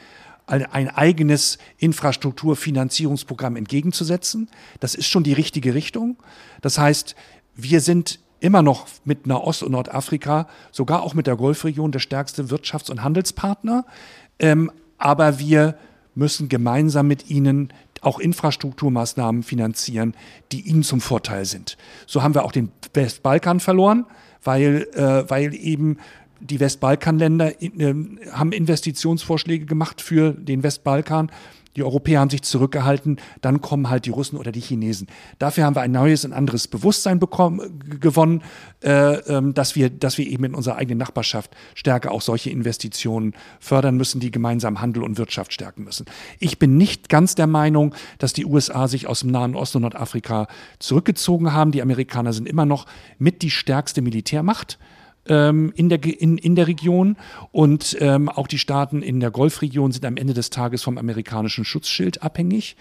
ein 0.46 0.90
eigenes 0.90 1.60
Infrastrukturfinanzierungsprogramm 1.78 3.56
entgegenzusetzen. 3.56 4.50
Das 4.80 4.96
ist 4.96 5.08
schon 5.08 5.24
die 5.24 5.34
richtige 5.34 5.76
Richtung. 5.76 6.18
Das 6.62 6.80
heißt, 6.80 7.16
wir 7.56 7.82
sind 7.82 8.20
immer 8.40 8.62
noch 8.62 8.88
mit 9.04 9.28
Nahost- 9.28 9.64
und 9.64 9.72
Nordafrika, 9.72 10.48
sogar 10.72 11.04
auch 11.04 11.14
mit 11.14 11.28
der 11.28 11.36
Golfregion, 11.36 11.92
der 11.92 12.00
stärkste 12.00 12.44
Wirtschafts- 12.44 12.90
und 12.90 13.04
Handelspartner. 13.04 13.86
Ähm, 14.40 14.72
aber 14.98 15.40
wir 15.40 15.76
müssen 16.16 16.50
gemeinsam 16.50 17.08
mit 17.08 17.30
ihnen 17.30 17.74
auch 18.02 18.20
Infrastrukturmaßnahmen 18.20 19.44
finanzieren, 19.44 20.14
die 20.52 20.62
ihnen 20.62 20.84
zum 20.84 21.02
Vorteil 21.02 21.46
sind. 21.46 21.78
So 22.06 22.24
haben 22.24 22.34
wir 22.34 22.46
auch 22.46 22.52
den 22.52 22.72
Westbalkan 22.94 23.60
verloren, 23.60 24.06
weil, 24.44 24.88
äh, 24.94 25.30
weil 25.30 25.54
eben 25.54 25.98
die 26.40 26.60
Westbalkanländer 26.60 27.62
äh, 27.62 27.94
haben 28.32 28.52
Investitionsvorschläge 28.52 29.66
gemacht 29.66 30.02
für 30.02 30.34
den 30.34 30.64
Westbalkan 30.64 31.32
die 31.80 31.84
Europäer 31.84 32.20
haben 32.20 32.30
sich 32.30 32.44
zurückgehalten, 32.44 33.18
dann 33.42 33.62
kommen 33.62 33.90
halt 33.90 34.06
die 34.06 34.10
Russen 34.10 34.38
oder 34.38 34.52
die 34.52 34.60
Chinesen. 34.60 35.08
Dafür 35.40 35.64
haben 35.64 35.76
wir 35.76 35.82
ein 35.82 35.92
neues, 35.92 36.26
ein 36.26 36.34
anderes 36.34 36.68
Bewusstsein 36.68 37.20
bekommen, 37.20 37.80
gewonnen, 38.00 38.44
äh, 38.84 39.16
ähm, 39.16 39.54
dass, 39.54 39.76
wir, 39.76 39.90
dass 39.90 40.18
wir 40.18 40.28
eben 40.28 40.44
in 40.44 40.54
unserer 40.54 40.76
eigenen 40.76 41.00
Nachbarschaft 41.00 41.52
stärker 41.74 42.12
auch 42.12 42.22
solche 42.22 42.50
Investitionen 42.50 43.34
fördern 43.60 43.96
müssen, 43.96 44.20
die 44.20 44.30
gemeinsam 44.30 44.82
Handel 44.82 45.04
und 45.04 45.18
Wirtschaft 45.18 45.54
stärken 45.54 45.86
müssen. 45.86 46.06
Ich 46.40 46.60
bin 46.60 46.78
nicht 46.78 47.10
ganz 47.10 47.36
der 47.36 47.48
Meinung, 47.48 47.96
dass 48.18 48.34
die 48.34 48.46
USA 48.46 48.88
sich 48.88 49.08
aus 49.08 49.22
dem 49.22 49.32
Nahen 49.32 49.56
Osten 49.56 49.78
und 49.78 49.84
Nordafrika 49.84 50.48
zurückgezogen 50.80 51.54
haben. 51.54 51.72
Die 51.72 51.82
Amerikaner 51.82 52.34
sind 52.34 52.48
immer 52.48 52.66
noch 52.66 52.86
mit 53.18 53.42
die 53.42 53.52
stärkste 53.52 54.02
Militärmacht 54.02 54.78
ähm, 55.30 55.72
in, 55.76 55.88
der, 55.90 56.04
in, 56.04 56.38
in 56.38 56.56
der 56.56 56.68
Region 56.68 57.16
und 57.52 57.96
ähm, 58.00 58.28
auch 58.28 58.48
die 58.48 58.58
Staaten 58.58 59.02
in 59.02 59.20
der 59.20 59.32
Golfregion 59.32 59.92
sind 59.92 60.06
am 60.06 60.18
Ende 60.18 60.34
des 60.34 60.50
Tages 60.50 60.84
vom 60.84 60.98
amerikanischen 60.98 61.64
Schutzschild 61.64 62.22
abhängig. 62.22 62.76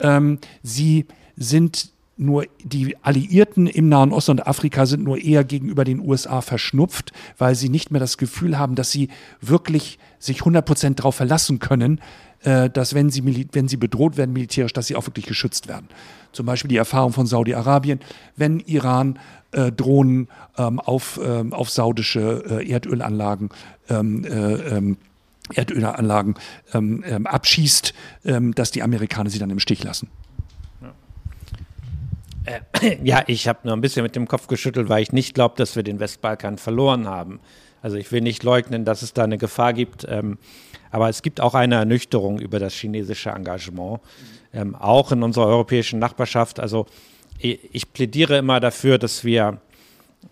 Ähm, 0.00 0.38
sie 0.62 1.06
sind 1.36 1.92
nur 2.16 2.46
die 2.62 2.96
Alliierten 3.02 3.66
im 3.66 3.88
Nahen 3.88 4.12
Osten 4.12 4.32
und 4.32 4.46
Afrika 4.46 4.86
sind 4.86 5.02
nur 5.02 5.18
eher 5.18 5.44
gegenüber 5.44 5.84
den 5.84 6.00
USA 6.00 6.40
verschnupft, 6.40 7.12
weil 7.38 7.54
sie 7.54 7.68
nicht 7.68 7.90
mehr 7.90 8.00
das 8.00 8.18
Gefühl 8.18 8.58
haben, 8.58 8.74
dass 8.74 8.90
sie 8.90 9.08
wirklich 9.40 9.98
sich 10.18 10.40
100 10.40 10.64
Prozent 10.64 10.98
darauf 10.98 11.16
verlassen 11.16 11.58
können, 11.58 12.00
äh, 12.44 12.70
dass 12.70 12.94
wenn 12.94 13.10
sie, 13.10 13.46
wenn 13.52 13.68
sie 13.68 13.76
bedroht 13.76 14.16
werden 14.16 14.32
militärisch, 14.32 14.72
dass 14.72 14.86
sie 14.86 14.96
auch 14.96 15.06
wirklich 15.06 15.26
geschützt 15.26 15.68
werden. 15.68 15.88
Zum 16.32 16.46
Beispiel 16.46 16.68
die 16.68 16.76
Erfahrung 16.76 17.12
von 17.12 17.26
Saudi-Arabien, 17.26 18.00
wenn 18.36 18.60
Iran 18.60 19.18
äh, 19.52 19.70
Drohnen 19.70 20.28
ähm, 20.56 20.80
auf, 20.80 21.20
ähm, 21.22 21.52
auf 21.52 21.70
saudische 21.70 22.44
äh, 22.60 22.70
Erdölanlagen 22.70 23.50
ähm, 23.88 24.24
äh, 24.24 24.28
ähm, 24.30 24.96
Erdölanlagen 25.52 26.36
ähm, 26.72 27.04
ähm, 27.06 27.26
abschießt, 27.26 27.92
dass 28.22 28.70
die 28.70 28.82
Amerikaner 28.82 29.28
sie 29.28 29.40
dann 29.40 29.50
im 29.50 29.58
Stich 29.58 29.82
lassen. 29.82 30.08
Ja, 33.02 33.22
ich 33.26 33.48
habe 33.48 33.58
nur 33.64 33.76
ein 33.76 33.80
bisschen 33.80 34.02
mit 34.02 34.16
dem 34.16 34.28
Kopf 34.28 34.46
geschüttelt, 34.46 34.88
weil 34.88 35.02
ich 35.02 35.12
nicht 35.12 35.34
glaube, 35.34 35.56
dass 35.56 35.76
wir 35.76 35.82
den 35.82 36.00
Westbalkan 36.00 36.58
verloren 36.58 37.06
haben. 37.06 37.40
Also 37.82 37.96
ich 37.96 38.10
will 38.12 38.20
nicht 38.20 38.44
leugnen, 38.44 38.84
dass 38.84 39.02
es 39.02 39.12
da 39.12 39.24
eine 39.24 39.38
Gefahr 39.38 39.72
gibt, 39.72 40.06
ähm, 40.08 40.38
aber 40.90 41.08
es 41.08 41.22
gibt 41.22 41.40
auch 41.40 41.54
eine 41.54 41.74
Ernüchterung 41.74 42.38
über 42.38 42.58
das 42.58 42.74
chinesische 42.74 43.30
Engagement, 43.30 44.00
ähm, 44.54 44.74
auch 44.74 45.10
in 45.10 45.22
unserer 45.22 45.46
europäischen 45.46 45.98
Nachbarschaft. 45.98 46.60
Also 46.60 46.86
ich 47.38 47.92
plädiere 47.92 48.38
immer 48.38 48.60
dafür, 48.60 48.98
dass 48.98 49.24
wir, 49.24 49.60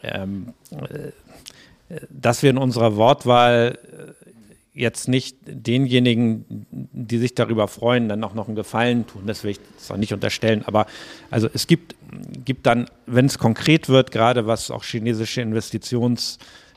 ähm, 0.03 0.55
äh, 0.71 2.01
dass 2.09 2.43
wir 2.43 2.51
in 2.51 2.59
unserer 2.59 2.97
Wortwahl 2.97 3.79
äh, 3.83 4.81
jetzt 4.81 5.09
nicht 5.09 5.37
denjenigen, 5.45 6.67
die 6.71 7.19
sich 7.19 7.35
darüber 7.35 7.67
freuen, 7.67 8.09
dann 8.09 8.23
auch 8.23 8.35
noch 8.35 8.47
einen 8.47 8.55
Gefallen 8.55 9.07
tun. 9.07 9.23
Das 9.27 9.43
will 9.43 9.51
ich 9.51 9.61
zwar 9.79 9.97
nicht 9.97 10.13
unterstellen, 10.13 10.63
aber 10.67 10.87
also 11.31 11.49
es 11.53 11.67
gibt, 11.67 11.97
gibt 12.45 12.67
dann, 12.67 12.87
wenn 13.07 13.27
es 13.27 13.39
konkret 13.39 13.89
wird, 13.89 14.13
gerade 14.13 14.47
was 14.47 14.71
auch 14.71 14.85
chinesische 14.85 15.41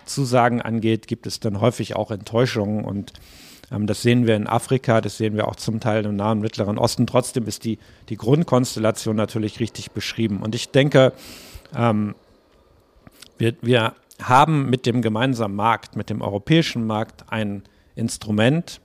Investitionszusagen 0.03 0.61
angeht, 0.61 1.07
gibt 1.07 1.27
es 1.27 1.39
dann 1.39 1.59
häufig 1.59 1.95
auch 1.95 2.11
Enttäuschungen 2.11 2.85
und 2.85 3.13
ähm, 3.71 3.87
das 3.87 4.01
sehen 4.01 4.27
wir 4.27 4.35
in 4.35 4.47
Afrika, 4.47 5.01
das 5.01 5.17
sehen 5.17 5.35
wir 5.35 5.47
auch 5.47 5.55
zum 5.55 5.79
Teil 5.79 6.05
im 6.05 6.15
Nahen 6.15 6.39
Mittleren 6.39 6.77
Osten. 6.77 7.07
Trotzdem 7.07 7.45
ist 7.47 7.63
die, 7.63 7.79
die 8.09 8.17
Grundkonstellation 8.17 9.15
natürlich 9.15 9.59
richtig 9.59 9.91
beschrieben. 9.91 10.41
Und 10.41 10.55
ich 10.55 10.69
denke, 10.69 11.13
ähm, 11.75 12.15
wir, 13.37 13.55
wir 13.61 13.93
haben 14.21 14.69
mit 14.69 14.85
dem 14.85 15.01
gemeinsamen 15.01 15.55
Markt, 15.55 15.95
mit 15.95 16.09
dem 16.09 16.21
europäischen 16.21 16.85
Markt 16.85 17.25
ein 17.29 17.63
Instrument, 17.95 18.79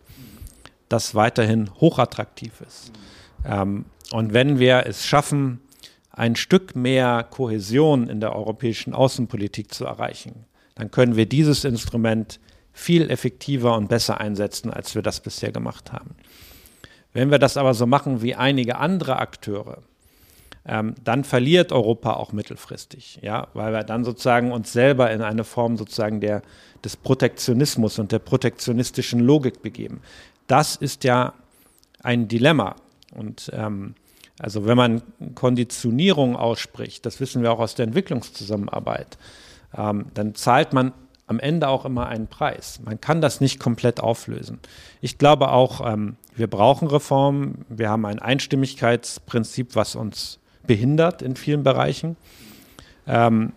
das 0.89 1.15
weiterhin 1.15 1.71
hochattraktiv 1.81 2.61
ist. 2.67 2.93
Ähm, 3.45 3.85
Und 4.11 4.33
wenn 4.33 4.59
wir 4.59 4.87
es 4.87 5.05
schaffen, 5.05 5.61
ein 6.11 6.35
Stück 6.35 6.75
mehr 6.75 7.27
Kohäsion 7.31 8.09
in 8.09 8.21
der 8.21 8.35
europäischen 8.35 8.95
Außenpolitik 8.95 9.73
zu 9.73 9.85
erreichen, 9.85 10.47
dann 10.79 10.91
können 10.91 11.17
wir 11.17 11.27
dieses 11.27 11.65
Instrument 11.65 12.41
viel 12.73 13.11
effektiver 13.11 13.77
und 13.77 13.89
besser 13.89 14.21
einsetzen, 14.21 14.71
als 14.71 14.95
wir 14.95 15.03
das 15.03 15.21
bisher 15.21 15.51
gemacht 15.51 15.93
haben. 15.93 16.15
Wenn 17.13 17.31
wir 17.31 17.39
das 17.39 17.57
aber 17.57 17.75
so 17.75 17.87
machen 17.87 18.23
wie 18.23 18.37
einige 18.37 18.77
andere 18.77 19.19
Akteure, 19.19 19.83
ähm, 20.65 20.95
dann 21.03 21.25
verliert 21.25 21.73
Europa 21.73 22.13
auch 22.13 22.33
mittelfristig, 22.33 23.19
ja, 23.23 23.49
weil 23.55 23.73
wir 23.73 23.83
dann 23.83 24.05
sozusagen 24.05 24.53
uns 24.53 24.73
selber 24.73 25.11
in 25.11 25.23
eine 25.23 25.43
Form 25.43 25.77
sozusagen 25.77 26.21
der, 26.21 26.43
des 26.85 26.97
Protektionismus 26.97 27.99
und 27.99 28.13
der 28.13 28.21
protektionistischen 28.21 29.21
Logik 29.21 29.63
begeben. 29.63 30.01
Das 30.47 30.77
ist 30.77 31.05
ja 31.05 31.33
ein 32.03 32.29
Dilemma. 32.29 32.77
Und 33.15 33.51
ähm, 33.53 33.95
also 34.39 34.67
wenn 34.67 34.77
man 34.77 35.03
Konditionierung 35.35 36.37
ausspricht, 36.37 37.05
das 37.05 37.19
wissen 37.19 37.43
wir 37.43 37.51
auch 37.51 37.59
aus 37.59 37.75
der 37.75 37.87
Entwicklungszusammenarbeit, 37.87 39.19
ähm, 39.77 40.07
dann 40.15 40.35
zahlt 40.35 40.73
man 40.73 40.93
am 41.27 41.39
Ende 41.39 41.69
auch 41.69 41.85
immer 41.85 42.07
einen 42.07 42.27
Preis. 42.27 42.81
Man 42.85 43.01
kann 43.01 43.21
das 43.21 43.41
nicht 43.41 43.61
komplett 43.61 44.01
auflösen. 44.01 44.61
Ich 45.01 45.19
glaube 45.19 45.51
auch, 45.51 45.87
ähm, 45.87 46.17
wir 46.35 46.47
brauchen 46.47 46.89
Reformen. 46.89 47.67
Wir 47.69 47.91
haben 47.91 48.07
ein 48.07 48.19
Einstimmigkeitsprinzip, 48.19 49.77
was 49.77 49.95
uns 49.95 50.39
behindert 50.67 51.21
in 51.21 51.37
vielen 51.37 51.63
Bereichen. 51.63 52.17
Ähm, 53.07 53.53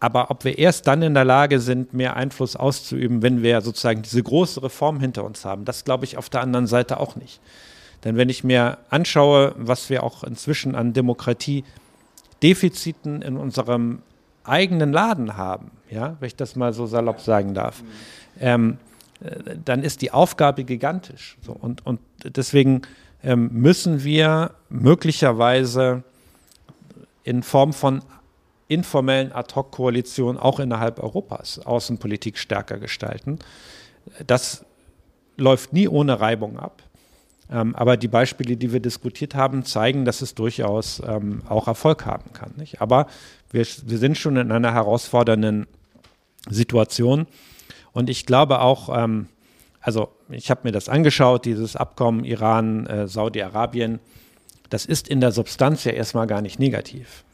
aber 0.00 0.30
ob 0.30 0.44
wir 0.44 0.58
erst 0.58 0.86
dann 0.86 1.02
in 1.02 1.14
der 1.14 1.26
Lage 1.26 1.60
sind, 1.60 1.92
mehr 1.92 2.16
Einfluss 2.16 2.56
auszuüben, 2.56 3.20
wenn 3.22 3.42
wir 3.42 3.60
sozusagen 3.60 4.00
diese 4.02 4.22
große 4.22 4.62
Reform 4.62 4.98
hinter 4.98 5.24
uns 5.24 5.44
haben, 5.44 5.66
das 5.66 5.84
glaube 5.84 6.06
ich 6.06 6.16
auf 6.16 6.30
der 6.30 6.40
anderen 6.40 6.66
Seite 6.66 6.98
auch 6.98 7.16
nicht. 7.16 7.42
Denn 8.02 8.16
wenn 8.16 8.30
ich 8.30 8.42
mir 8.42 8.78
anschaue, 8.88 9.54
was 9.58 9.90
wir 9.90 10.02
auch 10.02 10.24
inzwischen 10.24 10.74
an 10.74 10.94
Demokratiedefiziten 10.94 13.20
in 13.20 13.36
unserem 13.36 14.00
eigenen 14.44 14.92
Laden 14.92 15.36
haben, 15.36 15.70
ja, 15.90 16.16
wenn 16.20 16.26
ich 16.26 16.36
das 16.36 16.56
mal 16.56 16.72
so 16.72 16.86
salopp 16.86 17.20
sagen 17.20 17.54
darf, 17.54 17.82
ähm, 18.38 18.78
äh, 19.22 19.56
dann 19.64 19.82
ist 19.82 20.02
die 20.02 20.12
Aufgabe 20.12 20.64
gigantisch. 20.64 21.36
So, 21.42 21.52
und, 21.52 21.84
und 21.86 22.00
deswegen 22.24 22.82
ähm, 23.22 23.50
müssen 23.52 24.04
wir 24.04 24.52
möglicherweise 24.68 26.02
in 27.24 27.42
Form 27.42 27.72
von 27.72 28.02
informellen 28.68 29.32
Ad-Hoc-Koalitionen 29.32 30.40
auch 30.40 30.60
innerhalb 30.60 31.02
Europas 31.02 31.58
Außenpolitik 31.58 32.38
stärker 32.38 32.78
gestalten. 32.78 33.40
Das 34.26 34.64
läuft 35.36 35.72
nie 35.72 35.88
ohne 35.88 36.20
Reibung 36.20 36.58
ab. 36.58 36.82
Ähm, 37.50 37.74
aber 37.74 37.96
die 37.96 38.08
Beispiele, 38.08 38.56
die 38.56 38.72
wir 38.72 38.80
diskutiert 38.80 39.34
haben, 39.34 39.64
zeigen, 39.64 40.04
dass 40.04 40.22
es 40.22 40.34
durchaus 40.34 41.02
ähm, 41.04 41.42
auch 41.48 41.66
Erfolg 41.66 42.06
haben 42.06 42.32
kann. 42.32 42.52
Nicht? 42.56 42.80
Aber 42.80 43.06
wir, 43.50 43.66
wir 43.84 43.98
sind 43.98 44.16
schon 44.16 44.36
in 44.36 44.52
einer 44.52 44.72
herausfordernden 44.72 45.66
Situation. 46.48 47.26
Und 47.92 48.08
ich 48.08 48.24
glaube 48.24 48.60
auch, 48.60 48.96
ähm, 48.96 49.26
also 49.80 50.10
ich 50.28 50.50
habe 50.50 50.60
mir 50.64 50.72
das 50.72 50.88
angeschaut, 50.88 51.44
dieses 51.44 51.74
Abkommen 51.74 52.24
Iran, 52.24 52.86
äh, 52.86 53.08
das 54.68 54.86
ist 54.86 55.08
in 55.08 55.20
der 55.20 55.32
Substanz 55.32 55.84
ja 55.84 55.92
erstmal 55.92 56.28
gar 56.28 56.42
nicht 56.42 56.60
negativ. 56.60 57.24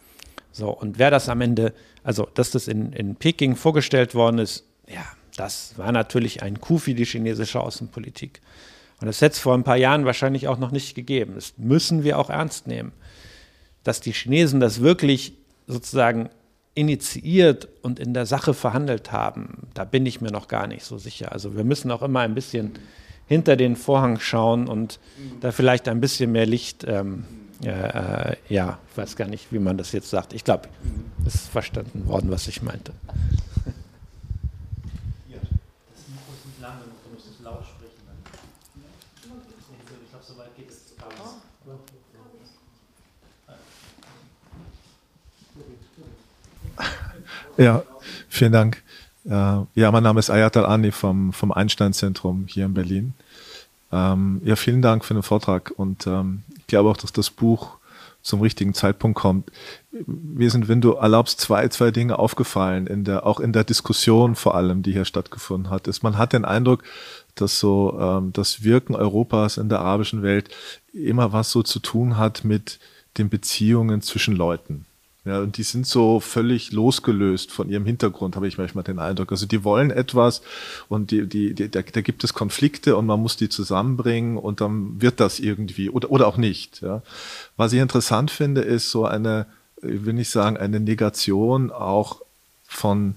So, 0.52 0.70
und 0.70 0.98
wer 0.98 1.10
das 1.10 1.28
am 1.28 1.42
Ende, 1.42 1.74
also 2.02 2.26
dass 2.32 2.50
das 2.50 2.66
in, 2.66 2.92
in 2.92 3.16
Peking 3.16 3.56
vorgestellt 3.56 4.14
worden 4.14 4.38
ist, 4.38 4.64
ja, 4.88 5.04
das 5.36 5.74
war 5.76 5.92
natürlich 5.92 6.42
ein 6.42 6.60
Coup 6.62 6.80
für 6.80 6.94
die 6.94 7.04
chinesische 7.04 7.60
Außenpolitik. 7.60 8.40
Und 9.00 9.06
das 9.06 9.20
hätte 9.20 9.34
es 9.34 9.38
vor 9.38 9.54
ein 9.54 9.64
paar 9.64 9.76
Jahren 9.76 10.04
wahrscheinlich 10.04 10.48
auch 10.48 10.58
noch 10.58 10.70
nicht 10.70 10.94
gegeben. 10.94 11.34
Das 11.34 11.54
müssen 11.58 12.02
wir 12.02 12.18
auch 12.18 12.30
ernst 12.30 12.66
nehmen. 12.66 12.92
Dass 13.84 14.00
die 14.00 14.12
Chinesen 14.12 14.60
das 14.60 14.80
wirklich 14.80 15.34
sozusagen 15.66 16.30
initiiert 16.74 17.68
und 17.82 17.98
in 17.98 18.14
der 18.14 18.26
Sache 18.26 18.54
verhandelt 18.54 19.12
haben, 19.12 19.68
da 19.74 19.84
bin 19.84 20.06
ich 20.06 20.20
mir 20.20 20.30
noch 20.30 20.48
gar 20.48 20.66
nicht 20.66 20.84
so 20.84 20.98
sicher. 20.98 21.32
Also 21.32 21.56
wir 21.56 21.64
müssen 21.64 21.90
auch 21.90 22.02
immer 22.02 22.20
ein 22.20 22.34
bisschen 22.34 22.72
hinter 23.26 23.56
den 23.56 23.76
Vorhang 23.76 24.20
schauen 24.20 24.68
und 24.68 24.98
da 25.40 25.52
vielleicht 25.52 25.88
ein 25.88 26.00
bisschen 26.00 26.32
mehr 26.32 26.46
Licht 26.46 26.84
ähm, 26.84 27.24
äh, 27.64 28.36
ja, 28.48 28.78
ich 28.90 28.96
weiß 28.96 29.16
gar 29.16 29.28
nicht, 29.28 29.50
wie 29.52 29.58
man 29.58 29.78
das 29.78 29.92
jetzt 29.92 30.10
sagt. 30.10 30.32
Ich 30.32 30.44
glaube, 30.44 30.68
es 31.24 31.34
ist 31.34 31.48
verstanden 31.48 32.06
worden, 32.06 32.30
was 32.30 32.48
ich 32.48 32.62
meinte. 32.62 32.92
Ja, 35.28 35.38
das 35.40 36.08
Mikro 36.08 36.32
ist 36.34 36.46
nicht 36.46 36.60
lang 36.60 36.78
genug, 36.80 36.96
du 37.04 37.14
musst 37.14 37.26
es 37.26 37.42
laut 37.42 37.64
sprechen. 37.64 37.92
Ich 40.04 40.10
glaube, 40.10 40.24
so 40.24 40.36
weit 40.36 40.54
geht 40.56 40.70
es 40.70 40.86
Ja, 47.56 47.82
vielen 48.28 48.52
Dank. 48.52 48.82
Äh, 49.24 49.30
ja, 49.30 49.90
mein 49.90 50.02
Name 50.02 50.20
ist 50.20 50.30
Ayatal 50.30 50.66
Ani 50.66 50.92
vom, 50.92 51.32
vom 51.32 51.52
Einstein-Zentrum 51.52 52.46
hier 52.48 52.66
in 52.66 52.74
Berlin. 52.74 53.14
Ähm, 53.90 54.40
ja, 54.44 54.56
vielen 54.56 54.82
Dank 54.82 55.04
für 55.04 55.14
den 55.14 55.22
Vortrag 55.22 55.72
und 55.76 56.06
ähm, 56.06 56.42
ich 56.58 56.66
glaube 56.66 56.90
auch, 56.90 56.96
dass 56.96 57.12
das 57.12 57.30
Buch 57.30 57.78
zum 58.20 58.40
richtigen 58.40 58.74
Zeitpunkt 58.74 59.18
kommt. 59.18 59.50
Mir 60.06 60.50
sind, 60.50 60.68
wenn 60.68 60.80
du 60.80 60.92
erlaubst, 60.92 61.40
zwei, 61.40 61.68
zwei 61.68 61.92
Dinge 61.92 62.18
aufgefallen, 62.18 62.86
in 62.88 63.04
der, 63.04 63.24
auch 63.24 63.40
in 63.40 63.52
der 63.52 63.64
Diskussion 63.64 64.34
vor 64.34 64.56
allem, 64.56 64.82
die 64.82 64.92
hier 64.92 65.04
stattgefunden 65.04 65.70
hat. 65.70 65.86
Ist, 65.86 66.02
man 66.02 66.18
hat 66.18 66.32
den 66.32 66.44
Eindruck, 66.44 66.82
dass 67.36 67.60
so 67.60 67.96
ähm, 67.98 68.32
das 68.32 68.64
Wirken 68.64 68.96
Europas 68.96 69.56
in 69.58 69.68
der 69.68 69.78
arabischen 69.78 70.22
Welt 70.22 70.50
immer 70.92 71.32
was 71.32 71.52
so 71.52 71.62
zu 71.62 71.78
tun 71.78 72.18
hat 72.18 72.44
mit 72.44 72.80
den 73.16 73.28
Beziehungen 73.28 74.02
zwischen 74.02 74.34
Leuten. 74.34 74.84
Ja, 75.26 75.40
und 75.40 75.56
die 75.56 75.64
sind 75.64 75.88
so 75.88 76.20
völlig 76.20 76.70
losgelöst 76.70 77.50
von 77.50 77.68
ihrem 77.68 77.84
Hintergrund, 77.84 78.36
habe 78.36 78.46
ich 78.46 78.58
manchmal 78.58 78.84
den 78.84 79.00
Eindruck. 79.00 79.32
Also 79.32 79.44
die 79.44 79.64
wollen 79.64 79.90
etwas 79.90 80.40
und 80.88 81.10
die, 81.10 81.26
die, 81.26 81.52
die, 81.52 81.68
da, 81.68 81.82
da 81.82 82.00
gibt 82.00 82.22
es 82.22 82.32
Konflikte 82.32 82.96
und 82.96 83.06
man 83.06 83.20
muss 83.20 83.36
die 83.36 83.48
zusammenbringen 83.48 84.38
und 84.38 84.60
dann 84.60 85.02
wird 85.02 85.18
das 85.18 85.40
irgendwie 85.40 85.90
oder, 85.90 86.12
oder 86.12 86.28
auch 86.28 86.36
nicht. 86.36 86.80
Ja. 86.80 87.02
Was 87.56 87.72
ich 87.72 87.80
interessant 87.80 88.30
finde, 88.30 88.60
ist 88.60 88.92
so 88.92 89.04
eine, 89.04 89.46
will 89.82 90.14
nicht 90.14 90.30
sagen, 90.30 90.56
eine 90.58 90.78
Negation 90.78 91.72
auch 91.72 92.22
von 92.64 93.16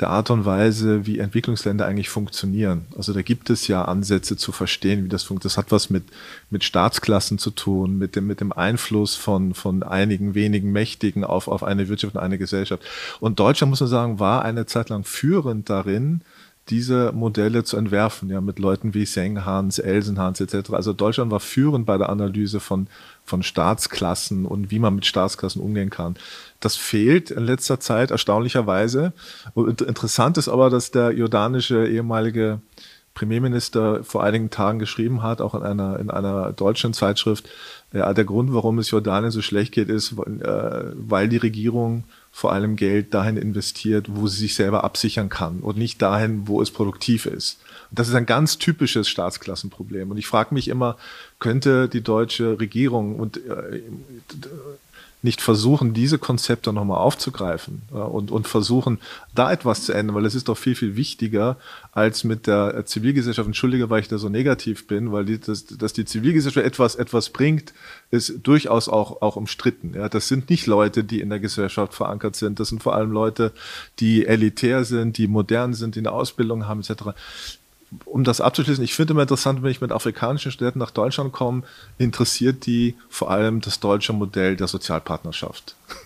der 0.00 0.10
Art 0.10 0.30
und 0.30 0.44
Weise, 0.44 1.06
wie 1.06 1.18
Entwicklungsländer 1.18 1.86
eigentlich 1.86 2.08
funktionieren. 2.08 2.86
Also 2.96 3.12
da 3.12 3.22
gibt 3.22 3.50
es 3.50 3.66
ja 3.66 3.84
Ansätze 3.84 4.36
zu 4.36 4.52
verstehen, 4.52 5.04
wie 5.04 5.08
das 5.08 5.24
funktioniert. 5.24 5.52
Das 5.52 5.58
hat 5.58 5.72
was 5.72 5.90
mit, 5.90 6.04
mit 6.50 6.62
Staatsklassen 6.62 7.38
zu 7.38 7.50
tun, 7.50 7.98
mit 7.98 8.14
dem, 8.14 8.26
mit 8.26 8.40
dem 8.40 8.52
Einfluss 8.52 9.16
von, 9.16 9.54
von 9.54 9.82
einigen 9.82 10.34
wenigen 10.34 10.70
Mächtigen 10.70 11.24
auf, 11.24 11.48
auf 11.48 11.64
eine 11.64 11.88
Wirtschaft 11.88 12.14
und 12.14 12.20
eine 12.20 12.38
Gesellschaft. 12.38 12.84
Und 13.18 13.40
Deutschland, 13.40 13.70
muss 13.70 13.80
man 13.80 13.88
sagen, 13.88 14.20
war 14.20 14.44
eine 14.44 14.66
Zeit 14.66 14.88
lang 14.88 15.02
führend 15.02 15.68
darin, 15.68 16.22
diese 16.70 17.12
Modelle 17.12 17.64
zu 17.64 17.76
entwerfen, 17.76 18.28
ja, 18.30 18.40
mit 18.40 18.58
Leuten 18.58 18.92
wie 18.94 19.06
Senghans, 19.06 19.78
Elsenhans 19.78 20.40
etc. 20.40 20.70
Also 20.72 20.92
Deutschland 20.92 21.30
war 21.30 21.40
führend 21.40 21.86
bei 21.86 21.96
der 21.96 22.10
Analyse 22.10 22.60
von, 22.60 22.88
von 23.24 23.42
Staatsklassen 23.42 24.44
und 24.44 24.70
wie 24.70 24.78
man 24.78 24.94
mit 24.94 25.06
Staatsklassen 25.06 25.62
umgehen 25.62 25.90
kann. 25.90 26.16
Das 26.60 26.76
fehlt 26.76 27.30
in 27.30 27.44
letzter 27.44 27.78
Zeit 27.80 28.10
erstaunlicherweise. 28.10 29.12
Interessant 29.54 30.38
ist 30.38 30.48
aber, 30.48 30.70
dass 30.70 30.90
der 30.90 31.12
jordanische 31.12 31.86
ehemalige 31.86 32.60
Premierminister 33.18 34.04
vor 34.04 34.22
einigen 34.22 34.48
Tagen 34.50 34.78
geschrieben 34.78 35.24
hat, 35.24 35.40
auch 35.40 35.56
in 35.56 35.64
einer, 35.64 35.98
in 35.98 36.08
einer 36.08 36.52
deutschen 36.52 36.92
Zeitschrift, 36.94 37.48
ja, 37.92 38.12
der 38.14 38.24
Grund, 38.24 38.54
warum 38.54 38.78
es 38.78 38.92
Jordanien 38.92 39.32
so 39.32 39.42
schlecht 39.42 39.72
geht, 39.72 39.88
ist, 39.88 40.12
äh, 40.12 40.82
weil 40.94 41.28
die 41.28 41.36
Regierung 41.36 42.04
vor 42.30 42.52
allem 42.52 42.76
Geld 42.76 43.14
dahin 43.14 43.36
investiert, 43.36 44.06
wo 44.08 44.28
sie 44.28 44.38
sich 44.38 44.54
selber 44.54 44.84
absichern 44.84 45.28
kann 45.28 45.60
und 45.60 45.76
nicht 45.76 46.00
dahin, 46.00 46.46
wo 46.46 46.62
es 46.62 46.70
produktiv 46.70 47.26
ist. 47.26 47.58
Und 47.90 47.98
das 47.98 48.08
ist 48.08 48.14
ein 48.14 48.26
ganz 48.26 48.58
typisches 48.58 49.08
Staatsklassenproblem. 49.08 50.12
Und 50.12 50.18
ich 50.18 50.28
frage 50.28 50.54
mich 50.54 50.68
immer, 50.68 50.96
könnte 51.40 51.88
die 51.88 52.02
deutsche 52.02 52.60
Regierung 52.60 53.16
und 53.16 53.38
äh, 53.38 53.82
nicht 55.22 55.40
versuchen, 55.40 55.94
diese 55.94 56.18
Konzepte 56.18 56.72
nochmal 56.72 56.98
aufzugreifen 56.98 57.82
und, 57.90 58.30
und 58.30 58.46
versuchen, 58.46 58.98
da 59.34 59.50
etwas 59.50 59.84
zu 59.84 59.92
ändern, 59.92 60.14
weil 60.14 60.26
es 60.26 60.36
ist 60.36 60.48
doch 60.48 60.56
viel, 60.56 60.76
viel 60.76 60.94
wichtiger, 60.94 61.56
als 61.92 62.22
mit 62.22 62.46
der 62.46 62.86
Zivilgesellschaft, 62.86 63.46
entschuldige, 63.46 63.90
weil 63.90 64.00
ich 64.00 64.08
da 64.08 64.18
so 64.18 64.28
negativ 64.28 64.86
bin, 64.86 65.10
weil 65.10 65.24
die, 65.24 65.40
das, 65.40 65.66
dass 65.66 65.92
die 65.92 66.04
Zivilgesellschaft 66.04 66.64
etwas, 66.64 66.94
etwas 66.94 67.30
bringt, 67.30 67.74
ist 68.12 68.34
durchaus 68.44 68.88
auch, 68.88 69.20
auch 69.20 69.34
umstritten. 69.34 69.94
Ja, 69.94 70.08
das 70.08 70.28
sind 70.28 70.50
nicht 70.50 70.66
Leute, 70.66 71.02
die 71.02 71.20
in 71.20 71.30
der 71.30 71.40
Gesellschaft 71.40 71.94
verankert 71.94 72.36
sind, 72.36 72.60
das 72.60 72.68
sind 72.68 72.82
vor 72.82 72.94
allem 72.94 73.10
Leute, 73.10 73.52
die 73.98 74.24
elitär 74.24 74.84
sind, 74.84 75.18
die 75.18 75.26
modern 75.26 75.74
sind, 75.74 75.96
die 75.96 76.00
eine 76.00 76.12
Ausbildung 76.12 76.68
haben, 76.68 76.80
etc 76.80 77.14
um 78.04 78.24
das 78.24 78.40
abzuschließen, 78.40 78.84
ich 78.84 78.94
finde 78.94 79.12
immer 79.12 79.22
interessant, 79.22 79.62
wenn 79.62 79.70
ich 79.70 79.80
mit 79.80 79.92
afrikanischen 79.92 80.52
Studenten 80.52 80.78
nach 80.78 80.90
Deutschland 80.90 81.32
komme, 81.32 81.62
interessiert 81.96 82.66
die 82.66 82.96
vor 83.08 83.30
allem 83.30 83.60
das 83.60 83.80
deutsche 83.80 84.12
Modell 84.12 84.56
der 84.56 84.68
Sozialpartnerschaft. 84.68 85.76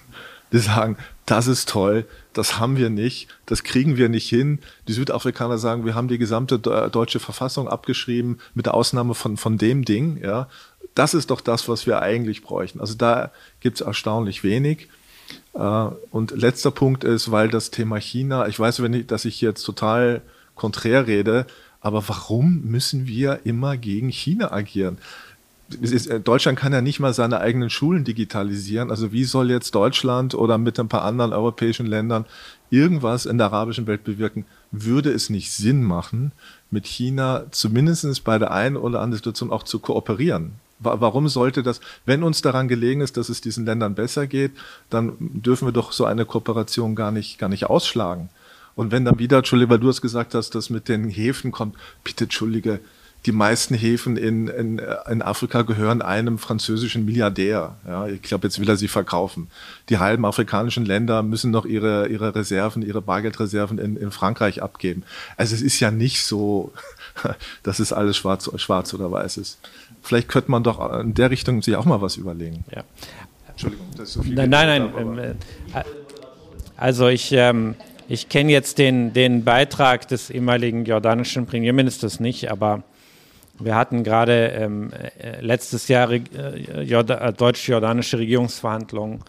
Die 0.52 0.58
sagen, 0.58 0.98
das 1.24 1.46
ist 1.46 1.70
toll, 1.70 2.04
das 2.34 2.58
haben 2.58 2.76
wir 2.76 2.90
nicht, 2.90 3.28
das 3.46 3.62
kriegen 3.62 3.96
wir 3.96 4.10
nicht 4.10 4.28
hin. 4.28 4.58
Die 4.86 4.92
Südafrikaner 4.92 5.56
sagen, 5.56 5.86
wir 5.86 5.94
haben 5.94 6.08
die 6.08 6.18
gesamte 6.18 6.58
deutsche 6.58 7.20
Verfassung 7.20 7.68
abgeschrieben, 7.68 8.38
mit 8.52 8.66
der 8.66 8.74
Ausnahme 8.74 9.14
von, 9.14 9.38
von 9.38 9.56
dem 9.56 9.86
Ding, 9.86 10.22
ja. 10.22 10.50
das 10.94 11.14
ist 11.14 11.30
doch 11.30 11.40
das, 11.40 11.70
was 11.70 11.86
wir 11.86 12.02
eigentlich 12.02 12.42
bräuchten. 12.42 12.80
Also 12.80 12.94
da 12.94 13.30
gibt 13.60 13.80
es 13.80 13.86
erstaunlich 13.86 14.44
wenig. 14.44 14.90
Äh, 15.54 15.58
und 16.10 16.32
letzter 16.32 16.70
Punkt 16.70 17.02
ist, 17.02 17.30
weil 17.30 17.48
das 17.48 17.70
Thema 17.70 17.96
China, 17.96 18.46
ich 18.46 18.60
weiß, 18.60 18.82
wenn 18.82 18.92
ich, 18.92 19.06
dass 19.06 19.24
ich 19.24 19.40
jetzt 19.40 19.62
total 19.62 20.20
konträr 20.54 21.06
rede, 21.06 21.46
aber 21.82 22.08
warum 22.08 22.62
müssen 22.62 23.06
wir 23.06 23.40
immer 23.44 23.76
gegen 23.76 24.08
China 24.08 24.52
agieren? 24.52 24.98
Ist, 25.80 26.06
äh, 26.06 26.20
Deutschland 26.20 26.58
kann 26.58 26.72
ja 26.72 26.80
nicht 26.80 27.00
mal 27.00 27.14
seine 27.14 27.40
eigenen 27.40 27.70
Schulen 27.70 28.04
digitalisieren. 28.04 28.90
Also 28.90 29.12
wie 29.12 29.24
soll 29.24 29.50
jetzt 29.50 29.74
Deutschland 29.74 30.34
oder 30.34 30.58
mit 30.58 30.78
ein 30.78 30.88
paar 30.88 31.02
anderen 31.02 31.32
europäischen 31.32 31.86
Ländern 31.86 32.26
irgendwas 32.70 33.26
in 33.26 33.38
der 33.38 33.48
arabischen 33.48 33.86
Welt 33.86 34.04
bewirken? 34.04 34.44
Würde 34.70 35.10
es 35.10 35.30
nicht 35.30 35.50
Sinn 35.50 35.82
machen, 35.82 36.32
mit 36.70 36.86
China 36.86 37.44
zumindest 37.50 38.22
bei 38.24 38.38
der 38.38 38.52
einen 38.52 38.76
oder 38.76 39.00
anderen 39.00 39.18
Situation 39.18 39.50
auch 39.50 39.62
zu 39.62 39.78
kooperieren? 39.78 40.52
Warum 40.78 41.28
sollte 41.28 41.62
das, 41.62 41.80
wenn 42.06 42.24
uns 42.24 42.42
daran 42.42 42.66
gelegen 42.66 43.02
ist, 43.02 43.16
dass 43.16 43.28
es 43.28 43.40
diesen 43.40 43.64
Ländern 43.64 43.94
besser 43.94 44.26
geht, 44.26 44.50
dann 44.90 45.12
dürfen 45.18 45.68
wir 45.68 45.72
doch 45.72 45.92
so 45.92 46.04
eine 46.04 46.24
Kooperation 46.24 46.96
gar 46.96 47.12
nicht, 47.12 47.38
gar 47.38 47.48
nicht 47.48 47.66
ausschlagen. 47.66 48.30
Und 48.74 48.92
wenn 48.92 49.04
dann 49.04 49.18
wieder, 49.18 49.38
Entschuldige, 49.38 49.70
weil 49.70 49.78
du 49.78 49.88
es 49.88 50.00
gesagt 50.00 50.34
hast, 50.34 50.54
dass 50.54 50.70
mit 50.70 50.88
den 50.88 51.08
Häfen 51.08 51.52
kommt, 51.52 51.76
bitte 52.04 52.24
Entschuldige, 52.24 52.80
die 53.26 53.32
meisten 53.32 53.74
Häfen 53.74 54.16
in, 54.16 54.48
in, 54.48 54.80
in 55.08 55.22
Afrika 55.22 55.62
gehören 55.62 56.02
einem 56.02 56.38
französischen 56.38 57.04
Milliardär. 57.04 57.76
Ja, 57.86 58.08
ich 58.08 58.20
glaube, 58.20 58.48
jetzt 58.48 58.58
will 58.58 58.68
er 58.68 58.76
sie 58.76 58.88
verkaufen. 58.88 59.48
Die 59.88 59.98
halben 59.98 60.24
afrikanischen 60.24 60.84
Länder 60.84 61.22
müssen 61.22 61.52
noch 61.52 61.64
ihre, 61.64 62.08
ihre 62.08 62.34
Reserven, 62.34 62.82
ihre 62.82 63.00
Bargeldreserven 63.00 63.78
in, 63.78 63.96
in 63.96 64.10
Frankreich 64.10 64.60
abgeben. 64.60 65.04
Also 65.36 65.54
es 65.54 65.62
ist 65.62 65.78
ja 65.78 65.92
nicht 65.92 66.24
so, 66.24 66.72
dass 67.62 67.78
es 67.78 67.92
alles 67.92 68.16
schwarz, 68.16 68.50
schwarz 68.56 68.92
oder 68.92 69.12
weiß 69.12 69.36
ist. 69.36 69.60
Vielleicht 70.02 70.28
könnte 70.28 70.50
man 70.50 70.64
doch 70.64 70.98
in 70.98 71.14
der 71.14 71.30
Richtung 71.30 71.62
sich 71.62 71.76
auch 71.76 71.84
mal 71.84 72.02
was 72.02 72.16
überlegen. 72.16 72.64
Ja. 72.74 72.82
Entschuldigung, 73.50 73.86
das 73.96 74.08
ist 74.08 74.14
so 74.14 74.22
viel. 74.22 74.34
Nein, 74.34 74.50
nein, 74.50 74.66
nein. 74.66 74.92
Ähm, 74.98 75.18
äh, 75.18 75.34
also 76.76 77.06
ich, 77.06 77.30
ähm, 77.30 77.76
ich 78.12 78.28
kenne 78.28 78.52
jetzt 78.52 78.76
den, 78.76 79.14
den 79.14 79.42
Beitrag 79.42 80.06
des 80.06 80.28
ehemaligen 80.28 80.84
jordanischen 80.84 81.46
Premierministers 81.46 82.20
nicht, 82.20 82.50
aber 82.50 82.82
wir 83.58 83.74
hatten 83.74 84.04
gerade 84.04 84.48
ähm, 84.48 84.90
äh, 85.18 85.40
letztes 85.40 85.88
Jahr 85.88 86.10
äh, 86.10 86.18
äh, 86.18 87.32
deutsch-jordanische 87.32 88.18
Regierungsverhandlungen. 88.18 89.20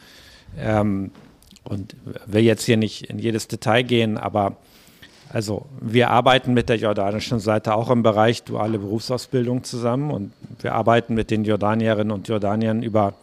Ähm, 0.60 1.11
und 1.64 1.95
will 2.26 2.43
jetzt 2.43 2.65
hier 2.65 2.76
nicht 2.76 3.03
in 3.03 3.19
jedes 3.19 3.47
Detail 3.47 3.84
gehen, 3.84 4.18
aber 4.18 4.57
also 5.30 5.65
wir 5.80 6.10
arbeiten 6.10 6.53
mit 6.53 6.68
der 6.68 6.76
jordanischen 6.76 7.39
Seite 7.39 7.76
auch 7.76 7.89
im 7.89 8.03
Bereich 8.03 8.43
duale 8.43 8.80
Berufsausbildung 8.80 9.64
zusammen 9.64 10.11
und 10.11 10.34
wir 10.60 10.73
arbeiten 10.73 11.14
mit 11.14 11.31
den 11.31 11.45
Jordanierinnen 11.45 12.11
und 12.11 12.27
Jordaniern 12.27 12.84
über 12.84 13.14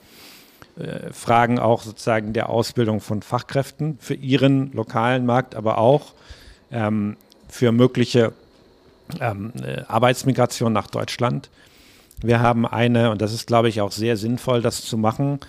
Fragen 1.13 1.59
auch 1.59 1.83
sozusagen 1.83 2.33
der 2.33 2.49
Ausbildung 2.49 3.01
von 3.01 3.23
Fachkräften 3.23 3.99
für 4.01 4.15
ihren 4.15 4.73
lokalen 4.73 5.27
Markt, 5.27 5.55
aber 5.55 5.79
auch 5.79 6.15
ähm, 6.71 7.17
für 7.49 7.73
mögliche 7.73 8.33
ähm, 9.21 9.53
äh, 9.63 9.83
Arbeitsmigration 9.89 10.73
nach 10.73 10.87
Deutschland. 10.87 11.51
Wir 12.23 12.41
haben 12.41 12.67
eine, 12.67 13.11
und 13.11 13.23
das 13.23 13.33
ist, 13.33 13.47
glaube 13.47 13.69
ich, 13.69 13.81
auch 13.81 13.93
sehr 13.93 14.17
sinnvoll, 14.17 14.63
das 14.63 14.83
zu 14.83 14.99
machen, 14.99 15.41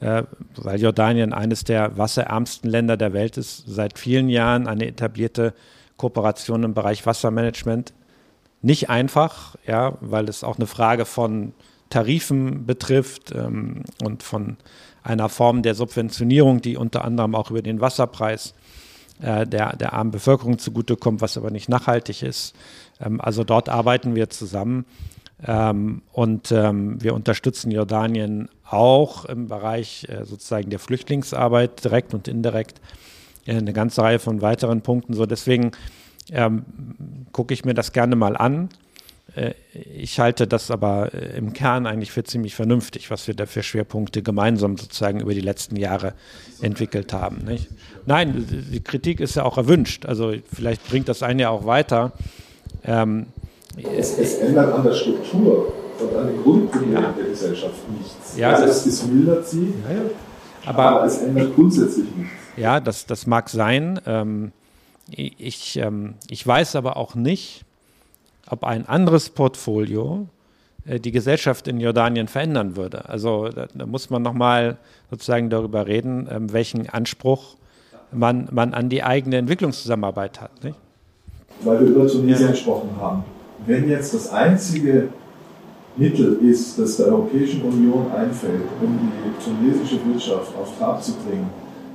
äh, 0.00 0.22
weil 0.56 0.80
Jordanien 0.80 1.32
eines 1.32 1.64
der 1.64 1.98
wasserärmsten 1.98 2.70
Länder 2.70 2.96
der 2.96 3.12
Welt 3.12 3.36
ist, 3.36 3.64
seit 3.66 3.98
vielen 3.98 4.28
Jahren 4.28 4.66
eine 4.66 4.86
etablierte 4.86 5.54
Kooperation 5.96 6.62
im 6.62 6.74
Bereich 6.74 7.04
Wassermanagement. 7.04 7.92
Nicht 8.62 8.90
einfach, 8.90 9.56
ja, 9.66 9.94
weil 10.00 10.28
es 10.28 10.44
auch 10.44 10.56
eine 10.56 10.66
Frage 10.66 11.04
von 11.04 11.52
Tarifen 11.90 12.66
betrifft 12.66 13.32
ähm, 13.34 13.82
und 14.02 14.22
von 14.22 14.56
einer 15.02 15.28
Form 15.28 15.62
der 15.62 15.74
Subventionierung, 15.74 16.60
die 16.60 16.76
unter 16.76 17.04
anderem 17.04 17.34
auch 17.34 17.50
über 17.50 17.62
den 17.62 17.80
Wasserpreis 17.80 18.54
äh, 19.20 19.46
der, 19.46 19.76
der 19.76 19.92
armen 19.92 20.10
Bevölkerung 20.10 20.58
zugutekommt, 20.58 21.20
was 21.20 21.36
aber 21.36 21.50
nicht 21.50 21.68
nachhaltig 21.68 22.22
ist. 22.22 22.54
Ähm, 23.00 23.20
also 23.20 23.44
dort 23.44 23.68
arbeiten 23.68 24.14
wir 24.14 24.30
zusammen 24.30 24.86
ähm, 25.46 26.02
und 26.12 26.52
ähm, 26.52 27.02
wir 27.02 27.14
unterstützen 27.14 27.70
Jordanien 27.70 28.48
auch 28.68 29.24
im 29.24 29.48
Bereich 29.48 30.06
äh, 30.08 30.24
sozusagen 30.24 30.70
der 30.70 30.78
Flüchtlingsarbeit 30.78 31.82
direkt 31.84 32.14
und 32.14 32.28
indirekt 32.28 32.80
äh, 33.46 33.56
eine 33.56 33.72
ganze 33.72 34.02
Reihe 34.02 34.18
von 34.18 34.42
weiteren 34.42 34.82
Punkten. 34.82 35.14
So 35.14 35.26
deswegen 35.26 35.72
ähm, 36.30 36.64
gucke 37.32 37.54
ich 37.54 37.64
mir 37.64 37.74
das 37.74 37.92
gerne 37.92 38.16
mal 38.16 38.36
an. 38.36 38.68
Äh, 39.34 39.52
ich 39.96 40.18
halte 40.20 40.46
das 40.46 40.70
aber 40.70 41.14
äh, 41.14 41.36
im 41.36 41.52
Kern 41.52 41.86
eigentlich 41.86 42.12
für 42.12 42.24
ziemlich 42.24 42.54
vernünftig, 42.54 43.10
was 43.10 43.26
wir 43.26 43.34
da 43.34 43.46
für 43.46 43.62
Schwerpunkte 43.62 44.22
gemeinsam 44.22 44.76
sozusagen 44.76 45.20
über 45.20 45.34
die 45.34 45.40
letzten 45.40 45.76
Jahre 45.76 46.14
entwickelt 46.60 47.12
haben. 47.12 47.44
Nicht? 47.44 47.68
Nein, 48.06 48.46
die 48.72 48.80
Kritik 48.80 49.20
ist 49.20 49.36
ja 49.36 49.44
auch 49.44 49.56
erwünscht. 49.56 50.06
Also 50.06 50.34
vielleicht 50.52 50.88
bringt 50.88 51.08
das 51.08 51.22
einen 51.22 51.40
ja 51.40 51.50
auch 51.50 51.66
weiter. 51.66 52.12
Ähm, 52.84 53.26
es, 53.96 54.18
es, 54.18 54.38
ändert 54.38 54.72
an 54.72 54.82
der 54.82 54.94
Struktur 54.94 55.72
und 56.00 56.16
an 56.16 56.28
den 56.28 56.42
Grundbedingungen 56.42 57.02
ja. 57.02 57.12
der 57.12 57.26
Gesellschaft 57.26 57.76
nichts. 57.96 58.36
Ja, 58.36 58.50
also 58.50 58.66
das, 58.66 58.86
es 58.86 59.06
mildert 59.06 59.46
sie, 59.46 59.74
ja, 59.88 59.94
ja. 59.94 60.00
Aber, 60.66 60.84
aber, 60.84 61.06
es 61.06 61.18
ändert 61.18 61.54
grundsätzlich 61.54 62.06
nichts. 62.16 62.32
Ja, 62.56 62.80
das, 62.80 63.06
das 63.06 63.26
mag 63.26 63.48
sein. 63.48 64.00
Ähm, 64.06 64.52
ich, 65.10 65.76
ähm, 65.76 66.14
ich 66.28 66.46
weiß 66.46 66.76
aber 66.76 66.96
auch 66.96 67.14
nicht, 67.14 67.64
ob 68.50 68.64
ein 68.64 68.86
anderes 68.86 69.30
Portfolio 69.30 70.28
äh, 70.84 71.00
die 71.00 71.12
Gesellschaft 71.12 71.68
in 71.68 71.80
Jordanien 71.80 72.28
verändern 72.28 72.76
würde. 72.76 73.08
Also 73.08 73.48
da, 73.48 73.66
da 73.72 73.86
muss 73.86 74.10
man 74.10 74.22
nochmal 74.22 74.78
sozusagen 75.10 75.50
darüber 75.50 75.86
reden, 75.86 76.28
ähm, 76.30 76.52
welchen 76.52 76.88
Anspruch 76.88 77.56
man, 78.12 78.48
man 78.50 78.74
an 78.74 78.88
die 78.88 79.02
eigene 79.02 79.36
Entwicklungszusammenarbeit 79.36 80.40
hat. 80.40 80.64
Nicht? 80.64 80.76
Weil 81.62 81.80
wir 81.80 81.88
über 81.88 82.06
Tunesien 82.06 82.46
ja. 82.46 82.50
gesprochen 82.50 82.90
haben. 82.98 83.24
Wenn 83.66 83.88
jetzt 83.88 84.14
das 84.14 84.32
einzige 84.32 85.08
Mittel 85.96 86.38
ist, 86.42 86.78
das 86.78 86.96
der 86.96 87.08
Europäischen 87.08 87.62
Union 87.62 88.10
einfällt, 88.12 88.62
um 88.80 88.98
die 88.98 89.44
tunesische 89.44 89.96
Wirtschaft 90.06 90.52
auf 90.56 90.76
Trab 90.78 91.02
zu 91.02 91.12
bringen, 91.12 91.50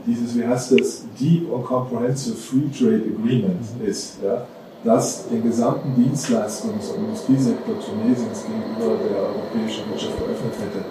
dieses, 0.06 0.38
wie 0.38 0.46
heißt 0.46 0.80
das, 0.80 1.06
Deep 1.20 1.52
and 1.52 1.66
Comprehensive 1.66 2.36
Free 2.36 2.70
Trade 2.78 3.04
Agreement 3.18 3.60
ist, 3.84 4.20
ja, 4.24 4.46
das 4.86 5.28
den 5.28 5.44
gesamten 5.44 5.94
Dienstleistungs- 6.00 6.94
und 6.94 7.06
Industriesektor 7.06 7.76
Tunesiens 7.80 8.46
gegenüber 8.46 8.96
der 9.04 9.18
europäischen 9.18 9.90
Wirtschaft 9.90 10.18
geöffnet 10.18 10.54
hätte. 10.62 10.86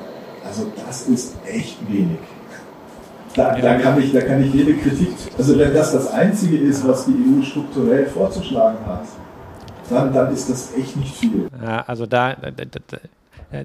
Also 0.44 0.66
das 0.84 1.08
ist 1.08 1.36
echt 1.46 1.78
wenig. 1.88 2.18
Da, 3.34 3.58
da, 3.58 3.78
kann 3.78 4.00
ich, 4.00 4.12
da 4.12 4.20
kann 4.20 4.44
ich 4.44 4.52
jede 4.52 4.74
Kritik, 4.74 5.08
also 5.36 5.58
wenn 5.58 5.74
das 5.74 5.92
das 5.92 6.12
Einzige 6.12 6.56
ist, 6.56 6.86
was 6.86 7.06
die 7.06 7.12
EU 7.12 7.42
strukturell 7.42 8.06
vorzuschlagen 8.06 8.78
hat, 8.86 9.06
dann, 9.90 10.12
dann 10.12 10.32
ist 10.32 10.48
das 10.50 10.72
echt 10.76 10.96
nicht 10.96 11.16
viel. 11.16 11.48
Ja, 11.60 11.80
also 11.80 12.06
da, 12.06 12.36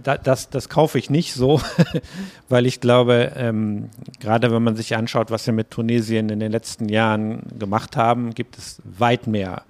da, 0.04 0.18
das, 0.18 0.50
das 0.50 0.70
kaufe 0.70 0.98
ich 0.98 1.12
nicht 1.12 1.36
so, 1.36 1.62
weil 2.50 2.66
ich 2.66 2.82
glaube, 2.82 3.32
ähm, 3.36 3.90
gerade 4.20 4.52
wenn 4.52 4.64
man 4.64 4.76
sich 4.76 4.96
anschaut, 4.96 5.30
was 5.30 5.46
wir 5.46 5.54
mit 5.54 5.70
Tunesien 5.70 6.30
in 6.30 6.40
den 6.40 6.52
letzten 6.52 6.90
Jahren 6.90 7.44
gemacht 7.58 7.96
haben, 7.96 8.34
gibt 8.34 8.58
es 8.58 8.82
weit 8.98 9.28
mehr 9.28 9.64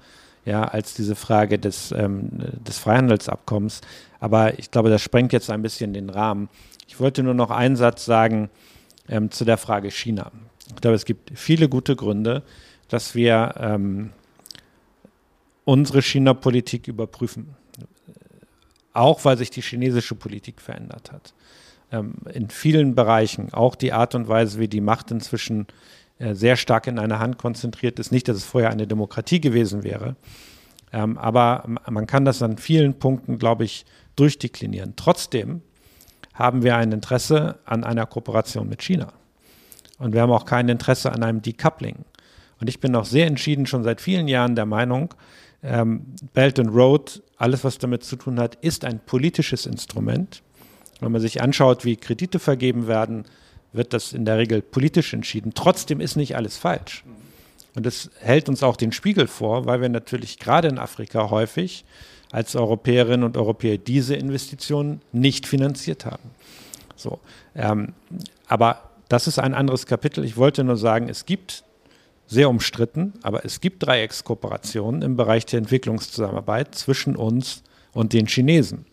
ja, 0.45 0.63
als 0.63 0.93
diese 0.93 1.15
Frage 1.15 1.59
des, 1.59 1.91
ähm, 1.91 2.29
des 2.67 2.77
Freihandelsabkommens. 2.79 3.81
Aber 4.19 4.57
ich 4.59 4.71
glaube, 4.71 4.89
das 4.89 5.01
sprengt 5.01 5.33
jetzt 5.33 5.49
ein 5.49 5.61
bisschen 5.61 5.93
den 5.93 6.09
Rahmen. 6.09 6.49
Ich 6.87 6.99
wollte 6.99 7.23
nur 7.23 7.33
noch 7.33 7.51
einen 7.51 7.75
Satz 7.75 8.05
sagen 8.05 8.49
ähm, 9.07 9.31
zu 9.31 9.45
der 9.45 9.57
Frage 9.57 9.91
China. 9.91 10.31
Ich 10.67 10.81
glaube, 10.81 10.95
es 10.95 11.05
gibt 11.05 11.31
viele 11.37 11.69
gute 11.69 11.95
Gründe, 11.95 12.43
dass 12.87 13.15
wir 13.15 13.55
ähm, 13.57 14.11
unsere 15.65 16.01
China-Politik 16.01 16.87
überprüfen. 16.87 17.55
Auch 18.93 19.23
weil 19.25 19.37
sich 19.37 19.51
die 19.51 19.61
chinesische 19.61 20.15
Politik 20.15 20.61
verändert 20.61 21.11
hat. 21.11 21.33
Ähm, 21.91 22.15
in 22.33 22.49
vielen 22.49 22.95
Bereichen, 22.95 23.53
auch 23.53 23.75
die 23.75 23.93
Art 23.93 24.15
und 24.15 24.27
Weise, 24.27 24.59
wie 24.59 24.67
die 24.67 24.81
Macht 24.81 25.11
inzwischen 25.11 25.61
äh, 25.61 25.73
sehr 26.19 26.55
stark 26.55 26.87
in 26.87 26.99
einer 26.99 27.19
Hand 27.19 27.37
konzentriert 27.37 27.99
ist. 27.99 28.11
Nicht, 28.11 28.27
dass 28.27 28.37
es 28.37 28.43
vorher 28.43 28.69
eine 28.69 28.87
Demokratie 28.87 29.39
gewesen 29.39 29.83
wäre, 29.83 30.15
ähm, 30.91 31.17
aber 31.17 31.63
man 31.89 32.07
kann 32.07 32.25
das 32.25 32.41
an 32.41 32.57
vielen 32.57 32.99
Punkten, 32.99 33.37
glaube 33.37 33.63
ich, 33.63 33.85
durchdeklinieren. 34.15 34.93
Trotzdem 34.95 35.61
haben 36.33 36.63
wir 36.63 36.75
ein 36.75 36.91
Interesse 36.91 37.59
an 37.65 37.83
einer 37.83 38.05
Kooperation 38.05 38.67
mit 38.67 38.81
China. 38.81 39.13
Und 39.97 40.13
wir 40.13 40.21
haben 40.21 40.31
auch 40.31 40.45
kein 40.45 40.69
Interesse 40.69 41.11
an 41.11 41.23
einem 41.23 41.41
Decoupling. 41.41 42.05
Und 42.59 42.69
ich 42.69 42.79
bin 42.79 42.95
auch 42.95 43.05
sehr 43.05 43.27
entschieden 43.27 43.65
schon 43.65 43.83
seit 43.83 44.01
vielen 44.01 44.27
Jahren 44.27 44.55
der 44.55 44.65
Meinung, 44.65 45.13
ähm, 45.61 46.05
Belt 46.33 46.59
and 46.59 46.73
Road, 46.73 47.21
alles 47.37 47.63
was 47.63 47.77
damit 47.77 48.03
zu 48.03 48.15
tun 48.15 48.39
hat, 48.39 48.55
ist 48.55 48.85
ein 48.85 48.99
politisches 48.99 49.65
Instrument. 49.65 50.41
Wenn 50.99 51.11
man 51.11 51.21
sich 51.21 51.41
anschaut, 51.41 51.85
wie 51.85 51.95
Kredite 51.97 52.39
vergeben 52.39 52.87
werden, 52.87 53.25
wird 53.73 53.93
das 53.93 54.13
in 54.13 54.25
der 54.25 54.37
Regel 54.37 54.61
politisch 54.61 55.13
entschieden. 55.13 55.53
Trotzdem 55.53 56.01
ist 56.01 56.15
nicht 56.15 56.35
alles 56.35 56.57
falsch. 56.57 57.03
Und 57.75 57.85
das 57.85 58.09
hält 58.19 58.49
uns 58.49 58.63
auch 58.63 58.75
den 58.75 58.91
Spiegel 58.91 59.27
vor, 59.27 59.65
weil 59.65 59.81
wir 59.81 59.89
natürlich 59.89 60.39
gerade 60.39 60.67
in 60.67 60.79
Afrika 60.79 61.29
häufig 61.29 61.85
als 62.31 62.55
Europäerinnen 62.55 63.23
und 63.23 63.37
Europäer 63.37 63.77
diese 63.77 64.15
Investitionen 64.15 65.01
nicht 65.11 65.47
finanziert 65.47 66.05
haben. 66.05 66.31
So, 66.95 67.19
ähm, 67.55 67.93
aber 68.47 68.89
das 69.07 69.27
ist 69.27 69.39
ein 69.39 69.53
anderes 69.53 69.85
Kapitel. 69.85 70.23
Ich 70.25 70.37
wollte 70.37 70.63
nur 70.63 70.77
sagen, 70.77 71.09
es 71.09 71.25
gibt 71.25 71.63
sehr 72.27 72.49
umstritten, 72.49 73.13
aber 73.23 73.43
es 73.43 73.59
gibt 73.59 73.85
Dreieckskooperationen 73.85 75.01
im 75.01 75.15
Bereich 75.15 75.45
der 75.47 75.59
Entwicklungszusammenarbeit 75.59 76.75
zwischen 76.75 77.15
uns 77.15 77.63
und 77.91 78.13
den 78.13 78.27
Chinesen. 78.27 78.85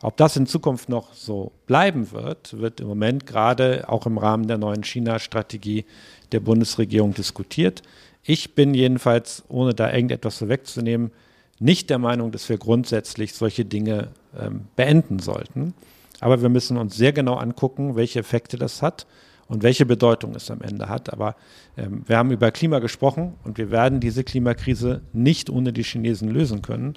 Ob 0.00 0.16
das 0.16 0.36
in 0.36 0.46
Zukunft 0.46 0.88
noch 0.88 1.12
so 1.12 1.52
bleiben 1.66 2.12
wird, 2.12 2.58
wird 2.58 2.80
im 2.80 2.86
Moment 2.86 3.26
gerade 3.26 3.88
auch 3.88 4.06
im 4.06 4.16
Rahmen 4.16 4.46
der 4.46 4.58
neuen 4.58 4.84
China-Strategie 4.84 5.84
der 6.30 6.40
Bundesregierung 6.40 7.14
diskutiert. 7.14 7.82
Ich 8.22 8.54
bin 8.54 8.74
jedenfalls, 8.74 9.42
ohne 9.48 9.74
da 9.74 9.92
irgendetwas 9.92 10.38
vorwegzunehmen, 10.38 11.10
nicht 11.58 11.90
der 11.90 11.98
Meinung, 11.98 12.30
dass 12.30 12.48
wir 12.48 12.58
grundsätzlich 12.58 13.34
solche 13.34 13.64
Dinge 13.64 14.08
ähm, 14.38 14.66
beenden 14.76 15.18
sollten. 15.18 15.74
Aber 16.20 16.42
wir 16.42 16.48
müssen 16.48 16.76
uns 16.76 16.96
sehr 16.96 17.12
genau 17.12 17.34
angucken, 17.34 17.96
welche 17.96 18.20
Effekte 18.20 18.56
das 18.56 18.82
hat 18.82 19.06
und 19.48 19.62
welche 19.62 19.86
Bedeutung 19.86 20.34
es 20.34 20.50
am 20.50 20.60
Ende 20.60 20.88
hat. 20.88 21.12
Aber 21.12 21.34
ähm, 21.76 22.02
wir 22.06 22.16
haben 22.16 22.30
über 22.30 22.50
Klima 22.52 22.78
gesprochen 22.78 23.34
und 23.44 23.58
wir 23.58 23.70
werden 23.70 23.98
diese 23.98 24.22
Klimakrise 24.22 25.00
nicht 25.12 25.50
ohne 25.50 25.72
die 25.72 25.82
Chinesen 25.82 26.28
lösen 26.28 26.62
können. 26.62 26.94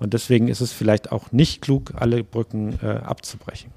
Und 0.00 0.14
deswegen 0.14 0.48
ist 0.48 0.60
es 0.60 0.72
vielleicht 0.72 1.12
auch 1.12 1.30
nicht 1.30 1.62
klug, 1.62 1.92
alle 1.94 2.24
Brücken 2.24 2.78
äh, 2.82 2.86
abzubrechen. 2.86 3.70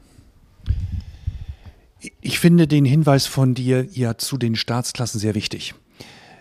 Ich 2.22 2.40
finde 2.40 2.68
den 2.68 2.86
Hinweis 2.86 3.28
von 3.28 3.54
dir 3.54 3.86
ja 3.91 4.18
zu 4.18 4.38
den 4.38 4.56
Staatsklassen 4.56 5.20
sehr 5.20 5.36
wichtig. 5.36 5.76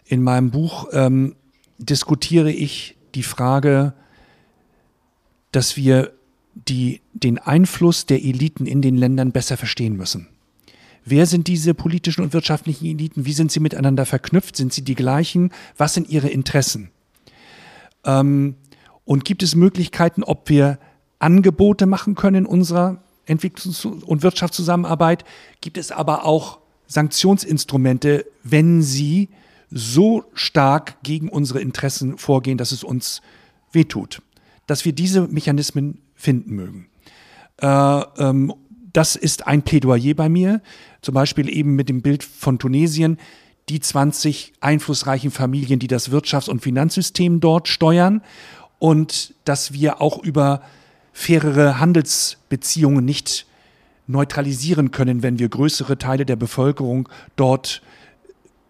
In 0.04 0.22
meinem 0.22 0.50
Buch 0.50 0.88
ähm, 0.92 1.36
diskutiere 1.78 2.50
ich 2.50 2.96
die 3.14 3.22
Frage, 3.22 3.92
dass 5.50 5.76
wir 5.76 6.12
die, 6.54 7.00
den 7.12 7.38
Einfluss 7.38 8.06
der 8.06 8.22
Eliten 8.22 8.66
in 8.66 8.82
den 8.82 8.96
Ländern 8.96 9.32
besser 9.32 9.56
verstehen 9.56 9.96
müssen. 9.96 10.28
Wer 11.04 11.26
sind 11.26 11.48
diese 11.48 11.74
politischen 11.74 12.22
und 12.22 12.32
wirtschaftlichen 12.32 12.86
Eliten? 12.86 13.24
Wie 13.26 13.32
sind 13.32 13.50
sie 13.50 13.60
miteinander 13.60 14.06
verknüpft? 14.06 14.56
Sind 14.56 14.72
sie 14.72 14.82
die 14.82 14.94
gleichen? 14.94 15.50
Was 15.76 15.94
sind 15.94 16.08
ihre 16.08 16.28
Interessen? 16.28 16.90
Ähm, 18.04 18.56
und 19.04 19.24
gibt 19.24 19.42
es 19.42 19.54
Möglichkeiten, 19.54 20.22
ob 20.22 20.48
wir 20.48 20.78
Angebote 21.18 21.86
machen 21.86 22.14
können 22.14 22.44
in 22.44 22.46
unserer 22.46 23.02
Entwicklungs- 23.26 23.86
und 23.86 24.22
Wirtschaftszusammenarbeit? 24.22 25.24
Gibt 25.60 25.78
es 25.78 25.92
aber 25.92 26.24
auch 26.24 26.58
Sanktionsinstrumente, 26.86 28.26
wenn 28.42 28.82
sie 28.82 29.28
so 29.70 30.24
stark 30.34 31.02
gegen 31.02 31.28
unsere 31.28 31.60
Interessen 31.60 32.18
vorgehen, 32.18 32.58
dass 32.58 32.72
es 32.72 32.84
uns 32.84 33.22
wehtut? 33.72 34.22
Dass 34.66 34.84
wir 34.84 34.92
diese 34.92 35.22
Mechanismen 35.28 35.98
finden 36.14 36.54
mögen. 36.54 36.88
Äh, 37.58 37.66
ähm, 37.66 38.52
das 38.92 39.16
ist 39.16 39.46
ein 39.46 39.62
Plädoyer 39.62 40.14
bei 40.14 40.28
mir, 40.28 40.60
zum 41.00 41.14
Beispiel 41.14 41.48
eben 41.48 41.74
mit 41.74 41.88
dem 41.88 42.02
Bild 42.02 42.22
von 42.22 42.58
Tunesien, 42.58 43.18
die 43.68 43.80
20 43.80 44.52
einflussreichen 44.60 45.30
Familien, 45.30 45.78
die 45.78 45.86
das 45.86 46.10
Wirtschafts- 46.10 46.50
und 46.50 46.60
Finanzsystem 46.60 47.40
dort 47.40 47.68
steuern 47.68 48.22
und 48.82 49.32
dass 49.44 49.72
wir 49.72 50.00
auch 50.00 50.24
über 50.24 50.60
fairere 51.12 51.78
Handelsbeziehungen 51.78 53.04
nicht 53.04 53.46
neutralisieren 54.08 54.90
können, 54.90 55.22
wenn 55.22 55.38
wir 55.38 55.48
größere 55.48 55.98
Teile 55.98 56.26
der 56.26 56.34
Bevölkerung 56.34 57.08
dort 57.36 57.80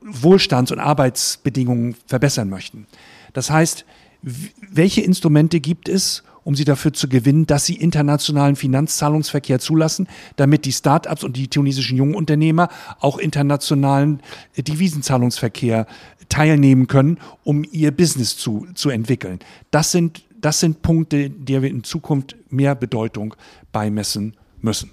Wohlstands- 0.02 0.70
und 0.70 0.80
Arbeitsbedingungen 0.80 1.96
verbessern 2.06 2.50
möchten. 2.50 2.86
Das 3.32 3.50
heißt, 3.50 3.86
welche 4.20 5.00
Instrumente 5.00 5.60
gibt 5.60 5.88
es, 5.88 6.24
um 6.44 6.54
sie 6.54 6.64
dafür 6.64 6.92
zu 6.92 7.08
gewinnen, 7.08 7.46
dass 7.46 7.66
sie 7.66 7.74
internationalen 7.74 8.56
Finanzzahlungsverkehr 8.56 9.58
zulassen, 9.58 10.08
damit 10.36 10.64
die 10.64 10.72
Start-ups 10.72 11.24
und 11.24 11.36
die 11.36 11.48
tunesischen 11.48 11.96
Jungunternehmer 11.96 12.68
auch 13.00 13.18
internationalen 13.18 14.20
Devisenzahlungsverkehr 14.56 15.86
teilnehmen 16.28 16.86
können, 16.86 17.18
um 17.44 17.64
ihr 17.70 17.90
Business 17.90 18.36
zu, 18.36 18.66
zu 18.74 18.90
entwickeln. 18.90 19.38
Das 19.70 19.92
sind, 19.92 20.24
das 20.40 20.60
sind 20.60 20.82
Punkte, 20.82 21.30
der 21.30 21.62
wir 21.62 21.70
in 21.70 21.84
Zukunft 21.84 22.36
mehr 22.50 22.74
Bedeutung 22.74 23.34
beimessen 23.70 24.34
müssen. 24.60 24.90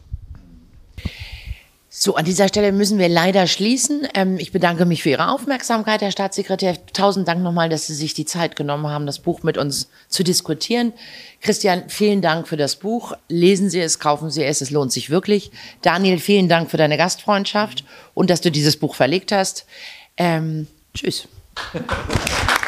So, 2.01 2.15
an 2.15 2.23
dieser 2.23 2.47
Stelle 2.47 2.71
müssen 2.71 2.97
wir 2.97 3.09
leider 3.09 3.45
schließen. 3.45 4.07
Ähm, 4.13 4.37
ich 4.37 4.53
bedanke 4.53 4.85
mich 4.85 5.03
für 5.03 5.09
Ihre 5.09 5.27
Aufmerksamkeit, 5.27 6.01
Herr 6.01 6.13
Staatssekretär. 6.13 6.77
Tausend 6.93 7.27
Dank 7.27 7.43
nochmal, 7.43 7.67
dass 7.67 7.87
Sie 7.87 7.93
sich 7.93 8.13
die 8.13 8.23
Zeit 8.23 8.55
genommen 8.55 8.87
haben, 8.87 9.05
das 9.05 9.19
Buch 9.19 9.43
mit 9.43 9.57
uns 9.57 9.89
zu 10.07 10.23
diskutieren. 10.23 10.93
Christian, 11.41 11.89
vielen 11.89 12.21
Dank 12.21 12.47
für 12.47 12.55
das 12.55 12.77
Buch. 12.77 13.17
Lesen 13.27 13.69
Sie 13.69 13.81
es, 13.81 13.99
kaufen 13.99 14.31
Sie 14.31 14.45
es, 14.45 14.61
es 14.61 14.71
lohnt 14.71 14.93
sich 14.93 15.09
wirklich. 15.09 15.51
Daniel, 15.81 16.19
vielen 16.19 16.47
Dank 16.47 16.71
für 16.71 16.77
deine 16.77 16.95
Gastfreundschaft 16.95 17.83
und 18.13 18.29
dass 18.29 18.39
du 18.39 18.49
dieses 18.49 18.77
Buch 18.77 18.95
verlegt 18.95 19.33
hast. 19.33 19.65
Ähm, 20.15 20.67
tschüss. 20.93 21.27